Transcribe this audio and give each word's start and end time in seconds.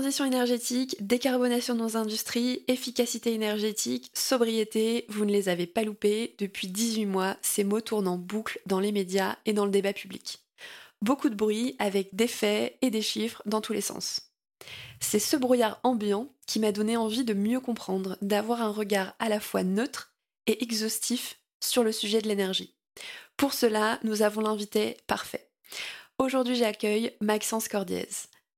Transition 0.00 0.24
énergétique, 0.24 0.96
décarbonation 1.00 1.74
de 1.74 1.80
nos 1.80 1.98
industries, 1.98 2.64
efficacité 2.68 3.34
énergétique, 3.34 4.10
sobriété, 4.14 5.04
vous 5.10 5.26
ne 5.26 5.30
les 5.30 5.50
avez 5.50 5.66
pas 5.66 5.82
loupés. 5.82 6.34
Depuis 6.38 6.68
18 6.68 7.04
mois, 7.04 7.36
ces 7.42 7.64
mots 7.64 7.82
tournent 7.82 8.08
en 8.08 8.16
boucle 8.16 8.62
dans 8.64 8.80
les 8.80 8.92
médias 8.92 9.36
et 9.44 9.52
dans 9.52 9.66
le 9.66 9.70
débat 9.70 9.92
public. 9.92 10.38
Beaucoup 11.02 11.28
de 11.28 11.34
bruit 11.34 11.76
avec 11.78 12.14
des 12.14 12.28
faits 12.28 12.78
et 12.80 12.88
des 12.88 13.02
chiffres 13.02 13.42
dans 13.44 13.60
tous 13.60 13.74
les 13.74 13.82
sens. 13.82 14.32
C'est 15.00 15.18
ce 15.18 15.36
brouillard 15.36 15.78
ambiant 15.82 16.32
qui 16.46 16.60
m'a 16.60 16.72
donné 16.72 16.96
envie 16.96 17.24
de 17.24 17.34
mieux 17.34 17.60
comprendre, 17.60 18.16
d'avoir 18.22 18.62
un 18.62 18.70
regard 18.70 19.12
à 19.18 19.28
la 19.28 19.38
fois 19.38 19.64
neutre 19.64 20.14
et 20.46 20.62
exhaustif 20.62 21.40
sur 21.62 21.84
le 21.84 21.92
sujet 21.92 22.22
de 22.22 22.28
l'énergie. 22.28 22.74
Pour 23.36 23.52
cela, 23.52 24.00
nous 24.02 24.22
avons 24.22 24.40
l'invité 24.40 24.96
parfait. 25.06 25.50
Aujourd'hui, 26.18 26.56
j'accueille 26.56 27.12
Maxence 27.20 27.68
Cordiez 27.68 28.08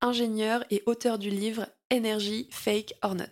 ingénieur 0.02 0.65
et 0.70 0.83
auteur 0.87 1.19
du 1.19 1.30
livre 1.30 1.69
Énergie, 1.88 2.48
Fake 2.51 2.95
or 3.02 3.15
Not. 3.15 3.24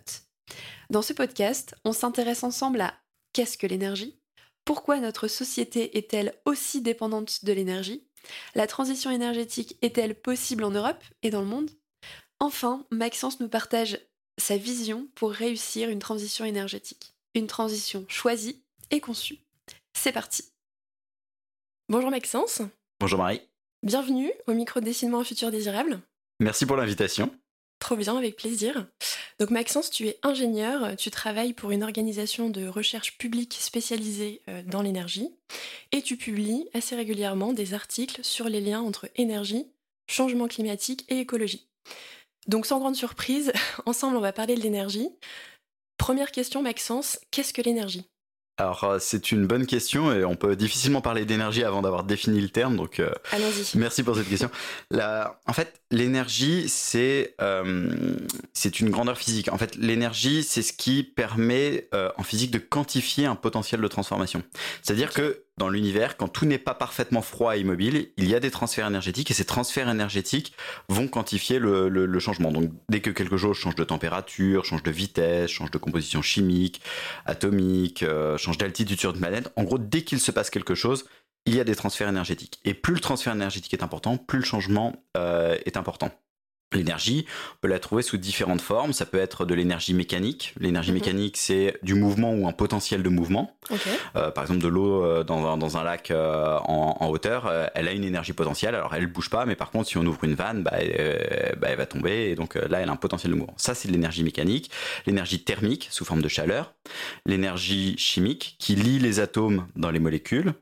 Dans 0.89 1.01
ce 1.01 1.13
podcast, 1.13 1.75
on 1.85 1.93
s'intéresse 1.93 2.43
ensemble 2.43 2.81
à 2.81 2.95
qu'est-ce 3.33 3.57
que 3.57 3.67
l'énergie? 3.67 4.17
Pourquoi 4.65 4.99
notre 4.99 5.27
société 5.27 5.97
est-elle 5.97 6.33
aussi 6.45 6.81
dépendante 6.81 7.45
de 7.45 7.53
l'énergie? 7.53 8.07
La 8.55 8.67
transition 8.67 9.11
énergétique 9.11 9.77
est-elle 9.81 10.15
possible 10.15 10.63
en 10.63 10.71
Europe 10.71 11.03
et 11.23 11.29
dans 11.29 11.41
le 11.41 11.47
monde? 11.47 11.69
Enfin, 12.39 12.85
Maxence 12.91 13.39
nous 13.39 13.49
partage 13.49 13.99
sa 14.39 14.57
vision 14.57 15.07
pour 15.15 15.31
réussir 15.31 15.89
une 15.89 15.99
transition 15.99 16.45
énergétique. 16.45 17.13
Une 17.35 17.47
transition 17.47 18.05
choisie 18.07 18.63
et 18.89 18.99
conçue. 18.99 19.39
C'est 19.93 20.11
parti 20.11 20.45
Bonjour 21.89 22.09
Maxence. 22.09 22.61
Bonjour 22.99 23.19
Marie. 23.19 23.41
Bienvenue 23.83 24.31
au 24.47 24.53
micro 24.53 24.79
Dessinement 24.79 25.19
un 25.19 25.23
futur 25.23 25.51
désirable. 25.51 26.01
Merci 26.41 26.65
pour 26.65 26.75
l'invitation. 26.75 27.31
Trop 27.77 27.95
bien, 27.95 28.17
avec 28.17 28.35
plaisir. 28.35 28.87
Donc 29.39 29.51
Maxence, 29.51 29.91
tu 29.91 30.07
es 30.07 30.17
ingénieur, 30.23 30.95
tu 30.97 31.11
travailles 31.11 31.53
pour 31.53 31.69
une 31.69 31.83
organisation 31.83 32.49
de 32.49 32.67
recherche 32.67 33.19
publique 33.19 33.57
spécialisée 33.59 34.41
euh, 34.49 34.63
dans 34.65 34.81
l'énergie 34.81 35.29
et 35.91 36.01
tu 36.01 36.17
publies 36.17 36.67
assez 36.73 36.95
régulièrement 36.95 37.53
des 37.53 37.75
articles 37.75 38.23
sur 38.23 38.49
les 38.49 38.59
liens 38.59 38.81
entre 38.81 39.07
énergie, 39.17 39.67
changement 40.09 40.47
climatique 40.47 41.05
et 41.09 41.19
écologie. 41.19 41.69
Donc 42.47 42.65
sans 42.65 42.79
grande 42.79 42.95
surprise, 42.95 43.53
ensemble 43.85 44.17
on 44.17 44.21
va 44.21 44.33
parler 44.33 44.55
de 44.55 44.61
l'énergie. 44.61 45.09
Première 45.97 46.31
question 46.31 46.63
Maxence, 46.63 47.19
qu'est-ce 47.29 47.53
que 47.53 47.61
l'énergie? 47.61 48.09
Alors 48.57 48.83
euh, 48.83 48.97
c'est 48.99 49.31
une 49.31 49.45
bonne 49.45 49.67
question 49.67 50.11
et 50.11 50.25
on 50.25 50.35
peut 50.35 50.55
difficilement 50.55 51.01
parler 51.01 51.25
d'énergie 51.25 51.63
avant 51.63 51.83
d'avoir 51.83 52.03
défini 52.03 52.41
le 52.41 52.49
terme. 52.49 52.77
Donc 52.77 52.99
euh, 52.99 53.11
merci 53.75 54.01
pour 54.01 54.15
cette 54.15 54.27
question. 54.27 54.49
en 54.91 55.53
fait, 55.53 55.80
l'énergie 55.91 56.67
c'est 56.67 57.35
euh, 57.41 57.89
c'est 58.53 58.79
une 58.79 58.89
grandeur 58.89 59.17
physique. 59.17 59.51
En 59.51 59.57
fait, 59.57 59.75
l'énergie 59.75 60.43
c'est 60.43 60.61
ce 60.61 60.73
qui 60.73 61.03
permet 61.03 61.89
en 62.17 62.23
physique 62.23 62.51
de 62.51 62.59
quantifier 62.59 63.25
un 63.25 63.35
potentiel 63.35 63.81
de 63.81 63.87
transformation. 63.87 64.43
C'est-à-dire 64.81 65.13
que 65.13 65.43
dans 65.61 65.69
l'univers, 65.69 66.17
quand 66.17 66.27
tout 66.27 66.45
n'est 66.45 66.57
pas 66.57 66.73
parfaitement 66.73 67.21
froid 67.21 67.55
et 67.55 67.59
immobile, 67.59 68.07
il 68.17 68.27
y 68.27 68.33
a 68.33 68.39
des 68.39 68.49
transferts 68.49 68.87
énergétiques 68.87 69.29
et 69.29 69.35
ces 69.35 69.45
transferts 69.45 69.89
énergétiques 69.89 70.53
vont 70.89 71.07
quantifier 71.07 71.59
le, 71.59 72.19
changement. 72.19 72.51
Donc 72.51 72.71
dès 72.89 72.99
que 72.99 73.11
quelque 73.11 73.37
chose 73.37 73.55
change 73.55 73.75
de 73.75 73.83
température, 73.83 74.65
change 74.65 74.81
de 74.81 74.89
vitesse, 74.89 75.51
change 75.51 75.69
de 75.69 75.77
composition 75.77 76.23
chimique, 76.23 76.81
atomique, 77.27 78.01
euh, 78.01 78.37
change 78.37 78.57
d'altitude 78.57 78.99
sur 78.99 79.11
une 79.13 79.19
planète, 79.19 79.51
en 79.55 79.63
gros, 79.63 79.77
dès 79.77 80.01
qu'il 80.01 80.19
se 80.19 80.31
passe 80.31 80.49
quelque 80.49 80.73
chose, 80.73 81.05
il 81.45 81.55
y 81.55 81.59
a 81.59 81.63
des 81.63 81.75
transferts 81.75 82.09
énergétiques. 82.09 82.59
Et 82.65 82.73
plus 82.73 82.93
le 82.93 82.99
transfert 82.99 83.33
énergétique 83.33 83.73
est 83.73 83.83
important, 83.83 84.17
plus 84.17 84.39
le 84.39 84.45
changement 84.45 84.95
euh, 85.17 85.57
est 85.65 85.77
important. 85.77 86.11
L'énergie, 86.73 87.25
on 87.55 87.57
peut 87.61 87.67
la 87.67 87.79
trouver 87.79 88.01
sous 88.01 88.15
différentes 88.15 88.61
formes. 88.61 88.93
Ça 88.93 89.05
peut 89.05 89.17
être 89.17 89.45
de 89.45 89.53
l'énergie 89.53 89.93
mécanique. 89.93 90.53
L'énergie 90.57 90.91
mhm. 90.91 90.99
mécanique, 90.99 91.35
c'est 91.35 91.77
du 91.83 91.95
mouvement 91.95 92.33
ou 92.33 92.47
un 92.47 92.53
potentiel 92.53 93.03
de 93.03 93.09
mouvement. 93.09 93.57
Euh, 94.15 94.31
par 94.31 94.45
exemple, 94.45 94.61
de 94.61 94.69
l'eau 94.69 95.03
euh, 95.03 95.25
dans, 95.25 95.45
un, 95.45 95.57
dans 95.57 95.75
un 95.75 95.83
lac 95.83 96.11
euh, 96.11 96.57
en, 96.59 96.95
en, 96.97 97.07
hauteur, 97.09 97.51
elle 97.75 97.89
a 97.89 97.91
une 97.91 98.05
énergie 98.05 98.31
potentielle. 98.31 98.75
Alors, 98.75 98.95
elle 98.95 99.07
bouge 99.07 99.29
pas, 99.29 99.45
mais 99.45 99.55
par 99.55 99.71
contre, 99.71 99.89
si 99.89 99.97
on 99.97 100.05
ouvre 100.05 100.23
une 100.23 100.35
vanne, 100.35 100.63
bah, 100.63 100.71
elle, 100.79 101.57
bah, 101.59 101.67
elle 101.69 101.77
va 101.77 101.85
tomber. 101.85 102.29
Et 102.29 102.35
donc 102.35 102.55
là, 102.55 102.79
elle 102.79 102.89
a 102.89 102.91
un 102.91 102.95
potentiel 102.95 103.33
de 103.33 103.37
mouvement. 103.37 103.55
Ça, 103.57 103.75
c'est 103.75 103.89
de 103.89 103.93
l'énergie 103.93 104.23
mécanique. 104.23 104.71
L'énergie 105.05 105.43
thermique, 105.43 105.89
sous 105.91 106.05
forme 106.05 106.21
de 106.21 106.29
chaleur. 106.29 106.73
L'énergie 107.25 107.97
chimique, 107.97 108.55
qui 108.59 108.75
lie 108.75 108.99
les 108.99 109.19
atomes 109.19 109.67
dans 109.75 109.91
les 109.91 109.99
molécules 109.99 110.53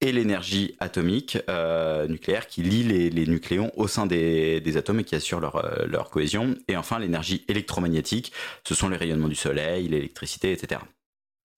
et 0.00 0.12
l'énergie 0.12 0.76
atomique 0.78 1.38
euh, 1.48 2.06
nucléaire 2.06 2.46
qui 2.46 2.62
lie 2.62 2.82
les, 3.10 3.26
nucléons 3.26 3.72
au 3.76 3.88
sein 3.88 4.06
des, 4.06 4.76
atomes 4.76 5.00
et 5.00 5.04
qui 5.04 5.14
assure 5.14 5.40
leur, 5.40 5.56
euh, 5.56 5.86
leur 5.86 6.10
cohésion. 6.10 6.54
Et 6.68 6.76
enfin, 6.76 6.98
l'énergie 6.98 7.44
électromagnétique, 7.48 8.32
ce 8.66 8.74
sont 8.74 8.88
les 8.88 8.96
rayonnements 8.96 9.28
du 9.28 9.34
soleil, 9.34 9.88
l'électricité, 9.88 10.52
etc. 10.52 10.80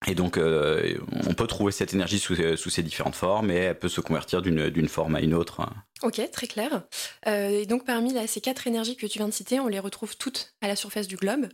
Et 0.07 0.15
donc, 0.15 0.37
euh, 0.37 0.97
on 1.27 1.35
peut 1.35 1.45
trouver 1.45 1.71
cette 1.71 1.93
énergie 1.93 2.17
sous, 2.17 2.35
sous, 2.57 2.69
ces 2.71 2.81
différentes 2.81 3.13
formes 3.13 3.51
et 3.51 3.57
elle 3.57 3.77
peut 3.77 3.89
se 3.89 4.01
convertir 4.01 4.41
d'une 4.41 4.87
forme 4.87 5.15
à 5.15 5.21
une 5.21 5.35
autre. 5.35 5.61
Ok, 6.01 6.19
très 6.31 6.47
clair. 6.47 6.81
et 7.27 7.67
donc, 7.67 7.85
parmi 7.85 8.11
ces 8.27 8.41
quatre 8.41 8.65
énergies 8.65 8.95
que 8.95 9.05
tu 9.05 9.19
viens 9.19 9.27
de 9.27 9.33
citer, 9.33 9.59
on 9.59 9.67
les 9.67 9.77
retrouve 9.77 10.17
toutes 10.17 10.55
à 10.61 10.67
la 10.67 10.75
surface 10.75 11.07
du 11.07 11.17
globe. 11.17 11.47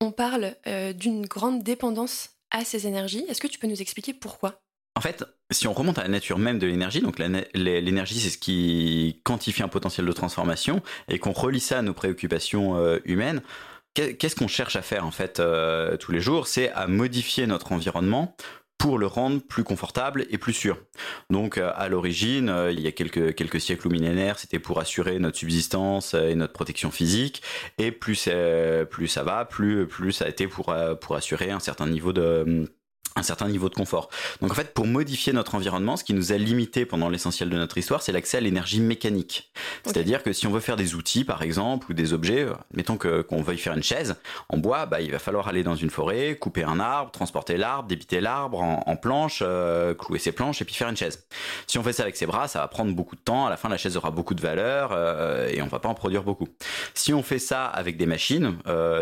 On 0.00 0.12
parle 0.12 0.54
d'une 0.94 1.26
grande 1.26 1.64
dépendance 1.64 2.36
à 2.52 2.64
ces 2.64 2.86
énergies. 2.86 3.24
Est-ce 3.28 3.40
que 3.40 3.48
tu 3.48 3.58
peux 3.58 3.66
nous 3.66 3.82
expliquer 3.82 4.14
pourquoi? 4.14 4.62
En 4.96 5.00
fait, 5.00 5.24
si 5.50 5.68
on 5.68 5.74
remonte 5.74 5.98
à 5.98 6.02
la 6.02 6.08
nature 6.08 6.38
même 6.38 6.58
de 6.58 6.66
l'énergie, 6.66 7.02
donc 7.02 7.18
l'énergie 7.18 8.18
c'est 8.18 8.30
ce 8.30 8.38
qui 8.38 9.20
quantifie 9.24 9.62
un 9.62 9.68
potentiel 9.68 10.06
de 10.06 10.12
transformation, 10.12 10.82
et 11.08 11.18
qu'on 11.18 11.32
relie 11.32 11.60
ça 11.60 11.78
à 11.78 11.82
nos 11.82 11.92
préoccupations 11.92 12.78
euh, 12.78 12.98
humaines, 13.04 13.42
qu'est-ce 13.94 14.34
qu'on 14.34 14.48
cherche 14.48 14.74
à 14.74 14.82
faire 14.82 15.04
en 15.06 15.10
fait 15.10 15.38
euh, 15.38 15.98
tous 15.98 16.12
les 16.12 16.20
jours? 16.20 16.46
C'est 16.48 16.70
à 16.70 16.86
modifier 16.86 17.46
notre 17.46 17.72
environnement 17.72 18.36
pour 18.78 18.98
le 18.98 19.06
rendre 19.06 19.40
plus 19.40 19.64
confortable 19.64 20.26
et 20.30 20.38
plus 20.38 20.52
sûr. 20.52 20.78
Donc 21.28 21.58
euh, 21.58 21.72
à 21.74 21.90
l'origine, 21.90 22.54
il 22.70 22.80
y 22.80 22.86
a 22.86 22.92
quelques, 22.92 23.60
siècles 23.60 23.88
ou 23.88 23.90
millénaires, 23.90 24.38
c'était 24.38 24.58
pour 24.58 24.80
assurer 24.80 25.18
notre 25.18 25.36
subsistance 25.36 26.14
et 26.14 26.34
notre 26.34 26.54
protection 26.54 26.90
physique, 26.90 27.42
et 27.76 27.92
plus, 27.92 28.14
ça 28.14 29.22
va, 29.22 29.44
plus, 29.44 30.12
ça 30.12 30.24
a 30.24 30.28
été 30.28 30.46
pour 30.46 30.72
assurer 31.14 31.50
un 31.50 31.60
certain 31.60 31.86
niveau 31.86 32.14
de 32.14 32.66
un 33.16 33.22
certain 33.22 33.48
niveau 33.48 33.68
de 33.68 33.74
confort. 33.74 34.10
Donc 34.42 34.52
en 34.52 34.54
fait, 34.54 34.74
pour 34.74 34.86
modifier 34.86 35.32
notre 35.32 35.54
environnement, 35.54 35.96
ce 35.96 36.04
qui 36.04 36.14
nous 36.14 36.32
a 36.32 36.36
limité 36.36 36.84
pendant 36.84 37.08
l'essentiel 37.08 37.48
de 37.48 37.56
notre 37.56 37.78
histoire, 37.78 38.02
c'est 38.02 38.12
l'accès 38.12 38.36
à 38.36 38.40
l'énergie 38.40 38.80
mécanique. 38.80 39.50
C'est-à-dire 39.84 40.22
que 40.22 40.32
si 40.32 40.46
on 40.46 40.50
veut 40.50 40.60
faire 40.60 40.76
des 40.76 40.94
outils, 40.94 41.24
par 41.24 41.42
exemple, 41.42 41.90
ou 41.90 41.94
des 41.94 42.12
objets, 42.12 42.42
euh, 42.42 42.52
mettons 42.74 42.96
que 42.96 43.22
qu'on 43.22 43.42
veuille 43.42 43.58
faire 43.58 43.74
une 43.74 43.82
chaise 43.82 44.16
en 44.48 44.58
bois, 44.58 44.86
bah 44.86 45.00
il 45.00 45.10
va 45.10 45.18
falloir 45.18 45.48
aller 45.48 45.62
dans 45.62 45.74
une 45.74 45.90
forêt, 45.90 46.36
couper 46.36 46.62
un 46.62 46.78
arbre, 46.78 47.10
transporter 47.10 47.56
l'arbre, 47.56 47.88
débiter 47.88 48.20
l'arbre 48.20 48.60
en, 48.60 48.96
planches, 48.96 49.40
euh, 49.42 49.94
clouer 49.94 50.18
ses 50.18 50.32
planches 50.32 50.60
et 50.60 50.64
puis 50.64 50.74
faire 50.74 50.88
une 50.88 50.96
chaise. 50.96 51.24
Si 51.66 51.78
on 51.78 51.82
fait 51.82 51.92
ça 51.92 52.02
avec 52.02 52.16
ses 52.16 52.26
bras, 52.26 52.48
ça 52.48 52.60
va 52.60 52.68
prendre 52.68 52.94
beaucoup 52.94 53.16
de 53.16 53.20
temps. 53.20 53.46
À 53.46 53.50
la 53.50 53.56
fin, 53.56 53.68
la 53.68 53.78
chaise 53.78 53.96
aura 53.96 54.10
beaucoup 54.10 54.34
de 54.34 54.40
valeur 54.40 54.90
euh, 54.92 55.48
et 55.48 55.62
on 55.62 55.66
va 55.66 55.78
pas 55.78 55.88
en 55.88 55.94
produire 55.94 56.22
beaucoup. 56.22 56.48
Si 56.94 57.14
on 57.14 57.22
fait 57.22 57.38
ça 57.38 57.64
avec 57.66 57.96
des 57.96 58.06
machines, 58.06 58.56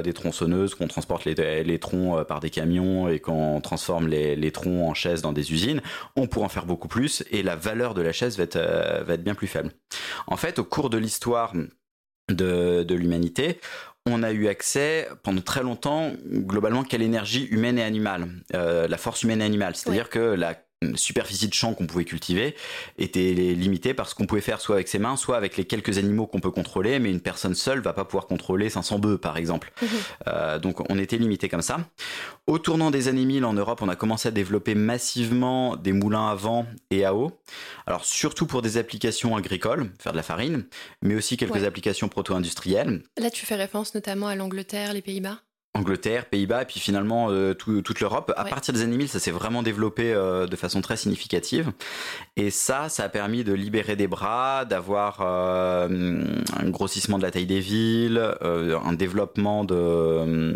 des 0.04 0.12
tronçonneuses, 0.12 0.75
qu'on 0.75 0.88
transporte 0.88 1.25
les, 1.25 1.64
les 1.64 1.78
troncs 1.78 2.25
par 2.25 2.41
des 2.41 2.50
camions 2.50 3.08
et 3.08 3.19
qu'on 3.19 3.60
transforme 3.60 4.03
les, 4.06 4.53
troncs 4.53 4.88
en 4.88 4.94
chaise 4.94 5.22
dans 5.22 5.32
des 5.32 5.53
usines, 5.53 5.81
on 6.16 6.26
pourra 6.26 6.46
en 6.46 6.49
faire 6.49 6.67
beaucoup 6.67 6.88
plus 6.88 7.25
et 7.31 7.43
la 7.43 7.56
valeur 7.56 7.94
de 7.94 8.02
la 8.02 8.12
chaise 8.12 8.37
va 8.37 8.44
être, 8.44 8.56
euh, 8.56 9.02
va 9.05 9.14
être 9.14 9.25
bien 9.25 9.34
plus 9.34 9.46
faible. 9.46 9.70
En 10.26 10.37
fait, 10.37 10.58
au 10.58 10.64
cours 10.64 10.90
de 10.90 10.99
l'histoire 10.99 11.52
de, 12.29 12.94
l'humanité, 12.94 13.61
on 14.06 14.23
a 14.23 14.32
eu 14.32 14.49
accès 14.49 15.08
pendant 15.23 15.40
très 15.40 15.62
longtemps 15.62 16.12
globalement 16.26 16.84
qu'à 16.84 16.99
l'énergie 16.99 17.46
humaine 17.46 17.79
et 17.79 17.82
animale, 17.82 18.29
euh, 18.55 18.87
la 18.87 18.96
force 18.99 19.23
humaine 19.23 19.40
et 19.40 19.44
animale. 19.44 19.76
C'est-à-dire 19.76 20.11
que 20.11 20.19
la 20.19 20.55
superficie 20.96 21.48
de 21.48 21.54
champ 21.54 21.75
qu'on 21.75 21.86
pouvait 21.86 22.04
cultiver 22.04 22.54
était 22.98 23.32
limitée 23.32 23.94
par 23.94 24.08
ce 24.08 24.14
qu'on 24.14 24.26
pouvait 24.26 24.40
faire 24.40 24.60
soit 24.60 24.76
avec 24.76 24.88
ses 24.88 24.98
mains, 24.98 25.16
soit 25.16 25.36
avec 25.36 25.56
les 25.56 25.64
quelques 25.64 25.98
animaux 25.98 26.26
qu'on 26.26 26.40
peut 26.40 26.50
contrôler, 26.50 26.98
mais 26.98 27.10
une 27.10 27.20
personne 27.20 27.54
seule 27.54 27.81
va 27.81 27.92
pas 27.92 28.04
pouvoir 28.04 28.26
contrôler 28.26 28.70
500 28.70 28.98
bœufs 28.98 29.19
par 29.19 29.36
exemple. 29.36 29.72
Mhm. 29.82 29.88
Euh, 30.28 30.58
donc 30.58 30.90
on 30.90 30.98
était 30.98 31.16
limité 31.16 31.48
comme 31.48 31.62
ça. 31.62 31.78
Au 32.46 32.58
tournant 32.58 32.90
des 32.90 33.08
années 33.08 33.25
1000 33.25 33.44
en 33.44 33.54
Europe, 33.54 33.81
on 33.82 33.88
a 33.88 33.96
commencé 33.96 34.28
à 34.28 34.31
développer 34.31 34.75
massivement 34.75 35.76
des 35.76 35.92
moulins 35.92 36.28
à 36.28 36.34
vent 36.34 36.66
et 36.90 37.04
à 37.04 37.14
eau. 37.14 37.32
Alors 37.86 38.04
surtout 38.04 38.46
pour 38.46 38.62
des 38.62 38.76
applications 38.76 39.36
agricoles, 39.36 39.90
faire 39.98 40.12
de 40.12 40.16
la 40.16 40.22
farine, 40.22 40.64
mais 41.02 41.14
aussi 41.14 41.36
quelques 41.36 41.64
applications 41.64 42.08
proto-industrielles. 42.08 43.02
Là 43.19 43.31
tu 43.31 43.46
fais 43.46 43.54
référence 43.54 43.94
notamment 43.94 44.28
à 44.28 44.36
l'Angleterre, 44.36 44.92
les 44.92 45.02
Pays-Bas? 45.02 45.40
Angleterre, 45.76 46.26
Pays-Bas, 46.26 46.62
et 46.62 46.65
puis 46.67 46.79
finalement 46.79 47.31
euh, 47.31 47.53
toute 47.53 47.99
l'Europe. 47.99 48.32
À 48.37 48.44
partir 48.44 48.73
des 48.73 48.82
années 48.82 48.97
1000, 48.97 49.09
ça 49.09 49.19
s'est 49.19 49.32
vraiment 49.32 49.61
développé 49.65 50.12
euh, 50.12 50.47
de 50.47 50.55
façon 50.55 50.81
très 50.81 50.97
significative. 50.97 51.73
Et 52.37 52.50
ça, 52.50 52.88
ça 52.88 53.03
a 53.03 53.09
permis 53.09 53.43
de 53.43 53.53
libérer 53.53 53.97
des 53.97 54.06
bras, 54.06 54.65
d'avoir 54.67 55.19
euh, 55.21 56.25
un 56.56 56.71
grossissement 56.71 57.19
de 57.19 57.25
la 57.25 57.32
taille 57.32 57.47
des 57.47 57.59
villes, 57.59 58.23
un 58.41 58.93
développement 58.93 59.65
de, 59.65 60.55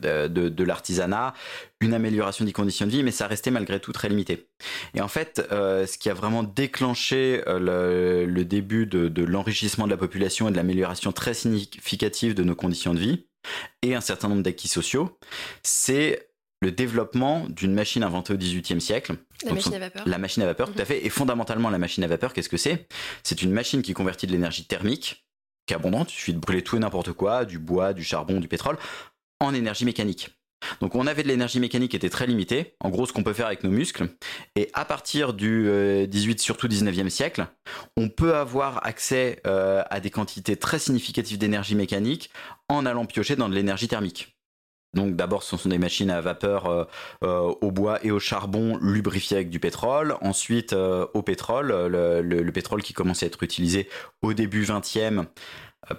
de, 0.00 0.48
de, 0.48 0.64
l'artisanat, 0.64 1.34
une 1.80 1.92
amélioration 1.92 2.46
des 2.46 2.52
conditions 2.52 2.86
de 2.86 2.92
vie, 2.92 3.02
mais 3.02 3.10
ça 3.10 3.26
restait 3.26 3.50
malgré 3.50 3.78
tout 3.78 3.92
très 3.92 4.08
limité. 4.08 4.46
Et 4.94 5.02
en 5.02 5.08
fait, 5.08 5.46
ce 5.50 5.98
qui 5.98 6.08
a 6.08 6.14
vraiment 6.14 6.42
déclenché 6.42 7.42
le, 7.46 8.24
le, 8.24 8.44
début 8.44 8.86
de, 8.86 9.08
de 9.08 9.22
l'enrichissement 9.22 9.84
de 9.84 9.90
la 9.90 9.98
population 9.98 10.48
et 10.48 10.50
de 10.50 10.56
l'amélioration 10.56 11.12
très 11.12 11.34
significative 11.34 12.34
de 12.34 12.42
nos 12.42 12.54
conditions 12.54 12.94
de 12.94 13.00
vie, 13.00 13.26
et 13.82 13.94
un 13.94 14.00
certain 14.00 14.28
nombre 14.28 14.42
d'acquis 14.42 14.68
sociaux, 14.68 15.18
c'est 15.62 16.28
le 16.60 16.70
développement 16.70 17.46
d'une 17.48 17.74
machine 17.74 18.04
inventée 18.04 18.32
au 18.32 18.36
XVIIIe 18.36 18.80
siècle. 18.80 19.16
La 19.44 19.52
machine 19.52 19.74
à 19.74 19.78
vapeur. 19.80 20.08
La 20.08 20.18
machine 20.18 20.42
à 20.44 20.46
vapeur, 20.46 20.72
tout 20.72 20.78
à 20.78 20.82
mhm. 20.82 20.86
fait. 20.86 21.04
Et 21.04 21.10
fondamentalement, 21.10 21.70
la 21.70 21.78
machine 21.78 22.04
à 22.04 22.06
vapeur, 22.06 22.32
qu'est-ce 22.32 22.48
que 22.48 22.56
c'est? 22.56 22.86
C'est 23.24 23.42
une 23.42 23.50
machine 23.50 23.82
qui 23.82 23.94
convertit 23.94 24.28
de 24.28 24.32
l'énergie 24.32 24.64
thermique, 24.64 25.26
qui 25.66 25.74
est 25.74 25.76
abondante, 25.76 26.12
il 26.12 26.16
suffit 26.16 26.34
de 26.34 26.38
brûler 26.38 26.62
tout 26.62 26.76
et 26.76 26.78
n'importe 26.78 27.12
quoi, 27.12 27.44
du 27.44 27.58
bois, 27.58 27.92
du 27.92 28.04
charbon, 28.04 28.38
du 28.38 28.48
pétrole, 28.48 28.78
en 29.40 29.52
énergie 29.54 29.84
mécanique. 29.84 30.30
Donc 30.80 30.94
on 30.94 31.06
avait 31.06 31.22
de 31.22 31.28
l'énergie 31.28 31.60
mécanique 31.60 31.90
qui 31.90 31.96
était 31.96 32.10
très 32.10 32.26
limitée, 32.26 32.74
en 32.80 32.90
gros 32.90 33.06
ce 33.06 33.12
qu'on 33.12 33.22
peut 33.22 33.32
faire 33.32 33.46
avec 33.46 33.64
nos 33.64 33.70
muscles, 33.70 34.08
et 34.56 34.70
à 34.74 34.84
partir 34.84 35.32
du 35.32 35.62
18, 36.08 36.32
euh, 36.32 36.34
surtout 36.38 36.68
19e 36.68 37.08
siècle, 37.08 37.46
on 37.96 38.08
peut 38.08 38.34
avoir 38.34 38.84
accès 38.86 39.40
euh, 39.46 39.82
à 39.90 40.00
des 40.00 40.10
quantités 40.10 40.56
très 40.56 40.78
significatives 40.78 41.38
d'énergie 41.38 41.74
mécanique 41.74 42.30
en 42.68 42.86
allant 42.86 43.06
piocher 43.06 43.36
dans 43.36 43.48
de 43.48 43.54
l'énergie 43.54 43.88
thermique. 43.88 44.36
Donc 44.94 45.16
d'abord, 45.16 45.42
ce 45.42 45.56
sont 45.56 45.70
des 45.70 45.78
machines 45.78 46.10
à 46.10 46.20
vapeur 46.20 46.86
euh, 47.24 47.54
au 47.62 47.70
bois 47.72 48.04
et 48.04 48.10
au 48.10 48.18
charbon 48.18 48.76
lubrifiées 48.76 49.38
avec 49.38 49.48
du 49.48 49.58
pétrole. 49.58 50.16
Ensuite, 50.20 50.74
au 50.74 51.22
pétrole, 51.22 51.68
le, 51.86 52.50
pétrole 52.50 52.82
qui 52.82 52.92
commence 52.92 53.22
à 53.22 53.26
être 53.26 53.42
utilisé 53.42 53.88
au 54.20 54.34
début 54.34 54.64
20e 54.64 55.24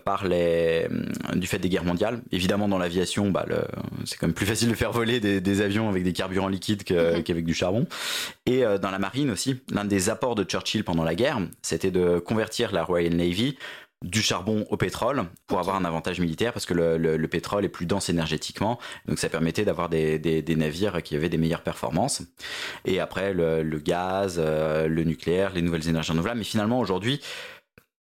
par 0.05 0.27
les, 0.27 0.87
du 1.35 1.47
fait 1.47 1.59
des 1.59 1.69
guerres 1.69 1.83
mondiales. 1.83 2.21
Évidemment, 2.31 2.67
dans 2.67 2.77
l'aviation, 2.77 3.31
bah, 3.31 3.45
c'est 4.05 4.17
quand 4.17 4.27
même 4.27 4.33
plus 4.33 4.45
facile 4.45 4.69
de 4.69 4.75
faire 4.75 4.91
voler 4.91 5.19
des, 5.19 5.61
avions 5.61 5.89
avec 5.89 6.03
des 6.03 6.13
carburants 6.13 6.47
liquides 6.47 6.83
mhm. 6.89 7.23
qu'avec 7.23 7.45
du 7.45 7.53
charbon. 7.53 7.85
Et 8.45 8.63
dans 8.81 8.91
la 8.91 8.99
marine 8.99 9.29
aussi, 9.29 9.61
l'un 9.71 9.85
des 9.85 10.09
apports 10.09 10.35
de 10.35 10.43
Churchill 10.43 10.83
pendant 10.83 11.03
la 11.03 11.15
guerre, 11.15 11.39
c'était 11.61 11.91
de 11.91 12.19
convertir 12.19 12.71
la 12.71 12.83
Royal 12.83 13.13
Navy 13.13 13.57
du 14.03 14.21
charbon 14.21 14.65
au 14.69 14.77
pétrole 14.77 15.23
pour 15.47 15.59
avoir 15.59 15.77
un 15.77 15.85
avantage 15.85 16.19
militaire 16.19 16.53
parce 16.53 16.65
que 16.65 16.73
le, 16.73 17.27
pétrole 17.27 17.65
est 17.65 17.69
plus 17.69 17.85
dense 17.85 18.09
énergétiquement. 18.09 18.77
Donc 19.07 19.17
ça 19.17 19.29
permettait 19.29 19.63
d'avoir 19.63 19.89
des, 19.89 20.43
navires 20.55 21.01
qui 21.01 21.15
avaient 21.15 21.29
des 21.29 21.37
meilleures 21.37 21.63
performances. 21.63 22.21
Et 22.85 22.99
après 22.99 23.33
le, 23.33 23.63
gaz, 23.79 24.35
euh, 24.37 24.87
le 24.87 25.03
nucléaire, 25.03 25.53
les 25.53 25.61
nouvelles 25.61 25.87
énergies 25.87 26.11
renouvelables. 26.11 26.39
Mais 26.39 26.45
finalement 26.45 26.79
aujourd'hui, 26.79 27.21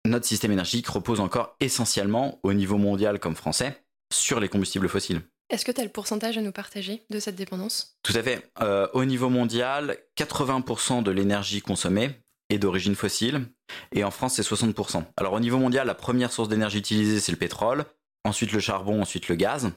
notre 0.09 0.25
système 0.25 0.51
énergétique 0.51 0.87
repose 0.87 1.19
encore 1.19 1.55
essentiellement 1.59 2.39
au 2.43 2.53
niveau 2.53 2.77
mondial 2.77 3.19
comme 3.19 3.35
français 3.35 3.83
sur 4.11 4.39
les 4.39 4.49
combustibles 4.49 4.89
fossiles. 4.89 5.21
Est-ce 5.49 5.65
que 5.65 5.71
tu 5.71 5.81
as 5.81 5.83
le 5.83 5.89
pourcentage 5.89 6.37
à 6.37 6.41
nous 6.41 6.51
partager 6.51 7.03
de 7.09 7.19
cette 7.19 7.35
dépendance? 7.35 7.97
Tout 8.03 8.13
à 8.15 8.21
fait. 8.21 8.51
Euh, 8.61 8.87
au 8.93 9.03
niveau 9.05 9.29
mondial, 9.29 9.97
80% 10.17 11.01
de 11.01 11.11
l'énergie 11.11 11.61
consommée 11.61 12.11
est 12.49 12.59
d'origine 12.59 12.95
fossile, 12.95 13.45
et 13.91 14.03
en 14.03 14.11
France 14.11 14.35
c'est 14.35 14.47
60%. 14.47 15.03
Alors 15.17 15.33
au 15.33 15.39
niveau 15.39 15.57
mondial, 15.57 15.87
la 15.87 15.95
première 15.95 16.31
source 16.31 16.49
d'énergie 16.49 16.79
utilisée 16.79 17.19
c'est 17.19 17.31
le 17.31 17.37
pétrole, 17.37 17.85
ensuite 18.25 18.51
le 18.51 18.59
charbon, 18.59 19.01
ensuite 19.01 19.27
le 19.27 19.35
gaz, 19.35 19.71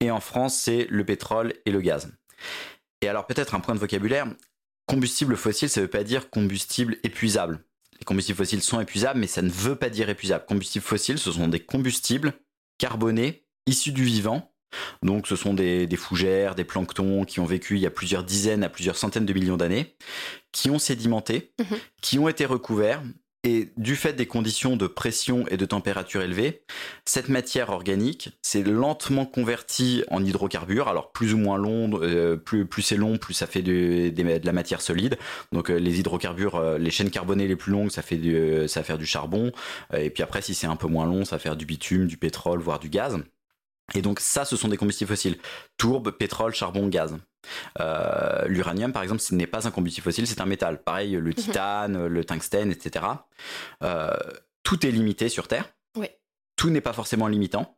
et 0.00 0.10
en 0.10 0.20
France 0.20 0.56
c'est 0.56 0.86
le 0.90 1.04
pétrole 1.04 1.54
et 1.66 1.70
le 1.70 1.80
gaz. 1.80 2.12
Et 3.00 3.08
alors 3.08 3.26
peut-être 3.26 3.54
un 3.54 3.60
point 3.60 3.74
de 3.74 3.80
vocabulaire, 3.80 4.26
combustible 4.86 5.36
fossile 5.36 5.68
ça 5.68 5.80
ne 5.80 5.86
veut 5.86 5.90
pas 5.90 6.04
dire 6.04 6.30
combustible 6.30 6.96
épuisable. 7.02 7.64
Les 8.00 8.04
combustibles 8.04 8.38
fossiles 8.38 8.62
sont 8.62 8.80
épuisables, 8.80 9.20
mais 9.20 9.26
ça 9.26 9.42
ne 9.42 9.50
veut 9.50 9.76
pas 9.76 9.88
dire 9.88 10.08
épuisable. 10.08 10.44
Combustibles 10.46 10.84
fossiles, 10.84 11.18
ce 11.18 11.32
sont 11.32 11.48
des 11.48 11.60
combustibles 11.60 12.34
carbonés 12.78 13.44
issus 13.66 13.92
du 13.92 14.04
vivant 14.04 14.54
donc 15.02 15.26
ce 15.26 15.36
sont 15.36 15.54
des, 15.54 15.88
fougères, 15.96 16.54
des 16.54 16.64
planctons 16.64 17.24
qui 17.24 17.40
ont 17.40 17.44
vécu 17.44 17.76
il 17.76 17.80
y 17.80 17.86
a 17.86 17.90
plusieurs 17.90 18.24
dizaines 18.24 18.64
à 18.64 18.68
plusieurs 18.68 18.96
centaines 18.96 19.26
de 19.26 19.32
millions 19.32 19.56
d'années, 19.56 19.96
qui 20.52 20.70
ont 20.70 20.78
sédimenté, 20.78 21.52
mhm. 21.58 21.78
qui 22.00 22.18
ont 22.18 22.28
été 22.28 22.44
recouverts. 22.44 23.02
Et 23.46 23.68
du 23.76 23.94
fait 23.94 24.14
des 24.14 24.24
conditions 24.24 24.74
de 24.74 24.86
pression 24.86 25.46
et 25.48 25.58
de 25.58 25.66
température 25.66 26.22
élevées, 26.22 26.62
cette 27.04 27.28
matière 27.28 27.68
organique 27.68 28.30
s'est 28.40 28.62
lentement 28.62 29.26
convertie 29.26 30.02
en 30.10 30.24
hydrocarbures. 30.24 30.88
Alors 30.88 31.12
plus 31.12 31.34
ou 31.34 31.36
moins 31.36 31.58
long, 31.58 31.90
euh, 32.00 32.36
plus, 32.36 32.66
c'est 32.80 32.96
long, 32.96 33.18
plus 33.18 33.34
ça 33.34 33.46
fait 33.46 33.60
de, 33.60 34.10
la 34.46 34.52
matière 34.52 34.80
solide. 34.80 35.18
Donc 35.52 35.70
euh, 35.70 35.76
les 35.76 36.00
hydrocarbures, 36.00 36.56
euh, 36.56 36.78
les 36.78 36.90
chaînes 36.90 37.10
carbonées 37.10 37.46
les 37.46 37.56
plus 37.56 37.72
longues, 37.72 37.90
ça 37.90 38.00
fait 38.00 38.16
du, 38.16 38.66
ça 38.66 38.80
va 38.80 38.84
faire 38.84 38.98
du 38.98 39.06
charbon. 39.06 39.52
et 39.94 40.08
puis 40.08 40.22
après, 40.22 40.40
si 40.40 40.54
c'est 40.54 40.66
un 40.66 40.76
peu 40.76 40.86
moins 40.86 41.04
long, 41.04 41.26
ça 41.26 41.36
va 41.36 41.40
faire 41.40 41.56
du 41.56 41.66
bitume, 41.66 42.06
du 42.06 42.16
pétrole, 42.16 42.60
voire 42.60 42.78
du 42.78 42.88
gaz. 42.88 43.18
Et 43.92 44.02
donc 44.02 44.20
ça, 44.20 44.44
ce 44.44 44.56
sont 44.56 44.68
des 44.68 44.76
combustibles 44.76 45.08
fossiles. 45.08 45.38
Tourbe, 45.76 46.10
pétrole, 46.10 46.54
charbon, 46.54 46.88
gaz. 46.88 47.16
Euh, 47.80 48.46
l'uranium, 48.46 48.92
par 48.92 49.02
exemple, 49.02 49.20
ce 49.20 49.34
n'est 49.34 49.46
pas 49.46 49.66
un 49.68 49.70
combustible 49.70 50.04
fossile, 50.04 50.26
c'est 50.26 50.40
un 50.40 50.46
métal. 50.46 50.82
Pareil, 50.82 51.12
le 51.12 51.20
mhm. 51.20 51.34
titane, 51.34 52.06
le 52.06 52.24
tungstène, 52.24 52.70
etc. 52.70 53.04
Euh, 53.82 54.16
tout 54.62 54.86
est 54.86 54.90
limité 54.90 55.28
sur 55.28 55.48
Terre. 55.48 55.68
Oui. 55.96 56.06
Tout 56.56 56.70
n'est 56.70 56.80
pas 56.80 56.92
forcément 56.92 57.28
limitant. 57.28 57.76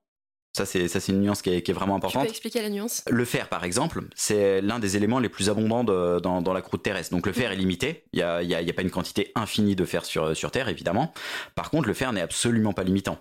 Ça, 0.57 0.65
c'est, 0.65 1.09
une 1.09 1.21
nuance 1.21 1.43
qui 1.43 1.51
est, 1.51 1.73
vraiment 1.73 1.97
importante. 1.97 2.23
Tu 2.23 2.29
peux 2.29 2.31
expliquer 2.31 2.63
la 2.63 2.71
nuance? 2.71 3.03
Le 3.11 3.27
fer, 3.27 3.51
par 3.51 3.65
exemple, 3.65 4.05
c'est 4.15 4.63
l'un 4.63 4.79
des 4.79 4.97
éléments 4.97 5.19
les 5.19 5.29
plus 5.29 5.51
abondants 5.51 5.85
dans, 5.85 6.53
la 6.55 6.63
croûte 6.63 6.83
terrestre. 6.83 7.15
Donc 7.15 7.27
le 7.27 7.35
fer 7.35 7.53
est 7.53 7.57
limité. 7.57 8.05
Il 8.15 8.17
n'y 8.17 8.23
a, 8.23 8.39
a, 8.39 8.73
pas 8.73 8.81
une 8.81 8.91
quantité 8.91 9.33
infinie 9.35 9.77
de 9.77 9.85
fer 9.85 10.07
sur, 10.07 10.35
sur 10.35 10.51
Terre, 10.51 10.71
évidemment. 10.71 11.13
Par 11.55 11.69
contre, 11.69 11.89
le 11.89 11.93
fer 11.93 12.11
n'est 12.15 12.23
absolument 12.23 12.73
pas 12.73 12.85
limitant. 12.85 13.19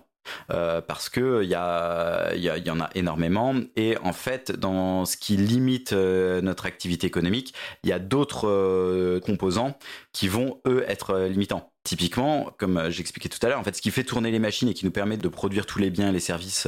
Euh, 0.50 0.80
parce 0.80 1.08
que 1.08 1.42
il 1.42 1.50
y, 1.50 1.56
en 1.56 2.80
a 2.80 2.90
énormément 2.94 3.54
et 3.76 3.96
en 3.98 4.12
fait 4.12 4.52
dans 4.52 5.04
ce 5.04 5.16
qui 5.16 5.36
limite 5.36 5.92
euh, 5.92 6.40
notre 6.40 6.66
activité 6.66 7.06
économique, 7.06 7.54
il 7.82 7.90
y 7.90 7.92
a 7.92 7.98
d'autres 7.98 8.48
euh, 8.48 9.20
composants 9.20 9.78
qui 10.12 10.28
vont 10.28 10.60
eux 10.66 10.84
être 10.88 11.18
limitants. 11.20 11.72
Typiquement, 11.84 12.52
comme 12.58 12.90
j'expliquais 12.90 13.28
tout 13.28 13.38
à 13.42 13.48
l'heure, 13.48 13.60
en 13.60 13.62
fait, 13.62 13.76
ce 13.76 13.82
qui 13.82 13.92
fait 13.92 14.02
tourner 14.02 14.32
les 14.32 14.40
machines 14.40 14.68
et 14.68 14.74
qui 14.74 14.84
nous 14.84 14.90
permet 14.90 15.16
de 15.16 15.28
produire 15.28 15.66
tous 15.66 15.78
les 15.78 15.88
biens 15.88 16.08
et 16.08 16.12
les 16.12 16.18
services 16.18 16.66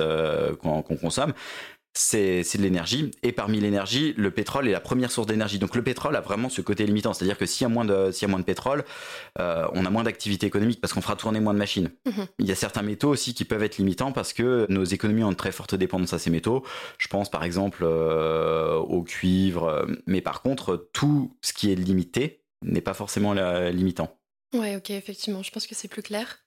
qu'on 0.63 0.83
consomme, 0.83 1.33
c'est 1.95 2.57
de 2.57 2.63
l'énergie. 2.63 3.11
Et 3.23 3.33
parmi 3.33 3.61
l'énergie, 3.61 4.15
le 4.17 4.31
pétrole 4.31 4.69
est 4.69 4.73
la 4.73 4.81
première 4.81 5.11
source 5.11 5.27
d'énergie. 5.27 5.59
Donc 5.59 5.75
le 5.75 5.83
pétrole 5.83 6.15
a 6.17 6.21
vraiment 6.21 6.49
ce 6.49 6.61
côté 6.61 6.87
limitant. 6.87 7.13
C'est-à-dire 7.13 7.39
que 7.39 7.47
s'il 7.47 7.65
y, 7.65 7.67
a 7.67 7.69
moins 7.69 7.85
de, 7.85 8.11
y 8.21 8.25
a 8.25 8.29
moins 8.29 8.39
de 8.39 8.45
pétrole, 8.45 8.85
euh, 9.39 9.67
on 9.73 9.85
a 9.85 9.91
moins 9.91 10.05
d'activité 10.05 10.47
économique 10.47 10.81
parce 10.81 10.93
qu'on 10.93 11.01
fera 11.01 11.17
tourner 11.17 11.41
moins 11.41 11.55
de 11.55 11.59
machines. 11.59 11.91
Mhm. 12.07 12.27
Il 12.39 12.47
y 12.47 12.53
a 12.53 12.55
certains 12.55 12.83
métaux 12.83 13.09
aussi 13.09 13.35
qui 13.35 13.45
peuvent 13.45 13.63
être 13.63 13.79
limitants 13.79 14.13
parce 14.13 14.33
que 14.33 14.67
nos 14.69 14.85
économies 14.85 15.25
ont 15.25 15.31
une 15.31 15.37
très 15.37 15.53
forte 15.53 15.75
dépendance 15.75 16.13
à 16.13 16.19
ces 16.19 16.31
métaux. 16.31 16.65
Je 16.99 17.09
pense 17.09 17.31
par 17.31 17.45
exemple 17.45 17.83
euh, 17.83 18.77
au 18.77 19.03
cuivre. 19.03 19.87
Mais 20.07 20.21
par 20.21 20.43
contre, 20.43 20.89
tout 20.93 21.37
ce 21.43 21.53
qui 21.53 21.73
est 21.73 21.77
limité 21.77 22.45
n'est 22.63 22.81
pas 22.81 22.95
forcément 22.95 23.35
limitant. 23.71 24.18
Ouais, 24.55 24.77
ok, 24.77 24.91
effectivement, 24.91 25.43
je 25.43 25.51
pense 25.51 25.67
que 25.67 25.75
c'est 25.75 25.89
plus 25.89 26.03
clair. 26.03 26.39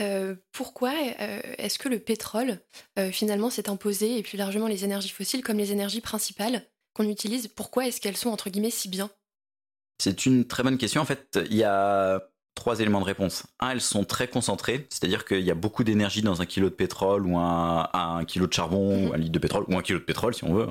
Euh, 0.00 0.34
pourquoi 0.52 0.92
euh, 1.20 1.40
est-ce 1.58 1.78
que 1.78 1.90
le 1.90 1.98
pétrole, 1.98 2.58
euh, 2.98 3.10
finalement, 3.12 3.50
s'est 3.50 3.68
imposé, 3.68 4.16
et 4.16 4.22
plus 4.22 4.38
largement 4.38 4.66
les 4.66 4.84
énergies 4.84 5.10
fossiles, 5.10 5.42
comme 5.42 5.58
les 5.58 5.72
énergies 5.72 6.00
principales 6.00 6.64
qu'on 6.94 7.08
utilise 7.08 7.48
Pourquoi 7.48 7.86
est-ce 7.86 8.00
qu'elles 8.00 8.16
sont, 8.16 8.30
entre 8.30 8.48
guillemets, 8.48 8.70
si 8.70 8.88
bien? 8.88 9.10
C'est 9.98 10.24
une 10.24 10.46
très 10.46 10.62
bonne 10.62 10.78
question. 10.78 11.02
En 11.02 11.04
fait, 11.04 11.38
il 11.50 11.56
y 11.56 11.64
a 11.64 12.22
trois 12.54 12.80
éléments 12.80 13.00
de 13.00 13.04
réponse. 13.04 13.46
Un, 13.60 13.72
elles 13.72 13.82
sont 13.82 14.04
très 14.04 14.26
concentrées, 14.26 14.86
c'est-à-dire 14.88 15.26
qu'il 15.26 15.42
y 15.42 15.50
a 15.50 15.54
beaucoup 15.54 15.84
d'énergie 15.84 16.22
dans 16.22 16.40
un 16.40 16.46
kilo 16.46 16.70
de 16.70 16.74
pétrole 16.74 17.26
ou 17.26 17.36
un, 17.36 17.90
un 17.92 18.24
kilo 18.24 18.46
de 18.46 18.52
charbon, 18.54 19.08
ou 19.08 19.12
un 19.12 19.18
litre 19.18 19.32
de 19.32 19.38
pétrole, 19.38 19.64
ou 19.68 19.76
un 19.76 19.82
kilo 19.82 19.98
de 19.98 20.04
pétrole, 20.04 20.34
si 20.34 20.44
on 20.44 20.54
veut. 20.54 20.66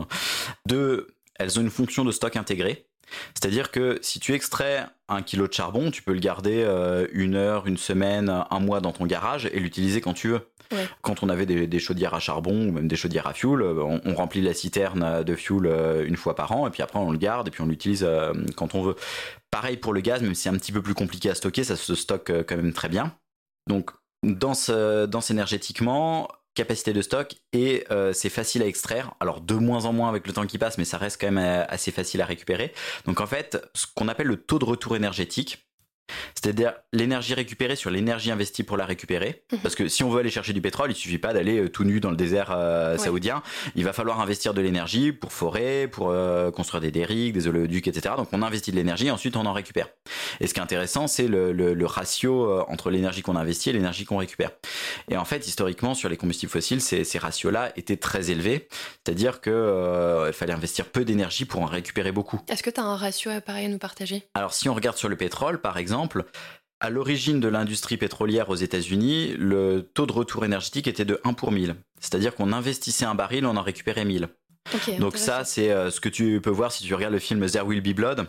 Deux, 0.67 1.07
elles 1.35 1.59
ont 1.59 1.61
une 1.61 1.69
fonction 1.69 2.03
de 2.03 2.11
stock 2.11 2.35
intégrée. 2.35 2.88
C'est-à-dire 3.33 3.71
que 3.71 3.99
si 4.01 4.19
tu 4.19 4.33
extrais 4.33 4.85
un 5.07 5.21
kilo 5.21 5.47
de 5.47 5.53
charbon, 5.53 5.91
tu 5.91 6.01
peux 6.01 6.13
le 6.13 6.19
garder 6.19 6.63
euh, 6.63 7.07
une 7.11 7.35
heure, 7.35 7.67
une 7.67 7.77
semaine, 7.77 8.29
un 8.49 8.59
mois 8.59 8.79
dans 8.79 8.91
ton 8.91 9.05
garage 9.05 9.49
et 9.51 9.59
l'utiliser 9.59 10.01
quand 10.01 10.13
tu 10.13 10.29
veux. 10.29 10.41
Quand 11.01 11.23
on 11.23 11.29
avait 11.29 11.47
des, 11.47 11.79
chaudières 11.79 12.13
à 12.13 12.19
charbon 12.19 12.67
ou 12.67 12.71
même 12.71 12.87
des 12.87 12.95
chaudières 12.95 13.25
à 13.25 13.33
fioul, 13.33 13.63
euh, 13.63 13.99
on, 14.05 14.13
remplit 14.13 14.41
la 14.41 14.53
citerne 14.53 15.23
de 15.23 15.35
fioul 15.35 15.65
euh, 15.65 16.05
une 16.05 16.15
fois 16.15 16.35
par 16.35 16.51
an 16.51 16.67
et 16.67 16.69
puis 16.69 16.83
après 16.83 16.99
on 16.99 17.09
le 17.09 17.17
garde 17.17 17.47
et 17.47 17.51
puis 17.51 17.61
on 17.61 17.65
l'utilise 17.65 18.07
quand 18.55 18.75
on 18.75 18.83
veut. 18.83 18.95
Pareil 19.49 19.77
pour 19.77 19.93
le 19.93 20.01
gaz, 20.01 20.21
même 20.21 20.35
si 20.35 20.43
c'est 20.43 20.49
un 20.49 20.57
petit 20.57 20.71
peu 20.71 20.83
plus 20.83 20.93
compliqué 20.93 21.31
à 21.31 21.35
stocker, 21.35 21.63
ça 21.63 21.75
se 21.75 21.95
stocke 21.95 22.31
quand 22.47 22.55
même 22.55 22.73
très 22.73 22.87
bien. 22.87 23.15
Donc 23.67 23.91
dans 24.23 24.53
énergétiquement, 25.29 26.27
capacité 26.59 26.91
de 26.91 27.01
stock 27.01 27.35
et 27.53 27.85
euh, 27.89 28.11
c'est 28.11 28.29
facile 28.29 28.61
à 28.63 28.67
extraire. 28.67 29.13
Alors 29.21 29.39
de 29.39 29.55
moins 29.55 29.85
en 29.85 29.93
moins 29.93 30.09
avec 30.09 30.27
le 30.27 30.33
temps 30.33 30.45
qui 30.45 30.57
passe, 30.57 30.77
mais 30.77 30.83
ça 30.83 30.97
reste 30.97 31.19
quand 31.19 31.31
même 31.31 31.37
euh, 31.37 31.65
assez 31.69 31.91
facile 31.91 32.21
à 32.21 32.25
récupérer. 32.25 32.73
Donc 33.05 33.21
en 33.21 33.27
fait, 33.27 33.57
ce 33.73 33.87
qu'on 33.95 34.09
appelle 34.09 34.27
le 34.27 34.35
taux 34.35 34.59
de 34.59 34.65
retour 34.65 34.97
énergétique, 34.97 35.68
C'est-à-dire 36.35 36.73
l'énergie 36.93 37.33
récupérée 37.33 37.75
sur 37.75 37.89
l'énergie 37.89 38.31
investie 38.31 38.63
pour 38.63 38.77
la 38.77 38.85
récupérer. 38.85 39.43
Mhm. 39.51 39.59
Parce 39.59 39.75
que 39.75 39.87
si 39.87 40.03
on 40.03 40.09
veut 40.09 40.19
aller 40.19 40.29
chercher 40.29 40.53
du 40.53 40.61
pétrole, 40.61 40.91
il 40.91 40.95
suffit 40.95 41.17
pas 41.17 41.33
d'aller 41.33 41.59
euh, 41.59 41.69
tout 41.69 41.83
nu 41.83 41.99
dans 41.99 42.11
le 42.11 42.17
désert 42.17 42.51
euh, 42.51 42.93
Ouais. 42.93 42.97
saoudien. 42.97 43.43
Il 43.75 43.83
va 43.85 43.93
falloir 43.93 44.19
investir 44.19 44.53
de 44.53 44.61
l'énergie 44.61 45.11
pour 45.11 45.31
forer, 45.33 45.87
pour 45.87 46.09
euh, 46.09 46.51
construire 46.51 46.81
des 46.81 46.91
dériques, 46.91 47.33
des 47.33 47.47
oléoducs, 47.47 47.87
etc. 47.87 48.15
Donc 48.17 48.29
on 48.31 48.41
investit 48.41 48.71
de 48.71 48.75
l'énergie 48.77 49.07
et 49.07 49.11
ensuite 49.11 49.35
on 49.35 49.45
en 49.45 49.53
récupère. 49.53 49.87
Et 50.39 50.47
ce 50.47 50.53
qui 50.53 50.59
est 50.59 50.63
intéressant, 50.63 51.07
c'est 51.07 51.27
le, 51.27 51.51
le- 51.51 51.73
le 51.73 51.85
ratio 51.85 52.61
entre 52.69 52.89
l'énergie 52.89 53.21
qu'on 53.21 53.35
investit 53.35 53.69
et 53.69 53.73
l'énergie 53.73 54.05
qu'on 54.05 54.17
récupère. 54.17 54.51
Et 55.09 55.17
en 55.17 55.25
fait, 55.25 55.47
historiquement, 55.47 55.93
sur 55.93 56.09
les 56.09 56.17
combustibles 56.17 56.51
fossiles, 56.51 56.81
ces, 56.81 57.03
ces 57.03 57.17
ratios-là 57.19 57.71
étaient 57.75 57.97
très 57.97 58.31
élevés. 58.31 58.67
C'est-à-dire 59.05 59.41
que 59.41 59.49
euh, 59.49 60.25
il 60.27 60.33
fallait 60.33 60.53
investir 60.53 60.85
peu 60.85 61.05
d'énergie 61.05 61.45
pour 61.45 61.61
en 61.61 61.65
récupérer 61.65 62.11
beaucoup. 62.11 62.39
Est-ce 62.47 62.63
que 62.63 62.69
tu 62.69 62.79
as 62.79 62.83
un 62.83 62.95
ratio 62.95 63.31
euh, 63.31 63.41
pareil 63.41 63.65
à 63.65 63.69
nous 63.69 63.77
partager? 63.77 64.23
Alors 64.33 64.53
si 64.53 64.69
on 64.69 64.73
regarde 64.73 64.97
sur 64.97 65.09
le 65.09 65.15
pétrole, 65.15 65.59
par 65.61 65.77
exemple, 65.77 65.98
à 66.79 66.89
l'origine 66.89 67.39
de 67.39 67.47
l'industrie 67.47 67.97
pétrolière 67.97 68.49
aux 68.49 68.55
États-Unis, 68.55 69.35
le 69.37 69.81
taux 69.81 70.05
de 70.05 70.13
retour 70.13 70.45
énergétique 70.45 70.87
était 70.87 71.05
de 71.05 71.19
1 71.25 71.33
pour 71.33 71.51
1000. 71.51 71.75
C'est-à-dire 71.99 72.35
qu'on 72.35 72.53
investissait 72.53 73.05
un 73.05 73.15
baril, 73.15 73.45
on 73.45 73.57
en 73.57 73.61
récupérait 73.61 74.05
1000. 74.05 74.29
Donc 74.99 75.17
ça, 75.17 75.43
c'est 75.43 75.71
euh, 75.71 75.89
ce 75.91 75.99
que 75.99 76.09
tu 76.09 76.39
peux 76.41 76.49
voir 76.49 76.71
si 76.71 76.83
tu 76.83 76.93
regardes 76.93 77.13
le 77.13 77.19
film 77.19 77.45
There 77.45 77.65
Will 77.65 77.81
Be 77.81 77.95
Blood. 77.95 78.27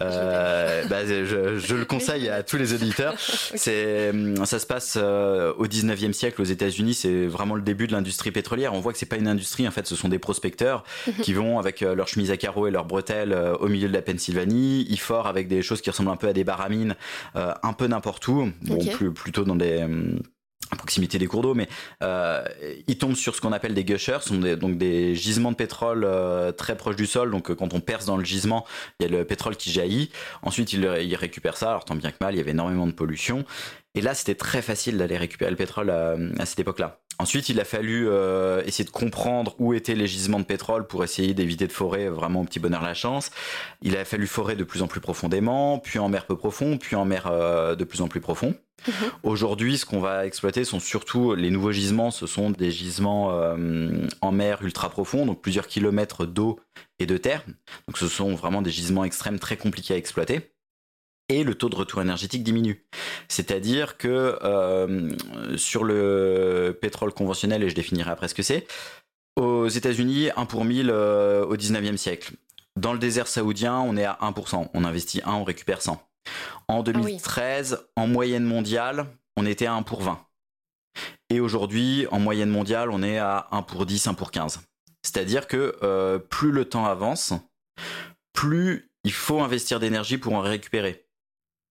Euh, 0.00 0.84
bah, 0.86 1.06
je, 1.06 1.58
je 1.58 1.74
le 1.74 1.84
conseille 1.86 2.28
à 2.28 2.42
tous 2.42 2.56
les 2.56 2.72
auditeurs. 2.74 3.14
C'est, 3.18 4.10
hum, 4.10 4.44
ça 4.46 4.58
se 4.58 4.66
passe 4.66 4.96
euh, 5.00 5.52
au 5.58 5.66
19e 5.66 6.12
siècle 6.12 6.40
aux 6.40 6.44
États-Unis. 6.44 6.94
C'est 6.94 7.26
vraiment 7.26 7.54
le 7.54 7.62
début 7.62 7.86
de 7.86 7.92
l'industrie 7.92 8.30
pétrolière. 8.30 8.74
On 8.74 8.80
voit 8.80 8.92
que 8.92 8.98
c'est 8.98 9.06
pas 9.06 9.16
une 9.16 9.28
industrie. 9.28 9.66
En 9.66 9.70
fait, 9.70 9.86
ce 9.86 9.96
sont 9.96 10.08
des 10.08 10.18
prospecteurs 10.18 10.84
qui 11.22 11.32
vont 11.32 11.58
avec 11.58 11.82
euh, 11.82 11.94
leur 11.94 12.08
chemise 12.08 12.30
à 12.30 12.36
carreaux 12.36 12.66
et 12.66 12.70
leurs 12.70 12.84
bretelles 12.84 13.32
euh, 13.32 13.56
au 13.56 13.68
milieu 13.68 13.88
de 13.88 13.92
la 13.92 14.02
Pennsylvanie. 14.02 14.86
Ils 14.88 15.00
forent 15.00 15.26
avec 15.26 15.48
des 15.48 15.62
choses 15.62 15.80
qui 15.80 15.90
ressemblent 15.90 16.10
un 16.10 16.16
peu 16.16 16.28
à 16.28 16.32
des 16.32 16.44
baramines, 16.44 16.94
euh, 17.36 17.52
un 17.62 17.72
peu 17.72 17.86
n'importe 17.86 18.26
où. 18.28 18.50
Bon, 18.62 18.78
plus, 18.78 19.12
plutôt 19.12 19.44
dans 19.44 19.56
des 19.56 19.82
hum, 19.82 20.20
à 20.70 20.76
proximité 20.76 21.18
des 21.18 21.26
cours 21.26 21.42
d'eau, 21.42 21.54
mais 21.54 21.68
euh, 22.02 22.44
ils 22.86 22.98
tombent 22.98 23.16
sur 23.16 23.34
ce 23.34 23.40
qu'on 23.40 23.52
appelle 23.52 23.74
des 23.74 23.84
gushers, 23.84 24.18
sont 24.20 24.38
des, 24.38 24.56
donc 24.56 24.76
des 24.76 25.14
gisements 25.14 25.50
de 25.50 25.56
pétrole 25.56 26.04
euh, 26.04 26.52
très 26.52 26.76
proches 26.76 26.96
du 26.96 27.06
sol. 27.06 27.30
Donc 27.30 27.50
euh, 27.50 27.54
quand 27.54 27.74
on 27.74 27.80
perce 27.80 28.04
dans 28.04 28.16
le 28.16 28.24
gisement, 28.24 28.66
il 29.00 29.06
y 29.06 29.06
a 29.06 29.16
le 29.16 29.24
pétrole 29.24 29.56
qui 29.56 29.70
jaillit. 29.70 30.10
Ensuite, 30.42 30.72
ils 30.72 31.16
récupèrent 31.16 31.56
ça. 31.56 31.70
Alors 31.70 31.84
tant 31.84 31.94
bien 31.94 32.10
que 32.10 32.16
mal, 32.20 32.34
il 32.34 32.38
y 32.38 32.40
avait 32.40 32.50
énormément 32.50 32.86
de 32.86 32.92
pollution. 32.92 33.44
Et 33.94 34.00
là, 34.00 34.14
c'était 34.14 34.34
très 34.34 34.62
facile 34.62 34.98
d'aller 34.98 35.16
récupérer 35.16 35.50
le 35.50 35.56
pétrole 35.56 35.90
à, 35.90 36.16
à 36.38 36.46
cette 36.46 36.60
époque-là. 36.60 37.00
Ensuite, 37.20 37.48
il 37.48 37.58
a 37.58 37.64
fallu 37.64 38.06
euh, 38.08 38.62
essayer 38.64 38.84
de 38.84 38.90
comprendre 38.90 39.56
où 39.58 39.74
étaient 39.74 39.96
les 39.96 40.06
gisements 40.06 40.38
de 40.38 40.44
pétrole 40.44 40.86
pour 40.86 41.02
essayer 41.02 41.34
d'éviter 41.34 41.66
de 41.66 41.72
forer 41.72 42.08
vraiment 42.08 42.42
au 42.42 42.44
petit 42.44 42.60
bonheur 42.60 42.80
la 42.80 42.94
chance. 42.94 43.32
Il 43.82 43.96
a 43.96 44.04
fallu 44.04 44.28
forer 44.28 44.54
de 44.54 44.62
plus 44.62 44.82
en 44.82 44.86
plus 44.86 45.00
profondément, 45.00 45.80
puis 45.80 45.98
en 45.98 46.08
mer 46.08 46.26
peu 46.26 46.36
profond, 46.36 46.78
puis 46.78 46.94
en 46.94 47.04
mer 47.04 47.26
euh, 47.26 47.74
de 47.74 47.82
plus 47.82 48.02
en 48.02 48.08
plus 48.08 48.20
profond. 48.20 48.54
Mhm. 48.86 48.94
Aujourd'hui, 49.24 49.78
ce 49.78 49.84
qu'on 49.84 49.98
va 49.98 50.26
exploiter 50.26 50.62
sont 50.62 50.78
surtout 50.78 51.34
les 51.34 51.50
nouveaux 51.50 51.72
gisements. 51.72 52.12
Ce 52.12 52.28
sont 52.28 52.50
des 52.50 52.70
gisements 52.70 53.32
euh, 53.32 54.06
en 54.20 54.30
mer 54.30 54.62
ultra 54.62 54.88
profonds, 54.88 55.26
donc 55.26 55.42
plusieurs 55.42 55.66
kilomètres 55.66 56.24
d'eau 56.24 56.60
et 57.00 57.06
de 57.06 57.16
terre. 57.16 57.42
Donc, 57.88 57.98
ce 57.98 58.06
sont 58.06 58.32
vraiment 58.36 58.62
des 58.62 58.70
gisements 58.70 59.04
extrêmes 59.04 59.40
très 59.40 59.56
compliqués 59.56 59.94
à 59.94 59.96
exploiter. 59.96 60.52
Et 61.28 61.44
le 61.44 61.54
taux 61.54 61.68
de 61.68 61.76
retour 61.76 62.00
énergétique 62.00 62.42
diminue. 62.42 62.86
C'est-à-dire 63.28 63.98
que 63.98 64.38
euh, 64.42 65.10
sur 65.56 65.84
le 65.84 66.76
pétrole 66.80 67.12
conventionnel, 67.12 67.62
et 67.62 67.68
je 67.68 67.74
définirai 67.74 68.10
après 68.10 68.28
ce 68.28 68.34
que 68.34 68.42
c'est, 68.42 68.66
aux 69.36 69.68
États-Unis, 69.68 70.30
1 70.36 70.46
pour 70.46 70.64
1000 70.64 70.90
euh, 70.90 71.44
au 71.44 71.56
19e 71.56 71.96
siècle. 71.96 72.32
Dans 72.76 72.92
le 72.92 72.98
désert 72.98 73.26
saoudien, 73.26 73.78
on 73.78 73.96
est 73.96 74.04
à 74.04 74.18
1%. 74.22 74.68
On 74.72 74.84
investit 74.84 75.20
1, 75.24 75.32
on 75.32 75.44
récupère 75.44 75.82
100. 75.82 76.02
En 76.68 76.82
2013, 76.82 77.86
en 77.96 78.06
moyenne 78.06 78.44
mondiale, 78.44 79.06
on 79.36 79.46
était 79.46 79.66
à 79.66 79.74
1 79.74 79.82
pour 79.82 80.02
20. 80.02 80.18
Et 81.30 81.40
aujourd'hui, 81.40 82.06
en 82.10 82.20
moyenne 82.20 82.50
mondiale, 82.50 82.90
on 82.90 83.02
est 83.02 83.18
à 83.18 83.48
1 83.50 83.62
pour 83.62 83.86
10, 83.86 84.06
1 84.08 84.14
pour 84.14 84.30
15. 84.30 84.60
C'est-à-dire 85.02 85.46
que 85.46 85.76
euh, 85.82 86.18
plus 86.18 86.50
le 86.50 86.64
temps 86.64 86.86
avance, 86.86 87.32
plus 88.32 88.90
il 89.04 89.12
faut 89.12 89.40
investir 89.40 89.80
d'énergie 89.80 90.18
pour 90.18 90.34
en 90.34 90.40
récupérer. 90.40 91.07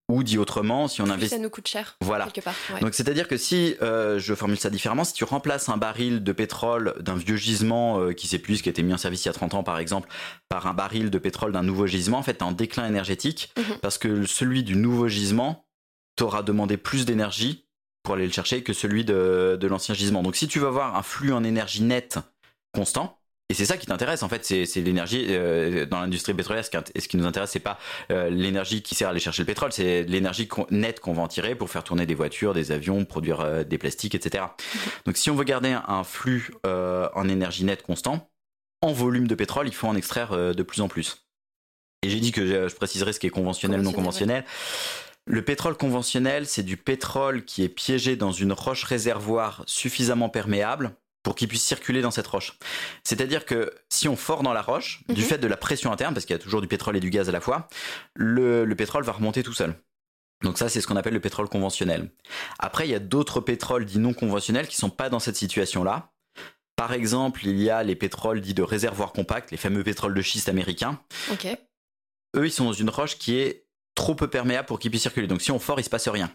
Ou 0.10 0.24
dit 0.24 0.38
autrement, 0.38 0.88
si 0.88 1.02
on 1.02 1.10
investit... 1.10 1.36
ça 1.36 1.38
nous 1.42 1.50
coûte 1.50 1.68
cher. 1.68 1.98
Voilà. 2.00 2.28
Quelque 2.28 2.44
part. 2.44 2.56
ouais. 2.74 2.80
Donc 2.80 2.94
c'est-à-dire 2.94 3.28
que 3.28 3.36
si, 3.36 3.76
euh, 3.82 4.20
je 4.20 4.34
formule 4.34 4.58
ça 4.58 4.70
différemment, 4.70 5.04
si 5.04 5.12
tu 5.14 5.26
remplaces 5.26 5.68
un 5.68 5.76
baril 5.76 6.24
de 6.24 6.32
pétrole 6.32 6.94
d'un 7.02 7.16
vieux 7.16 7.36
gisement 7.36 8.00
euh, 8.00 8.14
qui 8.14 8.28
s'épuise, 8.28 8.62
qui 8.62 8.70
a 8.70 8.72
été 8.72 8.84
mis 8.84 8.94
en 8.94 8.98
service 8.98 9.26
il 9.26 9.28
y 9.28 9.30
a 9.30 9.34
30 9.34 9.54
ans 9.56 9.64
par 9.64 9.80
exemple, 9.80 10.08
par 10.48 10.66
un 10.68 10.74
baril 10.74 11.10
de 11.10 11.18
pétrole 11.20 11.52
d'un 11.52 11.64
nouveau 11.64 11.88
gisement, 11.88 12.20
en 12.20 12.24
fait, 12.24 12.36
t'es 12.36 12.44
en 12.44 12.54
déclin 12.54 12.88
énergétique 12.88 13.52
Mhm. 13.58 13.80
parce 13.82 13.98
que 13.98 14.26
celui 14.26 14.64
du 14.64 14.76
nouveau 14.78 15.10
gisement 15.10 15.66
t'aura 16.16 16.42
demandé 16.42 16.78
plus 16.78 17.06
d'énergie 17.06 17.66
pour 18.04 18.14
aller 18.16 18.26
le 18.28 18.32
chercher 18.32 18.64
que 18.64 18.72
celui 18.72 19.04
de, 19.04 19.58
de 19.60 19.68
l'ancien 19.68 19.94
gisement. 19.94 20.24
Donc 20.24 20.38
si 20.38 20.48
tu 20.48 20.60
veux 20.60 20.68
avoir 20.68 20.96
un 20.96 21.04
flux 21.04 21.34
en 21.34 21.44
énergie 21.44 21.84
nette 21.84 22.18
constant, 22.74 23.20
et 23.50 23.54
c'est 23.54 23.66
ça 23.66 23.78
qui 23.78 23.86
t'intéresse 23.86 24.24
en 24.24 24.30
fait, 24.30 24.44
c'est 24.46 24.82
l'énergie 24.82 25.26
euh, 25.30 25.86
dans 25.86 26.00
l'industrie 26.02 26.34
pétrolière. 26.34 26.66
Ce 26.66 26.70
qui, 26.70 26.78
int- 26.78 27.00
ce 27.00 27.08
qui 27.08 27.18
nous 27.18 27.26
intéresse, 27.26 27.52
c'est 27.52 27.60
pas 27.60 27.80
euh, 28.12 28.30
l'énergie 28.30 28.82
qui 28.82 28.94
sert 28.96 29.08
à 29.08 29.12
aller 29.12 29.20
chercher 29.20 29.44
le 29.44 29.48
pétrole, 29.48 29.72
c'est 29.72 30.04
l'énergie 30.04 30.50
nette 30.70 31.00
qu'on 31.00 31.14
va 31.14 31.22
en 31.24 31.28
tirer 31.28 31.56
pour 31.56 31.70
faire 31.70 31.84
tourner 31.84 32.06
des 32.06 32.16
voitures, 32.16 32.54
des 32.54 32.72
avions, 32.72 33.06
produire 33.06 33.40
euh, 33.42 33.64
des 33.64 33.78
plastiques, 33.78 34.16
etc. 34.16 34.44
Donc 35.06 35.18
si 35.18 35.30
on 35.30 35.36
veut 35.36 35.46
garder 35.46 35.70
un, 35.70 35.84
un 35.88 36.04
flux 36.04 36.52
euh, 36.66 37.08
en 37.16 37.30
énergie 37.30 37.64
nette 37.64 37.84
constant, 37.84 38.30
en 38.82 38.92
volume 38.92 39.28
de 39.28 39.36
pétrole, 39.36 39.68
il 39.68 39.74
faut 39.74 39.88
en 39.88 39.96
extraire 39.96 40.34
euh, 40.34 40.54
de 40.54 40.64
plus 40.64 40.82
en 40.82 40.88
plus. 40.88 41.26
Et 42.04 42.10
j'ai 42.10 42.20
dit 42.20 42.32
que 42.32 42.46
je, 42.46 42.68
je 42.68 42.76
préciserai 42.76 43.14
ce 43.14 43.20
qui 43.20 43.28
est 43.28 43.32
conventionnel, 43.32 43.82
non 43.82 43.92
conventionnel. 43.92 44.46
Le 45.26 45.42
pétrole 45.42 45.76
conventionnel, 45.76 46.46
c'est 46.46 46.64
du 46.64 46.78
pétrole 46.78 47.44
qui 47.44 47.64
est 47.64 47.70
piégé 47.70 48.16
dans 48.16 48.32
une 48.32 48.54
roche 48.54 48.84
réservoir 48.84 49.64
suffisamment 49.68 50.30
perméable 50.30 50.92
pour 51.28 51.36
qu'il 51.36 51.50
puisse 51.50 51.64
circuler 51.66 52.02
dans 52.02 52.10
cette 52.10 52.26
roche. 52.28 52.58
C'est-à-dire 53.04 53.46
que 53.46 53.74
si 53.90 54.08
on 54.08 54.16
fore 54.16 54.44
dans 54.44 54.54
la 54.54 54.62
roche, 54.62 55.04
du 55.10 55.20
Mhm. 55.24 55.28
fait 55.28 55.38
de 55.40 55.48
la 55.48 55.58
pression 55.58 55.92
interne, 55.92 56.14
parce 56.14 56.26
qu'il 56.26 56.34
y 56.34 56.40
a 56.40 56.42
toujours 56.42 56.62
du 56.62 56.70
pétrole 56.70 56.96
et 56.96 57.02
du 57.02 57.10
gaz 57.10 57.28
à 57.28 57.34
la 57.34 57.42
fois, 57.42 57.68
le, 58.16 58.64
le 58.64 58.76
pétrole 58.78 59.04
va 59.04 59.12
remonter 59.12 59.44
tout 59.44 59.52
seul. 59.52 59.76
Donc 60.42 60.58
ça, 60.58 60.70
c'est 60.70 60.80
ce 60.80 60.88
qu'on 60.88 60.96
appelle 60.96 61.16
le 61.16 61.20
pétrole 61.20 61.50
conventionnel. 61.50 62.10
Après, 62.60 62.88
il 62.88 62.92
y 62.92 62.96
a 62.96 63.00
d'autres 63.00 63.42
pétroles 63.42 63.84
dits 63.84 64.00
non 64.00 64.14
conventionnels 64.14 64.70
qui 64.70 64.78
sont 64.78 64.90
pas 64.90 65.10
dans 65.10 65.20
cette 65.20 65.36
situation-là. 65.36 66.14
Par 66.78 66.94
exemple, 66.94 67.46
il 67.46 67.62
y 67.62 67.70
a 67.70 67.84
les 67.84 67.98
pétroles 67.98 68.40
dits 68.40 68.54
de 68.54 68.64
réservoir 68.64 69.12
compact, 69.12 69.52
les 69.52 69.58
fameux 69.58 69.84
pétroles 69.84 70.14
de 70.14 70.22
schiste 70.22 70.48
américains. 70.48 70.98
Eux, 72.38 72.46
ils 72.46 72.52
sont 72.54 72.64
dans 72.64 72.72
une 72.72 72.90
roche 72.90 73.18
qui 73.18 73.36
est 73.36 73.66
trop 73.96 74.16
peu 74.16 74.30
perméable 74.30 74.66
pour 74.66 74.80
qu'ils 74.80 74.92
puissent 74.92 75.02
circuler. 75.02 75.28
Donc 75.28 75.42
si 75.42 75.52
on 75.52 75.60
fort, 75.60 75.78
il 75.80 75.84
se 75.84 75.90
passe 75.90 76.08
rien. 76.08 76.32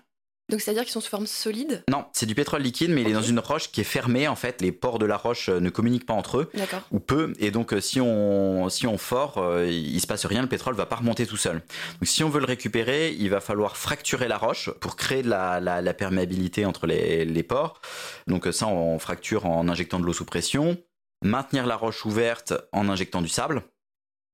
Donc 0.50 0.60
c'est-à-dire 0.60 0.82
qu'ils 0.82 0.92
sont 0.92 1.00
sous 1.00 1.08
forme 1.08 1.26
solide? 1.26 1.82
Non, 1.88 2.04
c'est 2.12 2.26
du 2.26 2.34
pétrole 2.34 2.62
liquide, 2.62 2.90
mais 2.90 3.02
il 3.02 3.08
est 3.08 3.12
dans 3.12 3.22
une 3.22 3.38
roche 3.38 3.70
qui 3.70 3.80
est 3.80 3.84
fermée. 3.84 4.28
En 4.28 4.36
fait, 4.36 4.60
les 4.60 4.72
pores 4.72 4.98
de 4.98 5.06
la 5.06 5.16
roche 5.16 5.48
euh, 5.48 5.60
ne 5.60 5.70
communiquent 5.70 6.04
pas 6.04 6.14
entre 6.14 6.38
eux 6.38 6.50
ou 6.90 7.00
peu, 7.00 7.32
et 7.38 7.50
donc 7.50 7.72
euh, 7.72 7.80
si 7.80 8.00
on 8.00 8.68
si 8.68 8.86
on 8.86 8.98
fort, 8.98 9.38
euh, 9.38 9.66
il 9.70 10.00
se 10.00 10.06
passe 10.06 10.26
rien, 10.26 10.42
le 10.42 10.48
pétrole 10.48 10.74
va 10.74 10.84
pas 10.84 10.96
remonter 10.96 11.26
tout 11.26 11.36
seul. 11.36 11.62
Donc 12.00 12.06
si 12.06 12.22
on 12.22 12.28
veut 12.28 12.40
le 12.40 12.46
récupérer, 12.46 13.12
il 13.12 13.30
va 13.30 13.40
falloir 13.40 13.76
fracturer 13.76 14.28
la 14.28 14.36
roche 14.36 14.68
pour 14.80 14.96
créer 14.96 15.22
de 15.22 15.30
la, 15.30 15.60
la, 15.60 15.80
la 15.80 15.94
perméabilité 15.94 16.66
entre 16.66 16.86
les, 16.86 17.24
les 17.24 17.42
pores. 17.42 17.80
Donc 18.26 18.46
ça, 18.52 18.66
on 18.66 18.98
fracture 18.98 19.46
en 19.46 19.68
injectant 19.68 20.00
de 20.00 20.04
l'eau 20.04 20.12
sous 20.12 20.26
pression, 20.26 20.76
maintenir 21.24 21.66
la 21.66 21.76
roche 21.76 22.04
ouverte 22.04 22.52
en 22.72 22.88
injectant 22.88 23.22
du 23.22 23.28
sable. 23.28 23.62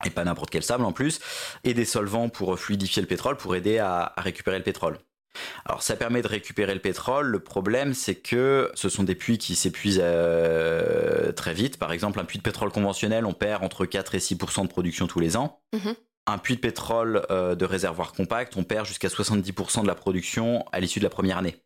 Et 0.04 0.10
pas 0.10 0.24
n'importe 0.24 0.50
quel 0.50 0.62
sable 0.62 0.84
en 0.84 0.92
plus, 0.92 1.18
et 1.64 1.74
des 1.74 1.84
solvants 1.84 2.28
pour 2.28 2.56
fluidifier 2.56 3.02
le 3.02 3.08
pétrole, 3.08 3.36
pour 3.36 3.56
aider 3.56 3.78
à, 3.78 4.12
à 4.14 4.20
récupérer 4.20 4.56
le 4.56 4.62
pétrole. 4.62 4.96
Alors 5.64 5.82
ça 5.82 5.96
permet 5.96 6.22
de 6.22 6.28
récupérer 6.28 6.74
le 6.74 6.80
pétrole. 6.80 7.26
Le 7.26 7.40
problème, 7.40 7.94
c'est 7.94 8.14
que 8.14 8.70
ce 8.74 8.88
sont 8.88 9.04
des 9.04 9.14
puits 9.14 9.38
qui 9.38 9.54
s'épuisent 9.54 10.00
euh, 10.02 11.32
très 11.32 11.54
vite. 11.54 11.78
Par 11.78 11.92
exemple, 11.92 12.18
un 12.20 12.24
puits 12.24 12.38
de 12.38 12.42
pétrole 12.42 12.70
conventionnel, 12.70 13.24
on 13.26 13.32
perd 13.32 13.62
entre 13.64 13.86
4 13.86 14.14
et 14.14 14.18
6% 14.18 14.62
de 14.62 14.68
production 14.68 15.06
tous 15.06 15.20
les 15.20 15.36
ans. 15.36 15.60
Mhm. 15.74 15.94
Un 16.26 16.38
puits 16.38 16.56
de 16.56 16.60
pétrole 16.60 17.24
euh, 17.30 17.54
de 17.54 17.64
réservoir 17.64 18.12
compact, 18.12 18.56
on 18.56 18.64
perd 18.64 18.86
jusqu'à 18.86 19.08
70% 19.08 19.82
de 19.82 19.86
la 19.86 19.94
production 19.94 20.64
à 20.72 20.80
l'issue 20.80 20.98
de 20.98 21.04
la 21.04 21.10
première 21.10 21.38
année. 21.38 21.62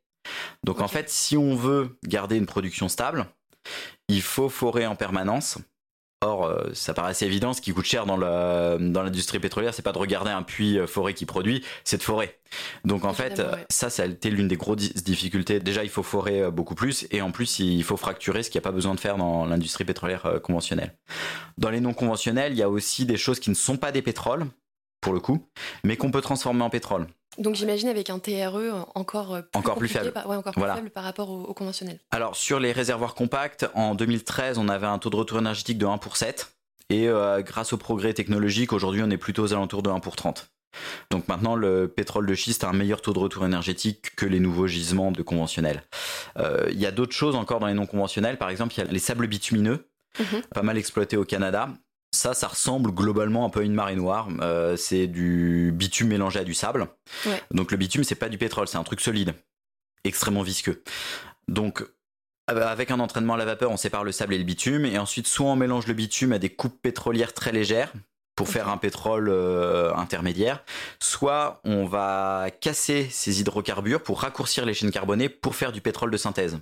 Donc 0.64 0.81
en 0.81 0.88
fait, 0.88 1.09
si 1.11 1.37
on 1.37 1.57
veut 1.57 1.99
garder 2.07 2.37
une 2.37 2.47
production 2.47 2.88
stable, 2.88 3.26
il 4.09 4.23
faut 4.23 4.49
forer 4.49 4.87
en 4.87 4.95
permanence. 4.95 5.59
Or, 6.22 6.44
euh, 6.46 6.70
ça 6.72 6.94
paraît 6.94 7.10
assez 7.10 7.26
évident, 7.26 7.52
ce 7.52 7.60
qui 7.60 7.72
coûte 7.72 7.84
cher 7.84 8.06
dans 8.06 8.16
la- 8.16 8.78
dans 8.78 9.02
l'industrie 9.02 9.40
pétrolière, 9.40 9.74
c'est 9.74 9.82
pas 9.82 9.90
de 9.90 9.98
regarder 9.98 10.30
un 10.30 10.42
puits 10.44 10.78
euh, 10.78 10.86
foré 10.86 11.14
qui 11.14 11.26
produit, 11.26 11.64
c'est 11.82 11.96
de 11.96 12.02
forer. 12.02 12.38
Donc 12.84 13.04
en 13.04 13.12
fait, 13.12 13.38
ouais. 13.40 13.66
ça, 13.70 13.90
ça 13.90 14.04
a 14.04 14.06
été 14.06 14.30
l'une 14.30 14.46
des 14.46 14.56
grosses 14.56 14.76
di- 14.76 15.02
difficultés. 15.02 15.58
Déjà, 15.58 15.82
il 15.82 15.90
faut 15.90 16.04
forer 16.04 16.42
euh, 16.42 16.50
beaucoup 16.52 16.76
plus, 16.76 17.06
et 17.10 17.20
en 17.22 17.32
plus, 17.32 17.58
il 17.58 17.82
faut 17.82 17.96
fracturer, 17.96 18.44
ce 18.44 18.50
qu'il 18.50 18.58
n'y 18.60 18.62
a 18.62 18.68
pas 18.68 18.72
besoin 18.72 18.94
de 18.94 19.00
faire 19.00 19.16
dans 19.16 19.44
l'industrie 19.46 19.84
pétrolière 19.84 20.40
conventionnelle. 20.42 20.94
Dans 21.58 21.70
les 21.70 21.80
non 21.80 21.92
conventionnels, 21.92 22.52
il 22.52 22.58
y 22.58 22.62
a 22.62 22.70
aussi 22.70 23.04
des 23.04 23.16
choses 23.16 23.40
qui 23.40 23.50
ne 23.50 23.54
sont 23.56 23.76
pas 23.76 23.90
des 23.90 24.02
pétroles, 24.02 24.46
pour 25.02 25.12
le 25.12 25.21
coup, 25.21 25.47
mais 25.85 25.99
qu'on 25.99 26.11
peut 26.11 26.23
transformer 26.23 26.62
en 26.62 26.71
pétrole. 26.71 27.06
Donc 27.38 27.54
j'imagine 27.54 27.88
avec 27.88 28.09
un 28.09 28.18
TRE 28.18 28.87
encore 28.94 29.35
euh, 29.35 29.40
plus 29.42 29.59
Encore 29.59 29.76
plus 29.76 29.88
faible. 29.88 30.12
par- 30.12 30.26
ouais, 30.28 30.37
encore 30.37 30.52
plus 30.52 30.61
Voilà. 30.61 30.76
faible 30.76 30.90
par 30.90 31.04
rapport 31.04 31.28
au, 31.30 31.42
au 31.44 31.54
conventionnel. 31.54 31.99
Alors, 32.11 32.37
sur 32.37 32.61
les 32.61 32.73
réservoirs 32.73 33.14
compacts, 33.14 33.66
en 33.75 33.94
2013, 33.94 34.59
on 34.59 34.68
avait 34.68 34.87
un 34.87 34.99
taux 34.99 35.11
de 35.11 35.16
retour 35.16 35.38
énergétique 35.38 35.76
de 35.78 35.87
1 35.87 35.99
pour 35.99 36.16
7. 36.16 36.54
Et 36.90 37.09
euh, 37.09 37.40
grâce 37.42 37.73
au 37.73 37.78
progrès 37.78 38.12
technologique, 38.12 38.73
aujourd'hui, 38.73 39.02
on 39.02 39.11
est 39.11 39.16
plutôt 39.16 39.44
aux 39.44 39.52
alentours 39.54 39.82
de 39.82 39.88
1 39.90 40.00
pour 40.00 40.14
30. 40.14 40.50
Donc 41.11 41.26
maintenant, 41.28 41.54
le 41.54 41.88
pétrole 41.88 42.26
de 42.26 42.35
schiste 42.35 42.64
a 42.64 42.68
un 42.68 42.73
meilleur 42.75 43.00
taux 43.02 43.12
de 43.14 43.18
retour 43.18 43.44
énergétique 43.47 44.14
que 44.16 44.26
les 44.26 44.40
nouveaux 44.40 44.66
gisements 44.66 45.11
de 45.11 45.23
conventionnels. 45.23 45.82
Euh, 46.38 46.68
il 46.71 46.78
y 46.80 46.87
a 46.87 46.90
d'autres 46.90 47.14
choses 47.14 47.35
encore 47.35 47.61
dans 47.61 47.66
les 47.66 47.75
non 47.75 47.87
conventionnels. 47.87 48.37
Par 48.38 48.50
exemple, 48.50 48.75
il 48.76 48.78
y 48.78 48.82
a 48.82 48.90
les 48.90 48.99
sables 48.99 49.26
bitumineux, 49.26 49.88
mhm. 50.18 50.42
pas 50.54 50.62
mal 50.62 50.76
exploités 50.78 51.16
au 51.16 51.25
Canada. 51.25 51.68
Ça, 52.14 52.35
ça 52.35 52.49
ressemble 52.49 52.92
globalement 52.92 53.45
un 53.47 53.50
peu 53.50 53.61
à 53.61 53.62
une 53.62 53.75
marée 53.75 53.97
noire. 53.97 54.28
Euh, 54.40 54.76
c'est 54.76 55.07
du 55.07 55.73
bitume 55.75 56.09
mélangé 56.09 56.40
à 56.40 56.45
du 56.45 56.54
sable. 56.54 56.88
Donc 57.50 57.71
le 57.71 57.76
bitume, 57.76 58.04
c'est 58.04 58.14
pas 58.14 58.28
du 58.28 58.38
pétrole, 58.38 58.69
c'est 58.69 58.78
un 58.78 58.85
truc 58.85 59.00
solide, 59.00 59.35
extrêmement 60.04 60.42
visqueux. 60.42 60.83
Donc 61.49 61.85
avec 62.49 62.90
un 62.90 63.00
entraînement 63.00 63.35
à 63.35 63.38
la 63.38 63.45
vapeur, 63.45 63.71
on 63.71 63.76
sépare 63.76 64.04
le 64.04 64.12
sable 64.12 64.35
et 64.35 64.38
le 64.38 64.45
bitume, 64.45 64.85
et 64.85 64.99
ensuite 64.99 65.26
soit 65.26 65.47
on 65.47 65.57
mélange 65.57 65.87
le 65.87 65.95
bitume 65.95 66.33
à 66.33 66.38
des 66.38 66.50
coupes 66.50 66.81
pétrolières 66.83 67.33
très 67.33 67.52
légères, 67.52 67.92
pour 68.35 68.49
faire 68.49 68.69
un 68.69 68.78
pétrole 68.78 69.28
euh, 69.28 69.95
intermédiaire, 69.95 70.64
soit 71.00 71.61
on 71.64 71.85
va 71.85 72.47
casser 72.61 73.09
ces 73.11 73.40
hydrocarbures 73.40 74.02
pour 74.02 74.21
raccourcir 74.21 74.64
les 74.64 74.75
chaînes 74.75 74.90
carbonées 74.90 75.28
pour 75.28 75.54
faire 75.54 75.73
du 75.73 75.81
pétrole 75.81 76.11
de 76.11 76.16
synthèse. 76.16 76.59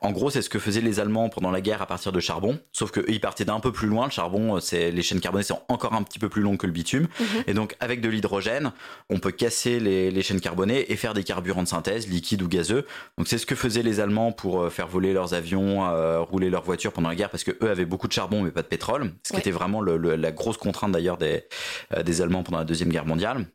En 0.00 0.12
gros, 0.12 0.30
c'est 0.30 0.42
ce 0.42 0.48
que 0.48 0.58
faisaient 0.58 0.80
les 0.80 1.00
Allemands 1.00 1.28
pendant 1.28 1.50
la 1.50 1.60
guerre 1.60 1.82
à 1.82 1.86
partir 1.86 2.12
de 2.12 2.20
charbon, 2.20 2.58
sauf 2.72 2.90
qu'eux, 2.90 3.04
ils 3.08 3.20
partaient 3.20 3.44
d'un 3.44 3.60
peu 3.60 3.72
plus 3.72 3.88
loin. 3.88 4.06
Le 4.06 4.10
charbon, 4.10 4.56
euh, 4.56 4.60
c'est 4.60 4.90
les 4.90 5.02
chaînes 5.02 5.20
carbonées 5.20 5.44
sont 5.44 5.62
encore 5.68 5.94
un 5.94 6.02
petit 6.02 6.18
peu 6.18 6.28
plus 6.28 6.42
longues 6.42 6.58
que 6.58 6.66
le 6.66 6.72
bitume, 6.72 7.08
mhm. 7.18 7.44
et 7.46 7.54
donc 7.54 7.76
avec 7.80 8.00
de 8.00 8.08
l'hydrogène, 8.08 8.72
on 9.08 9.18
peut 9.18 9.32
casser 9.32 9.80
les, 9.80 10.22
chaînes 10.22 10.40
carbonées 10.40 10.92
et 10.92 10.96
faire 10.96 11.14
des 11.14 11.24
carburants 11.24 11.62
de 11.62 11.68
synthèse, 11.68 12.08
liquides 12.08 12.42
ou 12.42 12.48
gazeux. 12.48 12.86
Donc 13.16 13.28
c'est 13.28 13.38
ce 13.38 13.46
que 13.46 13.54
faisaient 13.54 13.82
les 13.82 14.00
Allemands 14.00 14.32
pour 14.32 14.62
euh, 14.62 14.70
faire 14.70 14.88
voler 14.88 15.12
leurs 15.12 15.34
avions, 15.34 15.86
euh, 15.86 16.20
rouler 16.20 16.50
leurs 16.50 16.62
voitures 16.62 16.92
pendant 16.92 17.08
la 17.08 17.14
guerre, 17.14 17.30
parce 17.30 17.44
que 17.44 17.52
eux 17.62 17.70
avaient 17.70 17.84
beaucoup 17.84 18.08
de 18.08 18.12
charbon 18.12 18.42
mais 18.42 18.50
pas 18.50 18.62
de 18.62 18.68
pétrole, 18.68 19.12
ce 19.26 19.32
qui 19.32 19.38
était 19.38 19.50
vraiment 19.50 19.82
la 19.82 20.32
grosse 20.32 20.56
contrainte 20.56 20.92
d'ailleurs 20.92 21.16
des, 21.16 21.44
des 22.04 22.22
Allemands 22.22 22.42
pendant 22.42 22.58
la 22.58 22.64
deuxième 22.64 22.90
guerre 22.90 23.06
mondiale. 23.06 23.46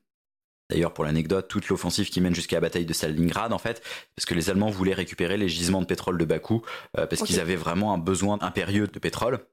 D'ailleurs, 0.70 0.94
pour 0.94 1.04
l'anecdote, 1.04 1.48
toute 1.48 1.70
l'offensive 1.70 2.10
qui 2.10 2.22
mène 2.22 2.34
jusqu'à 2.34 2.58
la 2.58 2.62
bataille 2.62 2.86
de 2.86 2.94
Stalingrad, 2.94 3.54
en 3.54 3.60
fait, 3.60 3.84
parce 4.16 4.26
que 4.26 4.34
les 4.34 4.50
Allemands 4.50 4.72
voulaient 4.72 4.94
récupérer 4.94 5.38
les 5.38 5.48
gisements 5.48 5.82
de 5.82 5.86
pétrole 5.86 6.18
de 6.18 6.26
Bakou, 6.26 6.64
euh, 6.98 7.06
parce 7.06 7.22
qu'ils 7.22 7.40
avaient 7.40 7.56
vraiment 7.56 7.94
un 7.94 7.98
besoin 8.00 8.40
impérieux 8.42 8.88
de 8.88 9.00
pétrole. 9.00 9.46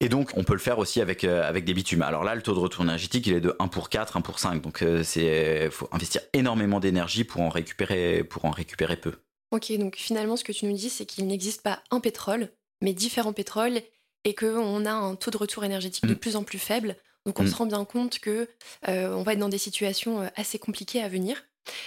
Et 0.00 0.08
donc, 0.08 0.30
on 0.36 0.44
peut 0.44 0.52
le 0.52 0.60
faire 0.60 0.78
aussi 0.78 1.00
avec, 1.00 1.24
euh, 1.24 1.48
avec 1.48 1.64
des 1.64 1.74
bitumes. 1.74 2.02
Alors 2.02 2.22
là, 2.22 2.34
le 2.34 2.42
taux 2.42 2.54
de 2.54 2.58
retour 2.58 2.84
énergétique, 2.84 3.26
il 3.26 3.34
est 3.34 3.40
de 3.40 3.54
1 3.58 3.68
pour 3.68 3.88
4, 3.90 4.16
1 4.16 4.20
pour 4.20 4.38
5. 4.38 4.62
Donc, 4.62 4.78
il 4.80 4.86
euh, 4.86 5.70
faut 5.70 5.88
investir 5.92 6.20
énormément 6.32 6.80
d'énergie 6.80 7.24
pour 7.24 7.40
en 7.40 7.48
récupérer, 7.48 8.22
pour 8.24 8.44
en 8.44 8.50
récupérer 8.50 8.96
peu. 8.96 9.14
Ok, 9.50 9.72
donc 9.78 9.96
finalement, 9.96 10.36
ce 10.36 10.44
que 10.44 10.52
tu 10.52 10.66
nous 10.66 10.76
dis, 10.76 10.90
c'est 10.90 11.06
qu'il 11.06 11.26
n'existe 11.26 11.62
pas 11.62 11.82
un 11.90 12.00
pétrole, 12.00 12.50
mais 12.82 12.92
différents 12.92 13.32
pétroles, 13.32 13.80
et 14.24 14.34
qu'on 14.34 14.84
a 14.84 14.92
un 14.92 15.14
taux 15.14 15.30
de 15.30 15.36
retour 15.36 15.64
énergétique 15.64 16.06
de 16.06 16.14
mm. 16.14 16.18
plus 16.18 16.36
en 16.36 16.42
plus 16.42 16.58
faible. 16.58 16.96
Donc 17.26 17.40
on 17.40 17.46
se 17.46 17.54
rend 17.54 17.66
bien 17.66 17.84
compte 17.84 18.20
que 18.20 18.48
euh, 18.88 19.12
on 19.12 19.22
va 19.22 19.34
être 19.34 19.38
dans 19.38 19.48
des 19.48 19.58
situations 19.58 20.30
assez 20.36 20.58
compliquées 20.58 21.02
à 21.02 21.08
venir. 21.08 21.44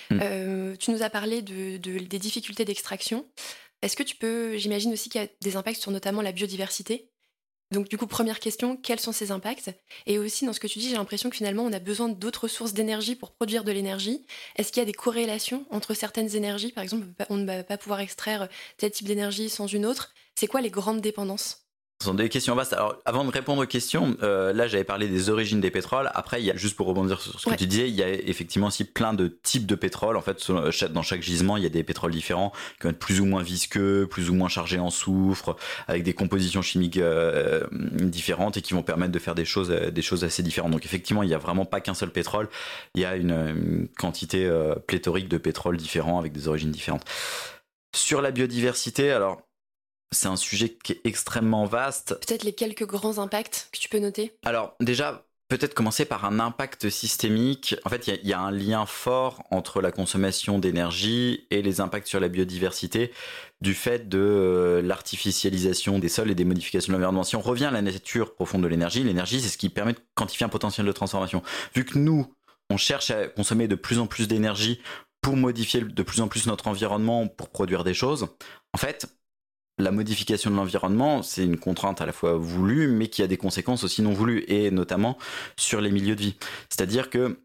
Mm. 0.09 0.19
Euh, 0.21 0.75
tu 0.75 0.91
nous 0.91 1.03
as 1.03 1.09
parlé 1.09 1.41
de, 1.41 1.77
des 1.77 2.19
difficultés 2.19 2.65
d'extraction. 2.65 3.25
Est-ce 3.81 3.95
que 3.95 4.03
tu 4.03 4.15
peux, 4.15 4.57
j'imagine 4.57 4.93
aussi 4.93 5.09
qu'il 5.09 5.21
y 5.21 5.23
a 5.23 5.27
des 5.41 5.55
impacts 5.55 5.81
sur 5.81 5.91
notamment 5.91 6.21
la 6.21 6.31
biodiversité? 6.31 7.09
Donc 7.71 7.87
du 7.87 7.97
coup, 7.97 8.05
première 8.05 8.39
question, 8.39 8.75
quels 8.75 8.99
sont 8.99 9.13
ces 9.13 9.31
impacts? 9.31 9.71
Et 10.05 10.19
aussi 10.19 10.45
dans 10.45 10.53
ce 10.53 10.59
que 10.59 10.67
tu 10.67 10.77
dis, 10.77 10.89
j'ai 10.89 10.97
l'impression 10.97 11.29
que 11.29 11.37
finalement 11.37 11.63
on 11.63 11.71
a 11.71 11.79
besoin 11.79 12.09
d'autres 12.09 12.49
sources 12.49 12.73
d'énergie 12.73 13.15
pour 13.15 13.31
produire 13.31 13.63
de 13.63 13.71
l'énergie. 13.71 14.25
Est-ce 14.57 14.71
qu'il 14.71 14.81
y 14.81 14.83
a 14.83 14.85
des 14.85 14.93
corrélations 14.93 15.65
entre 15.69 15.93
certaines 15.93 16.35
énergies? 16.35 16.73
Par 16.73 16.83
exemple, 16.83 17.07
on 17.29 17.37
ne 17.37 17.45
va 17.45 17.63
pas 17.63 17.77
pouvoir 17.77 18.01
extraire 18.01 18.49
tel 18.77 18.91
type 18.91 19.07
d'énergie 19.07 19.49
sans 19.49 19.67
une 19.67 19.85
autre. 19.85 20.13
C'est 20.35 20.47
quoi 20.47 20.61
les 20.61 20.69
grandes 20.69 21.01
dépendances? 21.01 21.60
Ce 22.01 22.07
sont 22.07 22.15
des 22.15 22.29
questions 22.29 22.55
vastes. 22.55 22.73
Alors, 22.73 22.97
avant 23.05 23.23
de 23.23 23.29
répondre 23.29 23.61
aux 23.61 23.67
questions, 23.67 24.17
euh, 24.23 24.53
là, 24.53 24.67
j'avais 24.67 24.83
parlé 24.83 25.07
des 25.07 25.29
origines 25.29 25.61
des 25.61 25.69
pétroles. 25.69 26.09
Après, 26.15 26.41
il 26.41 26.45
y 26.45 26.51
a, 26.51 26.55
juste 26.55 26.75
pour 26.75 26.87
rebondir 26.87 27.21
sur 27.21 27.39
ce 27.39 27.47
que 27.47 27.55
tu 27.55 27.67
disais, 27.67 27.87
il 27.89 27.95
y 27.95 28.01
a 28.01 28.09
effectivement 28.09 28.67
aussi 28.67 28.85
plein 28.85 29.13
de 29.13 29.27
types 29.27 29.67
de 29.67 29.75
pétrole. 29.75 30.17
En 30.17 30.21
fait, 30.21 30.51
dans 30.91 31.03
chaque 31.03 31.21
gisement, 31.21 31.57
il 31.57 31.63
y 31.63 31.67
a 31.67 31.69
des 31.69 31.83
pétroles 31.83 32.11
différents 32.11 32.51
qui 32.79 32.87
vont 32.87 32.89
être 32.89 32.97
plus 32.97 33.21
ou 33.21 33.25
moins 33.25 33.43
visqueux, 33.43 34.07
plus 34.09 34.31
ou 34.31 34.33
moins 34.33 34.49
chargés 34.49 34.79
en 34.79 34.89
soufre, 34.89 35.55
avec 35.87 36.01
des 36.01 36.13
compositions 36.13 36.63
chimiques 36.63 36.97
euh, 36.97 37.67
différentes 37.71 38.57
et 38.57 38.63
qui 38.63 38.73
vont 38.73 38.83
permettre 38.83 39.11
de 39.11 39.19
faire 39.19 39.35
des 39.35 39.45
choses, 39.45 39.69
euh, 39.69 39.91
des 39.91 40.01
choses 40.01 40.23
assez 40.23 40.41
différentes. 40.41 40.71
Donc, 40.71 40.85
effectivement, 40.85 41.21
il 41.21 41.27
n'y 41.27 41.35
a 41.35 41.39
vraiment 41.39 41.65
pas 41.65 41.81
qu'un 41.81 41.93
seul 41.93 42.09
pétrole. 42.09 42.49
Il 42.95 43.01
y 43.01 43.05
a 43.05 43.15
une, 43.15 43.31
une 43.31 43.87
quantité 43.87 44.49
pléthorique 44.87 45.27
de 45.27 45.37
pétrole 45.37 45.77
différents 45.77 46.17
avec 46.17 46.31
des 46.31 46.47
origines 46.47 46.71
différentes. 46.71 47.05
Sur 47.95 48.23
la 48.23 48.31
biodiversité, 48.31 49.11
alors 49.11 49.41
c'est 50.11 50.27
un 50.27 50.35
sujet 50.35 50.69
qui 50.69 50.93
est 50.93 51.01
extrêmement 51.03 51.65
vaste. 51.65 52.15
Peut-être 52.25 52.43
les 52.43 52.53
quelques 52.53 52.85
grands 52.85 53.17
impacts 53.17 53.69
que 53.71 53.79
tu 53.79 53.89
peux 53.89 53.99
noter? 53.99 54.33
Alors 54.43 54.75
déjà, 54.79 55.25
peut-être 55.51 55.73
commencer 55.73 56.05
par 56.05 56.23
un 56.23 56.39
impact 56.39 56.89
systémique. 56.89 57.75
En 57.83 57.89
fait, 57.89 58.07
il 58.07 58.27
y, 58.27 58.31
a 58.31 58.39
un 58.39 58.51
lien 58.51 58.85
fort 58.85 59.43
entre 59.51 59.81
la 59.81 59.91
consommation 59.91 60.59
d'énergie 60.59 61.45
et 61.51 61.61
les 61.61 61.81
impacts 61.81 62.07
sur 62.07 62.21
la 62.21 62.29
biodiversité 62.29 63.11
du 63.59 63.73
fait 63.73 64.07
de 64.07 64.17
euh, 64.17 64.81
l'artificialisation 64.81 65.99
des 65.99 66.07
sols 66.07 66.31
et 66.31 66.35
des 66.35 66.45
modifications 66.45 66.91
de 66.91 66.95
l'environnement. 66.95 67.23
Si 67.23 67.35
on 67.35 67.41
revient 67.41 67.65
à 67.65 67.71
la 67.71 67.81
nature 67.81 68.33
profonde 68.33 68.63
de 68.63 68.67
l'énergie, 68.67 69.03
l'énergie, 69.03 69.41
c'est 69.41 69.49
ce 69.49 69.57
qui 69.57 69.67
permet 69.67 69.91
de 69.91 69.99
quantifier 70.15 70.45
un 70.45 70.49
potentiel 70.49 70.87
de 70.87 70.91
transformation. 70.93 71.43
Vu 71.75 71.83
que 71.83 71.97
nous, 71.97 72.33
on 72.69 72.77
cherche 72.77 73.11
à 73.11 73.27
consommer 73.27 73.67
de 73.67 73.75
plus 73.75 73.99
en 73.99 74.07
plus 74.07 74.29
d'énergie 74.29 74.79
pour 75.21 75.35
modifier 75.35 75.81
de 75.81 76.03
plus 76.03 76.21
en 76.21 76.29
plus 76.29 76.47
notre 76.47 76.67
environnement, 76.67 77.27
pour 77.27 77.49
produire 77.49 77.83
des 77.83 77.93
choses, 77.93 78.29
en 78.73 78.77
fait, 78.77 79.05
la 79.81 79.91
modification 79.91 80.51
de 80.51 80.55
l'environnement, 80.55 81.23
c'est 81.23 81.43
une 81.43 81.57
contrainte 81.57 82.01
à 82.01 82.05
la 82.05 82.13
fois 82.13 82.37
voulue, 82.37 82.87
mais 82.87 83.07
qui 83.07 83.23
a 83.23 83.27
des 83.27 83.37
conséquences 83.37 83.83
aussi 83.83 84.01
non 84.01 84.13
voulues, 84.13 84.43
et 84.47 84.71
notamment 84.71 85.17
sur 85.57 85.81
les 85.81 85.91
milieux 85.91 86.15
de 86.15 86.21
vie. 86.21 86.35
C'est-à-dire 86.69 87.09
que 87.09 87.37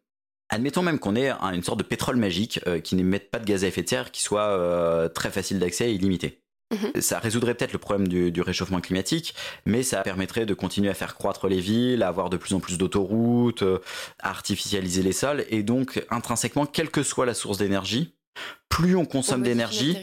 Admettons 0.49 0.83
même 0.83 1.01
qu'on 1.01 1.16
ait 1.16 1.31
une 1.31 1.62
sorte 1.64 1.79
de 1.79 1.85
pétrole 1.85 2.16
magique 2.16 2.61
euh, 2.66 2.79
qui 2.79 2.94
n'émette 2.94 3.31
pas 3.31 3.40
de 3.40 3.44
gaz 3.44 3.64
à 3.64 3.66
effet 3.66 3.83
de 3.83 3.88
serre, 3.88 4.12
qui 4.12 4.22
soit 4.22 4.46
euh, 4.46 5.09
très 5.09 5.31
facile 5.31 5.59
d'accès 5.59 5.90
et 5.90 5.94
illimité. 5.94 6.40
Mhm. 6.72 7.01
Ça 7.01 7.18
résoudrait 7.18 7.55
peut-être 7.55 7.72
le 7.72 7.79
problème 7.79 8.09
du, 8.09 8.40
réchauffement 8.40 8.81
climatique, 8.81 9.35
mais 9.66 9.83
ça 9.83 10.03
permettrait 10.03 10.46
de 10.46 10.55
continuer 10.55 10.88
à 10.88 10.94
faire 10.94 11.14
croître 11.14 11.49
les 11.49 11.61
villes, 11.61 12.03
à 12.03 12.09
avoir 12.09 12.31
de 12.31 12.37
plus 12.37 12.55
en 12.55 12.61
plus 12.61 12.79
d'autoroutes, 12.79 13.62
euh, 13.62 13.79
à 14.20 14.31
artificialiser 14.31 15.03
les 15.03 15.12
sols, 15.12 15.44
et 15.49 15.62
donc 15.62 16.05
intrinsèquement, 16.11 16.66
quelle 16.66 16.90
que 16.90 17.03
soit 17.03 17.27
la 17.27 17.35
source 17.35 17.59
d'énergie, 17.59 18.14
plus 18.68 18.96
on 18.96 19.05
consomme 19.05 19.42
d'énergie, 19.42 19.96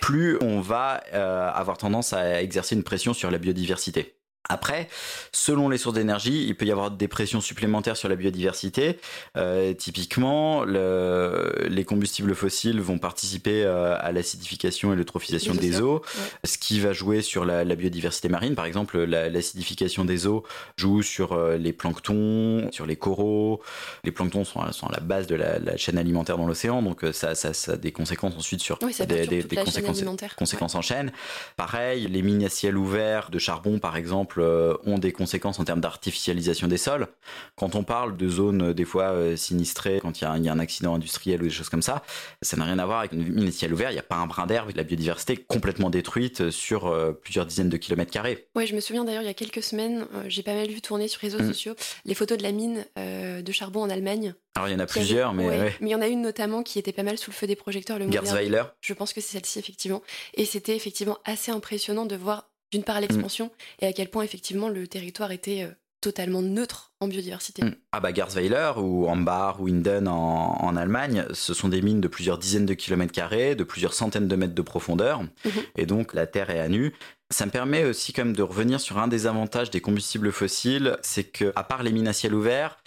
plus 0.00 0.36
on 0.42 0.60
va 0.60 1.02
euh, 1.14 1.50
avoir 1.50 1.78
tendance 1.78 2.12
à 2.12 2.42
exercer 2.42 2.74
une 2.74 2.84
pression 2.84 3.14
sur 3.14 3.30
la 3.30 3.38
biodiversité. 3.38 4.17
Après, 4.48 4.88
selon 5.30 5.68
les 5.68 5.76
sources 5.76 5.94
d'énergie, 5.94 6.46
il 6.46 6.56
peut 6.56 6.64
y 6.64 6.72
avoir 6.72 6.90
des 6.90 7.08
pressions 7.08 7.42
supplémentaires 7.42 7.98
sur 7.98 8.08
la 8.08 8.16
biodiversité. 8.16 8.98
Euh, 9.36 9.74
typiquement, 9.74 10.64
les 10.64 11.84
combustibles 11.84 12.34
fossiles 12.34 12.80
vont 12.80 12.98
participer 12.98 13.64
euh, 13.64 13.96
à 14.00 14.10
l'acidification 14.10 14.92
et 14.92 14.96
l'eutrophisation 14.96 15.54
des 15.54 15.80
eaux, 15.80 16.02
ce 16.44 16.56
qui 16.56 16.80
va 16.80 16.92
jouer 16.92 17.20
sur 17.20 17.44
la, 17.44 17.64
biodiversité 17.78 18.28
marine. 18.28 18.54
Par 18.54 18.64
exemple, 18.64 18.98
l'acidification 18.98 20.04
des 20.04 20.26
eaux 20.26 20.44
joue 20.76 21.02
sur 21.02 21.34
euh, 21.34 21.56
les 21.56 21.72
planctons, 21.72 22.70
sur 22.72 22.86
les 22.86 22.96
coraux. 22.96 23.60
Les 24.02 24.12
planctons 24.12 24.44
sont, 24.44 24.60
à 24.60 24.70
la 24.90 25.00
base 25.00 25.26
de 25.26 25.34
la, 25.34 25.76
chaîne 25.76 25.98
alimentaire 25.98 26.38
dans 26.38 26.46
l'océan, 26.46 26.82
donc 26.82 27.04
ça, 27.12 27.32
a 27.32 27.76
des 27.76 27.92
conséquences 27.92 28.34
ensuite 28.36 28.60
sur 28.60 28.78
des, 28.78 29.44
conséquences, 29.56 30.02
conséquences 30.36 30.74
en 30.74 30.82
chaîne. 30.82 31.12
Pareil, 31.56 32.08
les 32.08 32.22
mines 32.22 32.44
à 32.44 32.48
ciel 32.48 32.76
ouvert 32.76 33.30
de 33.30 33.38
charbon, 33.38 33.78
par 33.78 33.96
exemple, 33.96 34.37
euh, 34.40 34.76
ont 34.86 34.98
des 34.98 35.12
conséquences 35.12 35.58
en 35.60 35.64
termes 35.64 35.80
d'artificialisation 35.80 36.68
des 36.68 36.76
sols. 36.76 37.08
Quand 37.56 37.74
on 37.74 37.84
parle 37.84 38.16
de 38.16 38.28
zones 38.28 38.70
euh, 38.70 38.74
des 38.74 38.84
fois 38.84 39.10
euh, 39.10 39.36
sinistrées, 39.36 39.98
quand 40.00 40.20
il 40.20 40.24
y, 40.24 40.26
a 40.26 40.52
un 40.52 40.58
accident 40.58 40.94
industriel 40.94 41.42
ou 41.42 41.44
des 41.44 41.50
choses 41.50 41.68
comme 41.68 41.82
ça, 41.82 42.02
ça 42.42 42.56
n'a 42.56 42.64
rien 42.64 42.78
à 42.78 42.86
voir 42.86 43.00
avec 43.00 43.12
une 43.12 43.28
mine 43.28 43.50
ciel 43.52 43.72
ouvert. 43.72 43.90
Il 43.90 43.94
n'y 43.94 44.00
a 44.00 44.04
pas 44.04 44.16
un 44.16 44.26
brin 44.26 44.46
d'herbe, 44.46 44.70
la 44.74 44.82
biodiversité 44.82 45.34
est 45.34 45.46
complètement 45.46 45.90
détruite 45.90 46.50
sur 46.50 46.94
plusieurs 47.22 47.46
dizaines 47.46 47.68
de 47.68 47.76
kilomètres 47.76 48.10
carrés. 48.10 48.48
Oui, 48.54 48.66
je 48.66 48.74
me 48.74 48.80
souviens 48.80 49.04
d'ailleurs 49.04 49.22
il 49.22 49.26
y 49.26 49.30
a 49.30 49.34
quelques 49.34 49.62
semaines, 49.62 50.06
j'ai 50.26 50.42
pas 50.42 50.54
mal 50.54 50.68
vu 50.68 50.80
tourner 50.80 51.08
sur 51.08 51.20
les 51.22 51.28
réseaux 51.28 51.42
mm. 51.42 51.48
sociaux 51.48 51.74
les 52.04 52.14
photos 52.14 52.38
de 52.38 52.42
la 52.42 52.52
mine 52.52 52.84
de 52.96 53.52
charbon 53.52 53.82
en 53.82 53.90
Allemagne. 53.90 54.34
Alors 54.54 54.68
il 54.68 54.72
y 54.72 54.74
en 54.74 54.80
a 54.80 54.86
plusieurs, 54.86 55.34
mais 55.34 55.76
mais 55.80 55.88
il 55.88 55.92
y 55.92 55.94
en 55.94 56.00
a 56.00 56.08
une 56.08 56.22
notamment 56.22 56.62
qui 56.62 56.78
était 56.78 56.92
pas 56.92 57.02
mal 57.02 57.18
sous 57.18 57.30
le 57.30 57.36
feu 57.36 57.46
des 57.46 57.56
projecteurs. 57.56 57.98
Le 57.98 58.06
Garzweiler. 58.06 58.64
Je 58.80 58.94
pense 58.94 59.12
que 59.12 59.20
c'est 59.20 59.32
celle-ci 59.32 59.58
effectivement, 59.58 60.02
et 60.34 60.44
c'était 60.44 60.74
effectivement 60.74 61.18
assez 61.24 61.50
impressionnant 61.50 62.06
de 62.06 62.16
voir 62.16 62.48
d'une 62.72 62.84
part 62.84 63.00
l'expansion 63.00 63.46
mm. 63.46 63.84
et 63.84 63.86
à 63.86 63.92
quel 63.92 64.10
point 64.10 64.22
effectivement 64.22 64.68
le 64.68 64.86
territoire 64.86 65.32
était 65.32 65.64
euh, 65.64 65.72
totalement 66.00 66.42
neutre 66.42 66.92
en 67.00 67.08
biodiversité. 67.08 67.64
Mm. 67.64 67.74
Ah 67.92 68.00
bah 68.00 68.12
Garzweiler 68.12 68.72
ou 68.76 69.08
Ambar 69.08 69.60
ou 69.60 69.68
Inden 69.68 70.08
en, 70.08 70.76
Allemagne, 70.76 71.24
ce 71.32 71.54
sont 71.54 71.68
des 71.68 71.82
mines 71.82 72.00
de 72.00 72.08
plusieurs 72.08 72.38
dizaines 72.38 72.66
de 72.66 72.74
kilomètres 72.74 73.12
carrés, 73.12 73.54
de 73.54 73.64
plusieurs 73.64 73.94
centaines 73.94 74.28
de 74.28 74.36
mètres 74.36 74.54
de 74.54 74.62
profondeur, 74.62 75.22
mhm. 75.22 75.30
et 75.76 75.86
donc 75.86 76.14
la 76.14 76.26
terre 76.26 76.50
est 76.50 76.60
à 76.60 76.68
nu. 76.68 76.94
Ça 77.30 77.46
me 77.46 77.50
permet 77.50 77.84
aussi 77.84 78.12
quand 78.12 78.24
même 78.24 78.36
de 78.36 78.42
revenir 78.42 78.80
sur 78.80 78.98
un 78.98 79.08
des 79.08 79.26
avantages 79.26 79.70
des 79.70 79.80
combustibles 79.80 80.32
fossiles, 80.32 80.96
c'est 81.02 81.24
que 81.24 81.52
à 81.56 81.64
part 81.64 81.82
les 81.82 81.90
mines 81.90 82.08
à 82.08 82.12
ciel 82.12 82.34
ouvert, 82.34 82.78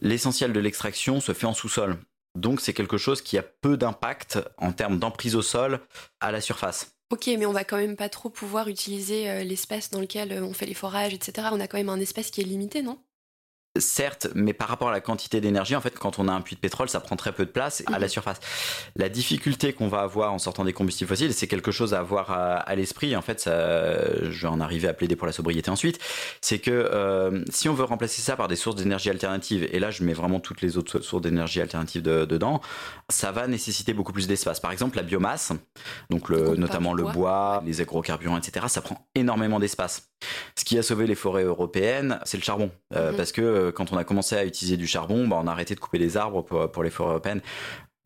l'essentiel 0.00 0.52
de 0.52 0.60
l'extraction 0.60 1.20
se 1.20 1.32
fait 1.32 1.46
en 1.46 1.54
sous-sol. 1.54 1.98
Donc 2.36 2.60
c'est 2.60 2.72
quelque 2.72 2.98
chose 2.98 3.22
qui 3.22 3.38
a 3.38 3.42
peu 3.42 3.76
d'impact 3.76 4.38
en 4.58 4.72
termes 4.72 4.98
d'emprise 4.98 5.36
au 5.36 5.42
sol 5.42 5.80
à 6.20 6.32
la 6.32 6.40
surface. 6.40 6.93
Ok, 7.10 7.26
mais 7.28 7.46
on 7.46 7.52
va 7.52 7.64
quand 7.64 7.76
même 7.78 7.96
pas 7.96 8.08
trop 8.10 8.28
pouvoir 8.30 8.68
utiliser 8.68 9.30
euh, 9.30 9.42
l'espace 9.44 9.88
dans 9.90 10.00
lequel 10.00 10.32
euh, 10.32 10.42
on 10.44 10.52
fait 10.52 10.66
les 10.66 10.74
forages, 10.74 11.14
etc. 11.14 11.48
On 11.52 11.60
a 11.60 11.66
quand 11.68 11.78
même 11.78 11.88
un 11.88 12.00
espace 12.00 12.30
qui 12.30 12.40
est 12.40 12.44
limité, 12.44 12.82
non? 12.82 13.02
Certes, 13.76 14.28
mais 14.36 14.52
par 14.52 14.68
rapport 14.68 14.88
à 14.88 14.92
la 14.92 15.00
quantité 15.00 15.40
d'énergie, 15.40 15.74
en 15.74 15.80
fait, 15.80 15.98
quand 15.98 16.20
on 16.20 16.28
a 16.28 16.32
un 16.32 16.40
puits 16.42 16.54
de 16.54 16.60
pétrole, 16.60 16.88
ça 16.88 17.00
prend 17.00 17.16
très 17.16 17.32
peu 17.32 17.44
de 17.44 17.50
place 17.50 17.82
à 17.86 17.98
la 17.98 18.06
mhm. 18.06 18.08
surface. 18.08 18.38
La 18.94 19.08
difficulté 19.08 19.72
qu'on 19.72 19.88
va 19.88 20.02
avoir 20.02 20.32
en 20.32 20.38
sortant 20.38 20.64
des 20.64 20.72
combustibles 20.72 21.08
fossiles, 21.08 21.34
c'est 21.34 21.48
quelque 21.48 21.72
chose 21.72 21.92
à 21.92 21.98
avoir 21.98 22.30
à, 22.30 22.74
l'esprit. 22.76 23.16
En 23.16 23.22
fait, 23.22 23.40
ça, 23.40 24.30
je 24.30 24.42
vais 24.42 24.48
en 24.48 24.60
arriver 24.60 24.86
à 24.86 24.94
plaider 24.94 25.16
pour 25.16 25.26
la 25.26 25.32
sobriété 25.32 25.72
ensuite. 25.72 25.98
C'est 26.40 26.60
que 26.60 26.70
euh, 26.70 27.44
si 27.50 27.68
on 27.68 27.74
veut 27.74 27.82
remplacer 27.82 28.22
ça 28.22 28.36
par 28.36 28.46
des 28.46 28.54
sources 28.54 28.76
d'énergie 28.76 29.10
alternatives, 29.10 29.68
et 29.72 29.80
là, 29.80 29.90
je 29.90 30.04
mets 30.04 30.12
vraiment 30.12 30.38
toutes 30.38 30.60
les 30.60 30.78
autres 30.78 31.00
sources 31.00 31.22
d'énergie 31.22 31.60
alternatives 31.60 32.02
dedans, 32.02 32.60
ça 33.08 33.32
va 33.32 33.48
nécessiter 33.48 33.92
beaucoup 33.92 34.12
plus 34.12 34.28
d'espace. 34.28 34.60
Par 34.60 34.70
exemple, 34.70 34.96
la 34.96 35.02
biomasse, 35.02 35.52
donc 36.10 36.28
le, 36.28 36.54
notamment 36.54 36.92
le 36.92 37.02
bois, 37.04 37.60
les 37.66 37.80
agrocarburants, 37.80 38.38
etc., 38.38 38.66
ça 38.68 38.82
prend 38.82 39.04
énormément 39.16 39.58
d'espace. 39.58 40.13
Ce 40.56 40.64
qui 40.64 40.78
a 40.78 40.82
sauvé 40.82 41.06
les 41.06 41.14
forêts 41.14 41.44
européennes, 41.44 42.18
c'est 42.24 42.36
le 42.36 42.42
charbon. 42.42 42.70
Euh, 42.94 43.10
mhm. 43.10 43.16
Parce 43.16 43.32
que 43.32 43.42
euh, 43.42 43.72
quand 43.72 43.92
on 43.92 43.96
a 43.96 44.04
commencé 44.04 44.36
à 44.36 44.44
utiliser 44.44 44.76
du 44.76 44.86
charbon, 44.86 45.26
bah, 45.26 45.38
on 45.42 45.46
a 45.46 45.50
arrêté 45.50 45.74
de 45.74 45.80
couper 45.80 45.98
les 45.98 46.16
arbres 46.16 46.42
pour, 46.42 46.82
les 46.82 46.90
forêts 46.90 47.10
européennes. 47.10 47.42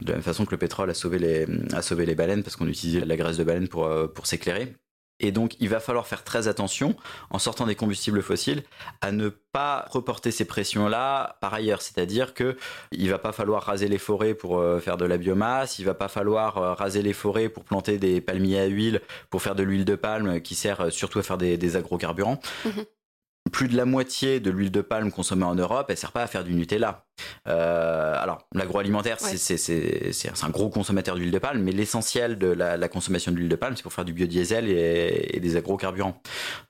De 0.01 0.11
la 0.11 0.15
même 0.15 0.23
façon 0.23 0.45
que 0.45 0.53
le 0.53 0.59
pétrole 0.59 0.91
a 0.91 0.95
sauvé 0.95 1.19
les, 1.19 1.47
a 1.73 1.83
sauvé 1.83 2.07
les 2.07 2.15
baleines 2.15 2.43
parce 2.43 2.55
qu'on 2.57 2.69
utilisait 2.69 3.05
la 3.05 3.17
graisse 3.17 3.37
de 3.37 3.45
baleine 3.45 3.69
pour, 3.69 3.87
euh, 3.87 4.07
pour 4.07 4.27
s'éclairer. 4.27 4.75
Et 5.21 5.33
donc, 5.33 5.57
il 5.61 5.69
va 5.69 5.81
falloir 5.81 6.07
faire 6.07 6.25
très 6.25 6.49
attention, 6.49 6.97
en 7.31 7.39
sortant 7.39 7.67
des 7.67 7.75
combustibles 7.75 8.23
fossiles, 8.23 8.63
à 9.01 9.13
ne 9.13 9.29
pas 9.29 9.87
reporter 9.91 10.31
ces 10.31 10.45
pressions-là 10.45 11.39
par 11.41 11.55
ailleurs. 11.55 11.83
C'est-à-dire 11.83 12.35
que 12.35 12.57
il 12.93 13.11
va 13.11 13.19
pas 13.19 13.33
falloir 13.33 13.65
raser 13.65 13.89
les 13.89 13.99
forêts 13.99 14.35
pour 14.35 14.59
euh, 14.59 14.79
faire 14.81 14.97
de 14.97 15.05
la 15.05 15.17
biomasse, 15.17 15.79
il 15.79 15.85
va 15.85 15.95
pas 15.95 16.09
falloir 16.09 16.59
euh, 16.59 16.75
raser 16.75 17.03
les 17.03 17.13
forêts 17.13 17.49
pour 17.49 17.65
planter 17.65 17.99
des 17.99 18.21
palmiers 18.21 18.61
à 18.61 18.67
huile, 18.67 19.01
pour 19.31 19.43
faire 19.43 19.55
de 19.55 19.63
l'huile 19.63 19.85
de 19.85 19.97
palme, 19.97 20.41
qui 20.41 20.55
sert 20.55 20.83
euh, 20.83 20.91
surtout 20.91 21.19
à 21.19 21.23
faire 21.23 21.39
des, 21.39 21.77
agrocarburants. 21.77 22.41
Mhm 22.65 22.85
plus 23.51 23.69
de 23.69 23.77
la 23.77 23.85
moitié 23.85 24.41
de 24.41 24.51
l'huile 24.51 24.71
de 24.71 24.81
palme 24.81 25.11
consommée 25.11 25.45
en 25.45 25.55
Europe, 25.55 25.87
elle 25.89 25.97
sert 25.97 26.13
pas 26.13 26.23
à 26.23 26.27
faire 26.27 26.45
du 26.45 26.55
Nutella. 26.55 27.07
Euh, 27.47 28.15
alors, 28.19 28.47
l'agroalimentaire, 28.55 29.19
c'est 29.21 30.43
un 30.43 30.51
gros 30.51 30.69
consommateur 30.69 31.17
d'huile 31.17 31.31
de 31.31 31.39
palme, 31.39 31.63
mais 31.63 31.73
l'essentiel 31.73 32.39
de 32.39 32.49
la, 32.49 32.89
consommation 32.89 33.33
d'huile 33.33 33.49
de 33.49 33.57
palme, 33.57 33.77
c'est 33.77 33.83
pour 33.83 33.93
faire 33.93 34.05
du 34.05 34.13
biodiesel 34.13 34.69
et, 34.69 35.39
des 35.41 35.57
agrocarburants. 35.57 36.21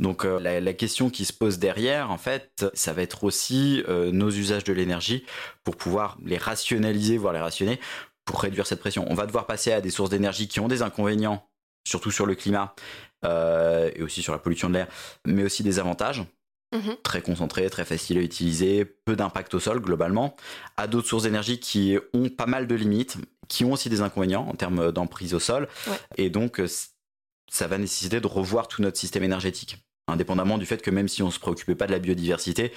Donc, 0.00 0.24
euh, 0.24 0.38
la, 0.40 0.72
question 0.72 1.10
qui 1.10 1.24
se 1.24 1.32
pose 1.32 1.58
derrière, 1.58 2.10
en 2.10 2.18
fait, 2.18 2.66
ça 2.74 2.92
va 2.92 3.02
être 3.02 3.24
aussi 3.24 3.82
euh, 3.88 4.12
nos 4.12 4.30
usages 4.30 4.64
de 4.64 4.72
l'énergie 4.72 5.24
pour 5.64 5.76
pouvoir 5.76 6.18
les 6.24 6.38
rationaliser, 6.38 7.18
voire 7.18 7.32
les 7.32 7.40
rationner, 7.40 7.80
pour 8.24 8.40
réduire 8.40 8.66
cette 8.66 8.80
pression. 8.80 9.06
On 9.08 9.14
va 9.14 9.26
devoir 9.26 9.46
passer 9.46 9.72
à 9.72 9.80
des 9.80 9.90
sources 9.90 10.10
d'énergie 10.10 10.48
qui 10.48 10.60
ont 10.60 10.68
des 10.68 10.82
inconvénients, 10.82 11.48
surtout 11.86 12.10
sur 12.10 12.26
le 12.26 12.34
climat 12.34 12.74
et 13.24 14.02
aussi 14.02 14.22
sur 14.22 14.32
la 14.32 14.38
pollution 14.38 14.68
de 14.68 14.74
l'air, 14.74 14.86
mais 15.26 15.42
aussi 15.42 15.64
des 15.64 15.80
avantages. 15.80 16.22
Mhm. 16.74 16.96
Très 17.02 17.22
concentré, 17.22 17.68
très 17.70 17.84
facile 17.84 18.18
à 18.18 18.20
utiliser, 18.20 18.84
peu 18.84 19.16
d'impact 19.16 19.54
au 19.54 19.60
sol 19.60 19.80
globalement, 19.80 20.36
à 20.76 20.86
d'autres 20.86 21.08
sources 21.08 21.22
d'énergie 21.22 21.60
qui 21.60 21.96
ont 22.12 22.28
pas 22.28 22.46
mal 22.46 22.66
de 22.66 22.74
limites, 22.74 23.16
qui 23.48 23.64
ont 23.64 23.72
aussi 23.72 23.88
des 23.88 24.02
inconvénients 24.02 24.46
en 24.46 24.54
termes 24.54 24.92
d'emprise 24.92 25.32
au 25.32 25.40
sol. 25.40 25.68
Et 26.16 26.28
donc, 26.28 26.60
euh, 26.60 26.68
ça 27.50 27.66
va 27.66 27.78
nécessiter 27.78 28.20
de 28.20 28.26
revoir 28.26 28.68
tout 28.68 28.82
notre 28.82 28.98
système 28.98 29.24
énergétique. 29.24 29.78
Indépendamment 30.08 30.58
du 30.58 30.66
fait 30.66 30.82
que 30.82 30.90
même 30.90 31.08
si 31.08 31.22
on 31.22 31.26
ne 31.26 31.32
se 31.32 31.38
préoccupait 31.38 31.74
pas 31.74 31.86
de 31.86 31.92
la 31.92 31.98
biodiversité, 31.98 32.72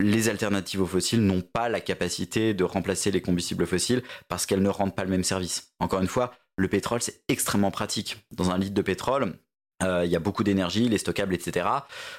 les 0.00 0.28
alternatives 0.28 0.80
aux 0.80 0.86
fossiles 0.86 1.24
n'ont 1.24 1.42
pas 1.42 1.68
la 1.68 1.80
capacité 1.80 2.54
de 2.54 2.64
remplacer 2.64 3.10
les 3.10 3.22
combustibles 3.22 3.66
fossiles 3.66 4.02
parce 4.28 4.46
qu'elles 4.46 4.62
ne 4.62 4.68
rendent 4.68 4.94
pas 4.94 5.04
le 5.04 5.10
même 5.10 5.24
service. 5.24 5.72
Encore 5.78 6.00
une 6.00 6.08
fois, 6.08 6.32
le 6.56 6.68
pétrole, 6.68 7.02
c'est 7.02 7.22
extrêmement 7.28 7.70
pratique. 7.70 8.26
Dans 8.32 8.50
un 8.50 8.58
litre 8.58 8.74
de 8.74 8.82
pétrole, 8.82 9.38
euh, 9.82 10.04
il 10.04 10.10
y 10.10 10.16
a 10.16 10.20
beaucoup 10.20 10.44
d'énergie, 10.44 10.88
les 10.88 10.98
stockables, 10.98 11.34
etc. 11.34 11.66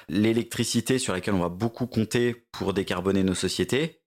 L'électricité 0.08 0.98
sur 0.98 1.12
laquelle 1.12 1.34
on 1.34 1.40
va 1.40 1.48
beaucoup 1.48 1.86
compter 1.86 2.46
pour 2.52 2.72
décarboner 2.72 3.22
nos 3.22 3.34
sociétés 3.34 4.02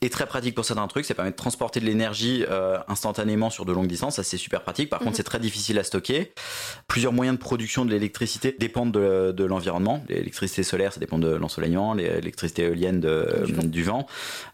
est 0.00 0.10
très 0.10 0.26
pratique 0.26 0.54
pour 0.54 0.64
certains 0.64 0.86
trucs. 0.88 1.04
Ça 1.04 1.14
permet 1.14 1.30
de 1.30 1.36
transporter 1.36 1.78
de 1.78 1.84
l'énergie 1.84 2.44
euh, 2.50 2.78
instantanément 2.88 3.50
sur 3.50 3.64
de 3.64 3.72
longues 3.72 3.86
distances. 3.86 4.16
Ça, 4.16 4.24
c'est 4.24 4.36
super 4.36 4.62
pratique. 4.62 4.90
Par 4.90 4.98
contre, 4.98 5.12
mhm. 5.12 5.16
c'est 5.16 5.22
très 5.22 5.38
difficile 5.38 5.78
à 5.78 5.84
stocker. 5.84 6.32
Plusieurs 6.88 7.12
moyens 7.12 7.38
de 7.38 7.40
production 7.40 7.84
de 7.84 7.90
l'électricité 7.90 8.56
dépendent 8.58 8.92
de, 8.92 9.44
l'environnement. 9.44 10.04
L'électricité 10.08 10.62
solaire, 10.62 10.92
ça 10.92 11.00
dépend 11.00 11.18
de 11.18 11.28
l'ensoleillement. 11.28 11.94
L'électricité 11.94 12.62
éolienne, 12.62 13.00
du, 13.00 13.82
vent. 13.84 14.06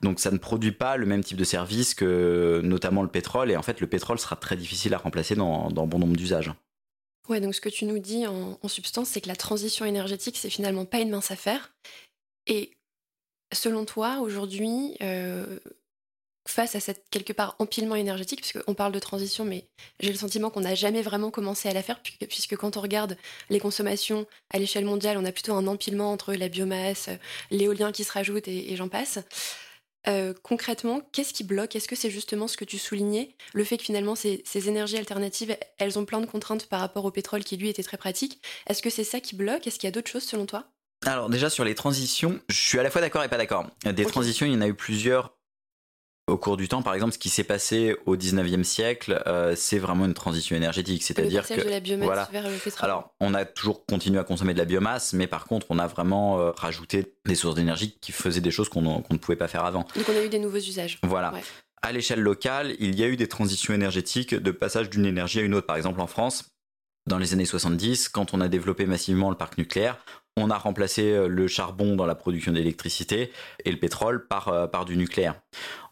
Donc, 0.03 0.21
ça 0.21 0.31
ne 0.31 0.39
produit 0.39 0.73
pas 0.73 0.97
le 0.97 1.07
même 1.07 1.25
type 1.25 1.39
de 1.39 1.45
service 1.45 1.95
que 1.95 2.61
notamment 2.63 3.03
le 3.03 3.09
pétrole. 3.09 3.51
Et 3.51 3.57
en 3.57 3.63
fait, 3.63 3.81
le 3.81 3.87
pétrole 3.87 4.19
sera 4.19 4.37
très 4.37 4.57
difficile 4.57 4.93
à 4.95 4.99
remplacer 4.99 5.35
dans, 5.35 5.71
dans 5.71 5.87
bon 5.87 5.99
nombre 5.99 6.17
d'usages. 6.17 6.53
Ouais, 7.29 7.41
donc 7.41 7.55
ce 7.55 7.61
que 7.61 7.69
tu 7.69 7.85
nous 7.85 7.99
dis 7.99 8.27
en, 8.27 8.57
substance, 8.69 9.09
c'est 9.09 9.21
que 9.21 9.29
la 9.29 9.37
transition 9.37 9.85
énergétique, 9.85 10.37
c'est 10.39 10.51
finalement 10.51 10.87
pas 10.87 11.01
une 11.01 11.11
mince 11.11 11.31
affaire. 11.31 11.75
Et 12.47 12.73
selon 13.53 13.85
toi, 13.85 14.21
aujourd'hui, 14.21 14.97
euh, 15.03 15.59
face 16.47 16.75
à 16.75 16.81
cette 16.81 17.05
quelque 17.11 17.35
part 17.35 17.55
empilement 17.59 17.97
énergétique, 17.97 18.41
puisqu'on 18.41 18.73
parle 18.73 18.93
de 18.93 18.99
transition, 18.99 19.45
mais 19.45 19.67
j'ai 20.01 20.11
le 20.11 20.19
sentiment 20.19 20.49
qu'on 20.49 20.63
n'a 20.63 20.75
jamais 20.75 21.03
vraiment 21.03 21.31
commencé 21.31 21.69
à 21.69 21.75
la 21.75 21.83
faire, 21.83 22.01
puisque, 22.01 22.57
quand 22.57 22.79
on 22.79 22.81
regarde 22.81 23.19
les 23.51 23.61
consommations 23.61 24.27
à 24.51 24.59
l'échelle 24.59 24.87
mondiale, 24.87 25.19
on 25.19 25.25
a 25.27 25.33
plutôt 25.33 25.53
un 25.53 25.67
empilement 25.67 26.11
entre 26.13 26.33
la 26.33 26.49
biomasse, 26.49 27.11
l'éolien 27.51 27.93
qui 27.93 28.05
se 28.05 28.13
rajoute 28.13 28.49
et 28.49 28.75
j'en 28.77 28.89
passe. 28.89 29.19
Euh, 30.07 30.33
concrètement, 30.43 31.03
qu'est-ce 31.13 31.35
qui 31.35 31.45
bloque? 31.45 31.75
Est-ce 31.77 31.89
que 31.89 31.97
c'est 31.97 32.11
justement 32.11 32.49
ce 32.49 32.57
que 32.57 32.65
tu 32.65 32.79
soulignais, 32.79 33.35
le 33.53 33.65
fait 33.65 33.77
que 33.77 33.85
finalement 33.85 34.15
ces, 34.15 34.43
énergies 34.55 34.97
alternatives, 34.97 35.57
elles 35.79 35.99
ont 35.99 36.05
plein 36.05 36.21
de 36.21 36.27
contraintes 36.27 36.67
par 36.67 36.81
rapport 36.81 37.05
au 37.05 37.11
pétrole 37.11 37.45
qui 37.45 37.57
lui 37.57 37.69
était 37.69 37.83
très 37.83 37.97
pratique. 37.97 38.41
Est-ce 38.69 38.83
que 38.83 38.91
c'est 38.91 39.05
ça 39.05 39.21
qui 39.21 39.35
bloque? 39.35 39.67
Est-ce 39.67 39.79
qu'il 39.79 39.87
y 39.87 39.93
a 39.93 39.93
d'autres 39.93 40.11
choses 40.11 40.25
selon 40.25 40.47
toi? 40.47 40.67
Alors 41.07 41.29
déjà 41.31 41.49
sur 41.49 41.65
les 41.65 41.75
transitions, 41.75 42.41
je 42.49 42.57
suis 42.57 42.79
à 42.79 42.83
la 42.83 42.91
fois 42.91 43.01
d'accord 43.01 43.23
et 43.23 43.29
pas 43.29 43.37
d'accord. 43.37 43.67
Des 43.85 44.05
transitions, 44.05 44.47
il 44.47 44.53
y 44.53 44.57
en 44.57 44.61
a 44.61 44.69
eu 44.69 44.75
plusieurs 44.75 45.38
au 46.29 46.37
cours 46.37 46.57
du 46.57 46.69
temps, 46.69 46.83
par 46.83 46.95
exemple, 46.95 47.13
ce 47.13 47.19
qui 47.19 47.31
s'est 47.31 47.45
passé 47.45 47.97
au 48.07 48.17
19e 48.17 48.63
siècle, 48.63 49.23
euh, 49.27 49.55
c'est 49.57 49.79
vraiment 49.79 50.05
une 50.05 50.15
transition 50.15 50.55
énergétique. 50.55 51.03
C'est-à-dire 51.03 51.47
que. 51.47 51.61
De 51.61 51.69
la 51.69 51.81
biomasse 51.81 52.31
vers 52.31 52.49
le 52.49 52.57
pétrole. 52.57 52.85
Alors, 52.85 53.15
on 53.21 53.35
a 53.35 53.45
toujours 53.45 53.85
continué 53.87 54.19
à 54.19 54.25
consommer 54.25 54.53
de 54.53 54.59
la 54.59 54.65
biomasse, 54.65 55.15
mais 55.15 55.27
par 55.27 55.47
contre, 55.47 55.67
on 55.71 55.79
a 55.79 55.87
vraiment 55.87 56.39
euh, 56.39 56.51
rajouté 56.53 57.15
des 57.25 57.35
sources 57.35 57.55
d'énergie 57.55 57.97
qui 58.01 58.13
faisaient 58.13 58.41
des 58.41 58.51
choses 58.51 58.69
qu'on 58.69 58.83
ne 58.83 59.19
pouvait 59.19 59.37
pas 59.37 59.49
faire 59.49 59.65
avant. 59.65 59.87
Donc, 59.97 60.09
on 60.09 60.17
a 60.17 60.23
eu 60.23 60.29
des 60.29 60.39
nouveaux 60.39 60.59
usages. 60.59 60.99
Voilà. 61.03 61.33
À 61.81 61.93
l'échelle 61.93 62.21
locale, 62.21 62.75
il 62.79 62.99
y 62.99 63.05
a 63.05 63.09
eu 63.09 63.17
des 63.17 63.29
transitions 63.29 63.73
énergétiques 63.73 64.35
de 64.35 64.51
passage 64.51 64.91
d'une 64.91 65.07
énergie 65.07 65.41
à 65.41 65.43
une 65.43 65.55
autre. 65.55 65.67
Par 65.67 65.77
exemple, 65.77 66.01
en 66.01 66.07
France, 66.07 66.51
dans 67.07 67.19
les 67.19 67.33
années 67.33 67.47
70, 67.47 68.09
quand 68.09 68.35
on 68.35 68.41
a 68.41 68.49
développé 68.49 68.85
massivement 68.85 69.31
le 69.31 69.37
parc 69.37 69.57
nucléaire, 69.57 69.97
on 70.37 70.51
a 70.51 70.59
remplacé 70.59 71.13
euh, 71.13 71.27
le 71.27 71.49
charbon 71.49 71.97
dans 71.97 72.07
la 72.07 72.15
production 72.15 72.53
d'électricité 72.53 73.33
et 73.65 73.71
le 73.71 73.79
pétrole 73.79 74.27
par, 74.27 74.71
par 74.71 74.85
du 74.85 74.97
nucléaire 74.97 75.41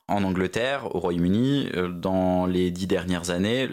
en 0.09 0.23
Angleterre, 0.23 0.95
au 0.95 1.01
Royaume-Uni, 1.01 1.69
euh, 1.75 1.89
dans 1.89 2.47
les 2.47 2.71
dix 2.71 2.87
dernières 2.87 3.31
années, 3.31 3.69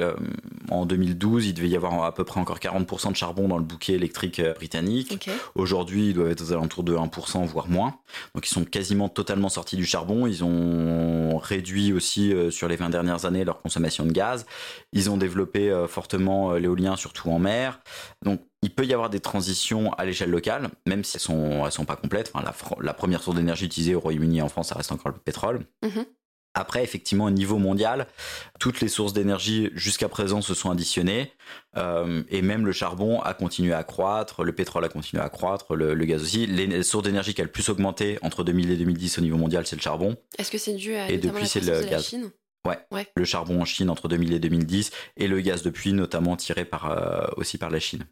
en 0.71 0.85
2012, 0.85 1.45
il 1.45 1.53
devait 1.53 1.69
y 1.69 1.75
avoir 1.75 2.03
à 2.03 2.13
peu 2.13 2.23
près 2.23 2.39
encore 2.39 2.57
40% 2.57 3.11
de 3.11 3.15
charbon 3.15 3.47
dans 3.47 3.57
le 3.57 3.63
bouquet 3.63 3.93
électrique 3.93 4.39
euh, 4.39 4.53
britannique. 4.53 5.29
Aujourd'hui, 5.53 6.09
ils 6.09 6.13
doivent 6.13 6.31
être 6.31 6.41
aux 6.41 6.51
alentours 6.51 6.83
de 6.83 6.95
1%, 6.95 7.45
voire 7.45 7.67
moins. 7.67 7.99
Donc 8.33 8.47
ils 8.47 8.53
sont 8.53 8.65
quasiment 8.65 9.09
totalement 9.09 9.49
sortis 9.49 9.75
du 9.75 9.85
charbon. 9.85 10.25
Ils 10.25 10.43
ont 10.43 11.37
réduit 11.37 11.93
aussi 11.93 12.33
euh, 12.33 12.49
sur 12.49 12.67
les 12.67 12.77
20 12.77 12.89
dernières 12.89 13.25
années 13.25 13.43
leur 13.43 13.61
consommation 13.61 14.05
de 14.05 14.11
gaz. 14.11 14.47
Ils 14.91 15.11
ont 15.11 15.17
développé 15.17 15.71
fortement 15.87 16.53
l'éolien, 16.53 16.95
surtout 16.95 17.29
en 17.29 17.39
mer. 17.39 17.79
Donc 18.23 18.41
il 18.63 18.73
peut 18.73 18.85
y 18.85 18.93
avoir 18.93 19.09
des 19.09 19.19
transitions 19.19 19.91
à 19.93 20.05
l'échelle 20.05 20.31
locale, 20.31 20.69
même 20.87 21.03
si 21.03 21.17
elles 21.17 21.21
sont, 21.21 21.65
elles 21.65 21.71
sont 21.71 21.85
pas 21.85 21.97
complètes. 21.97 22.31
Enfin, 22.33 22.49
la, 22.79 22.93
première 22.93 23.21
source 23.21 23.35
d'énergie 23.35 23.65
utilisée 23.65 23.93
au 23.93 23.99
Royaume-Uni 23.99 24.39
et 24.39 24.41
en 24.41 24.49
France, 24.49 24.69
ça 24.69 24.75
reste 24.75 24.91
encore 24.91 25.11
le 25.11 25.17
pétrole. 25.17 25.65
Mhm. 25.83 26.05
Après, 26.55 26.83
effectivement, 26.83 27.25
au 27.25 27.31
niveau 27.31 27.57
mondial, 27.57 28.07
toutes 28.59 28.79
les 28.79 28.87
sources 28.87 29.13
d'énergie 29.13 29.71
jusqu'à 29.73 30.07
présent 30.07 30.41
se 30.41 30.53
sont 30.53 30.69
additionnées, 30.69 31.31
euh, 31.77 32.23
et 32.29 32.43
même 32.43 32.65
le 32.65 32.71
charbon 32.71 33.21
a 33.21 33.33
continué 33.33 33.73
à 33.73 33.83
croître, 33.83 34.43
le 34.43 34.53
pétrole 34.53 34.85
a 34.85 34.89
continué 34.89 35.23
à 35.23 35.29
croître, 35.29 35.75
le, 35.75 35.95
gaz 36.05 36.21
aussi. 36.21 36.45
Les 36.45 36.83
sources 36.83 37.03
d'énergie 37.03 37.33
qui 37.33 37.41
a 37.41 37.43
le 37.43 37.51
plus 37.51 37.69
augmenté 37.69 38.19
entre 38.21 38.43
2000 38.43 38.71
et 38.71 38.77
2010 38.77 39.17
au 39.17 39.21
niveau 39.21 39.37
mondial, 39.37 39.65
c'est 39.65 39.75
le 39.75 39.81
charbon. 39.81 40.15
Est-ce 40.37 40.51
que 40.51 40.59
c'est 40.59 40.73
dû 40.73 40.93
à 40.95 41.09
et 41.09 41.17
depuis 41.17 41.47
c'est 41.47 41.61
le 41.61 41.81
gaz. 41.83 42.05
Chine? 42.05 42.29
Ouais. 42.65 42.77
ouais. 42.91 43.07
Le 43.15 43.25
charbon 43.25 43.61
en 43.61 43.65
Chine 43.65 43.89
entre 43.89 44.07
2000 44.07 44.33
et 44.33 44.39
2010 44.39 44.91
et 45.17 45.27
le 45.27 45.41
gaz 45.41 45.63
depuis, 45.63 45.91
notamment 45.91 46.37
tiré 46.37 46.65
par 46.65 46.91
euh, 46.91 47.27
aussi 47.35 47.57
par 47.57 47.69
la 47.69 47.79
Chine. 47.79 48.05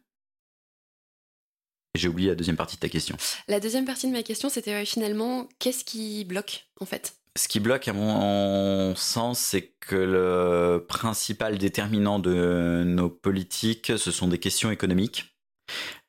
J'ai 1.94 2.08
oublié 2.08 2.30
la 2.30 2.34
deuxième 2.34 2.56
partie 2.56 2.76
de 2.76 2.80
ta 2.80 2.88
question. 2.88 3.16
La 3.48 3.60
deuxième 3.60 3.84
partie 3.84 4.08
de 4.08 4.12
ma 4.12 4.22
question, 4.22 4.48
c'était 4.48 4.84
finalement 4.84 5.48
qu'est-ce 5.58 5.84
qui 5.84 6.24
bloque 6.24 6.66
en 6.80 6.86
fait? 6.86 7.21
Ce 7.36 7.48
qui 7.48 7.60
bloque 7.60 7.88
à 7.88 7.92
mon 7.92 8.94
sens, 8.94 9.38
c'est 9.38 9.72
que 9.80 9.96
le 9.96 10.84
principal 10.86 11.58
déterminant 11.58 12.18
de 12.18 12.84
nos 12.84 13.08
politiques, 13.08 13.92
ce 13.96 14.10
sont 14.10 14.28
des 14.28 14.38
questions 14.38 14.70
économiques. 14.70 15.32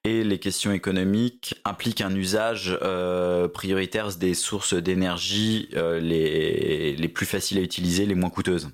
Et 0.04 0.26
les 0.26 0.38
questions 0.38 0.74
économiques 0.74 1.56
impliquent 1.64 2.02
un 2.02 2.14
usage 2.14 2.78
euh, 2.82 3.48
prioritaire 3.48 4.14
des 4.18 4.34
sources 4.34 4.74
d'énergie 4.74 5.70
euh, 5.76 6.02
les, 6.02 6.98
les, 6.98 7.08
plus 7.08 7.26
faciles 7.26 7.58
à 7.58 7.62
utiliser, 7.62 8.06
les 8.06 8.16
moins 8.16 8.30
coûteuses. 8.30 8.70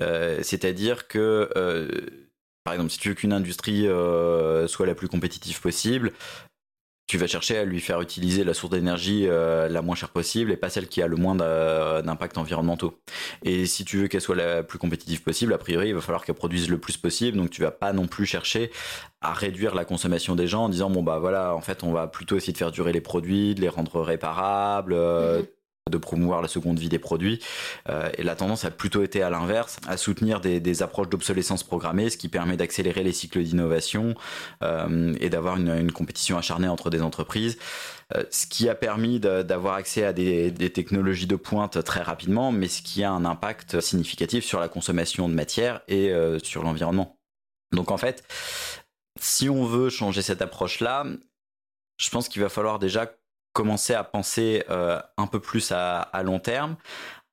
Euh, 0.00 0.40
c'est-à-dire 0.42 1.06
que, 1.06 1.48
par 2.64 2.74
exemple, 2.74 2.90
si 2.90 2.98
tu 2.98 3.10
veux 3.10 3.14
qu'une 3.14 3.32
industrie 3.32 3.86
soit 4.66 4.86
la 4.86 4.96
plus 4.96 5.06
compétitive 5.06 5.60
possible, 5.60 6.12
tu 7.08 7.16
vas 7.16 7.26
chercher 7.26 7.56
à 7.56 7.64
lui 7.64 7.80
faire 7.80 8.02
utiliser 8.02 8.44
la 8.44 8.52
source 8.52 8.70
d'énergie 8.70 9.24
euh, 9.26 9.68
la 9.68 9.80
moins 9.80 9.96
chère 9.96 10.10
possible 10.10 10.52
et 10.52 10.58
pas 10.58 10.68
celle 10.68 10.88
qui 10.88 11.00
a 11.00 11.06
le 11.06 11.16
moins 11.16 11.34
d'impact 11.34 12.36
environnementaux. 12.36 13.00
Et 13.42 13.64
si 13.64 13.86
tu 13.86 13.96
veux 13.96 14.08
qu'elle 14.08 14.20
soit 14.20 14.36
la 14.36 14.62
plus 14.62 14.78
compétitive 14.78 15.22
possible, 15.22 15.54
a 15.54 15.58
priori, 15.58 15.88
il 15.88 15.94
va 15.94 16.02
falloir 16.02 16.22
qu'elle 16.24 16.34
produise 16.34 16.68
le 16.68 16.76
plus 16.76 16.98
possible. 16.98 17.38
Donc 17.38 17.48
tu 17.48 17.62
vas 17.62 17.70
pas 17.70 17.94
non 17.94 18.06
plus 18.06 18.26
chercher 18.26 18.70
à 19.22 19.32
réduire 19.32 19.74
la 19.74 19.86
consommation 19.86 20.36
des 20.36 20.46
gens 20.46 20.64
en 20.64 20.68
disant 20.68 20.90
bon 20.90 21.02
bah 21.02 21.18
voilà, 21.18 21.54
en 21.54 21.62
fait, 21.62 21.82
on 21.82 21.92
va 21.92 22.08
plutôt 22.08 22.36
essayer 22.36 22.52
de 22.52 22.58
faire 22.58 22.72
durer 22.72 22.92
les 22.92 23.00
produits, 23.00 23.54
de 23.54 23.62
les 23.62 23.70
rendre 23.70 24.02
réparables. 24.02 24.92
Euh, 24.92 25.40
mhm 25.40 25.46
de 25.90 25.98
promouvoir 25.98 26.42
la 26.42 26.48
seconde 26.48 26.78
vie 26.78 26.88
des 26.88 26.98
produits. 26.98 27.40
Euh, 27.88 28.10
et 28.16 28.22
la 28.22 28.34
tendance 28.34 28.64
a 28.64 28.70
plutôt 28.70 29.02
été 29.02 29.22
à 29.22 29.30
l'inverse, 29.30 29.78
à 29.86 29.96
soutenir 29.96 30.40
des, 30.40 30.82
approches 30.82 31.08
d'obsolescence 31.08 31.64
programmée, 31.64 32.10
ce 32.10 32.16
qui 32.16 32.28
permet 32.28 32.56
d'accélérer 32.56 33.02
les 33.02 33.12
cycles 33.12 33.42
d'innovation 33.42 34.14
euh, 34.62 35.14
et 35.20 35.30
d'avoir 35.30 35.56
une, 35.56 35.90
compétition 35.92 36.38
acharnée 36.38 36.68
entre 36.68 36.90
des 36.90 37.02
entreprises. 37.02 37.58
Euh, 38.14 38.22
ce 38.30 38.46
qui 38.46 38.68
a 38.68 38.74
permis 38.74 39.18
d'avoir 39.20 39.74
accès 39.74 40.04
à 40.04 40.12
des, 40.12 40.52
technologies 40.72 41.26
de 41.26 41.36
pointe 41.36 41.82
très 41.82 42.02
rapidement, 42.02 42.52
mais 42.52 42.68
ce 42.68 42.82
qui 42.82 43.02
a 43.02 43.10
un 43.10 43.24
impact 43.24 43.80
significatif 43.80 44.44
sur 44.44 44.60
la 44.60 44.68
consommation 44.68 45.28
de 45.28 45.34
matière 45.34 45.80
et 45.88 46.12
sur 46.42 46.62
l'environnement. 46.62 47.16
Donc 47.72 47.90
en 47.90 47.96
fait, 47.96 48.24
si 49.20 49.48
on 49.48 49.64
veut 49.64 49.90
changer 49.90 50.22
cette 50.22 50.42
approche-là, 50.42 51.04
je 51.98 52.10
pense 52.10 52.28
qu'il 52.28 52.42
va 52.42 52.48
falloir 52.48 52.78
déjà 52.78 53.12
commencer 53.52 53.94
à 53.94 54.04
penser 54.04 54.64
euh, 54.70 55.00
un 55.16 55.26
peu 55.26 55.40
plus 55.40 55.72
à, 55.72 56.08
long 56.22 56.38
terme, 56.38 56.76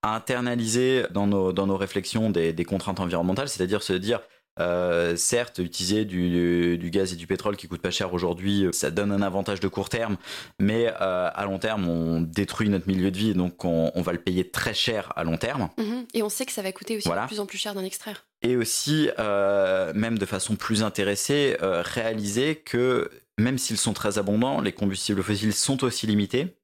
à 0.01 0.15
internaliser 0.15 1.03
dans 1.11 1.27
nos, 1.27 1.53
dans 1.53 1.67
nos 1.67 1.77
réflexions 1.77 2.29
des, 2.29 2.65
contraintes 2.65 2.99
environnementales, 2.99 3.49
c'est-à-dire 3.49 3.83
se 3.83 3.93
dire, 3.93 4.21
euh, 4.59 5.17
certes, 5.17 5.59
utiliser 5.59 6.05
du, 6.05 6.89
gaz 6.91 7.11
et 7.11 7.15
du 7.15 7.27
pétrole 7.27 7.57
qui 7.57 7.67
coûtent 7.67 7.81
pas 7.81 7.91
cher 7.91 8.13
aujourd'hui, 8.13 8.67
ça 8.71 8.89
donne 8.89 9.11
un 9.11 9.21
avantage 9.21 9.59
de 9.59 9.67
court 9.67 9.89
terme, 9.89 10.17
mais 10.59 10.87
euh, 10.87 11.29
à 11.33 11.45
long 11.45 11.59
terme, 11.59 11.89
on 11.89 12.21
détruit 12.21 12.69
notre 12.69 12.87
milieu 12.87 13.11
de 13.11 13.17
vie, 13.17 13.33
donc 13.33 13.65
on, 13.65 14.01
va 14.01 14.13
le 14.13 14.19
payer 14.19 14.49
très 14.49 14.73
cher 14.73 15.11
à 15.15 15.23
long 15.23 15.37
terme. 15.37 15.69
Mhm. 15.77 16.05
Et 16.13 16.23
on 16.23 16.29
sait 16.29 16.45
que 16.45 16.53
ça 16.53 16.61
va 16.61 16.71
coûter 16.71 16.97
aussi 16.97 17.09
de 17.09 17.27
plus 17.27 17.39
en 17.39 17.45
plus 17.45 17.57
cher 17.57 17.73
d'en 17.73 17.83
extraire. 17.83 18.25
Et 18.41 18.55
aussi, 18.55 19.09
même 19.17 20.17
de 20.17 20.25
façon 20.25 20.55
plus 20.55 20.81
intéressée, 20.81 21.57
réaliser 21.61 22.55
que 22.55 23.11
même 23.37 23.57
s'ils 23.57 23.77
sont 23.77 23.93
très 23.93 24.17
abondants, 24.17 24.61
les 24.61 24.71
combustibles 24.71 25.23
fossiles 25.23 25.53
sont 25.53 25.83
aussi 25.83 26.07
limités. 26.07 26.55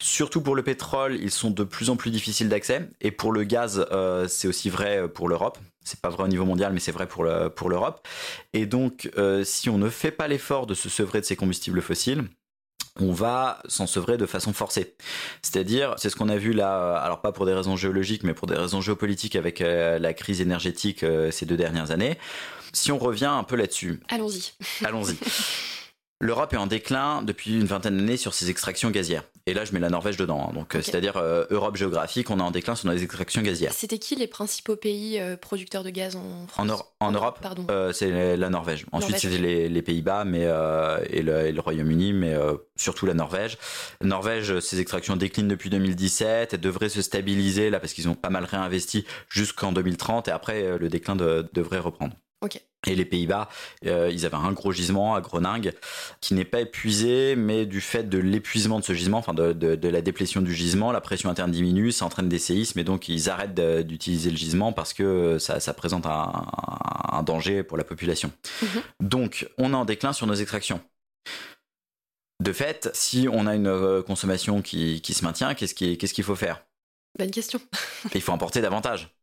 Surtout 0.00 0.40
pour 0.40 0.56
le 0.56 0.62
pétrole, 0.62 1.16
ils 1.20 1.30
sont 1.30 1.50
de 1.50 1.64
plus 1.64 1.90
en 1.90 1.96
plus 1.96 2.10
difficiles 2.10 2.48
d'accès. 2.48 2.88
Et 3.00 3.10
pour 3.10 3.32
le 3.32 3.44
gaz, 3.44 3.86
euh, 3.92 4.26
c'est 4.28 4.48
aussi 4.48 4.70
vrai 4.70 5.08
pour 5.08 5.28
l'Europe. 5.28 5.58
C'est 5.84 6.00
pas 6.00 6.10
vrai 6.10 6.24
au 6.24 6.28
niveau 6.28 6.44
mondial, 6.44 6.72
mais 6.72 6.80
c'est 6.80 6.92
vrai 6.92 7.06
pour 7.06 7.24
l'Europe. 7.24 8.06
et 8.52 8.66
donc, 8.66 9.10
euh, 9.18 9.44
si 9.44 9.68
on 9.68 9.78
ne 9.78 9.88
fait 9.88 10.10
pas 10.10 10.28
l'effort 10.28 10.66
de 10.66 10.74
se 10.74 10.88
sevrer 10.88 11.20
de 11.20 11.26
ces 11.26 11.36
combustibles 11.36 11.82
fossiles, 11.82 12.24
on 13.00 13.12
va 13.12 13.60
s'en 13.66 13.86
sevrer 13.86 14.18
de 14.18 14.26
façon 14.26 14.52
forcée. 14.52 14.94
C'est-à-dire, 15.40 15.94
c'est 15.96 16.10
ce 16.10 16.16
qu'on 16.16 16.28
a 16.28 16.36
vu 16.36 16.52
là, 16.52 16.76
euh, 16.76 17.04
alors 17.04 17.20
pas 17.20 17.32
pour 17.32 17.46
des 17.46 17.54
raisons 17.54 17.76
géologiques, 17.76 18.22
mais 18.22 18.34
pour 18.34 18.46
des 18.46 18.54
raisons 18.54 18.80
géopolitiques 18.80 19.34
avec 19.34 19.60
la 19.60 20.14
crise 20.14 20.40
énergétique 20.40 21.04
ces 21.30 21.46
deux 21.46 21.56
dernières 21.56 21.90
années. 21.90 22.18
Si 22.72 22.92
on 22.92 22.98
revient 22.98 23.26
un 23.26 23.44
peu 23.44 23.56
là-dessus. 23.56 24.00
Allons-y. 24.08 24.52
Allons-y. 24.84 25.16
L'Europe 26.22 26.54
est 26.54 26.56
en 26.56 26.68
déclin 26.68 27.20
depuis 27.22 27.58
une 27.58 27.64
vingtaine 27.64 27.96
d'années 27.96 28.16
sur 28.16 28.32
ses 28.32 28.48
extractions 28.48 28.90
gazières. 28.90 29.24
Et 29.46 29.54
là, 29.54 29.64
je 29.64 29.72
mets 29.72 29.80
la 29.80 29.90
Norvège 29.90 30.16
dedans. 30.16 30.46
Hein. 30.48 30.54
Donc, 30.54 30.76
euh, 30.76 30.80
c'est-à-dire 30.80 31.16
euh, 31.16 31.46
Europe 31.50 31.74
géographique, 31.74 32.30
on 32.30 32.38
est 32.38 32.42
en 32.42 32.52
déclin 32.52 32.76
sur 32.76 32.88
nos 32.88 32.96
extractions 32.96 33.42
gazières. 33.42 33.72
C'était 33.72 33.98
qui 33.98 34.14
les 34.14 34.28
principaux 34.28 34.76
pays 34.76 35.18
euh, 35.18 35.36
producteurs 35.36 35.82
de 35.82 35.90
gaz 35.90 36.14
en 36.14 36.46
France? 36.46 36.84
En, 37.00 37.10
Europe, 37.10 37.40
pardon. 37.42 37.66
c'est 37.92 38.36
la 38.36 38.50
Norvège. 38.50 38.86
Ensuite, 38.92 39.18
c'est 39.18 39.36
les, 39.36 39.82
Pays-Bas, 39.82 40.24
mais 40.24 40.42
et 41.10 41.22
le, 41.22 41.58
Royaume-Uni, 41.58 42.12
mais 42.12 42.36
surtout 42.76 43.04
la 43.04 43.14
Norvège. 43.14 43.58
Norvège, 44.00 44.60
ses 44.60 44.78
extractions 44.78 45.16
déclinent 45.16 45.48
depuis 45.48 45.70
2017. 45.70 46.54
Elles 46.54 46.60
devraient 46.60 46.88
se 46.88 47.02
stabiliser 47.02 47.68
là 47.68 47.80
parce 47.80 47.94
qu'ils 47.94 48.08
ont 48.08 48.14
pas 48.14 48.30
mal 48.30 48.44
réinvesti 48.44 49.04
jusqu'en 49.28 49.72
2030 49.72 50.28
et 50.28 50.30
après, 50.30 50.78
le 50.78 50.88
déclin 50.88 51.16
devrait 51.16 51.80
reprendre. 51.80 52.14
Et 52.86 52.96
les 52.96 53.04
Pays-Bas, 53.04 53.48
euh, 53.86 54.10
ils 54.12 54.26
avaient 54.26 54.36
un 54.36 54.50
gros 54.52 54.72
gisement 54.72 55.14
à 55.14 55.20
Groningue 55.20 55.72
qui 56.20 56.34
n'est 56.34 56.44
pas 56.44 56.60
épuisé, 56.60 57.36
mais 57.36 57.64
du 57.64 57.80
fait 57.80 58.08
de 58.08 58.18
l'épuisement 58.18 58.80
de 58.80 58.84
ce 58.84 58.92
gisement, 58.92 59.18
enfin 59.18 59.34
de, 59.34 59.88
la 59.88 60.02
déplétion 60.02 60.40
du 60.40 60.52
gisement, 60.52 60.90
la 60.90 61.00
pression 61.00 61.30
interne 61.30 61.52
diminue, 61.52 61.92
ça 61.92 62.04
entraîne 62.04 62.28
des 62.28 62.40
séismes 62.40 62.80
et 62.80 62.84
donc 62.84 63.08
ils 63.08 63.30
arrêtent 63.30 63.54
d'utiliser 63.54 64.30
le 64.30 64.36
gisement 64.36 64.72
parce 64.72 64.94
que 64.94 65.38
ça, 65.38 65.74
présente 65.74 66.06
un, 66.06 67.22
danger 67.24 67.62
pour 67.62 67.76
la 67.76 67.84
population. 67.84 68.32
Mhm. 68.62 68.82
Donc 69.00 69.48
on 69.58 69.72
est 69.72 69.76
en 69.76 69.84
déclin 69.84 70.12
sur 70.12 70.26
nos 70.26 70.34
extractions. 70.34 70.80
De 72.42 72.52
fait, 72.52 72.90
si 72.92 73.28
on 73.30 73.46
a 73.46 73.54
une 73.54 73.68
euh, 73.68 74.02
consommation 74.02 74.62
qui, 74.62 75.00
se 75.00 75.24
maintient, 75.24 75.54
qu'est-ce 75.54 75.74
qu'il 75.74 76.24
faut 76.24 76.34
faire? 76.34 76.64
Bonne 77.16 77.30
question. 77.30 77.60
Il 78.14 78.20
faut 78.20 78.32
importer 78.32 78.60
davantage. 78.60 79.14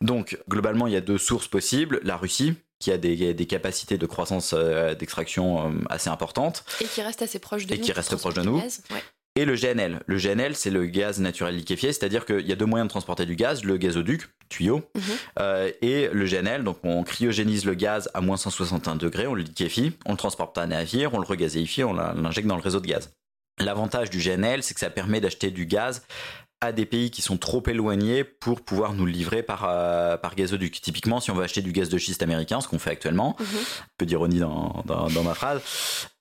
Donc, 0.00 0.38
globalement, 0.48 0.86
il 0.86 0.92
y 0.92 0.96
a 0.96 1.00
deux 1.00 1.18
sources 1.18 1.48
possibles. 1.48 2.00
La 2.02 2.16
Russie, 2.16 2.54
qui 2.80 2.90
a 2.90 2.98
des, 2.98 3.46
capacités 3.46 3.98
de 3.98 4.06
croissance 4.06 4.54
euh, 4.56 4.94
d'extraction 4.94 5.68
euh, 5.68 5.72
assez 5.90 6.08
importantes. 6.08 6.64
Et 6.80 6.86
qui 6.86 7.02
reste 7.02 7.22
assez 7.22 7.38
proche 7.38 7.66
de 7.66 7.74
et 7.74 7.76
nous. 7.76 7.82
Et 7.82 7.86
qui 7.86 7.92
reste 7.92 8.16
proche 8.16 8.34
de 8.34 8.42
nous. 8.42 8.60
Et 9.36 9.44
le 9.44 9.54
GNL. 9.54 10.00
Le 10.06 10.16
GNL, 10.16 10.56
c'est 10.56 10.70
le 10.70 10.86
gaz 10.86 11.20
naturel 11.20 11.54
liquéfié, 11.54 11.92
c'est-à-dire 11.92 12.26
qu'il 12.26 12.46
y 12.46 12.52
a 12.52 12.56
deux 12.56 12.66
moyens 12.66 12.88
de 12.88 12.90
transporter 12.90 13.26
du 13.26 13.36
gaz, 13.36 13.62
le 13.62 13.76
gazoduc, 13.76 14.22
tuyau, 14.48 14.82
mhm. 14.96 15.02
euh, 15.38 15.70
et 15.82 16.08
le 16.08 16.26
GNL. 16.26 16.64
Donc 16.64 16.78
on 16.82 17.04
cryogénise 17.04 17.64
le 17.64 17.74
gaz 17.74 18.10
à 18.12 18.20
moins 18.20 18.36
161 18.36 18.96
degrés, 18.96 19.28
on 19.28 19.34
le 19.34 19.42
liquéfie, 19.42 19.92
on 20.04 20.12
le 20.12 20.16
transporte 20.16 20.58
à 20.58 20.66
navire, 20.66 21.14
on 21.14 21.18
le 21.18 21.26
regazéifie, 21.26 21.84
on 21.84 21.92
l'injecte 21.92 22.48
dans 22.48 22.56
le 22.56 22.62
réseau 22.62 22.80
de 22.80 22.88
gaz. 22.88 23.12
L'avantage 23.60 24.10
du 24.10 24.18
GNL, 24.18 24.62
c'est 24.62 24.74
que 24.74 24.80
ça 24.80 24.90
permet 24.90 25.20
d'acheter 25.20 25.50
du 25.50 25.66
gaz 25.66 26.02
à 26.60 26.72
des 26.72 26.84
pays 26.84 27.10
qui 27.10 27.22
sont 27.22 27.38
trop 27.38 27.62
éloignés 27.66 28.22
pour 28.22 28.60
pouvoir 28.60 28.92
nous 28.92 29.06
le 29.06 29.12
livrer 29.12 29.42
par, 29.42 29.66
euh, 29.66 30.18
par 30.18 30.34
gazoduc. 30.34 30.80
Typiquement, 30.82 31.18
si 31.18 31.30
on 31.30 31.34
veut 31.34 31.42
acheter 31.42 31.62
du 31.62 31.72
gaz 31.72 31.88
de 31.88 31.96
schiste 31.96 32.22
américain, 32.22 32.60
ce 32.60 32.68
qu'on 32.68 32.78
fait 32.78 32.90
actuellement, 32.90 33.34
mhm. 33.38 33.46
un 33.46 33.84
peu 33.96 34.04
d'ironie 34.04 34.40
dans, 34.40 34.82
dans, 34.84 35.22
ma 35.22 35.32
phrase, 35.32 35.62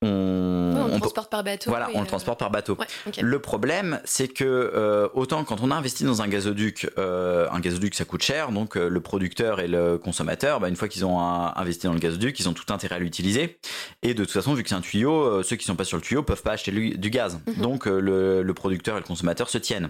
on, 0.02 0.08
on, 0.08 0.94
le 0.94 1.00
transporte 1.00 1.30
par 1.30 1.44
bateau. 1.44 1.70
Voilà, 1.70 1.90
on 1.94 2.02
le 2.02 2.08
transporte 2.08 2.40
par 2.40 2.52
bateau. 2.52 2.78
Le 3.22 3.40
problème, 3.40 4.00
c'est 4.06 4.30
que 4.30 4.46
euh, 4.46 5.10
autant 5.14 5.44
quand 5.44 5.60
on 5.62 5.72
a 5.72 5.76
investi 5.76 6.06
dans 6.06 6.22
un 6.22 6.30
gazoduc, 6.30 6.90
euh, 6.98 7.50
un 7.52 7.60
gazoduc 7.60 7.94
ça 7.96 8.06
coûte 8.06 8.24
cher, 8.24 8.54
donc 8.54 8.76
le 8.76 9.00
producteur 9.02 9.60
et 9.60 9.68
le 9.68 9.98
consommateur, 9.98 10.62
bah, 10.62 10.70
une 10.70 10.78
fois 10.78 10.88
qu'ils 10.88 11.04
ont 11.06 11.20
investi 11.20 11.86
dans 11.86 11.94
le 11.94 12.00
gazoduc, 12.00 12.40
ils 12.40 12.48
ont 12.48 12.54
tout 12.54 12.72
intérêt 12.72 12.96
à 12.96 13.00
l'utiliser. 13.00 13.60
Et 14.04 14.14
de 14.14 14.24
toute 14.24 14.34
façon, 14.34 14.54
vu 14.54 14.64
que 14.64 14.70
c'est 14.70 14.76
un 14.76 14.82
tuyau, 14.82 15.44
ceux 15.44 15.58
qui 15.58 15.66
sont 15.66 15.76
pas 15.76 15.84
sur 15.84 15.98
le 15.98 16.04
tuyau 16.04 16.24
peuvent 16.24 16.44
pas 16.44 16.54
acheter 16.54 16.72
du 16.72 17.10
gaz. 17.10 17.40
Mhm. 17.46 17.62
Donc 17.62 17.86
le, 17.88 18.42
le 18.42 18.54
producteur 18.54 18.96
et 18.96 19.02
le 19.02 19.06
consommateur 19.06 19.50
se 19.50 19.58
tiennent. 19.58 19.90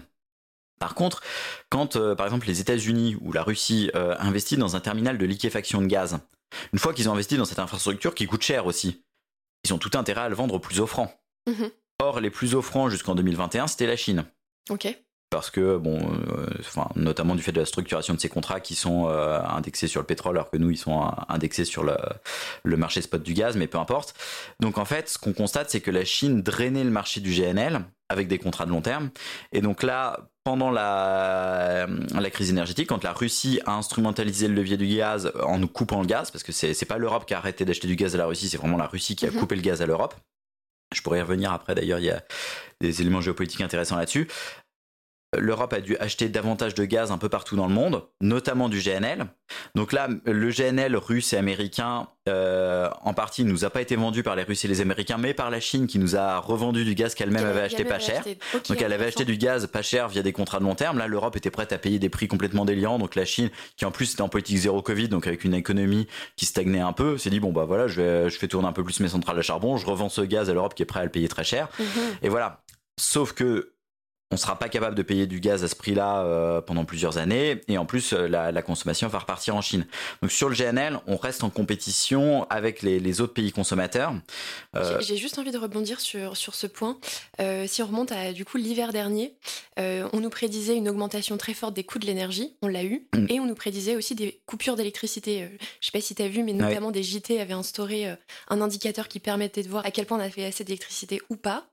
Par 0.80 0.96
contre, 0.96 1.22
quand 1.70 1.98
euh, 1.98 2.16
par 2.16 2.26
exemple 2.26 2.48
les 2.48 2.62
États-Unis 2.62 3.18
ou 3.22 3.34
la 3.34 3.44
Russie 3.44 3.92
euh, 3.96 4.16
investissent 4.20 4.58
dans 4.58 4.76
un 4.76 4.80
terminal 4.80 5.18
de 5.18 5.26
liquéfaction 5.26 5.82
de 5.82 5.88
gaz, 5.88 6.20
une 6.74 6.80
fois 6.80 6.94
qu'ils 6.94 7.10
ont 7.10 7.14
investi 7.14 7.38
dans 7.38 7.46
cette 7.46 7.60
infrastructure 7.60 8.16
qui 8.16 8.26
coûte 8.26 8.42
cher 8.42 8.66
aussi, 8.66 9.04
ils 9.66 9.74
ont 9.74 9.78
tout 9.78 9.92
intérêt 9.94 10.22
à 10.22 10.30
le 10.30 10.36
vendre 10.36 10.58
plus 10.58 10.80
offrant. 10.80 11.14
Mhm. 11.48 11.70
Or, 12.02 12.22
les 12.22 12.30
plus 12.30 12.56
offrants 12.56 12.90
jusqu'en 12.90 13.14
2021, 13.14 13.68
c'était 13.68 13.86
la 13.86 13.98
Chine. 13.98 14.26
Ok. 14.70 14.88
Parce 15.30 15.52
que, 15.52 15.78
bon, 15.78 16.00
euh, 16.00 16.48
notamment 16.96 17.36
du 17.36 17.44
fait 17.44 17.52
de 17.52 17.60
la 17.60 17.66
structuration 17.66 18.16
de 18.16 18.20
ces 18.20 18.30
contrats 18.30 18.62
qui 18.62 18.74
sont 18.74 19.08
indexés 19.08 19.88
sur 19.88 20.02
le 20.02 20.08
pétrole, 20.08 20.38
alors 20.38 20.50
que 20.50 20.58
nous, 20.58 20.72
ils 20.72 20.78
sont 20.78 21.12
indexés 21.28 21.66
sur 21.66 21.84
le, 21.84 21.98
le, 22.64 22.78
marché 22.78 23.02
spot 23.02 23.22
du 23.22 23.34
gaz, 23.34 23.56
mais 23.56 23.68
peu 23.68 23.78
importe. 23.78 24.16
Donc, 24.60 24.80
en 24.80 24.86
fait, 24.86 25.08
ce 25.08 25.20
qu'on 25.20 25.34
constate, 25.34 25.70
c'est 25.70 25.82
que 25.82 25.92
la 25.92 26.04
Chine 26.04 26.42
drainait 26.42 26.84
le 26.84 26.90
marché 26.90 27.20
du 27.20 27.32
GNL 27.32 27.86
avec 28.10 28.28
des 28.28 28.40
contrats 28.40 28.66
de 28.66 28.72
long 28.72 28.82
terme. 28.82 29.12
Et 29.52 29.62
donc 29.62 29.84
là, 29.84 30.30
pendant 30.50 30.72
la, 30.72 31.86
la 32.20 32.30
crise 32.32 32.50
énergétique, 32.50 32.90
quand 32.90 33.04
la 33.04 33.14
Russie 33.14 33.60
a 33.68 33.74
instrumentalisé 33.74 34.48
le 34.48 34.56
levier 34.56 34.78
du 34.78 34.88
gaz 34.88 35.32
en 35.44 35.60
nous 35.60 35.68
coupant 35.68 36.02
le 36.02 36.08
gaz, 36.08 36.32
parce 36.32 36.44
que 36.44 36.52
c'est, 36.52 36.74
c'est 36.74 36.88
pas 36.88 36.98
l'Europe 36.98 37.28
qui 37.28 37.36
a 37.36 37.38
arrêté 37.38 37.66
d'acheter 37.66 37.88
du 37.88 37.96
gaz 37.96 38.16
à 38.16 38.18
la 38.18 38.26
Russie, 38.26 38.50
c'est 38.50 38.58
vraiment 38.58 38.78
la 38.78 38.88
Russie 38.88 39.16
qui 39.16 39.28
a 39.28 39.32
mhm. 39.32 39.38
coupé 39.38 39.56
le 39.56 39.62
gaz 39.62 39.84
à 39.84 39.86
l'Europe. 39.86 40.16
Je 40.92 41.04
pourrais 41.04 41.20
y 41.20 41.22
revenir 41.22 41.54
après, 41.54 41.76
d'ailleurs, 41.76 42.00
il 42.00 42.06
y 42.06 42.10
a 42.10 42.24
des 42.82 43.00
éléments 43.00 43.22
géopolitiques 43.22 43.62
intéressants 43.62 43.96
là-dessus 43.96 44.28
l'Europe 45.38 45.74
a 45.74 45.82
dû 45.82 45.96
acheter 45.98 46.28
davantage 46.28 46.74
de 46.74 46.86
gaz 46.86 47.12
un 47.12 47.18
peu 47.18 47.30
partout 47.30 47.56
dans 47.56 47.68
le 47.68 47.74
monde, 47.74 48.04
notamment 48.22 48.68
du 48.68 48.80
GNL. 48.80 49.28
Donc 49.76 49.94
là, 49.94 50.08
le 50.26 50.50
GNL 50.50 50.96
russe 50.96 51.34
et 51.34 51.38
américain, 51.38 52.08
euh, 52.28 52.90
en 53.02 53.14
partie, 53.14 53.44
nous 53.44 53.66
a 53.66 53.70
pas 53.70 53.82
été 53.82 53.96
vendu 53.96 54.24
par 54.24 54.36
les 54.36 54.44
Russes 54.44 54.66
et 54.66 54.68
les 54.68 54.82
Américains, 54.82 55.18
mais 55.18 55.34
par 55.34 55.50
la 55.50 55.60
Chine 55.60 55.88
qui 55.88 56.00
nous 56.00 56.16
a 56.16 56.40
revendu 56.40 56.84
du 56.84 56.96
gaz 56.96 57.14
qu'elle-même 57.14 57.46
avait 57.46 57.62
acheté 57.62 57.86
pas 57.86 58.00
cher. 58.00 58.24
donc 58.68 58.82
elle 58.82 58.94
avait 58.94 59.06
acheté 59.06 59.26
du 59.26 59.38
gaz 59.38 59.68
pas 59.68 59.82
cher 59.82 60.08
via 60.08 60.24
des 60.24 60.34
contrats 60.34 60.60
de 60.60 60.64
long 60.64 60.76
terme. 60.76 60.98
Là, 60.98 61.08
l'Europe 61.08 61.36
était 61.36 61.52
prête 61.52 61.74
à 61.74 61.78
payer 61.78 62.00
des 62.00 62.10
prix 62.10 62.28
complètement 62.28 62.66
délirants. 62.66 63.00
Donc 63.00 63.16
la 63.16 63.26
Chine, 63.26 63.50
qui 63.78 63.86
en 63.86 63.92
plus 63.92 64.14
était 64.14 64.22
en 64.22 64.30
politique 64.30 64.58
zéro 64.58 64.82
Covid, 64.82 65.10
donc 65.10 65.28
avec 65.28 65.44
une 65.44 65.54
économie 65.54 66.08
qui 66.36 66.46
stagnait 66.46 66.80
un 66.80 66.94
peu, 66.94 67.18
s'est 67.18 67.30
dit 67.30 67.40
bon 67.40 67.52
bah 67.52 67.66
voilà, 67.66 67.88
je 67.88 68.02
vais, 68.02 68.30
je 68.30 68.38
fais 68.38 68.48
tourner 68.48 68.68
un 68.68 68.74
peu 68.74 68.84
plus 68.84 69.00
mes 69.00 69.10
centrales 69.10 69.38
à 69.38 69.42
charbon, 69.42 69.78
je 69.78 69.86
revends 69.86 70.10
ce 70.10 70.22
gaz 70.22 70.50
à 70.50 70.54
l'Europe 70.54 70.74
qui 70.74 70.84
est 70.84 70.88
prêt 70.88 71.02
à 71.02 71.04
le 71.04 71.12
payer 71.12 71.28
très 71.28 71.44
cher. 71.44 71.70
Mhm. 71.80 71.86
Et 72.24 72.30
voilà. 72.30 72.64
Sauf 73.00 73.34
que 73.34 73.72
on 74.32 74.38
sera 74.38 74.60
pas 74.60 74.70
capable 74.70 74.96
de 74.96 75.02
payer 75.02 75.26
du 75.26 75.40
gaz 75.40 75.64
à 75.64 75.68
ce 75.68 75.76
prix-là 75.76 76.24
euh, 76.24 76.62
pendant 76.62 76.86
plusieurs 76.86 77.18
années 77.18 77.62
et 77.68 77.78
en 77.80 77.86
plus 77.86 78.14
euh, 78.14 78.28
la, 78.28 78.62
consommation 78.62 79.08
va 79.08 79.20
repartir 79.20 79.56
en 79.56 79.62
Chine. 79.62 79.88
Donc 80.22 80.32
sur 80.32 80.50
le 80.50 80.56
GNL, 80.56 81.00
on 81.08 81.18
reste 81.18 81.44
en 81.44 81.50
compétition 81.50 82.46
avec 82.50 82.84
les, 82.84 83.22
autres 83.22 83.34
pays 83.34 83.52
consommateurs. 83.52 84.14
Euh, 84.76 85.00
j'ai 85.02 85.18
juste 85.18 85.40
envie 85.40 85.52
de 85.52 85.58
rebondir 85.58 86.00
sur, 86.00 86.38
sur 86.38 86.54
ce 86.54 86.68
point. 86.68 86.98
si 87.66 87.82
on 87.82 87.88
remonte 87.88 88.12
à 88.12 88.32
du 88.34 88.46
coup 88.46 88.58
l'hiver 88.58 88.94
dernier, 88.94 89.34
on 89.78 90.20
nous 90.20 90.30
prédisait 90.30 90.76
une 90.76 90.90
augmentation 90.90 91.38
très 91.38 91.54
forte 91.54 91.74
des 91.74 91.84
coûts 91.84 92.00
de 92.00 92.06
l'énergie, 92.06 92.56
on 92.62 92.68
l'a 92.68 92.84
eu, 92.84 93.08
mm. 93.16 93.26
et 93.30 93.40
on 93.40 93.46
nous 93.46 93.56
prédisait 93.56 93.96
aussi 93.96 94.14
des 94.14 94.40
coupures 94.46 94.76
d'électricité. 94.76 95.50
je 95.82 95.86
sais 95.88 95.92
pas 95.92 96.02
si 96.02 96.14
tu 96.14 96.22
as 96.22 96.28
vu, 96.28 96.44
mais 96.44 96.54
notamment 96.54 96.92
des 96.92 97.02
JT 97.02 97.40
avaient 97.40 97.54
instauré 97.54 98.16
un 98.50 98.62
indicateur 98.62 99.08
qui 99.08 99.20
permettait 99.20 99.64
de 99.64 99.70
voir 99.70 99.86
à 99.86 99.92
quel 99.92 100.06
point 100.06 100.20
on 100.20 100.22
a 100.22 100.30
fait 100.30 100.46
assez 100.46 100.64
d'électricité 100.64 101.22
ou 101.30 101.36
pas. 101.36 101.66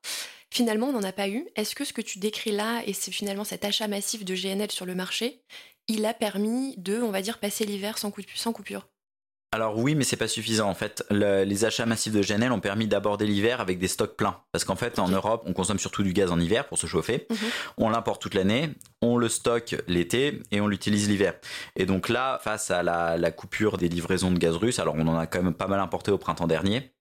Finalement, 0.52 0.88
on 0.88 0.92
n'en 0.92 1.02
a 1.02 1.12
pas 1.12 1.28
eu. 1.28 1.46
Est-ce 1.56 1.74
que 1.74 1.84
ce 1.84 1.92
que 1.92 2.00
tu 2.00 2.18
décris 2.18 2.52
là, 2.52 2.82
et 2.86 2.92
c'est 2.92 3.10
finalement 3.10 3.44
cet 3.44 3.64
achat 3.64 3.88
massif 3.88 4.24
de 4.24 4.34
GNL 4.34 4.70
sur 4.70 4.86
le 4.86 4.94
marché, 4.94 5.42
il 5.88 6.04
a 6.06 6.14
permis 6.14 6.74
de, 6.78 7.00
on 7.00 7.10
va 7.10 7.22
dire, 7.22 7.38
passer 7.38 7.64
l'hiver 7.64 7.98
sans, 7.98 8.12
sans 8.34 8.52
coupure? 8.52 8.88
Alors 9.52 9.78
oui, 9.78 9.94
mais 9.94 10.04
c'est 10.04 10.16
pas 10.16 10.28
suffisant. 10.28 10.68
En 10.68 10.74
fait, 10.74 11.04
les 11.10 11.64
achats 11.64 11.86
massifs 11.86 12.12
de 12.12 12.20
GNL 12.20 12.52
ont 12.52 12.60
permis 12.60 12.86
d'aborder 12.88 13.26
l'hiver 13.26 13.60
avec 13.60 13.78
des 13.78 13.88
stocks 13.88 14.16
pleins. 14.16 14.36
Parce 14.52 14.64
qu'en 14.64 14.76
fait, 14.76 14.98
en 14.98 15.08
Europe, 15.08 15.44
on 15.46 15.52
consomme 15.52 15.78
surtout 15.78 16.02
du 16.02 16.12
gaz 16.12 16.30
en 16.30 16.40
hiver 16.40 16.66
pour 16.66 16.78
se 16.78 16.86
chauffer. 16.86 17.26
Mhm. 17.30 17.36
On 17.78 17.88
l'importe 17.88 18.20
toute 18.20 18.34
l'année, 18.34 18.70
on 19.00 19.16
le 19.16 19.28
stocke 19.28 19.76
l'été 19.86 20.42
et 20.50 20.60
on 20.60 20.66
l'utilise 20.66 21.08
l'hiver. 21.08 21.34
Et 21.76 21.86
donc 21.86 22.08
là, 22.08 22.40
face 22.42 22.70
à 22.70 22.82
la, 22.82 23.30
coupure 23.30 23.78
des 23.78 23.88
livraisons 23.88 24.30
de 24.30 24.38
gaz 24.38 24.56
russe, 24.56 24.78
alors 24.78 24.94
on 24.98 25.06
en 25.06 25.16
a 25.16 25.26
quand 25.26 25.42
même 25.42 25.54
pas 25.54 25.68
mal 25.68 25.80
importé 25.80 26.10
au 26.10 26.18
printemps 26.18 26.46
dernier. 26.46 26.92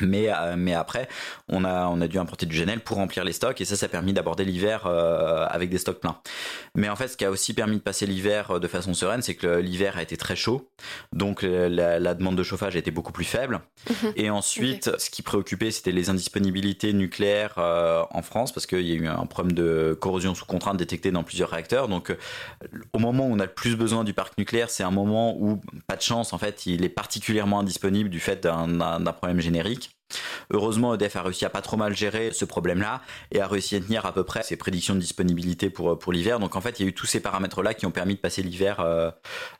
Mais, 0.00 0.28
euh, 0.28 0.54
mais 0.56 0.74
après, 0.74 1.08
on 1.48 1.64
a, 1.64 1.86
on 1.88 2.00
a 2.00 2.08
dû 2.08 2.18
importer 2.18 2.46
du 2.46 2.58
GNL 2.58 2.80
pour 2.80 2.96
remplir 2.96 3.24
les 3.24 3.32
stocks 3.32 3.60
et 3.60 3.64
ça, 3.64 3.76
ça 3.76 3.86
a 3.86 3.88
permis 3.88 4.12
d'aborder 4.12 4.44
l'hiver 4.44 4.86
euh, 4.86 5.46
avec 5.48 5.70
des 5.70 5.78
stocks 5.78 6.00
pleins. 6.00 6.18
Mais 6.74 6.88
en 6.88 6.96
fait, 6.96 7.08
ce 7.08 7.16
qui 7.16 7.24
a 7.24 7.30
aussi 7.30 7.54
permis 7.54 7.76
de 7.76 7.82
passer 7.82 8.06
l'hiver 8.06 8.52
euh, 8.52 8.58
de 8.58 8.68
façon 8.68 8.94
sereine, 8.94 9.22
c'est 9.22 9.34
que 9.34 9.58
l'hiver 9.58 9.96
a 9.96 10.02
été 10.02 10.16
très 10.16 10.36
chaud, 10.36 10.70
donc 11.12 11.42
la, 11.42 12.14
demande 12.14 12.36
de 12.36 12.42
chauffage 12.42 12.76
a 12.76 12.78
été 12.78 12.90
beaucoup 12.90 13.12
plus 13.12 13.24
faible. 13.24 13.60
Mhm. 13.88 14.12
Et 14.16 14.30
ensuite, 14.30 14.90
ce 14.98 15.10
qui 15.10 15.22
préoccupait, 15.22 15.70
c'était 15.70 15.92
les 15.92 16.10
indisponibilités 16.10 16.92
nucléaires 16.92 17.58
en 17.58 18.22
France 18.22 18.52
parce 18.52 18.66
qu'il 18.66 18.82
y 18.82 18.92
a 18.92 18.94
eu 18.94 19.06
un 19.06 19.26
problème 19.26 19.54
de 19.54 19.96
corrosion 20.00 20.34
sous 20.34 20.44
contrainte 20.44 20.76
détecté 20.76 21.10
dans 21.12 21.22
plusieurs 21.22 21.50
réacteurs. 21.50 21.88
Donc, 21.88 22.14
au 22.92 22.98
moment 22.98 23.26
où 23.26 23.32
on 23.32 23.38
a 23.38 23.44
le 23.44 23.52
plus 23.52 23.76
besoin 23.76 24.04
du 24.04 24.12
parc 24.12 24.36
nucléaire, 24.38 24.70
c'est 24.70 24.82
un 24.82 24.90
moment 24.90 25.36
où, 25.38 25.60
pas 25.86 25.96
de 25.96 26.02
chance, 26.02 26.32
en 26.32 26.38
fait, 26.38 26.66
il 26.66 26.84
est 26.84 26.88
particulièrement 26.88 27.60
indisponible 27.60 28.10
du 28.10 28.20
fait 28.20 28.42
d'un 28.42 29.12
problème 29.12 29.40
générique. 29.40 29.79
Heureusement, 30.50 30.94
EDF 30.94 31.16
a 31.16 31.22
réussi 31.22 31.44
à 31.44 31.50
pas 31.50 31.62
trop 31.62 31.76
mal 31.76 31.96
gérer 31.96 32.30
ce 32.32 32.44
problème-là 32.44 33.02
et 33.32 33.40
a 33.40 33.46
réussi 33.46 33.76
à 33.76 33.80
tenir 33.80 34.06
à 34.06 34.12
peu 34.12 34.24
près 34.24 34.42
ses 34.42 34.56
prédictions 34.56 34.94
de 34.94 35.00
disponibilité 35.00 35.70
pour, 35.70 35.98
pour 35.98 36.12
l'hiver. 36.12 36.40
Donc 36.40 36.56
en 36.56 36.60
fait, 36.60 36.80
il 36.80 36.82
y 36.84 36.86
a 36.86 36.88
eu 36.88 36.94
tous 36.94 37.06
ces 37.06 37.20
paramètres-là 37.20 37.74
qui 37.74 37.86
ont 37.86 37.90
permis 37.90 38.14
de 38.14 38.20
passer 38.20 38.42
l'hiver 38.42 38.80
euh, 38.80 39.10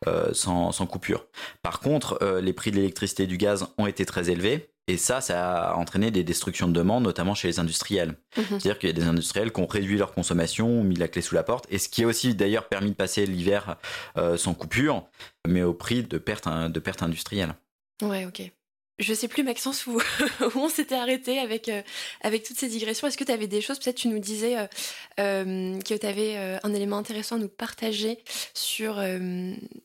euh, 0.07 0.33
sans, 0.33 0.73
sans, 0.73 0.87
coupure. 0.87 1.27
Par 1.63 1.81
contre, 1.81 2.19
euh, 2.23 2.41
les 2.41 2.53
prix 2.53 2.71
de 2.71 2.77
l'électricité 2.77 3.25
et 3.25 3.27
du 3.27 3.37
gaz 3.37 3.67
ont 3.79 3.87
été 3.87 4.05
très 4.05 4.31
élevés. 4.31 4.71
Et 4.89 4.97
ça, 4.97 5.21
ça 5.21 5.71
a 5.71 5.75
entraîné 5.77 6.11
des 6.11 6.25
destructions 6.25 6.67
de 6.67 6.73
demande, 6.73 7.05
notamment 7.05 7.35
chez 7.35 7.47
les 7.47 7.61
industriels. 7.61 8.17
Mhm. 8.37 8.45
C'est-à-dire 8.49 8.79
qu'il 8.79 8.89
y 8.89 8.93
a 8.93 8.95
des 8.95 9.07
industriels 9.07 9.53
qui 9.53 9.61
ont 9.61 9.67
réduit 9.67 9.97
leur 9.97 10.13
consommation, 10.13 10.67
ont 10.67 10.85
mis 10.85 10.97
la 10.97 11.07
clé 11.07 11.23
sous 11.23 11.37
la 11.37 11.45
porte, 11.45 11.67
et 11.71 11.79
ce 11.79 11.89
qui 11.89 12.03
a 12.03 12.09
aussi 12.09 12.35
d'ailleurs 12.35 12.67
permis 12.67 12.91
de 12.91 12.97
passer 12.97 13.25
l'hiver 13.25 13.77
sans 14.37 14.55
coupure, 14.55 15.05
mais 15.47 15.63
au 15.63 15.75
prix 15.75 16.03
de 16.03 16.19
pertes 16.19 16.49
de 16.49 16.81
pertes 16.81 17.05
industrielles. 17.05 17.55
Ouais, 18.03 18.27
ok 18.27 18.51
je 19.01 19.15
sais 19.15 19.29
plus 19.29 19.43
Maxence 19.43 19.87
où, 19.87 19.99
où 20.41 20.59
on 20.59 20.69
s'était 20.69 20.95
arrêté 20.95 21.39
avec 21.39 21.69
euh, 21.69 21.83
avec 22.21 22.45
toutes 22.45 22.59
ces 22.59 22.69
digressions. 22.69 23.09
Est-ce 23.09 23.19
que 23.19 23.25
tu 23.25 23.33
avais 23.33 23.47
des 23.47 23.61
choses? 23.61 23.79
Peut-être 23.79 23.97
tu 23.97 24.09
nous 24.09 24.19
disais 24.19 24.59
euh, 24.59 24.67
euh, 25.19 25.79
que 25.81 25.95
tu 25.95 26.07
avais 26.07 26.37
un 26.63 26.75
élément 26.75 26.99
intéressant 26.99 27.37
à 27.37 27.39
nous 27.39 27.49
partager 27.49 28.19
sur 28.55 29.03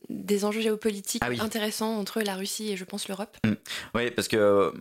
des 0.09 0.45
enjeux 0.45 0.61
géopolitiques 0.61 1.21
ah 1.23 1.29
intéressants 1.39 1.97
entre 1.97 2.21
la 2.21 2.35
Russie 2.35 2.71
et 2.71 2.77
je 2.77 2.83
pense 2.83 3.07
l'Europe. 3.07 3.37
Mmh. 3.45 3.53
Oui, 3.95 4.11
parce 4.11 4.27
que 4.27 4.73